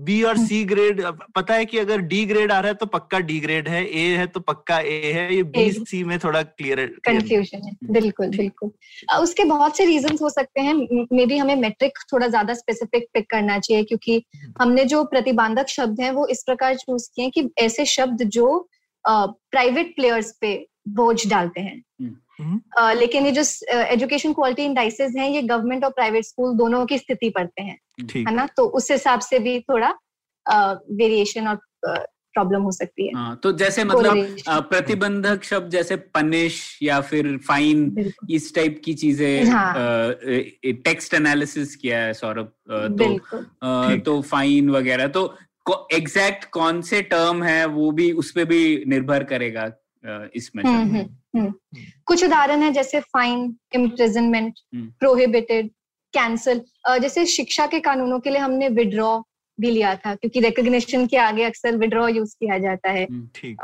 बी 0.05 0.21
और 0.23 0.37
सी 0.37 0.63
ग्रेड 0.65 1.01
पता 1.35 1.53
है 1.53 1.65
कि 1.65 1.77
अगर 1.77 2.01
डी 2.03 2.25
ग्रेड 2.25 2.51
आ 2.51 2.59
रहा 2.59 2.67
है 2.67 2.73
तो 2.73 2.85
पक्का 2.85 3.19
डी 3.21 3.39
ग्रेड 3.39 3.67
है 3.67 3.83
ए 3.85 4.05
है 4.17 4.25
तो 4.27 4.39
पक्का 4.39 4.79
ए 4.79 5.11
है। 5.13 5.35
ये 5.35 5.43
बी 5.45 5.71
सी 5.71 6.03
में 6.03 6.17
थोड़ा 6.19 6.41
क्लियर 6.43 6.85
कंफ्यूजन 7.05 7.63
है। 7.63 7.71
बिल्कुल 7.91 8.29
बिल्कुल। 8.29 8.71
उसके 9.21 9.43
बहुत 9.43 9.77
से 9.77 9.85
रीजंस 9.85 10.21
हो 10.21 10.29
सकते 10.29 10.61
हैं। 10.61 10.73
मे 11.13 11.25
बी 11.25 11.37
हमें 11.37 11.55
मेट्रिक 11.55 11.99
थोड़ा 12.13 12.27
ज़्यादा 12.27 12.53
स्पेसिफिक 12.53 13.07
पिक 13.13 13.29
करना 13.29 13.59
चाहिए 13.59 13.83
क्योंकि 13.83 14.21
हमने 14.61 14.85
जो 14.85 15.03
प्रतिबंधक 15.05 15.67
शब्द 15.69 16.01
हैं 16.01 16.11
वो 16.11 16.27
इस 16.27 16.43
प्रकार 16.43 16.75
चूज़ 16.75 17.09
किए 17.15 17.25
हैं 17.25 17.31
कि 17.31 17.49
ऐसे 17.65 17.85
शब्द 17.85 18.23
जो 18.29 18.67
प्राइवेट 19.05 19.95
प्लेयर्स 19.95 20.31
पे 20.41 20.55
बोझ 20.89 21.27
डालते 21.27 21.61
हैं। 21.61 21.81
हम्म। 22.39 22.89
लेकिन 22.99 23.25
ये 23.25 23.31
जो 23.31 23.43
एजुकेशन 23.73 24.33
क्वालिटी 24.33 24.63
इंडाइसेस 24.63 25.13
हैं 25.17 25.29
ये 25.29 25.41
गवर्नमेंट 25.43 25.83
और 25.85 25.91
प्राइवेट 25.91 26.25
स्कूल 26.25 26.55
दोनों 26.57 26.85
की 26.85 26.97
स्थिति 26.97 27.29
पढ़ते 27.29 27.63
हैं 27.63 27.77
है 28.17 28.35
ना? 28.35 28.47
तो 28.57 28.65
उस 28.67 28.91
हिसाब 28.91 29.19
से 29.21 29.39
भी 29.39 29.59
थोड़ा 29.59 29.93
वेरिएशन 30.45 31.47
और 31.47 31.59
प्रॉब्लम 32.33 32.61
हो 32.61 32.71
सकती 32.71 33.05
है। 33.07 33.13
हाँ 33.15 33.35
तो 33.43 33.51
जैसे 33.51 33.83
मतलब 33.83 34.67
प्रतिबंधक 34.69 35.43
शब्द 35.43 35.69
जैसे 35.69 35.95
पनिश 35.95 36.79
या 36.83 36.99
फिर 37.01 37.37
फाइन 37.37 38.11
इस 38.31 38.53
टाइप 38.55 38.81
की 38.85 38.93
चीज़ें 38.93 39.45
हाँ। 39.45 39.73
टेक्स्ट 40.83 41.13
एनालिसिस 41.13 41.75
किया 41.75 41.99
है 41.99 42.13
सौरभ 42.13 42.51
तो 42.99 43.97
तो 44.05 44.21
फाइन 44.23 44.69
वगैरह 44.69 45.07
तो 45.09 45.25
एग्जैक्ट 45.93 46.49
कौन 46.49 46.81
से 46.81 47.01
टर्म 47.01 47.43
है 47.43 47.65
वो 47.65 47.91
भी 47.91 48.11
उस 48.11 48.31
पे 48.31 48.45
भी 48.45 48.83
निर्भर 48.87 49.23
करेगा। 49.23 49.71
इस 50.05 50.51
हम्म, 50.57 50.93
में। 50.93 51.05
हम्म, 51.05 51.39
हम्म। 51.39 51.53
कुछ 52.05 52.23
उदाहरण 52.23 52.61
है 52.61 52.71
जैसे 52.71 52.99
फाइन 52.99 53.55
इम्प्रिजनमेंट। 53.75 54.53
प्रोहिबिटेड 54.75 55.67
कैंसल 56.13 56.61
जैसे 56.89 57.25
शिक्षा 57.25 57.67
के 57.67 57.79
कानूनों 57.79 58.19
के 58.19 58.29
लिए 58.29 58.39
हमने 58.39 58.69
विड्रॉ 58.69 59.19
भी 59.59 59.71
लिया 59.71 59.95
था 59.95 60.15
क्योंकि 60.15 60.39
रिकग्निशन 60.39 61.07
के 61.07 61.17
आगे 61.17 61.43
अक्सर 61.43 61.77
विड्रॉ 61.77 62.07
यूज़ 62.07 62.35
किया 62.35 62.57
जाता 62.57 62.89
है। 62.89 63.07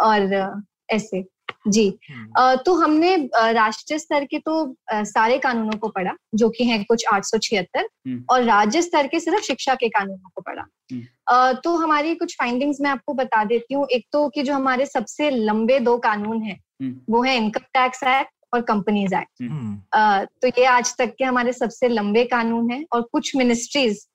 और 0.02 0.54
ऐसे। 0.90 1.26
जी। 1.66 1.88
हम्म, 2.10 2.56
तो 2.56 2.74
हमने 2.74 3.16
राष्ट्रीय 3.36 4.00
स्तर 4.00 4.26
के 4.26 4.40
तो 4.40 4.76
सारे 4.92 5.38
कानूनों 5.38 5.78
को 5.78 5.88
पढ़ा 5.88 6.14
जो 6.36 6.50
कि 6.50 6.64
हैं 6.64 6.84
कुछ 6.84 7.06
आठ 7.14 7.26
हम्म। 7.78 8.24
और 8.30 8.44
राज्य 8.44 8.82
स्तर 8.82 9.08
के 9.08 9.20
सिर्फ़ 9.20 9.42
शिक्षा 9.42 9.76
के 9.76 9.90
कानूनों 9.90 10.30
को 10.36 10.42
पढ़ा। 10.42 10.66
हम्म। 10.92 11.54
तो 11.54 11.76
हमारी 11.76 12.16
कुछ 12.16 12.36
फाइंडिंग्स 12.36 12.78
मैं 12.82 12.90
आपको 12.90 13.14
बता 13.14 13.44
देती 13.44 13.74
हूँ। 13.74 13.88
एक 13.92 14.06
तो 14.12 14.28
कि 14.30 14.44
जो 14.44 14.54
हमारे 14.54 14.86
सबसे 14.86 15.30
लंबे 15.30 15.80
दो 15.80 15.98
कानून 15.98 16.42
हैं। 16.44 16.60
वो 17.10 17.24
है 17.24 17.36
इनकम 17.38 17.62
टैक्स 17.74 18.04
एक्ट 18.04 18.32
और 18.54 18.62
कंपनीज़ 18.62 19.16
एक्ट 19.16 19.44
तो 20.42 20.48
ये 20.48 20.66
आज 20.66 20.96
तक 20.98 21.14
के 21.18 21.24
हमारे 21.24 21.54
सबसे 21.54 21.88
लंबे 21.88 22.24
कानून 22.26 22.72
हैं 22.72 22.86
और 22.94 23.02
कुछ 23.02 23.36
मिनिस्ट्रीज 23.36 24.06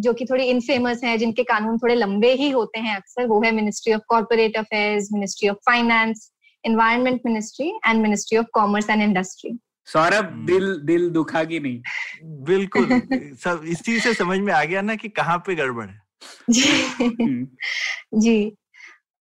जो 0.00 0.12
कि 0.12 0.24
थोड़ी 0.24 0.44
इनफेमस 0.44 1.02
हैं 1.04 1.18
जिनके 1.18 1.42
कानून 1.42 1.78
थोड़े 1.78 1.94
लंबे 1.94 2.32
ही 2.32 2.50
होते 2.50 2.80
हैं 2.80 2.96
अक्सर 2.96 3.26
वो 3.26 3.42
है 3.42 3.50
ministry 3.52 3.94
of 3.94 4.02
corporate 4.08 4.56
affairs 4.56 5.08
ministry 5.12 5.48
of 5.48 5.56
finance 5.56 6.31
environment 6.64 7.20
ministry 7.26 7.68
and 7.86 8.02
ministry 8.02 8.38
of 8.38 8.46
commerce 8.54 8.90
and 8.90 9.02
industry 9.02 9.58
Saurabh 9.88 10.24
हम्म। 10.24 10.46
दिल 10.46 10.74
दिल 10.86 11.08
दुखा 11.10 11.42
की 11.44 11.58
नहीं। 11.60 11.80
बिल्कुल। 12.44 12.88
सब 13.44 13.62
इसी 13.68 13.98
से 14.00 14.14
समझ 14.14 14.38
में 14.38 14.52
आ 14.52 14.62
गया 14.64 14.82
ना 14.82 14.94
कि 14.94 15.08
कहाँ 15.10 15.38
पे 15.46 15.54
गड़बड़ 15.54 15.86
है। 15.88 16.00
जी। 16.50 16.70
हम्म, 17.00 17.46
जी। 18.20 18.52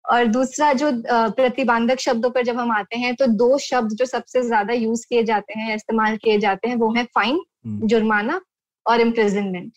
और 0.05 0.25
दूसरा 0.25 0.71
जो 0.73 0.91
प्रतिबंधक 1.07 1.99
शब्दों 1.99 2.29
पर 2.29 2.43
जब 2.43 2.57
हम 2.59 2.71
आते 2.71 2.97
हैं 2.99 3.13
तो 3.15 3.27
दो 3.27 3.57
शब्द 3.57 3.93
जो 3.93 4.05
सबसे 4.05 4.41
ज़्यादा 4.41 4.73
यूज़ 4.73 5.05
किए 5.09 5.23
जाते 5.23 5.59
हैं 5.59 5.75
इस्तेमाल 5.75 6.17
किए 6.17 6.37
जाते 6.39 6.69
हैं 6.69 6.75
वो 6.75 6.93
है 6.93 7.03
फाइन 7.15 7.39
हम्म, 7.65 7.87
जुर्माना 7.87 8.39
और 8.85 9.01
इम्प्रिजनमेंट। 9.01 9.71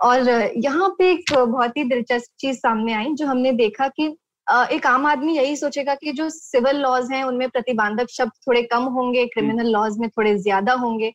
और 0.00 0.28
यहाँ 0.56 0.88
पे 0.98 1.10
एक 1.12 1.32
बहुत 1.32 1.76
ही 1.76 1.84
दिलचस्प 1.84 2.32
चीज़ 2.40 2.56
सामने 2.58 2.92
आई 2.94 3.12
जो 3.14 3.26
हमने 3.26 3.52
देखा 3.52 3.88
कि 3.88 4.08
एक 4.48 4.86
आम 4.86 5.06
आदमी 5.06 5.36
यही 5.36 5.56
सोचेगा 5.56 5.94
कि 5.94 6.12
जो 6.12 6.28
सिविल 6.30 6.76
लॉज 6.76 7.10
हैं 7.12 7.22
उनमें 7.24 7.48
प्रतिबंधक 7.48 8.10
शब्द 8.10 8.32
थोड़े 8.46 8.62
कम 8.64 8.84
होंगे 8.92 9.26
क्रिमिनल 9.26 9.70
लॉज 9.72 9.98
में 9.98 10.08
थोड़े 10.08 10.36
ज़्यादा 10.38 10.72
होंगे। 10.74 11.12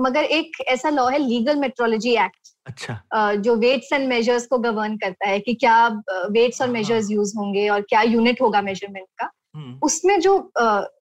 मगर 0.00 0.24
एक 0.24 0.60
ऐसा 0.68 0.90
लॉ 0.90 1.06
है 1.08 1.18
लीगल 1.18 1.56
मेट्रोलॉजी 1.56 2.14
एक्ट। 2.16 2.50
अच्छा। 2.66 3.34
जो 3.36 3.54
वेट्स 3.56 3.92
एंड 3.92 4.08
मेजर्स 4.08 4.46
को 4.46 4.58
गवर्न 4.60 4.96
करता 4.96 5.28
है 5.28 5.38
कि 5.40 5.54
क्या 5.54 5.86
वेट्स 6.08 6.60
और 6.60 6.66
हाँ। 6.66 6.72
मेजर्स 6.74 7.10
यूज़ 7.10 7.36
होंगे 7.38 7.68
और 7.68 7.80
क्या 7.80 8.02
यूनिट 8.02 8.40
होगा 8.42 8.62
मेज़रमेंट 8.62 9.06
का। 9.18 9.30
हम्म, 9.54 9.78
उसमें 9.82 10.18
जो 10.20 10.38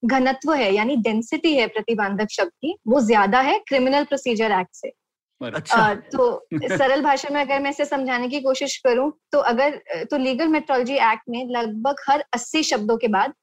घनत्व 0.06 0.54
है 0.54 0.74
यानी 0.76 0.96
डेंसिटी 1.02 1.54
है 1.56 1.68
प्रतिबंधक 1.68 2.32
शब्द 2.32 2.52
की 2.52 2.76
वो 2.88 3.00
ज़्यादा 3.02 3.40
है 3.42 3.58
क्रिमिनल 3.68 4.04
प्रोसीजर 4.04 4.52
एक्ट 4.52 4.76
से। 4.76 4.92
अच्छा। 5.44 5.94
तो 5.96 6.48
सरल 6.52 7.02
भाषा 7.02 7.30
में 7.30 7.42
अगर 7.42 7.60
मैं 7.60 7.70
इसे 7.70 7.86
समझाने 7.86 8.28
की 8.30 8.42
कोशिश 8.42 8.78
करूँ 8.78 9.12
तो 9.32 9.40
अगर 9.40 9.82
तो 10.12 10.18
लीगल 10.18 10.48
मेट्रोलॉजी 10.48 10.94
एक्ट 10.94 11.24
में 11.30 11.46
लगभग 11.50 11.96
हर 12.10 12.24
80 12.38 12.64
शब्दों 12.64 12.98
के 12.98 13.08
बाद 13.08 13.34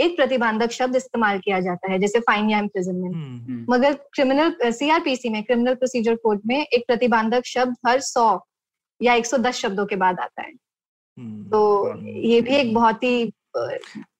एक 0.00 0.16
प्रतिबंधक 0.16 0.70
शब्द 0.70 0.96
इस्तेमाल 0.96 1.38
किया 1.38 1.60
जाता 1.60 1.92
है 1.92 1.98
जैसे 1.98 2.20
फाइन 2.20 2.50
या 2.50 2.58
इम्प्रिजनमेंट 2.58 3.14
हम्म, 3.14 3.66
मगर 3.74 3.92
क्रिमिनल 3.92 4.70
सीआरपीसी 4.70 5.28
में 5.28 5.42
क्रिमिनल 5.42 5.74
प्रोसीजर 5.74 6.14
कोड 6.14 6.40
में 6.46 6.60
एक 6.60 6.84
प्रतिबंधक 6.86 7.46
शब्द 7.46 7.76
हर 7.86 8.00
100 8.00 8.40
या 9.02 9.14
110 9.14 9.52
शब्दों 9.52 9.86
के 9.86 9.96
बाद 9.96 10.20
आता 10.20 10.42
है। 10.42 10.52
हम्म। 11.18 11.50
तो 11.50 11.94
ये 12.08 12.40
भी 12.40 12.54
एक 12.54 12.74
बहुत 12.74 13.02
ही 13.02 13.32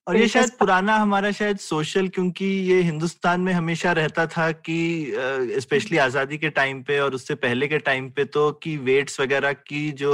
और 0.07 0.17
ये 0.17 0.27
शायद 0.29 0.51
पुराना 0.59 0.97
हमारा 0.97 1.31
शायद 1.33 1.59
सोशल 1.59 2.09
क्योंकि 2.09 2.45
ये 2.45 2.81
हिंदुस्तान 2.83 3.41
में 3.41 3.53
हमेशा 3.53 3.93
रहता 3.93 4.27
था 4.27 4.51
कि 4.53 5.13
स्पेशली 5.61 5.99
आज़ादी 5.99 6.39
के 6.39 6.51
टाइम 6.51 6.83
पे 6.83 6.99
और 7.01 7.15
उससे 7.15 7.35
पहले 7.35 7.69
के 7.69 7.79
टाइम 7.79 8.09
पे 8.11 8.25
तो 8.25 8.51
कि 8.63 8.77
वेट्स 8.77 9.21
वगैरह 9.21 9.53
की 9.53 9.91
जो 9.93 10.13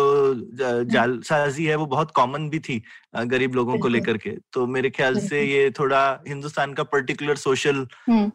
जालसाजी 0.93 1.65
है 1.67 1.77
वो 1.77 1.87
बहुत 1.87 2.11
कॉमन 2.11 2.49
भी 2.51 2.59
थी 2.59 2.83
गरीब 3.17 3.55
लोगों 3.55 3.79
को 3.79 3.89
लेकर 3.89 4.17
के। 4.17 4.37
तो 4.53 4.67
मेरे 4.67 4.91
ख्याल 4.91 5.19
से 5.21 5.43
ये 5.43 5.71
थोड़ा 5.71 6.03
हिंदुस्तान 6.29 6.73
का 6.73 6.83
पर्टिकुलर 6.83 7.37
सोशल 7.37 7.87
हम्म। 8.09 8.31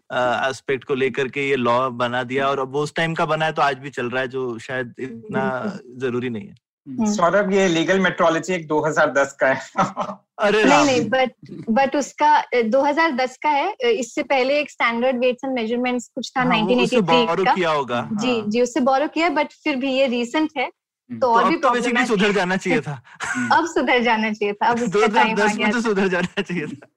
एस्पेक्ट 0.50 0.84
को 0.84 0.96
लेकर 0.96 1.28
के 1.28 1.48
ये 1.50 1.56
लॉ 1.56 1.90
बना 2.04 2.24
दिया 2.24 2.50
और 2.50 2.60
अब 2.60 2.74
वो 2.74 2.84
उस 2.84 2.96
टाइम 2.96 3.14
का 3.14 3.26
बना 3.26 3.46
है 3.46 3.52
तो 3.52 3.62
आज 3.62 3.78
भी 3.78 3.90
चल 3.90 4.10
रहा 4.10 4.22
है 4.22 4.28
जो 4.28 4.58
शायद 4.60 4.94
इतना 5.00 5.80
ज़रूरी 5.98 6.30
नहीं 6.30 6.48
है। 6.48 6.50
हम्म। 6.50 6.65
सौरभ 6.88 7.52
ये 7.54 7.68
लीगल 7.68 8.00
मेट्रोलॉजी 8.00 8.54
एक 8.54 8.68
2010 8.68 9.32
का 9.40 9.48
है। 9.48 9.62
अरे 10.40 10.64
नहीं 10.64 10.86
नहीं 10.86 11.10
बट 11.10 11.32
बट 11.70 11.96
उसका 11.96 12.30
2010 12.66 13.38
का 13.44 13.50
है। 13.50 13.92
इससे 13.92 14.24
पहले 14.24 14.60
एक 14.60 14.72
स्टैंडर्ड 14.72 15.20
वेट्स 15.20 15.44
एंड 15.46 15.54
मेजरमेंट्स 15.54 16.08
कुछ 16.16 16.32
था 16.38 16.42
हाँ, 16.42 16.58
वो 16.58 16.82
उससे 16.84 16.98
1983 16.98 17.46
का। 17.46 17.54
किया 17.54 17.72
होगा 17.72 18.02
जी 18.14 18.40
हाँ। 18.40 18.50
जी 18.50 18.62
उससे 18.62 18.80
बोरो 18.82 19.08
किया 19.08 19.30
बट 19.30 19.54
फिर 19.64 19.76
भी 19.76 19.94
ये 19.94 20.08
रीसेंट 20.08 20.50
है 20.58 20.70
तो 21.10 21.18
तो 21.20 21.28
और 21.28 21.48
भी 21.50 21.56
अब 21.56 21.62
तो 21.62 21.70
बेसिकली 21.70 22.06
सुधर 22.06 22.32
जाना 22.32 22.58
चाहिए 22.58 22.82
था। 22.82 23.02
अब 23.58 23.66
सुधर 23.68 24.02
जाना 24.04 24.32
चाहिए 24.34 24.54
था 24.54 24.68
अब 24.68 24.80
दो 24.80 25.04
हज़ार 25.04 25.34
दस 25.36 25.56
में 25.58 25.72
तो 25.72 25.82
सुधर 25.82 26.08
जाना 26.08 26.42
चाहिए 26.42 26.68
था। 26.68 26.88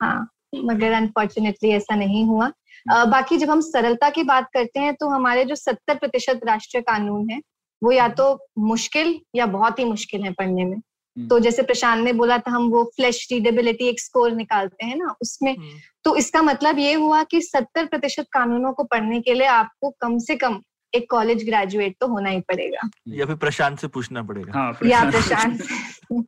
हाँ 0.00 0.28
मगर 0.64 0.92
अनफॉर्चुनेटली 0.92 1.70
ऐसा 1.72 1.94
नहीं 1.94 2.24
हुआ। 2.24 2.50
बाकी 2.86 3.36
जब 3.36 3.50
हम 3.50 3.60
सरलता 3.60 4.10
की 4.10 4.22
बात 4.22 4.48
करते 4.54 4.80
हैं 4.80 4.94
तो 4.94 5.08
हमारे 5.08 5.44
जो 5.44 5.54
सत्तर 5.54 5.94
प्रतिशत 5.94 6.40
राष्ट्रीय 6.46 6.82
कानून 6.82 7.30
है 7.30 7.40
वो 7.82 7.92
या 7.92 8.08
तो 8.08 8.46
मुश्किल 8.58 9.20
या 9.34 9.46
बहुत 9.46 9.78
ही 9.78 9.84
मुश्किल 9.84 10.22
है 10.22 10.32
पढ़ने 10.32 10.64
में। 10.64 10.76
हम्म। 10.76 11.28
तो 11.28 11.38
जैसे 11.38 11.62
प्रशांत 11.62 12.04
ने 12.04 12.12
बोला 12.12 12.38
था 12.38 12.50
हम 12.50 12.68
वो 12.68 12.84
फ्लैश 12.84 13.28
रीडेबिलिटी 13.32 13.88
एक 13.88 14.00
स्कोर 14.00 14.32
निकालते 14.32 14.86
हैं 14.86 14.96
ना 14.96 15.14
उसमें। 15.22 15.56
तो 16.04 16.16
इसका 16.16 16.42
मतलब 16.42 16.78
ये 16.78 16.92
हुआ 16.92 17.22
कि 17.22 17.40
सत्तर 17.40 17.86
प्रतिशत 17.86 18.26
कानूनों 18.32 18.72
को 18.72 18.84
पढ़ने 18.84 19.20
के 19.20 19.34
लिए 19.34 19.46
आपको 19.46 19.90
कम 19.90 20.18
से 20.18 20.36
कम 20.36 20.62
एक 20.94 21.10
कॉलेज 21.10 21.44
ग्रेजुएट 21.44 21.96
तो 22.00 22.06
होना 22.06 22.30
ही 22.30 22.40
पड़ेगा। 22.40 22.90
या 23.08 23.26
फिर 23.26 23.34
प्रशांत 23.34 23.78
से 23.78 23.88
पूछना 23.88 24.22
पड़ेगा। 24.22 24.52
हाँ 24.52 24.78
या 24.84 25.10
प्रशांत। 25.10 25.62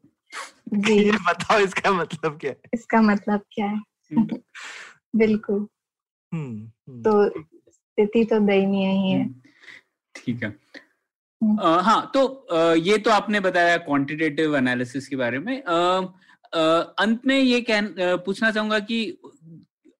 जी। 0.75 0.93
ये 0.93 1.12
बताओ 1.12 1.59
इसका 1.59 1.93
मतलब 1.93 2.39
क्या 2.39 2.51
है? 2.51 2.57
इसका 2.75 3.03
मतलब 3.03 3.41
क्या 3.53 3.66
है? 3.66 3.77
हम्म। 3.77 4.39
बिल्कुल। 5.16 5.66
हम्म, 6.33 6.70
हम्म, 6.89 7.03
तो 7.03 7.29
स्थिति 7.70 8.25
तो 8.25 8.39
दयनीय 8.39 8.91
ही 8.91 9.11
है। 9.11 9.29
ठीक 10.15 10.45
है। 10.45 10.57
हम्म। 11.43 11.56
अ, 11.59 11.81
हाँ 11.82 12.10
तो 12.15 12.24
अ, 12.27 12.74
ये 12.74 12.98
तो 12.98 13.10
आपने 13.10 13.40
बताया 13.40 13.77
क्वांटिटेटिव 13.77 14.56
एनालिसिस 14.56 15.09
के 15.09 15.16
बारे 15.16 15.39
में। 15.39 15.60
अ, 15.62 15.73
अ, 16.52 16.59
अंत 16.98 17.20
में 17.27 17.39
ये 17.39 17.60
कह 17.70 17.81
पूछना 18.16 18.51
चाहूँगा 18.51 18.78
कि 18.78 19.19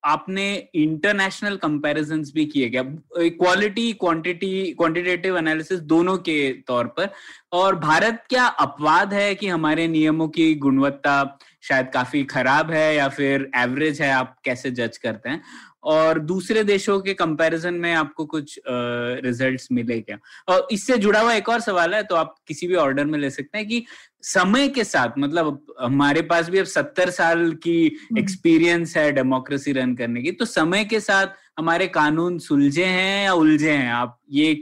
आपने 0.05 0.45
इंटरनेशनल 0.75 1.57
कंपैरिजंस 1.57 2.33
भी 2.35 2.45
किए 2.47 2.69
क्या? 2.71 2.83
क्वालिटी 3.19 3.93
क्वांटिटी 3.93 4.51
क्वांटिटेटिव 4.73 5.39
एनालिसिस 5.39 5.81
दोनों 5.81 6.17
के 6.19 6.53
तौर 6.67 6.87
पर। 6.87 7.09
और 7.53 7.75
भारत 7.77 8.23
क्या 8.29 8.47
अपवाद 8.47 9.15
है 9.15 9.35
कि 9.35 9.49
हमारे 9.49 9.89
नियमों 9.89 10.29
की 10.29 10.55
गुणवत्ता 10.55 11.39
शायद 11.63 11.91
काफ़ी 11.95 12.25
खराब 12.25 12.71
है 12.71 12.95
या 12.97 13.09
फिर 13.09 13.51
एवरेज 13.57 14.03
है 14.03 14.13
आप 14.13 14.37
कैसे 14.45 14.71
जज 14.71 14.97
करते 14.99 15.29
हैं? 15.29 15.43
और 15.83 16.19
दूसरे 16.19 16.63
देशों 16.65 16.99
के 17.01 17.15
कंपैरिजन 17.15 17.75
में 17.75 17.93
आपको 17.95 18.25
कुछ 18.27 18.59
रिजल्ट्स 18.69 19.69
मिले 19.73 20.01
क्या? 20.01 20.19
और 20.49 20.69
इससे 20.73 20.97
जुड़ा 20.99 21.21
हुआ 21.21 21.35
एक 21.35 21.49
और 21.49 21.61
सवाल 21.61 21.95
है 21.95 22.03
तो 22.03 22.15
आप 22.15 22.35
किसी 22.49 22.67
भी 22.67 22.75
ऑर्डर 22.75 23.05
में 23.05 23.19
ले 23.19 23.31
सकते 23.31 23.59
हैं 23.59 23.67
कि 23.69 23.85
समय 24.23 24.69
के 24.69 24.85
साथ 24.85 25.19
मतलब 25.19 25.61
हमारे 25.81 26.23
पास 26.23 26.49
भी 26.51 26.59
अब 26.59 26.67
सत्तर 26.67 27.11
साल 27.11 27.53
की 27.63 27.77
एक्सपीरियंस 28.19 28.97
है 28.97 29.11
डेमोक्रेसी 29.13 29.73
रन 29.73 29.95
करने 29.97 30.23
की 30.23 30.33
तो 30.33 30.45
समय 30.45 30.85
के 30.85 31.01
साथ 31.01 31.27
हमारे 31.59 31.87
कानून 31.89 32.39
सुलझे 32.39 32.85
हैं 32.85 33.25
या 33.25 33.33
उलझे 33.33 33.71
हैं? 33.71 33.91
आप 33.93 34.19
ये 34.31 34.55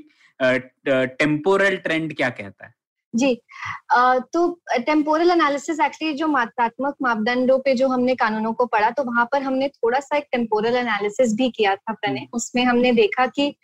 टेम्पोरल 0.86 1.76
ट्रेंड 1.76 2.16
क्या 2.16 2.30
कहता 2.30 2.66
है? 2.66 2.74
जी। 3.16 3.32
अ, 3.90 4.18
तो 4.32 4.48
टेम्पोरल 4.86 5.30
एनालिसिस 5.30 5.80
एक्चुअली 5.80 6.14
जो 6.16 6.26
मात्रात्मक 6.28 6.94
मापदंडों 7.02 7.59
पे 7.59 7.74
जो 7.74 7.88
हमने 7.88 8.14
कानूनों 8.16 8.52
को 8.52 8.66
पढ़ा 8.66 8.90
तो 8.90 9.02
वहाँ 9.05 9.24
पर 9.32 9.43
हमने 9.43 9.68
थोड़ा 9.68 10.01
सा 10.01 10.16
एक 10.16 10.26
टेम्पोरल 10.32 10.76
एनालिसिस 10.76 11.34
भी 11.36 11.48
किया 11.51 11.74
था 11.76 11.93
प्रणय। 11.94 12.26
उसमें 12.34 12.64
हमने 12.64 12.93
देखा 12.94 13.26
कि 13.28 13.55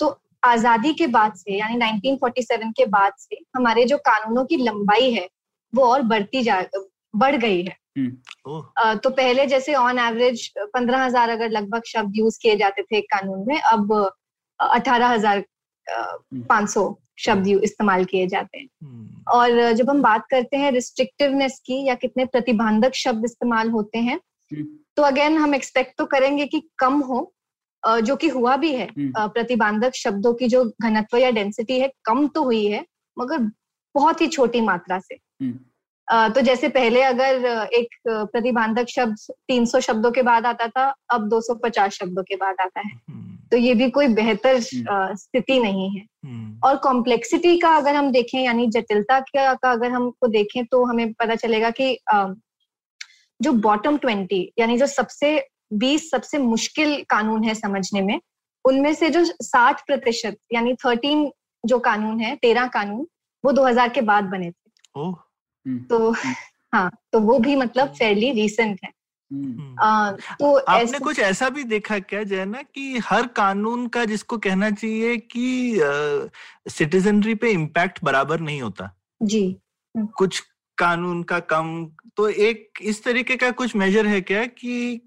तो 0.00 0.08
आज़ादी 0.44 0.92
के 0.94 1.06
बाद 1.08 1.34
से 1.36 1.58
यानी 1.58 1.76
1947 1.76 2.72
के 2.76 2.84
बाद 2.88 3.12
से 3.18 3.36
हमारे 3.56 3.84
जो 3.84 3.96
कानूनों 4.06 4.44
की 4.44 4.56
लंबाई 4.58 5.10
है 5.12 5.28
वो 5.72 5.84
और 5.84 6.02
बढ़ती 6.04 6.42
जा 6.42 6.62
बढ़ 7.14 7.36
गई 7.36 7.62
है। 7.62 7.76
ओह, 8.46 8.94
तो 8.94 9.10
पहले 9.10 9.46
जैसे 9.46 9.74
ऑन 9.74 9.98
एवरेज 9.98 10.48
पंद्रह 10.74 11.04
हज़ार 11.04 11.30
अगर 11.30 11.50
लगभग 11.50 11.82
शब्द 11.86 12.16
यूज़ 12.16 12.38
किए 12.42 12.56
जाते 12.56 12.82
थे 12.82 12.96
एक 12.98 13.06
कानून 13.12 13.44
में 13.48 13.60
अब 13.60 13.92
अठारह 14.60 15.08
हज़ार 15.08 15.44
पाँच 15.86 16.68
सौ 16.70 16.88
शब्द 17.18 17.46
इस्तेमाल 17.48 18.04
किए 18.04 18.26
जाते 18.26 18.58
हैं 18.58 18.66
हम्म, 18.84 19.22
और 19.32 19.72
जब 19.72 19.90
हम 19.90 20.02
बात 20.02 20.26
करते 20.30 20.56
हैं 20.56 20.70
रिस्ट्रिक्टिवनेस 20.72 21.60
की 21.66 21.82
या 21.84 21.94
कितने 21.94 22.24
प्रतिबंधक 22.24 22.94
शब्द 22.94 23.24
इस्तेमाल 23.24 23.70
होते 23.70 23.98
हैं 23.98 24.16
हम्म। 24.52 24.66
तो 24.96 25.02
अगेन 25.02 25.36
हम 25.36 25.54
एक्सपेक्ट 25.54 25.98
तो 25.98 26.06
करेंगे 26.06 26.46
कि 26.46 26.62
कम 26.78 27.00
हो 27.00 27.32
जो 27.86 28.16
कि 28.16 28.28
हुआ 28.28 28.56
भी 28.56 28.72
है। 28.74 28.86
अ, 29.16 29.26
प्रतिबंधक 29.26 29.94
शब्दों 29.94 30.34
की 30.34 30.48
जो 30.48 30.64
घनत्व 30.82 31.16
या 31.16 31.30
डेंसिटी 31.30 31.78
है 31.80 31.92
कम 32.04 32.26
तो 32.28 32.42
हुई 32.42 32.66
है 32.66 32.84
मगर 33.18 33.38
बहुत 33.94 34.20
ही 34.20 34.26
छोटी 34.28 34.60
मात्रा 34.60 34.98
से 34.98 35.14
हम्म। 35.14 36.28
तो 36.28 36.40
जैसे 36.40 36.68
पहले 36.68 37.02
अगर 37.02 37.46
एक 37.74 37.94
प्रतिबंधक 38.08 38.88
शब्द 38.88 39.16
300 39.48 39.80
शब्दों 39.80 40.10
के 40.10 40.22
बाद 40.22 40.46
आता 40.46 40.66
था 40.68 40.94
अब 41.10 41.28
250 41.28 41.90
शब्दों 41.90 42.22
के 42.22 42.36
बाद 42.36 42.56
आता 42.60 42.80
है 42.80 42.92
तो 43.52 43.56
ये 43.56 43.74
भी 43.74 43.90
कोई 43.90 44.08
बेहतर 44.08 44.56
हम्म। 44.56 45.14
स्थिति 45.16 45.58
नहीं 45.60 45.90
है। 45.90 46.04
हम्म, 46.24 46.60
और 46.64 46.76
कॉम्प्लेक्सिटी 46.76 47.58
का 47.58 47.70
अगर 47.70 47.94
हम 47.94 48.10
देखें 48.12 48.40
यानी 48.40 48.66
जटिलता 48.66 49.20
का, 49.20 49.54
का 49.54 49.70
अगर 49.72 49.90
हमको 49.90 50.26
देखें 50.26 50.64
तो 50.66 50.84
हमें 50.84 51.12
पता 51.12 51.34
चलेगा 51.34 51.70
कि 51.70 51.98
जो 53.42 53.52
बॉटम 53.52 53.96
ट्वेंटी 53.96 54.52
यानी 54.58 54.78
जो 54.78 54.86
सबसे 54.86 55.48
बीस 55.72 56.10
सबसे 56.10 56.38
मुश्किल 56.38 57.02
कानून 57.10 57.44
है 57.44 57.54
समझने 57.54 58.00
में 58.02 58.20
उनमें 58.64 58.94
से 58.94 59.10
जो 59.10 59.24
साठ 59.24 59.86
प्रतिशत 59.86 60.36
यानी 60.52 60.74
थर्टीन 60.74 61.30
जो 61.64 61.78
कानून 61.78 62.20
है 62.20 62.34
तेरह 62.36 62.66
कानून 62.66 63.06
वो 63.44 63.52
2000 63.52 63.88
के 63.88 64.00
बाद 64.00 64.24
बने 64.24 64.50
थे। 64.50 64.70
हम्म, 64.96 65.78
तो 65.78 66.10
हाँ 66.74 66.90
तो 67.12 67.20
वो 67.20 67.38
भी 67.38 67.56
मतलब 67.56 67.88
फेयरली 67.88 68.30
रिसेंट 68.32 68.78
है। 68.84 68.90
हम्म, 68.90 69.05
आ, 69.80 70.10
तो 70.12 70.58
आपने 70.58 70.98
कुछ 70.98 71.18
ऐसा 71.18 71.48
भी 71.48 71.64
देखा 71.64 71.98
क्या 71.98 72.22
जय 72.22 72.44
ना 72.44 72.62
कि 72.62 72.98
हर 72.98 73.26
कानून 73.26 73.86
का 73.86 74.04
जिसको 74.04 74.38
कहना 74.38 74.70
चाहिए 74.70 75.16
कि 75.16 75.78
सिटीजनरी 76.70 77.34
पे 77.34 77.50
इम्पैक्ट 77.50 77.98
बराबर 78.04 78.40
नहीं 78.40 78.62
होता? 78.62 78.96
जी। 79.22 79.56
कुछ 79.96 80.42
कानून 80.78 81.22
का 81.22 81.38
कम 81.38 81.90
तो 82.16 82.28
एक 82.28 82.72
इस 82.82 83.04
तरीके 83.04 83.36
का 83.36 83.50
कुछ 83.50 83.76
मेजर 83.76 84.06
है 84.06 84.20
क्या 84.20 84.46
कि 84.46 85.00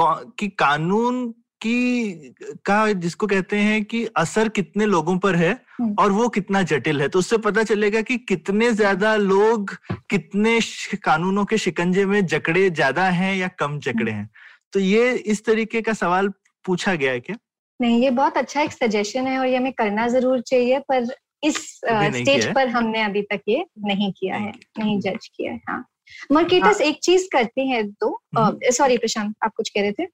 कि 0.00 0.48
कानून 0.48 1.34
की 1.66 2.34
का 2.66 2.92
जिसको 2.94 3.26
कहते 3.26 3.56
हैं 3.58 3.84
कि 3.84 4.04
असर 4.16 4.48
कितने 4.48 4.86
लोगों 4.86 5.16
पर 5.18 5.36
है 5.36 5.52
हम्म। 5.80 5.94
और 5.98 6.12
वो 6.12 6.28
कितना 6.28 6.62
जटिल 6.64 7.00
है 7.00 7.08
तो 7.08 7.18
उससे 7.18 7.38
पता 7.38 7.62
चलेगा 7.62 8.00
कि 8.02 8.16
कितने 8.28 8.70
ज़्यादा 8.72 9.14
लोग 9.16 9.76
कितने 10.10 10.58
कानूनों 11.04 11.44
के 11.44 11.58
शिकंजे 11.58 12.04
में 12.06 12.24
जकड़े 12.26 12.68
ज़्यादा 12.70 13.08
हैं 13.10 13.34
या 13.36 13.48
कम 13.58 13.78
जकड़े 13.78 14.10
हम्म। 14.10 14.20
हैं 14.20 14.30
तो 14.72 14.80
ये 14.80 15.12
इस 15.26 15.44
तरीके 15.44 15.82
का 15.82 15.92
सवाल 15.94 16.28
पूछा 16.64 16.94
गया 16.94 17.12
है 17.12 17.20
क्या 17.20 17.36
नहीं 17.80 18.02
ये 18.02 18.10
बहुत 18.12 18.36
अच्छा 18.36 18.62
एक 18.62 18.72
सजेशन 18.72 19.26
है 19.26 19.38
और 19.38 19.46
ये 19.46 19.56
हमें 19.56 19.72
करना 19.72 20.06
ज़रूर 20.08 20.40
चाहिए 20.42 20.78
पर 20.88 21.14
इस 21.42 21.56
स्टेज 21.84 22.46
पर 22.54 22.68
हमने 22.68 23.02
अभी 23.02 23.22
तक 23.22 23.40
ये 23.48 23.64
नहीं 23.86 24.12
किया 24.12 24.38
नहीं 24.38 24.46
है 24.46 24.52
किया। 24.52 24.84
नहीं 24.84 24.98
जज 25.00 25.26
किया 25.26 25.52
है 25.52 25.60
हाँ 25.68 25.84
मर्केटस 26.32 26.80
एक 26.80 26.98
चीज़ 27.02 27.26
करती 27.32 27.68
है 27.68 27.82
तो 27.92 28.08
हम्म। 28.38 28.70
सॉरी 28.72 28.98
प्रशांत 28.98 29.34
आप 29.44 29.52
कुछ 29.56 29.68
कह 29.68 29.80
रहे 29.80 29.92
थे 29.92 30.06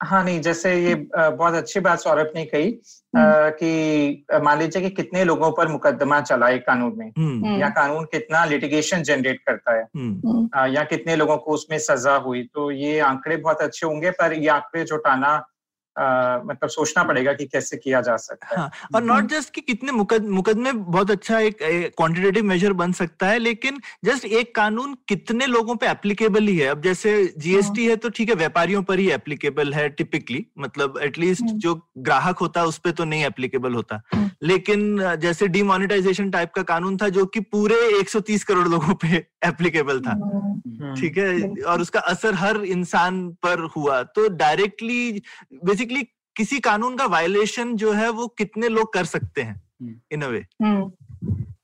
हाँ 0.00 0.22
नहीं 0.24 0.40
जैसे 0.40 0.74
ये 0.84 0.94
बहुत 1.16 1.54
अच्छी 1.54 1.80
बात 1.80 1.98
सौरभ 1.98 2.32
ने 2.34 2.44
कही 2.44 2.68
हम्म। 3.16 3.50
कि 3.50 4.26
मान 4.42 4.58
लीजिए 4.58 4.82
कि 4.82 4.90
कितने 4.90 5.24
लोगों 5.24 5.50
पर 5.52 5.68
मुकदमा 5.68 6.20
चला 6.20 6.48
है 6.48 6.58
कानून 6.58 6.92
में 6.98 7.12
हम्म। 7.18 7.46
हम्म, 7.46 7.60
या 7.60 7.68
कानून 7.68 8.04
कितना 8.04 8.44
लिटिगेशन 8.44 9.02
जनरेट 9.02 9.40
करता 9.46 9.74
है 9.74 9.82
हम्म। 9.82 10.28
हम्म, 10.28 10.66
या 10.74 10.84
कितने 10.84 11.16
लोगों 11.16 11.36
को 11.36 11.52
उसमें 11.52 11.78
सजा 11.78 12.16
हुई 12.16 12.42
तो 12.54 12.70
ये 12.70 12.98
आंकड़े 13.00 13.36
बहुत 13.36 13.60
अच्छे 13.60 13.86
होंगे 13.86 14.10
पर 14.10 14.32
ये 14.32 14.48
आंकड़े 14.48 14.84
जुटाना 14.84 15.36
अ, 15.96 16.02
मतलब 16.46 16.68
सोचना 16.68 17.02
पड़ेगा 17.04 17.32
कि 17.32 17.44
कैसे 17.44 17.76
किया 17.76 18.00
जा 18.00 18.16
सकता 18.16 18.46
है। 18.50 18.56
हाँ 18.56 18.70
और 18.94 19.02
नॉट 19.02 19.24
जस्ट 19.24 19.54
कि 19.54 19.60
कितने 19.60 19.92
मुकद, 19.92 20.24
मुकदमे 20.24 20.72
बहुत 20.72 21.10
अच्छा 21.10 21.38
एक 21.38 21.58
क्वांटिटेटिव 21.96 22.44
मेजर 22.44 22.72
बन 22.72 22.92
सकता 22.92 23.26
है 23.26 23.38
लेकिन 23.38 23.80
जस्ट 24.04 24.24
एक 24.24 24.54
कानून 24.54 24.94
कितने 25.08 25.46
लोगों 25.46 25.76
पे 25.76 25.86
एप्लीकेबल 25.86 26.46
ही 26.46 26.58
है। 26.58 26.68
अब 26.68 26.82
जैसे 26.82 27.34
जीएसटी 27.38 27.86
है। 27.86 27.96
तो 27.96 28.08
ठीक 28.08 28.28
है 28.28 28.34
व्यापारियों 28.34 28.82
पर 28.82 28.98
ही 28.98 29.10
एप्लीकेबल 29.10 29.72
है 29.74 29.88
टिपिकली 29.88 30.46
मतलब 30.58 30.98
एटलीस्ट 31.02 31.42
हम्म। 31.42 31.58
जो 31.58 31.88
ग्राहक 31.98 32.38
होता 32.38 32.60
है 32.60 32.66
उस 32.66 32.78
पर 32.78 32.90
तो 32.90 33.04
नहीं 33.04 33.24
एप्लीकेबल 33.24 33.74
होता। 33.74 34.02
हम्म। 34.14 34.30
लेकिन 34.42 35.16
जैसे 35.20 35.48
डिमोनिटाइजेशन 35.48 36.30
टाइप 36.30 36.52
का 36.54 36.62
कानून 36.62 36.96
था 36.96 37.08
जो 37.08 37.26
कि 37.26 37.40
पूरे 37.40 37.76
130 38.00 38.44
करोड़ 38.44 38.68
लोगों 38.68 38.94
पे 38.94 39.26
एप्लीकेबल 39.44 40.00
था। 40.00 40.10
हम्म, 40.10 40.94
ठीक 41.00 41.18
है 41.18 41.62
और 41.62 41.80
उसका 41.80 42.00
असर 42.00 42.34
हर 42.34 42.56
इंसान 42.56 43.28
पर 43.42 43.58
हुआ। 43.76 44.02
तो 44.02 44.28
डायरेक्टली 44.28 45.22
बेसिकली 45.52 45.85
किसी 46.36 46.60
कानून 46.60 46.96
का 46.96 47.06
वायलेशन 47.06 47.76
जो 47.76 47.92
है 47.92 48.10
वो 48.10 48.26
कितने 48.28 48.68
लोग 48.68 48.92
कर 48.92 49.04
सकते 49.04 49.42
हैं? 49.42 49.62
हम्म। 49.82 50.00
इन 50.12 50.22
अ 50.22 50.26
वे 50.26 50.44
हम्म, 50.62 50.90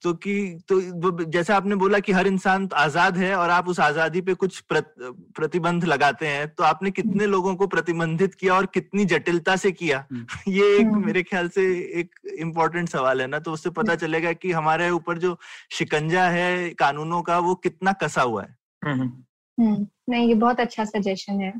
तो 0.02 0.12
कि 0.14 0.58
तो 0.68 1.24
जैसे 1.24 1.52
आपने 1.52 1.74
बोला 1.74 1.98
कि 1.98 2.12
हर 2.12 2.26
इंसान 2.26 2.68
आज़ाद 2.74 3.16
है 3.16 3.36
और 3.36 3.50
आप 3.50 3.68
उस 3.68 3.80
आज़ादी 3.80 4.20
पे 4.20 4.34
कुछ 4.34 4.60
प्रत, 4.60 4.94
प्रतिबंध 5.36 5.84
लगाते 5.84 6.26
हैं 6.26 6.48
तो 6.48 6.64
आपने 6.64 6.90
कितने 6.90 7.26
लोगों 7.26 7.54
को 7.56 7.66
प्रतिबंधित 7.66 8.34
किया 8.34 8.54
और 8.54 8.66
कितनी 8.66 9.04
जटिलता 9.04 9.56
से 9.56 9.72
किया? 9.72 10.06
ये 10.48 10.76
एक 10.78 10.86
हम्म। 10.86 11.06
मेरे 11.06 11.22
ख्याल 11.22 11.48
से 11.48 11.62
एक 12.00 12.14
इम्पोर्टेंट 12.38 12.88
सवाल 12.88 13.20
है 13.20 13.26
ना 13.26 13.38
तो 13.38 13.52
उससे 13.52 13.70
पता 13.70 13.94
चलेगा 13.94 14.32
कि 14.32 14.52
हमारे 14.52 14.90
ऊपर 14.90 15.18
जो 15.18 15.38
शिकंजा 15.70 16.28
है 16.28 16.70
कानूनों 16.70 17.22
का 17.22 17.38
वो 17.38 17.54
कितना 17.54 17.92
कसा 17.92 18.22
हुआ 18.22 18.42
है। 18.42 18.56
हम्म, 18.84 19.12
हम्म, 19.58 19.86
नहीं 20.08 20.28
ये 20.28 20.34
बहुत 20.34 20.60
अच्छा 20.60 20.84
सजेशन 20.84 21.40
है। 21.40 21.52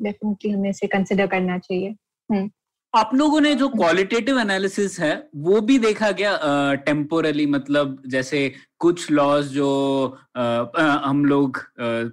डेफिनेटली 0.00 0.50
हमें 0.50 0.70
इसे 0.70 0.86
कंसिडर 0.86 1.26
करना 1.26 1.58
चाहिए। 1.58 1.94
आप 2.94 3.10
लोगों 3.14 3.40
ने 3.40 3.54
जो 3.54 3.68
क्वालिटेटिव 3.68 4.38
एनालिसिस 4.40 4.98
है 5.00 5.28
वो 5.36 5.60
भी 5.60 5.78
देखा 5.78 6.10
गया 6.10 6.38
टेम्पोरली 6.74 7.46
मतलब 7.46 8.02
जैसे 8.06 8.52
कुछ 8.78 9.10
लॉज 9.10 9.46
जो 9.46 9.68
अ, 10.36 10.40
अ, 10.40 10.82
हम 11.04 11.24
लोग 11.24 11.58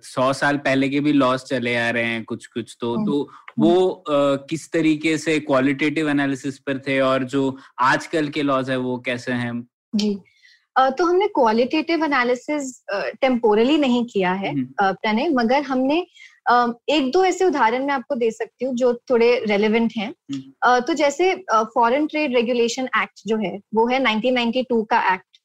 सौ 0.04 0.34
साल 0.34 0.58
पहले 0.58 0.90
के 0.90 1.00
भी 1.00 1.14
लॉस 1.14 1.44
चले 1.44 1.76
आ 1.78 1.90
रहे 1.90 2.04
हैं 2.04 2.24
कुछ 2.24 2.46
कुछ 2.46 2.78
तो 2.80 2.94
हम्म, 2.96 3.06
तो 3.06 3.30
वो 3.60 3.90
अ, 3.90 4.46
किस 4.50 4.72
तरीके 4.72 5.18
से 5.18 5.40
क्वालिटेटिव 5.40 6.10
एनालिसिस 6.10 6.60
पर 6.60 6.80
थे 6.88 7.00
और 7.00 7.24
जो 7.24 7.58
आजकल 7.82 8.30
के 8.30 8.42
लॉस 8.44 8.70
है 8.70 8.78
वो 8.78 8.98
कैसे 8.98 9.32
हैं? 9.32 9.68
जी। 9.96 10.18
तो 10.78 11.06
हमने 11.06 11.28
क्वालिटेटिव 11.28 12.04
एनालिसिस 12.06 12.84
टेम्पोरली 13.22 13.78
नहीं 13.78 14.06
किया 14.06 14.32
है 14.34 14.52
हम्म, 14.52 14.68
प्रणय 14.82 15.30
मगर 15.30 15.62
हमने 15.62 16.06
एक 16.48 17.10
दो 17.12 17.24
ऐसे 17.26 17.46
उदाहरण 17.46 17.86
मैं 17.86 17.94
आपको 17.94 18.16
दे 18.16 18.30
सकती 18.32 18.66
हूँ 18.66 18.76
जो 18.76 18.94
थोड़े 19.10 19.30
रेलिवेंट 19.48 19.94
हैं। 19.98 20.10
हम्म। 20.34 20.80
तो 20.80 20.94
जैसे 20.94 21.34
फॉरेन 21.54 22.08
ट्रेड 22.08 22.36
रेगुलेशन 22.36 22.90
एक्ट 22.98 23.22
जो 23.28 23.38
है 23.38 23.58
वो 23.76 23.88
है 23.88 24.00
1992 24.00 24.84
का 24.90 25.00
एक्ट 25.14 25.38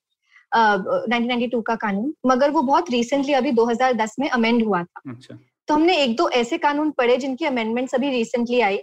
1992 0.53 1.63
का 1.67 1.75
कानून 1.77 2.13
मगर 2.27 2.51
वो 2.51 2.63
बहुत 2.63 2.91
रिसेंटली 2.91 3.33
अभी 3.33 3.53
2010 3.53 4.17
में 4.21 4.29
अमेंड 4.31 4.65
हुआ 4.65 4.83
था। 4.83 5.11
अच्छा। 5.11 5.39
तो 5.69 5.75
हमने 5.75 5.97
एक 5.97 6.17
दो 6.17 6.29
ऐसे 6.35 6.59
कानून 6.59 6.91
पढ़े 6.91 7.17
जिनकी 7.17 7.45
अमेंडमेंट्स 7.45 7.95
अभी 7.95 8.11
रिसेंटली 8.11 8.61
आई। 8.61 8.79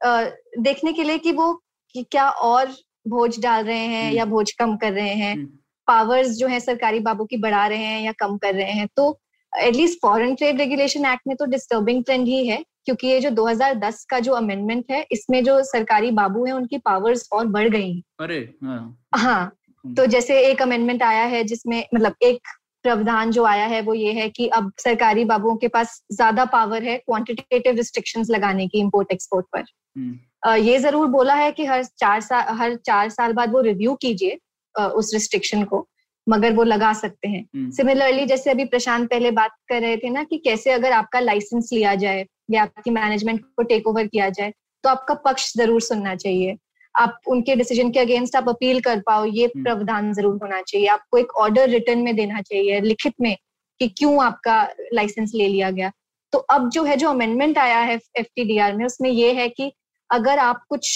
देखने 0.00 0.92
के 0.92 1.04
लिए 1.04 1.18
कि 1.18 1.32
वो 1.32 1.52
कि 1.94 2.02
क्या 2.10 2.28
और 2.28 2.66
भोज 3.08 3.38
डाल 3.40 3.64
रहे 3.64 3.76
हैं 3.78 4.04
हम्म। 4.04 4.16
या 4.16 4.24
भोज 4.24 4.52
कम 4.52 4.76
कर 4.76 4.92
रहे 4.92 5.14
हैं। 5.14 5.34
हम्म। 5.34 5.46
पावर्स 5.88 6.28
जो 6.28 6.46
है 6.46 6.58
सरकारी 6.60 6.98
बाबू 7.00 7.24
की 7.24 7.36
बढ़ा 7.36 7.66
रहे 7.66 7.84
हैं 7.84 8.00
या 8.02 8.12
कम 8.12 8.36
कर 8.38 8.54
रहे 8.54 8.72
हैं। 8.72 8.88
तो 8.96 9.18
at least 9.56 9.98
foreign 10.02 10.34
trade 10.34 10.58
regulation 10.58 11.04
act 11.06 11.26
में 11.28 11.36
तो 11.36 11.44
डिस्टर्बिंग 11.46 12.02
ट्रेंड 12.04 12.26
ही 12.26 12.46
है 12.46 12.62
क्योंकि 12.84 13.06
ये 13.08 13.20
जो 13.20 13.30
2010 13.32 14.04
का 14.04 14.18
जो 14.20 14.32
अमेंडमेंट 14.34 14.90
है 14.90 15.04
इसमें 15.12 15.42
जो 15.44 15.62
सरकारी 15.64 16.10
बाबू 16.12 16.44
हैं 16.44 16.52
उनकी 16.52 16.78
पावर्स 16.80 17.28
और 17.32 17.46
बढ़ 17.48 17.68
गई 17.68 17.92
हैं। 17.92 18.02
अरे 18.20 18.38
हाँ। 18.64 18.98
हाँ 19.14 19.52
तो 19.84 20.06
जैसे 20.06 20.38
एक 20.42 20.62
अमेंडमेंट 20.62 21.02
आया 21.02 21.24
है 21.24 21.42
जिसमें 21.44 21.78
मतलब 21.94 22.14
एक 22.22 22.48
प्रावधान 22.84 23.30
जो 23.30 23.44
आया 23.44 23.66
है 23.66 23.80
वो 23.82 23.94
ये 23.94 24.12
है 24.12 24.28
कि 24.28 24.46
अब 24.48 24.70
सरकारी 24.78 25.24
बाबुओं 25.24 25.56
के 25.56 25.68
पास 25.68 26.00
ज़्यादा 26.12 26.44
पावर 26.46 26.82
है 26.82 26.96
क्वांटिटेटिव 26.98 27.76
रिस्ट्रिक्शन 27.76 28.24
लगाने 28.30 28.66
की 28.68 28.80
इम्पोर्ट 28.80 29.12
एक्सपोर्ट 29.12 29.46
पर। 29.52 29.64
हम्म, 29.96 30.54
ये 30.56 30.78
ज़रूर 30.78 31.06
बोला 31.08 31.34
है 31.34 31.50
कि 31.52 31.64
हर 31.64 31.84
चार 31.84 32.20
साल 32.20 32.56
हर 32.56 32.74
चार 32.76 33.08
साल 33.10 33.32
बाद 33.32 33.52
वो 33.52 33.60
रिव्यू 33.62 33.94
कीजिए 33.94 34.38
उस 34.74 35.10
रिस्ट्रिक्शन 35.14 35.64
को। 35.64 35.86
मगर 36.26 36.52
वो 36.52 36.62
लगा 36.64 36.92
सकते 36.94 37.28
हैं। 37.28 37.42
हम्म, 37.44 37.70
सिमिलरली 37.70 38.24
जैसे 38.26 38.50
अभी 38.50 38.64
प्रशांत 38.66 39.08
पहले 39.10 39.30
बात 39.32 39.50
कर 39.68 39.80
रहे 39.80 39.96
थे 39.96 40.10
ना 40.10 40.22
कि 40.24 40.38
कैसे 40.38 40.70
अगर 40.72 40.92
आपका 40.92 41.20
लाइसेंस 41.20 41.68
लिया 41.72 41.94
जाए 41.96 42.24
या 42.50 42.62
आपकी 42.62 42.90
मैनेजमेंट 42.90 43.40
को 43.56 43.62
टेक 43.64 43.86
ओवर 43.88 44.06
किया 44.06 44.28
जाए 44.30 44.52
तो 44.84 44.88
आपका 44.88 45.14
पक्ष 45.24 45.52
ज़रूर 45.56 45.80
सुनना 45.82 46.14
चाहिए। 46.16 46.56
आप 46.94 47.18
उनके 47.28 47.54
डिसीज़न 47.56 47.90
के 47.90 48.00
अगेंस्ट 48.00 48.36
आप 48.36 48.48
अपील 48.48 48.80
कर 48.80 49.00
पाओ 49.06 49.24
ये 49.26 49.44
हम्म। 49.46 49.62
प्रावधान 49.64 50.12
ज़रूर 50.12 50.38
होना 50.42 50.60
चाहिए। 50.62 50.86
आपको 50.88 51.18
एक 51.18 51.34
ऑर्डर 51.36 51.68
रिटर्न 51.68 51.98
में 51.98 52.14
देना 52.16 52.40
चाहिए 52.42 52.80
लिखित 52.80 53.14
में 53.20 53.36
कि 53.80 53.88
क्यों 53.88 54.22
आपका 54.24 54.62
लाइसेंस 54.94 55.32
ले 55.34 55.48
लिया 55.48 55.70
गया। 55.70 55.90
तो 56.32 56.38
अब 56.38 56.68
जो 56.70 56.82
है 56.84 56.96
जो 56.96 57.08
अमेंडमेंट 57.08 57.58
आया 57.58 57.78
है 57.80 57.98
एफटीडीआर 58.18 58.76
में 58.76 58.84
उसमें 58.86 59.10
ये 59.10 59.32
है 59.32 59.48
कि 59.48 59.72
अगर 60.10 60.38
आप 60.38 60.62
कुछ 60.68 60.88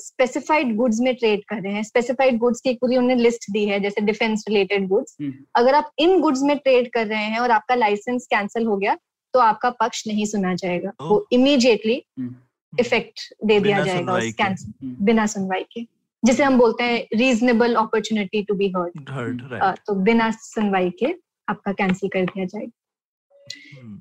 स्पेसिफाइड 0.00 0.74
गुड्स 0.76 0.98
में 1.00 1.14
ट्रेड 1.14 1.44
कर 1.48 1.60
रहे 1.62 1.72
हैं 1.72 1.82
स्पेसिफाइड 1.82 2.38
गुड्स 2.38 2.60
की 2.60 2.74
पूरी 2.74 2.96
उन्होंने 2.96 3.22
लिस्ट 3.22 3.50
दी 3.50 3.64
है 3.64 3.80
जैसे 3.80 4.00
डिफेंस 4.00 4.44
रिलेटेड 4.48 4.86
गुड्स। 4.88 5.16
अगर 5.56 5.74
आप 5.74 5.90
इन 5.98 6.20
गुड्स 6.20 6.42
में 6.42 6.56
ट्रेड 6.58 6.90
कर 6.92 7.06
रहे 7.06 7.24
हैं 7.24 7.38
और 7.38 7.50
आपका 7.50 7.74
लाइसेंस 7.74 8.26
कैंसिल 8.26 8.66
हो 8.66 8.76
गया 8.76 8.96
तो 9.34 9.40
आपका 9.40 9.70
पक्ष 9.70 10.06
नहीं 10.06 10.26
सुना 10.26 10.54
जाएगा 10.54 10.92
ओह। 11.00 11.08
वो 11.08 11.26
इमीडिएटली 11.32 12.02
हम्म। 12.18 12.34
इफ़ेक्ट 12.72 13.20
दे 13.44 13.58
दिया 13.60 13.82
जाएगा 13.84 14.16
उस 14.16 14.32
कैंसिल 14.34 14.72
हम्म। 14.82 15.04
बिना 15.04 15.26
सुनवाई 15.26 15.64
के 15.72 15.86
जिसे 16.22 16.42
हम 16.42 16.58
बोलते 16.58 16.84
हैं 16.84 17.18
reasonable 17.18 17.74
opportunity 17.74 18.42
to 18.42 18.54
be 18.54 18.68
heard 18.70 19.42
तो 19.86 19.94
बिना 20.04 20.30
सुनवाई 20.30 20.90
के 20.98 21.14
आपका 21.48 21.72
कैंसिल 21.72 22.08
कर 22.08 22.24
दिया 22.24 22.44
जाएगा 22.44 22.70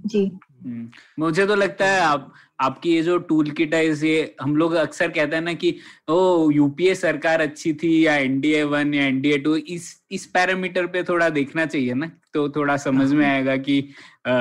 जी 0.06 0.26
हम्म, 0.66 0.90
मुझे 1.20 1.46
तो 1.48 1.56
लगता 1.56 1.86
है 1.86 2.00
आप 2.02 2.34
आपकी 2.64 2.94
ये 2.96 3.02
जो 3.04 3.18
टूल 3.30 3.50
किट 3.52 3.74
है 3.74 3.86
ये 3.88 4.36
हम 4.42 4.56
लोग 4.58 4.74
अक्सर 4.78 5.12
कहते 5.12 5.36
हैं 5.36 5.44
ना 5.44 5.54
कि, 5.56 5.76
ओ 6.10 6.50
यूपीए 6.52 6.96
सरकार 6.96 7.42
अच्छी 7.42 7.74
थी 7.84 8.06
या 8.06 8.16
एनडीए 8.18 8.64
वन 8.66 8.94
या 8.94 9.06
एनडीए 9.06 9.38
टू 9.40 9.56
इस 9.58 9.94
इस 10.12 10.26
पैरामीटर 10.36 10.88
पे 10.88 11.04
थोड़ा 11.04 11.30
देखना 11.32 11.66
चाहिए 11.66 11.94
ना? 11.96 12.12
तो 12.34 12.50
थोड़ा 12.50 12.78
समझ 12.78 13.12
में 13.14 13.26
आएगा 13.26 13.58
कि 13.58 13.80
अ, 14.26 14.32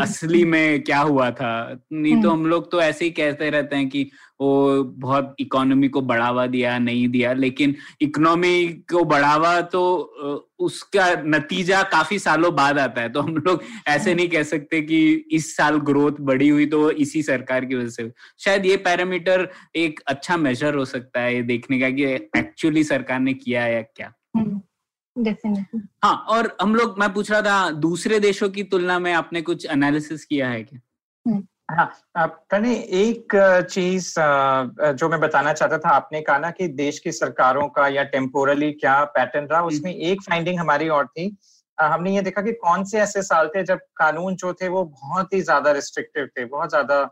असली 0.00 0.44
में 0.44 0.82
क्या 0.82 0.98
हुआ 0.98 1.30
था। 1.30 1.80
नहीं 1.92 2.22
तो 2.22 2.30
हम 2.30 2.46
लोग 2.46 2.70
तो 2.72 2.80
ऐसे 2.82 3.04
ही 3.04 3.10
कहते 3.10 3.50
रहते 3.50 3.76
हैं 3.76 3.88
कि 3.88 4.10
वो 4.40 4.82
बहुत 4.84 5.34
इकोनॉमी 5.40 5.88
को 5.88 6.00
बढ़ावा 6.00 6.46
दिया 6.46 6.78
नहीं 6.78 7.08
दिया। 7.08 7.32
लेकिन 7.32 7.74
इकोनॉमी 8.00 8.68
को 8.68 9.04
बढ़ावा 9.04 9.60
तो 9.60 9.82
उसका 10.58 11.22
नतीजा 11.26 11.82
काफ़ी 11.82 12.18
सालों 12.18 12.54
बाद 12.54 12.78
आता 12.78 13.00
है। 13.00 13.08
तो 13.08 13.20
हम 13.20 13.36
लोग 13.36 13.62
ऐसे 13.86 14.14
नहीं 14.14 14.28
कह 14.28 14.42
सकते 14.42 14.82
कि 14.82 15.12
इस 15.32 15.56
साल 15.56 15.78
ग्रोथ 15.78 16.12
बढ़ी 16.20 16.48
हुई 16.48 16.66
तो 16.66 16.90
इसी 16.90 17.22
सरकार 17.22 17.64
की 17.64 17.74
वजह 17.74 17.88
से 17.88 18.10
शायद 18.38 18.66
ये 18.66 18.76
पैरामीटर 18.76 19.48
एक 19.76 20.00
अच्छा 20.06 20.36
मेजर 20.36 20.74
हो 20.74 20.84
सकता 20.84 21.20
है 21.20 21.34
ये 21.34 21.42
देखने 21.42 21.80
का 21.80 21.90
कि 21.90 22.04
एक्चुअली 22.38 22.84
सरकार 22.84 23.20
ने 23.20 23.34
किया 23.34 23.62
है 23.62 23.82
क्या। 23.96 24.12
डेफिनेटली 25.16 25.80
हाँ 26.04 26.14
और 26.28 26.56
हम 26.62 26.74
लोग 26.74 26.98
मैं 26.98 27.12
पूछ 27.12 27.30
रहा 27.30 27.40
था 27.42 27.70
दूसरे 27.80 28.20
देशों 28.20 28.48
की 28.50 28.62
तुलना 28.64 28.98
में 28.98 29.12
आपने 29.12 29.42
कुछ 29.42 29.66
एनालिसिस 29.66 30.24
किया 30.24 30.48
है 30.48 30.62
क्या? 30.64 30.80
हाँ 31.70 32.26
प्रणय 32.50 32.74
एक 33.00 33.32
चीज़ 33.70 34.14
जो 34.94 35.08
मैं 35.08 35.20
बताना 35.20 35.52
चाहता 35.52 35.78
था 35.78 35.88
आपने 35.88 36.20
कहा 36.20 36.38
ना 36.38 36.50
कि 36.50 36.66
देश 36.68 36.98
की 36.98 37.12
सरकारों 37.12 37.68
का 37.68 37.86
या 37.88 38.02
टेम्पोरली 38.04 38.70
क्या 38.72 39.02
पैटर्न 39.16 39.46
रहा 39.46 39.62
उसमें 39.62 39.94
एक 39.94 40.22
फाइंडिंग 40.22 40.58
हमारी 40.60 40.88
और 40.88 41.06
थी। 41.06 41.36
हमने 41.78 42.14
ये 42.14 42.22
देखा 42.22 42.42
कि 42.42 42.52
कौन 42.54 42.84
से 42.84 42.98
ऐसे 43.00 43.22
साल 43.22 43.48
थे 43.48 43.62
जब 43.62 43.78
कानून 43.96 44.34
जो 44.36 44.52
थे 44.52 44.68
वो 44.68 44.84
बहुत 44.84 45.32
ही 45.34 45.40
ज़्यादा 45.40 45.70
रिस्ट्रिक्टिव 45.72 46.26
थे 46.38 46.44
बहुत 46.44 46.70
ज़्यादा 46.70 47.02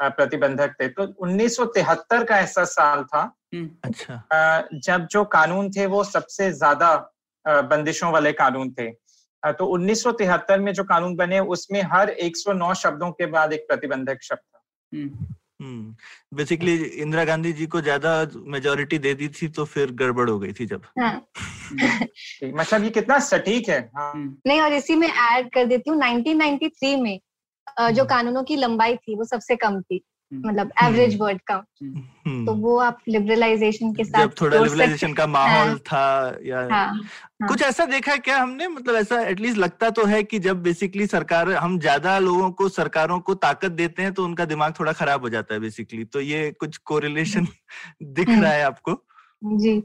प्रतिबंधक 0.00 0.74
थे। 0.80 0.88
तो 0.88 1.06
1973 1.18 2.24
का 2.24 2.38
ऐसा 2.38 2.64
साल 2.64 3.04
था 3.04 3.22
अच्छा। 3.54 4.68
जब 4.74 5.06
जो 5.10 5.24
कानून 5.28 5.70
थे 5.70 5.86
वो 5.86 6.02
सबसे 6.04 6.50
ज़्यादा 6.52 6.94
बंदिशों 7.46 8.12
वाले 8.12 8.32
कानून 8.32 8.70
थे 8.72 8.90
तो 9.42 9.66
1973 9.78 10.58
में 10.58 10.72
जो 10.72 10.84
कानून 10.84 11.14
बने 11.16 11.38
उसमें 11.48 11.82
हर 11.82 12.10
109 12.22 12.72
शब्दों 12.74 13.10
के 13.10 13.26
बाद 13.26 13.52
एक 13.52 13.64
प्रतिबंधक 13.68 14.22
शब्द 14.22 14.38
था 14.38 14.60
बेसिकली 16.34 16.76
हम्म। 16.76 17.02
इंदिरा 17.02 17.24
गांधी 17.24 17.52
जी 17.52 17.66
को 17.66 17.80
ज़्यादा 17.80 18.12
मेजोरिटी 18.46 18.98
दे 18.98 19.14
दी 19.14 19.28
थी 19.28 19.48
तो 19.48 19.64
फिर 19.64 19.90
गड़बड़ 19.92 20.28
हो 20.30 20.38
गई 20.38 20.52
थी 20.52 20.66
जब 20.66 20.82
हाँ. 21.00 21.14
मतलब 22.44 22.84
ये 22.84 22.90
कितना 22.90 23.18
सटीक 23.18 23.68
है 23.68 23.80
हाँ. 23.96 24.12
नहीं 24.46 24.60
और 24.60 24.72
इसी 24.72 24.94
में 24.96 25.08
ऐड 25.08 25.50
कर 25.52 25.64
देती 25.64 25.90
हूँ 25.90 25.98
1993 25.98 26.96
में 27.02 27.18
जो 27.78 27.84
हम्म। 27.84 28.04
कानूनों 28.04 28.42
की 28.44 28.56
लंबाई 28.56 28.96
थी 28.96 29.16
वो 29.16 29.24
सबसे 29.24 29.56
कम 29.56 29.80
थी 29.80 29.94
हम्म। 29.94 30.19
मतलब 30.32 30.70
एवरेज 30.82 31.16
वर्ड 31.20 31.40
का। 31.40 31.56
तो 32.44 32.54
वो 32.54 32.78
आप 32.78 32.98
लिबरलाइजेशन 33.08 33.92
के 33.94 34.04
साथ 34.04 34.22
जब 34.22 34.34
थोड़ा 34.40 34.58
लिबरलाइजेशन 34.58 35.12
का 35.12 35.26
माहौल 35.26 35.68
हाँ, 35.68 35.78
था 35.78 36.38
या 36.44 36.60
हाँ, 36.60 36.86
हाँ, 36.86 37.48
कुछ 37.48 37.62
ऐसा 37.62 37.84
देखा 37.84 38.12
है 38.12 38.18
क्या 38.18 38.38
हमने? 38.38 38.68
मतलब 38.68 38.94
ऐसा 38.94 39.20
एटलीस्ट 39.20 39.58
लगता 39.58 39.90
तो 39.90 40.04
है 40.04 40.22
कि 40.22 40.38
जब 40.38 40.62
बेसिकली 40.62 41.06
सरकार 41.06 41.52
हम 41.52 41.78
ज़्यादा 41.78 42.18
लोगों 42.18 42.50
को 42.50 42.68
सरकारों 42.68 43.20
को 43.20 43.34
ताकत 43.34 43.72
देते 43.72 44.02
हैं 44.02 44.14
तो 44.14 44.24
उनका 44.24 44.44
दिमाग 44.44 44.74
थोड़ा 44.80 44.92
खराब 44.92 45.22
हो 45.22 45.28
जाता 45.28 45.54
है 45.54 45.60
बेसिकली 45.60 46.04
तो 46.04 46.20
ये 46.20 46.50
कुछ 46.50 46.76
कोरिलेशन 46.76 47.46
दिख 48.02 48.28
हम्म। 48.28 48.42
रहा 48.42 48.52
है 48.52 48.64
आपको? 48.64 49.04
जी। 49.44 49.82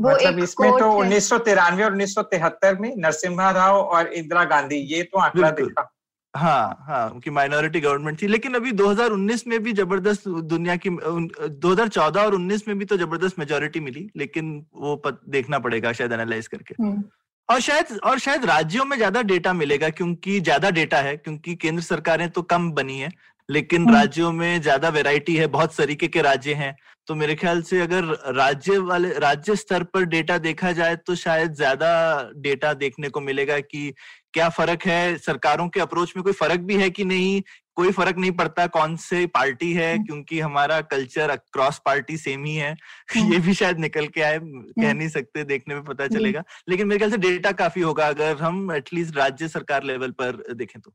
वो 0.00 0.10
मतलब 0.10 0.38
इसमें 0.38 0.70
तो 0.70 0.92
उन्नीस 0.92 1.28
सौ 1.28 1.38
तिरानवे 1.38 1.84
और 1.84 1.92
उन्नीस 1.92 2.14
सौ 2.14 2.22
तिहत्तर 2.22 2.78
में 2.78 2.94
नरसिम्हा 2.96 3.50
राव 3.50 3.76
और 3.76 4.06
इंदिरा 4.06 4.44
गांधी 4.44 4.76
ये 4.76 5.02
तो 5.02 5.18
आंकड़ा 5.18 5.50
देखा। 5.50 5.97
हाँ 6.34 6.84
हाँ 6.86 7.08
उनकी 7.10 7.30
माइनॉरिटी 7.30 7.80
गवर्नमेंट 7.80 8.20
थी 8.22 8.26
लेकिन 8.26 8.54
अभी 8.54 8.72
2019 8.72 9.46
में 9.46 9.58
भी 9.62 9.72
ज़बरदस्त 9.72 10.28
दुनिया 10.28 10.76
की 10.76 10.90
2014 10.90 12.16
और 12.18 12.36
19 12.36 12.66
में 12.68 12.78
भी 12.78 12.84
तो 12.84 12.96
ज़बरदस्त 12.96 13.38
मेजोरिटी 13.38 13.80
मिली 13.80 14.08
लेकिन 14.16 14.52
वो 14.74 14.96
पत, 14.96 15.20
देखना 15.28 15.58
पड़ेगा 15.58 15.92
शायद 15.92 16.12
एनालाइज 16.12 16.48
करके 16.48 16.74
हम्म। 16.82 17.02
और 17.48 17.60
शायद 17.60 17.98
और 18.04 18.18
शायद 18.18 18.44
राज्यों 18.44 18.84
में 18.84 18.96
ज़्यादा 18.96 19.22
डेटा 19.22 19.52
मिलेगा 19.52 19.88
क्योंकि 19.90 20.38
ज़्यादा 20.40 20.70
डेटा 20.70 20.98
है 20.98 21.16
क्योंकि 21.16 21.54
केंद्र 21.56 21.82
सरकारें 21.82 22.28
तो 22.30 22.42
कम 22.44 22.70
बनी 22.72 22.98
है 22.98 23.10
लेकिन 23.48 23.82
हम्म। 23.82 23.94
राज्यों 23.94 24.32
में 24.32 24.60
ज़्यादा 24.62 24.88
वेराइटी 24.88 25.36
है 25.36 25.46
बहुत 25.48 25.76
तरीके 25.76 26.08
के 26.08 26.22
राज्य 26.22 26.54
हैं 26.54 26.76
तो 27.08 27.14
मेरे 27.14 27.34
ख्याल 27.34 27.62
से 27.62 27.80
अगर 27.80 28.04
राज्य 28.34 28.76
वाले 28.80 29.12
राज्य 29.18 29.54
स्तर 29.56 29.82
पर 29.84 30.04
डेटा 30.06 30.36
देखा 30.38 30.72
जाए 30.72 30.96
तो 30.96 31.14
शायद 31.14 31.54
ज़्यादा 31.54 31.90
डेटा 32.36 32.72
देखने 32.74 33.08
को 33.08 33.20
मिलेगा 33.20 33.58
कि 33.60 33.92
क्या 34.34 34.48
फ़र्क 34.48 34.82
है? 34.86 35.16
सरकारों 35.18 35.68
के 35.68 35.80
अप्रोच 35.80 36.12
में 36.16 36.22
कोई 36.22 36.32
फ़र्क 36.32 36.60
भी 36.60 36.76
है 36.76 36.90
कि 36.90 37.04
नहीं? 37.04 37.42
कोई 37.74 37.92
फ़र्क 37.92 38.16
नहीं 38.18 38.30
पड़ता 38.30 38.66
कौन 38.66 38.96
से 38.96 39.26
पार्टी 39.26 39.72
है 39.72 39.94
हम्म। 39.94 40.04
क्योंकि 40.06 40.40
हमारा 40.40 40.80
कल्चर 40.80 41.30
अक्रॉस 41.30 41.80
पार्टी 41.84 42.16
सेम 42.16 42.44
ही 42.44 42.54
है। 42.54 42.76
हम्म। 43.16 43.32
ये 43.32 43.38
भी 43.38 43.54
शायद 43.54 43.78
निकल 43.78 44.06
के 44.06 44.20
आए 44.20 44.38
कह 44.38 44.44
हम्म। 44.44 44.96
नहीं 44.98 45.08
सकते 45.08 45.44
देखने 45.44 45.74
में 45.74 45.84
पता 45.84 46.06
चलेगा। 46.06 46.42
लेकिन 46.68 46.86
मेरे 46.86 46.98
ख्याल 46.98 47.10
से 47.10 47.18
डेटा 47.18 47.52
काफ़ी 47.52 47.82
होगा 47.82 48.08
अगर 48.08 48.36
हम 48.36 48.72
एटलीस्ट 48.72 49.16
राज्य 49.16 49.48
सरकार 49.48 49.82
लेवल 49.82 50.10
पर 50.10 50.42
देखें 50.54 50.80
तो। 50.82 50.94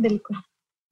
बिल्कुल 0.00 0.36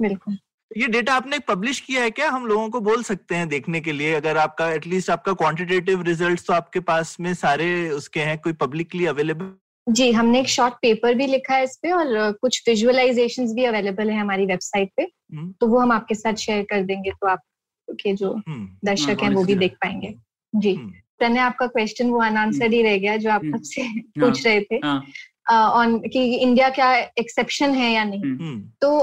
बिल्कुल। 0.01 0.39
ये 0.77 0.87
डेटा 0.87 1.15
आपने 1.15 1.39
पब्लिश 1.39 1.81
किया 1.81 2.03
है 2.03 2.11
क्या? 2.11 2.31
हम 2.31 2.47
लोगों 2.47 2.69
को 2.71 2.81
बोल 2.81 3.03
सकते 3.03 3.35
हैं 3.35 3.49
देखने 3.49 3.81
के 3.81 3.93
लिए। 3.93 4.15
अगर 4.15 4.37
आपका 4.37 4.71
एटलीस्ट 4.73 5.11
आपका 5.11 5.33
क्वांटिटेटिव 5.33 6.03
रिजल्ट्स 6.03 6.47
तो 6.47 6.53
आपके 6.53 6.81
पास 6.81 7.17
में 7.21 7.35
सारे 7.35 7.91
उसके 7.91 8.21
हैं 8.21 8.39
कोई 8.39 8.53
पब्लिकली 8.53 9.07
अवेलेबल 9.07 9.53
जी 9.91 10.11
हमने 10.13 10.41
एक 10.41 10.49
शॉर्ट 10.49 10.75
पेपर 10.83 11.15
भी 11.15 11.27
लिखा 11.27 11.55
है 11.55 11.65
इस 11.65 11.79
पे 11.83 11.91
और 11.91 12.33
कुछ 12.33 12.63
विजुअलाइजेशन 12.69 13.55
भी 13.55 13.65
अवेलेबल 13.65 14.11
है 14.11 14.19
हमारी 14.19 14.47
वेबसाइट 14.47 14.91
पे। 14.97 15.03
हम्म। 15.03 15.53
तो 15.61 15.67
वो 15.67 15.79
हम 15.79 15.93
आपके 15.93 16.15
साथ 16.15 16.35
शेयर 16.35 16.63
कर 16.63 16.83
देंगे 16.83 17.11
तो 17.11 17.27
आप 17.27 17.41
के 17.89 18.13
जो 18.15 18.33
हम्म। 18.49 18.67
दर्शक 18.85 19.23
हाँ, 19.23 19.29
हैं 19.29 19.35
वो 19.37 19.45
भी 19.45 19.55
देख 19.55 19.73
पाएँगे। 19.75 20.15
जी। 20.55 20.75
हम्म। 20.75 20.93
प्रणय 21.19 21.39
आपका 21.39 21.67
क्वेश्चन 21.67 22.11
वो 22.11 22.21
अनआंसर 22.23 22.73
ही 22.73 22.83
रह 22.83 22.97
गया 22.99 23.17
जो 23.17 23.31
आप 23.31 23.45
सबसे 23.45 23.83
पूछ 24.21 24.47
हाँ, 24.47 24.55
रहे 24.55 24.61
थे। 24.61 24.77
ऑन 24.77 25.91
हाँ। 25.91 25.99
कि 26.13 26.35
इंडिया 26.37 26.69
क्या 26.71 26.93
एक्सेप्शन 27.19 27.75
है 27.75 27.93
या 27.93 28.05
नहीं? 28.05 28.61
तो 28.83 28.99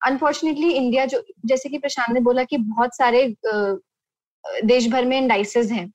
अनफॉर्चुनेटली 0.00 0.70
इंडिया 0.70 1.04
जो 1.06 1.22
जैसे 1.46 1.68
कि 1.68 1.78
प्रशांत 1.78 2.14
ने 2.14 2.20
बोला 2.20 2.44
कि 2.44 2.56
बहुत 2.56 2.96
सारे 2.96 3.26
देश 4.64 4.88
भर 4.88 5.04
में 5.04 5.16
इंडाइसेस 5.18 5.70
हैं 5.70 5.90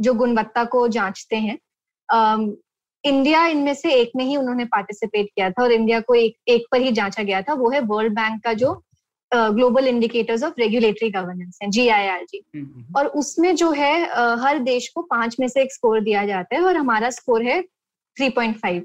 जो 0.00 0.14
गुणवत्ता 0.14 0.64
को 0.64 0.86
जांचते 0.88 1.36
हैं। 1.36 1.58
इंडिया 3.04 3.46
इनमें 3.46 3.74
से 3.74 3.92
एक 3.94 4.10
में 4.16 4.24
ही 4.24 4.36
उन्होंने 4.36 4.64
पार्टिसिपेट 4.64 5.26
किया 5.26 5.50
था 5.50 5.62
और 5.62 5.72
इंडिया 5.72 6.00
को 6.00 6.14
एक 6.14 6.36
एक 6.48 6.66
पर 6.72 6.80
ही 6.80 6.92
जांचा 6.92 7.22
गया 7.22 7.42
था 7.42 7.54
वो 7.54 7.70
है 7.70 7.80
वर्ल्ड 7.80 8.12
बैंक 8.12 8.42
का 8.44 8.52
जो 8.52 8.84
global 9.34 9.88
indicators 9.88 10.42
of 10.42 10.54
regulatory 10.58 11.10
governance 11.10 11.58
है 11.62 11.70
जी 11.70 11.88
आई 11.88 12.06
आर 12.06 12.24
जी 12.24 12.44
और 12.96 13.06
उसमें 13.06 13.54
जो 13.56 13.70
है 13.70 14.10
uh, 14.10 14.40
हर 14.40 14.58
देश 14.58 14.88
को 14.88 15.02
पाँच 15.02 15.36
में 15.40 15.48
से 15.48 15.62
एक 15.62 15.72
स्कोर 15.72 16.00
दिया 16.00 16.26
जाता 16.26 16.56
है 16.56 16.62
और 16.62 16.76
हमारा 16.76 17.10
स्कोर 17.10 17.42
है 17.42 17.62
थ्री 17.62 18.28
पॉइंट 18.28 18.56
फाइव 18.56 18.82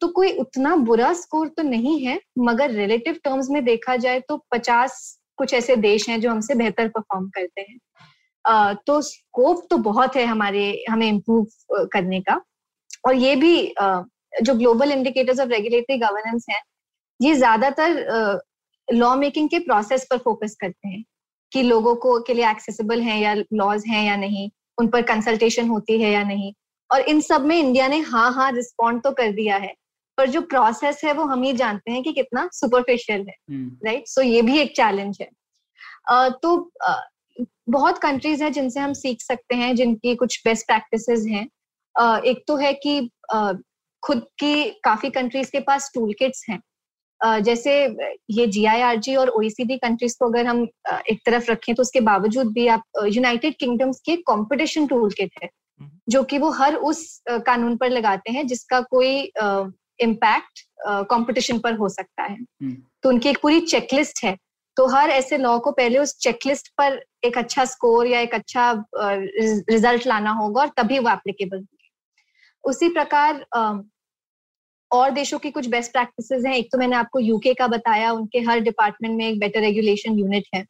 तो 0.00 0.08
कोई 0.08 0.32
उतना 0.32 0.76
बुरा 0.76 1.12
स्कोर 1.12 1.48
तो 1.48 1.62
नहीं 1.62 1.98
है 2.00 2.20
मगर 2.38 2.70
रिलेटिव 2.70 3.18
टर्म्स 3.24 3.50
में 3.50 3.64
देखा 3.64 3.96
जाए 3.96 4.20
तो 4.20 4.36
पचास 4.36 5.20
कुछ 5.36 5.54
ऐसे 5.54 5.76
देश 5.76 6.08
हैं 6.08 6.20
जो 6.20 6.30
हमसे 6.30 6.54
बेहतर 6.54 6.88
परफॉर्म 6.88 7.28
करते 7.28 7.60
हैं। 7.60 7.78
uh, 8.44 8.76
तो 8.86 9.00
स्कोप 9.02 9.66
तो 9.70 9.76
बहुत 9.76 10.16
है 10.16 10.24
हमारे 10.24 10.84
हमें 10.90 11.08
इम्प्रूव 11.08 11.46
करने 11.72 12.20
का। 12.20 12.40
और 13.04 13.14
ये 13.14 13.36
भी 13.36 13.74
जो 14.42 14.54
global 14.54 14.92
indicators 14.92 15.40
of 15.40 15.48
regulatory 15.48 15.98
governance 15.98 16.46
हैं 16.50 16.60
ये 17.20 17.34
ज़्यादातर 17.34 18.40
लॉ 18.88 19.14
मेकिंग 19.16 19.48
के 19.48 19.58
प्रोसेस 19.58 20.06
पर 20.10 20.18
फोकस 20.18 20.56
करते 20.60 20.88
हैं 20.88 21.04
कि 21.52 21.62
लोगों 21.62 21.94
को 21.96 22.18
के 22.20 22.34
लिए 22.34 22.50
एक्सेसिबल 22.50 23.00
हैं 23.02 23.20
या 23.20 23.34
लॉज 23.34 23.84
हैं 23.86 24.04
या 24.06 24.16
नहीं 24.16 24.50
उन 24.78 24.88
पर 24.88 25.02
कंसल्टेशन 25.02 25.68
होती 25.68 26.00
है 26.02 26.10
या 26.10 26.22
नहीं। 26.22 26.52
और 26.90 27.00
इन 27.00 27.20
सब 27.20 27.44
में 27.44 27.58
इंडिया 27.58 27.88
ने 27.88 27.98
हाँ 28.00 28.32
हाँ 28.32 28.50
रिस्पॉन्ड 28.52 29.02
तो 29.02 29.10
कर 29.10 29.32
दिया 29.32 29.56
है 29.56 29.74
पर 30.18 30.28
जो 30.30 30.40
प्रोसेस 30.40 31.00
है 31.04 31.12
वो 31.12 31.24
हम 31.24 31.42
ही 31.42 31.52
जानते 31.52 31.92
हैं 31.92 32.02
कि 32.02 32.12
कितना 32.12 32.48
सुपरफिशियल 32.52 33.20
है 33.20 33.34
राइट 33.50 33.96
हम्म। 33.96 34.04
सो 34.06 34.22
ये 34.22 34.42
भी 34.42 34.58
एक 34.58 34.76
चैलेंज 34.76 35.18
है। 35.20 35.28
uh, 36.12 36.32
तो 36.42 36.72
uh, 36.90 37.44
बहुत 37.70 37.98
कंट्रीज़ 37.98 38.42
हैं 38.44 38.52
जिनसे 38.52 38.80
हम 38.80 38.92
सीख 38.92 39.20
सकते 39.22 39.54
हैं 39.54 39.74
जिनकी 39.76 40.14
कुछ 40.14 40.40
बेस्ट 40.44 40.66
प्रैक्टिसेस 40.66 41.24
हैं। 41.26 41.46
एक 41.94 42.42
तो 42.48 42.56
है 42.56 42.72
कि 42.86 43.00
खुद 44.02 44.26
की 44.38 44.64
काफ़ी 44.84 45.10
कंट्रीज़ 45.10 45.50
के 45.50 45.60
पास 45.60 45.90
टूल 45.94 46.12
किट्स 46.18 46.44
हैं। 46.50 46.60
जैसे 47.42 47.72
ये 48.30 48.46
जीआईआरजी 48.46 49.14
और 49.16 49.28
ओईसीडी 49.28 49.76
कंट्रीज़ 49.76 50.16
को 50.18 50.28
अगर 50.28 50.46
हम 50.46 50.62
एक 51.10 51.20
तरफ़ 51.26 51.50
रखें 51.50 51.74
तो 51.74 51.82
उसके 51.82 52.00
बावजूद 52.00 52.52
भी 52.52 52.66
आप 52.66 52.82
यूनाइटेड 53.06 53.56
किंगडम्स 53.60 54.00
के 54.00 54.16
कंपटीशन 54.16 54.86
टूल 54.86 55.10
किट 55.10 55.32
है 55.42 55.48
जो 56.08 56.22
कि 56.22 56.38
वो 56.38 56.50
हर 56.50 56.74
उस 56.74 57.22
कानून 57.28 57.76
पर 57.76 57.90
लगाते 57.90 58.32
हैं 58.32 58.46
जिसका 58.46 58.80
कोई 58.80 59.32
इम्पैक्ट 60.00 60.60
कंपटीशन 61.10 61.58
पर 61.58 61.74
हो 61.74 61.88
सकता 61.88 62.22
है। 62.22 62.34
हम्म। 62.34 62.76
तो 63.02 63.08
उनकी 63.08 63.28
एक 63.28 63.38
पूरी 63.42 63.60
चेकलिस्ट 63.60 64.24
है। 64.24 64.36
तो 64.76 64.86
हर 64.86 65.10
ऐसे 65.10 65.38
लॉ 65.38 65.58
को 65.58 65.70
पहले 65.72 65.98
उस 65.98 66.16
चेकलिस्ट 66.18 66.68
पर 66.78 67.00
एक 67.24 67.38
अच्छा 67.38 67.64
स्कोर 67.64 68.06
या 68.06 68.20
एक 68.20 68.34
अच्छा 68.34 68.72
रिज़ल्ट 68.96 70.06
लाना 70.06 70.30
होगा 70.32 70.60
और 70.60 70.68
तभी 70.76 70.98
वो 70.98 71.10
एप्लीकेबल 71.10 71.64
उसी 72.64 72.88
प्रकार 72.88 73.44
और 74.90 75.10
देशों 75.10 75.38
की 75.38 75.50
कुछ 75.50 75.66
बेस्ट 75.68 75.92
प्रैक्टिसेस 75.92 76.44
हैं। 76.46 76.54
एक 76.54 76.68
तो 76.72 76.78
मैंने 76.78 76.96
आपको 76.96 77.18
यूके 77.18 77.54
का 77.54 77.66
बताया, 77.68 78.10
उनके 78.12 78.38
हर 78.40 78.60
डिपार्टमेंट 78.60 79.16
में 79.18 79.26
एक 79.28 79.38
बेटर 79.40 79.60
रेगुलेशन 79.60 80.18
यूनिट 80.18 80.48
है। 80.54 80.64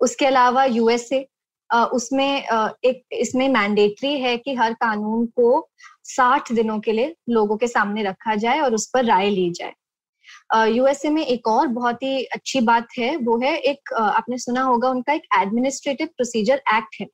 उसके 0.00 0.26
अलावा 0.26 0.64
यूएसए 0.64 1.26
उसमें 1.70 2.42
एक, 2.84 3.02
इसमें 3.12 3.48
मैंडेटरी 3.48 4.12
है 4.20 4.36
कि 4.36 4.54
हर 4.54 4.74
कानून 4.74 5.26
को 5.36 5.68
साठ 6.06 6.52
दिनों 6.52 6.78
के 6.80 6.92
लिए 6.92 7.14
लोगों 7.28 7.56
के 7.56 7.66
सामने 7.68 8.02
रखा 8.02 8.34
जाए 8.34 8.60
और 8.60 8.74
उस 8.74 8.90
पर 8.94 9.04
राय 9.04 9.30
ली 9.30 9.50
जाए। 9.50 9.72
यूएसए 10.68 11.08
में 11.10 11.24
एक 11.24 11.48
और 11.48 11.66
बहुत 11.68 12.02
ही 12.02 12.24
अच्छी 12.24 12.60
बात 12.60 12.88
है, 12.98 13.16
वो 13.16 13.38
है 13.40 13.56
एक 13.56 13.92
आपने 13.94 14.38
सुना 14.38 14.62
होगा 14.62 14.90
उनका 14.90 15.12
एक 15.12 15.22
एडमिनिस्ट्रेटिव 15.38 16.06
प्रोसीजर 16.06 16.62
एक्ट 16.74 17.00
है। 17.00 17.06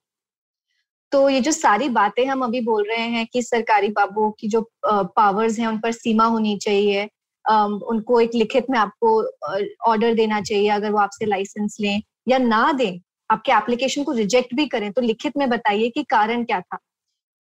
तो 1.13 1.29
ये 1.29 1.41
जो 1.41 1.53
सारी 1.53 1.89
बातें 1.91 2.25
हम 2.27 2.43
अभी 2.45 2.61
बोल 2.61 2.85
रहे 2.89 3.07
हैं 3.09 3.27
कि 3.33 3.43
सरकारी 3.43 3.89
बाबू 3.91 4.31
की 4.41 4.49
जो 4.49 4.61
पावर्स 4.87 5.59
हैं 5.59 5.67
उन 5.67 5.79
पर 5.79 5.93
सीमा 5.93 6.25
होनी 6.27 6.57
चाहिए 6.59 7.05
उनको 7.45 8.21
एक 8.21 8.35
लिखित 8.35 8.67
में 8.71 8.79
आपको 8.79 9.11
ऑर्डर 9.91 10.15
देना 10.15 10.41
चाहिए 10.41 10.69
अगर 10.71 10.91
वो 10.91 10.99
आपसे 10.99 11.27
लाइसेंस 11.27 11.77
लें 11.81 12.03
या 12.29 12.39
ना 12.39 12.71
दें 12.73 13.01
आपके 13.31 13.53
एप्लीकेशन 13.53 14.03
को 14.05 14.13
रिजेक्ट 14.13 14.55
भी 14.55 14.67
करें 14.67 14.91
तो 14.93 15.03
लिखित 15.03 15.37
में 15.37 15.49
बताइए 15.51 15.89
कि 15.89 16.03
कारण 16.11 16.45
क्या 16.45 16.61
था। 16.61 16.79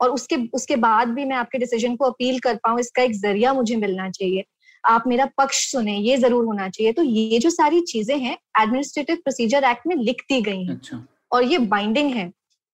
और 0.01 0.11
उसके 0.11 0.36
उसके 0.55 0.77
बाद 0.77 1.09
भी 1.09 1.24
मैं 1.24 1.36
आपके 1.36 1.59
डिसीज़न 1.59 1.97
को 1.97 2.05
अपील 2.05 2.39
कर 2.39 2.55
पाऊँ 2.65 2.81
इसका 2.81 3.03
एक 3.03 3.12
ज़रिया 3.15 3.53
मुझे 3.53 3.77
मिलना 3.77 4.09
चाहिए। 4.11 4.44
आप 4.85 5.05
मेरा 5.07 5.27
पक्ष 5.39 5.57
सुने 5.70 5.97
ये 5.97 6.16
ज़रूर 6.16 6.44
होना 6.44 6.69
चाहिए। 6.69 6.93
तो 6.93 7.03
ये 7.03 7.39
जो 7.39 7.51
सारी 7.51 7.81
चीज़ें 7.82 8.16
हैं 8.19 8.36
एडमिनिस्ट्रेटिव 8.61 9.16
प्रोसीजर 9.16 9.65
एक्ट 9.65 9.86
में 9.86 9.97
लिख 9.97 10.23
दी 10.28 10.40
गई 10.43 10.65
हैं। 10.65 10.74
अच्छा। 10.77 11.05
और 11.32 11.44
ये 11.44 11.59
बाइंडिंग 11.59 12.11
है। 12.15 12.31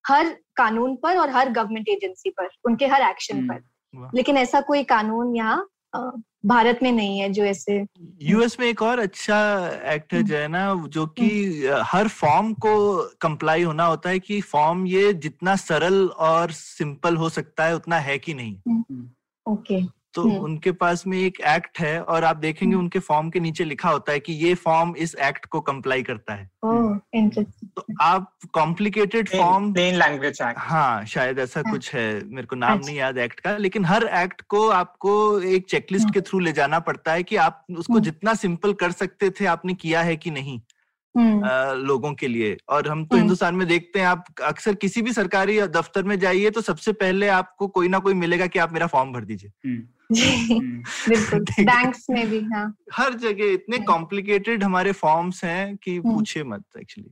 हर 0.09 0.29
कानून 0.57 0.97
पर 0.97 1.17
और 1.17 1.31
हर 1.31 1.51
गवर्नमेंट 1.51 1.89
एजेंसी 1.89 2.31
पर 2.31 2.49
उनके 2.65 2.87
हर 2.87 3.03
एक्शन 3.03 3.39
हम्म, 3.39 3.55
पर। 3.55 4.11
लेकिन 4.15 4.37
ऐसा 4.37 4.61
कोई 4.61 4.83
कानून 4.85 5.37
यहाँ 5.37 5.69
भारत 6.47 6.79
में 6.83 6.93
नहीं 6.93 7.19
है 7.19 7.29
जो 7.29 7.45
ऐसे। 7.45 7.85
यूएस 8.23 8.61
में 8.61 8.67
एक 8.67 8.83
और 8.83 8.99
अच्छा 8.99 9.39
एक्ट 9.85 10.13
है 10.15 10.19
हम्म। 10.19 10.29
जो 10.29 10.37
है 10.37 10.49
ना 10.49 10.87
जो 10.89 11.07
कि 11.07 11.29
हर 11.83 12.09
फॉर्म 12.09 12.53
को 12.55 12.97
कंप्लाई 13.21 13.63
होना 13.63 13.85
होता 13.85 14.11
है 14.11 14.19
कि 14.19 14.41
फॉर्म 14.41 14.87
ये 14.87 15.13
जितना 15.13 15.57
सरल 15.57 16.07
और 16.09 16.51
सिंपल 16.51 17.17
हो 17.17 17.29
सकता 17.29 17.65
है 17.65 17.77
उतना 17.77 17.99
है 17.99 18.19
कि 18.19 18.35
नहीं। 18.35 18.57
ओके। 19.47 19.98
तो 20.15 20.23
हम्म। 20.23 20.37
उनके 20.37 20.73
पास 20.73 21.07
में 21.07 21.19
एक 21.19 21.41
एक्ट 21.41 21.79
है 21.79 22.01
और 22.03 22.25
आप 22.25 22.37
देखेंगे 22.37 22.75
हम्म। 22.75 22.85
उनके 22.85 22.99
फॉर्म 22.99 23.31
के 23.31 23.41
नीचे 23.41 23.65
लिखा 23.65 23.91
होता 23.91 24.13
है 24.13 24.21
कि 24.21 24.33
ये 24.33 24.55
फॉर्म 24.55 24.95
इस 24.97 25.15
एक्ट 25.15 25.47
को 25.47 25.61
कंप्लाई 25.61 26.03
करता 26.03 26.35
है 26.35 26.51
तो 27.75 27.85
आप 28.01 28.33
कॉम्प्लिकेटेड 28.53 29.29
फॉर्म 29.29 29.73
प्लेन 29.73 29.95
लैंग्वेज 29.95 30.43
हाँ 30.59 31.05
शायद 31.05 31.39
ऐसा 31.39 31.61
हाँ। 31.61 31.73
कुछ 31.73 31.95
है 31.95 32.09
मेरे 32.25 32.47
को 32.47 32.57
नाम 32.57 32.79
अच्छा। 32.79 32.87
नहीं 32.87 32.99
याद 32.99 33.19
एक्ट 33.19 33.41
का 33.41 33.57
लेकिन 33.57 33.85
हर 33.85 34.07
एक्ट 34.15 34.43
को 34.49 34.69
आपको 34.69 35.41
एक 35.41 35.69
चेकलिस्ट 35.71 36.15
के 36.15 36.21
थ्रू 36.21 36.39
ले 36.39 36.53
जाना 36.53 36.79
पड़ता 36.79 37.13
है 37.13 37.23
कि 37.23 37.37
आप 37.37 37.65
उसको 37.71 37.93
हम्म। 37.93 38.05
जितना 38.05 38.35
सिंपल 38.35 38.73
कर 38.73 38.91
सकते 38.93 39.31
थे 39.31 39.47
आपने 39.47 39.75
किया 39.75 40.03
है 40.03 40.17
कि 40.17 40.31
नहीं 40.31 40.61
हम्म। 41.17 41.45
लोगों 41.87 42.15
के 42.15 42.29
लिए। 42.29 42.57
और 42.69 42.89
हम 42.89 43.05
तो 43.05 43.15
हम्म। 43.15 43.17
हिंदुस्तान 43.17 43.55
में 43.55 43.67
देखते 43.69 43.99
हैं 43.99 44.07
आप 44.07 44.25
अक्सर 44.45 44.75
किसी 44.75 45.03
भी 45.03 45.13
सरकारी 45.13 45.61
दफ्तर 45.61 46.03
में 46.03 46.19
जाइए 46.19 46.51
तो 46.51 46.61
सबसे 46.61 46.93
पहले 46.93 47.29
आपको 47.29 47.69
कोई 47.69 47.89
ना 47.89 47.99
कोई 47.99 48.15
मिलेगा 48.15 48.47
कि 48.47 48.59
आप 48.59 48.73
मेरा 48.73 48.87
फॉर्म 48.87 49.13
भर 49.13 49.25
दीजिए। 49.25 49.51
हम्म, 49.67 49.83
जी 50.15 50.55
बिल्कुल। 51.09 51.41
बैंक्स 51.65 52.07
में 52.11 52.31
भी 52.31 52.41
हाँ। 52.41 52.75
हर 52.93 53.15
जगह 53.15 53.53
इतने। 53.53 53.79
कॉम्प्लिकेटेड 53.79 54.65
हमारे 54.65 54.93
फॉर्म्स 54.93 55.45
हैं 55.45 55.77
कि। 55.77 56.01
पूछे 56.01 56.45
मत 56.45 56.65
एक्चुअली। 56.81 57.11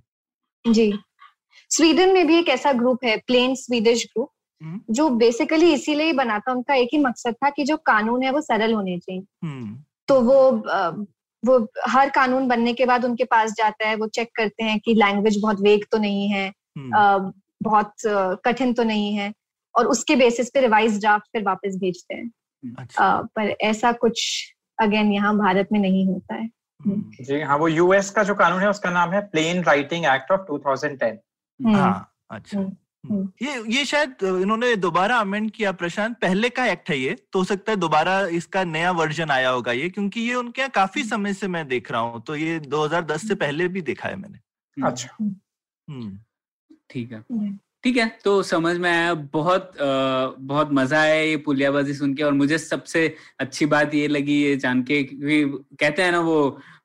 जी। 0.73 0.99
स्वीडन 1.71 2.13
में 2.13 2.27
भी 2.27 2.39
एक 2.39 2.49
ऐसा 2.49 2.73
ग्रुप 2.73 3.05
है 3.05 3.17
प्लेन 3.17 3.55
स्वीडिश 3.55 4.05
ग्रुप। 4.05 4.31
जो 4.91 5.09
बेसिकली 5.11 5.73
इसीलिए 5.75 6.07
ही 6.07 6.13
बना 6.13 6.39
था 6.39 6.53
उनका 6.53 6.75
एक 6.75 6.89
ही 6.93 6.99
मकसद 6.99 7.35
था 7.35 7.51
कि 7.51 7.65
जो 7.65 7.77
कानून 7.77 8.23
है 8.23 8.31
वो 8.31 8.41
सरल 8.41 8.73
होने 8.75 8.99
चाहिए। 8.99 9.23
हम्म। 9.45 9.85
तो 10.09 10.21
वो 10.21 10.65
वो 11.47 11.59
हर 11.89 12.09
कानून 12.11 12.47
बनने 12.49 12.73
के 12.75 12.85
बाद 12.87 13.05
उनके 13.05 13.25
पास 13.25 13.53
जाता 13.53 13.89
है 13.89 13.95
वो 13.97 14.07
चेक 14.09 14.31
करते 14.37 14.65
हैं 14.65 14.79
कि 14.81 14.95
लैंग्वेज 14.95 15.39
बहुत 15.43 15.61
वेग 15.61 15.85
तो 15.93 15.99
नहीं 15.99 16.29
है 16.29 16.47
हम्म, 16.79 17.33
बहुत 17.63 17.93
कठिन 18.45 18.73
तो 18.73 18.83
नहीं 18.83 19.15
है 19.15 19.33
और 19.75 19.87
उसके 19.87 20.17
बेसिस 20.17 20.51
पे 20.51 20.61
रिवाइज 20.61 21.01
ड्राफ्ट 21.01 21.27
फिर 21.33 21.43
वापस 21.43 21.77
भेजते 21.77 22.15
हैं। 22.15 22.31
अच्छा। 22.79 23.21
पर 23.37 23.55
ऐसा 23.61 23.93
कुछ 23.93 24.21
अगेन 24.81 25.13
यहाँ 25.13 25.37
भारत 25.39 25.69
में 25.73 25.81
नहीं 25.81 26.07
होता 26.07 26.35
है। 26.35 26.49
हम्म, 26.81 27.25
जी 27.25 27.41
हाँ 27.41 27.57
वो 27.59 27.69
यूएस 27.69 28.11
का 28.11 28.23
जो 28.23 28.35
कानून 28.35 28.61
है 28.61 28.71
उसका 28.71 28.91
नाम 28.91 29.13
है 29.13 29.21
प्लेन 29.29 29.63
राइटिंग 29.65 30.05
एक्ट 30.05 30.31
ऑफ़ 30.33 30.41
2010 30.51 31.03
हम्म, 31.03 31.77
हाँ 31.77 32.13
अच्छा। 32.31 32.59
हम्म। 32.59 32.77
ये 33.43 33.63
ये 33.69 33.85
शायद 33.85 34.23
इन्होंने 34.23 34.75
दोबारा 34.77 35.17
अमेंड 35.17 35.51
किया 35.51 35.73
प्रशांत 35.73 36.17
पहले 36.23 36.49
का 36.49 36.67
एक्ट 36.67 36.91
है 36.91 36.99
ये 36.99 37.15
तो 37.33 37.39
हो 37.39 37.45
सकता 37.45 37.73
है 37.73 37.77
दोबारा 37.79 38.21
इसका 38.39 38.65
नया 38.65 38.91
वर्जन 38.93 39.31
आया 39.31 39.51
होगा 39.51 39.73
ये 39.73 39.89
क्योंकि 39.89 40.21
ये 40.21 40.35
उनके 40.35 40.61
यहाँ 40.61 40.71
काफ़ी 40.75 41.05
समय 41.05 41.35
से 41.35 41.49
मैं 41.49 41.67
देख 41.69 41.91
रहा 41.93 42.01
हूँ 42.01 42.23
तो 42.27 42.37
ये 42.37 42.59
2010 42.61 43.29
से 43.29 43.35
पहले 43.35 43.69
भी 43.69 43.81
देखा 43.83 44.09
है 44.09 44.17
मैंने। 44.17 44.39
हम्म, 44.39 44.87
अच्छा। 44.89 45.09
हम्म। 45.21 46.19
ठीक 46.91 47.13
है। 47.13 47.19
हम्म, 47.19 47.57
ठीक 47.85 47.97
है 47.97 48.07
तो 48.25 48.43
समझ 48.43 48.77
में 48.77 48.91
आया 48.91 49.13
बहुत 49.15 49.77
अ, 49.77 49.85
बहुत 50.41 50.73
मज़ा 50.73 51.01
आया 51.01 51.15
ये 51.15 51.37
पुलियाबाजी 51.47 51.95
सुन 51.95 52.15
के 52.15 52.23
और 52.23 52.33
मुझे 52.33 52.59
सबसे 52.59 53.07
अच्छी 53.41 53.67
बात 53.67 53.95
ये 53.95 54.07
लगी 54.09 54.43
ये 54.43 54.57
जान 54.57 54.83
के 54.83 55.03
क्योंकि 55.05 55.45
कहते 55.81 56.03
हैं 56.03 56.13
ना 56.13 56.21
वो 56.21 56.39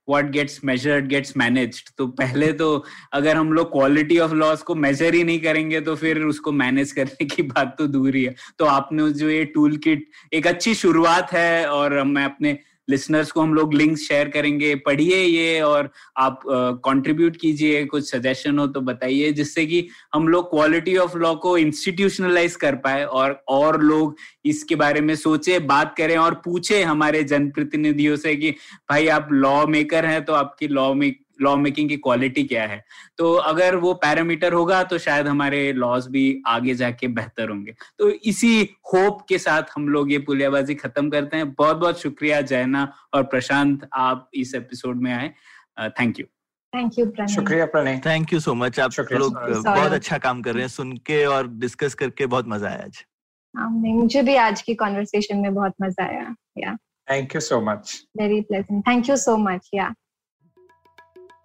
what 0.09 0.29
gets 0.31 0.59
measured 0.63 1.07
gets 1.07 1.37
managed 1.37 1.89
तो 1.97 2.07
पहले 2.07 2.51
तो 2.53 2.85
अगर 3.13 3.35
हम 3.35 3.53
लोग 3.53 3.71
क्वालिटी 3.71 4.19
ऑफ़ 4.19 4.33
लॉस 4.33 4.61
को 4.61 4.75
मेजर 4.75 5.13
ही 5.13 5.23
नहीं 5.23 5.39
करेंगे 5.39 5.81
तो 5.81 5.95
फिर 5.95 6.23
उसको 6.23 6.51
मैनेज 6.51 6.91
करने 6.91 7.25
की 7.25 7.43
बात 7.43 7.75
तो 7.77 7.87
दूर 7.87 8.15
ही 8.15 8.23
है। 8.23 8.35
तो 8.59 8.65
आपने 8.65 9.11
जो 9.11 9.29
ये 9.29 9.45
टूल 9.45 9.77
किट 9.77 10.07
एक 10.33 10.47
अच्छी 10.47 10.75
शुरुआत 10.75 11.31
है 11.31 11.65
और 11.69 12.03
मैं 12.03 12.25
अपने 12.25 12.59
लिसनर्स 12.87 13.31
को 13.31 13.41
हम 13.41 13.53
लोग 13.53 13.73
लिंक 13.73 13.97
शेयर 13.97 14.29
करेंगे। 14.29 14.73
पढ़िए 14.75 15.17
ये 15.17 15.61
और 15.61 15.89
आप 16.17 16.39
कंट्रीब्यूट 16.85 17.37
कीजिए। 17.37 17.83
कुछ 17.85 18.09
सजेशन 18.11 18.59
हो 18.59 18.67
तो 18.67 18.81
बताइए, 18.81 19.31
जिससे 19.31 19.65
कि 19.65 19.87
हम 20.13 20.27
लोग 20.27 20.49
क्वालिटी 20.49 20.95
ऑफ़ 20.97 21.17
लॉ 21.17 21.33
को 21.35 21.57
इंस्टीट्यूशनलाइज 21.57 22.55
कर 22.55 22.75
पाए 22.77 23.03
और 23.03 23.43
और 23.49 23.81
लोग 23.81 24.15
इसके 24.45 24.75
बारे 24.75 25.01
में 25.01 25.15
सोचे, 25.15 25.59
बात 25.59 25.93
करें 25.97 26.17
और 26.17 26.41
पूछे 26.45 26.81
हमारे 26.83 27.23
जनप्रतिनिधियों 27.23 28.15
से 28.15 28.35
कि, 28.35 28.51
भाई 28.89 29.07
आप 29.09 29.27
लॉ 29.31 29.65
मेकर 29.67 30.05
हैं 30.05 30.23
तो 30.25 30.33
आपकी 30.33 30.67
लॉ 30.67 30.93
लॉ 31.41 31.55
मेकिंग 31.57 31.89
की 31.89 31.97
क्वालिटी 31.99 32.43
क्या 32.43 32.65
है? 32.65 32.83
तो 33.17 33.33
अगर 33.33 33.75
वो 33.77 33.93
पैरामीटर 33.95 34.53
होगा 34.53 34.83
तो 34.83 34.97
शायद 34.99 35.27
हमारे 35.27 35.71
लॉज 35.73 36.07
भी 36.07 36.41
आगे 36.47 36.75
जाके 36.75 37.07
बेहतर 37.09 37.49
होंगे। 37.49 37.75
तो 37.99 38.09
इसी 38.09 38.61
होप 38.93 39.25
के 39.29 39.37
साथ 39.39 39.71
हम 39.75 39.87
लोग 39.89 40.11
ये 40.11 40.19
पुलियाबाजी 40.21 40.75
खत्म 40.75 41.09
करते 41.09 41.37
हैं। 41.37 41.53
बहुत 41.53 41.77
बहुत 41.77 42.01
शुक्रिया 42.01 42.41
जैना 42.43 42.91
और 43.13 43.23
प्रशांत 43.25 43.89
आप 43.93 44.29
इस 44.33 44.55
एपिसोड 44.55 45.01
में 45.01 45.11
आए। 45.13 45.33
Thank 45.91 46.19
you 46.19 46.25
thank 46.73 46.99
you 46.99 47.05
Pranay 47.07 47.33
शुक्रिया 47.33 47.65
Pranay 47.67 48.01
thank 48.05 48.33
you 48.33 48.39
so 48.39 48.53
much 48.55 48.79
आप 48.79 48.91
लोग 49.11 49.33
बहुत 49.63 49.91
अच्छा 49.91 50.17
काम 50.19 50.41
कर 50.41 50.53
रहे 50.53 50.63
हैं। 50.63 50.69
सुन 50.69 50.91
के 51.05 51.25
और 51.27 51.47
डिस्कस 51.59 51.93
करके 51.95 52.25
बहुत 52.27 52.47
मज़ा 52.47 52.67
आया 52.67 52.83
आज। 52.83 53.03
हाँ, 53.55 53.69
मुझे 53.69 54.21
भी 54.21 54.35
आज 54.37 54.61
की 54.61 54.75
कॉन्वर्सेशन 54.75 55.37
में 55.37 55.53
बहुत 55.53 55.73
मज़ा 55.81 56.03
आया। 56.03 56.35
Yeah 56.57 56.75
thank 57.07 57.35
you 57.35 57.41
so 57.41 57.59
much 57.61 57.91
very 58.17 58.39
pleasant 58.41 58.83
thank 58.87 59.09
you 59.09 59.15
so 59.17 59.35
much 59.39 59.69
yeah 59.73 59.93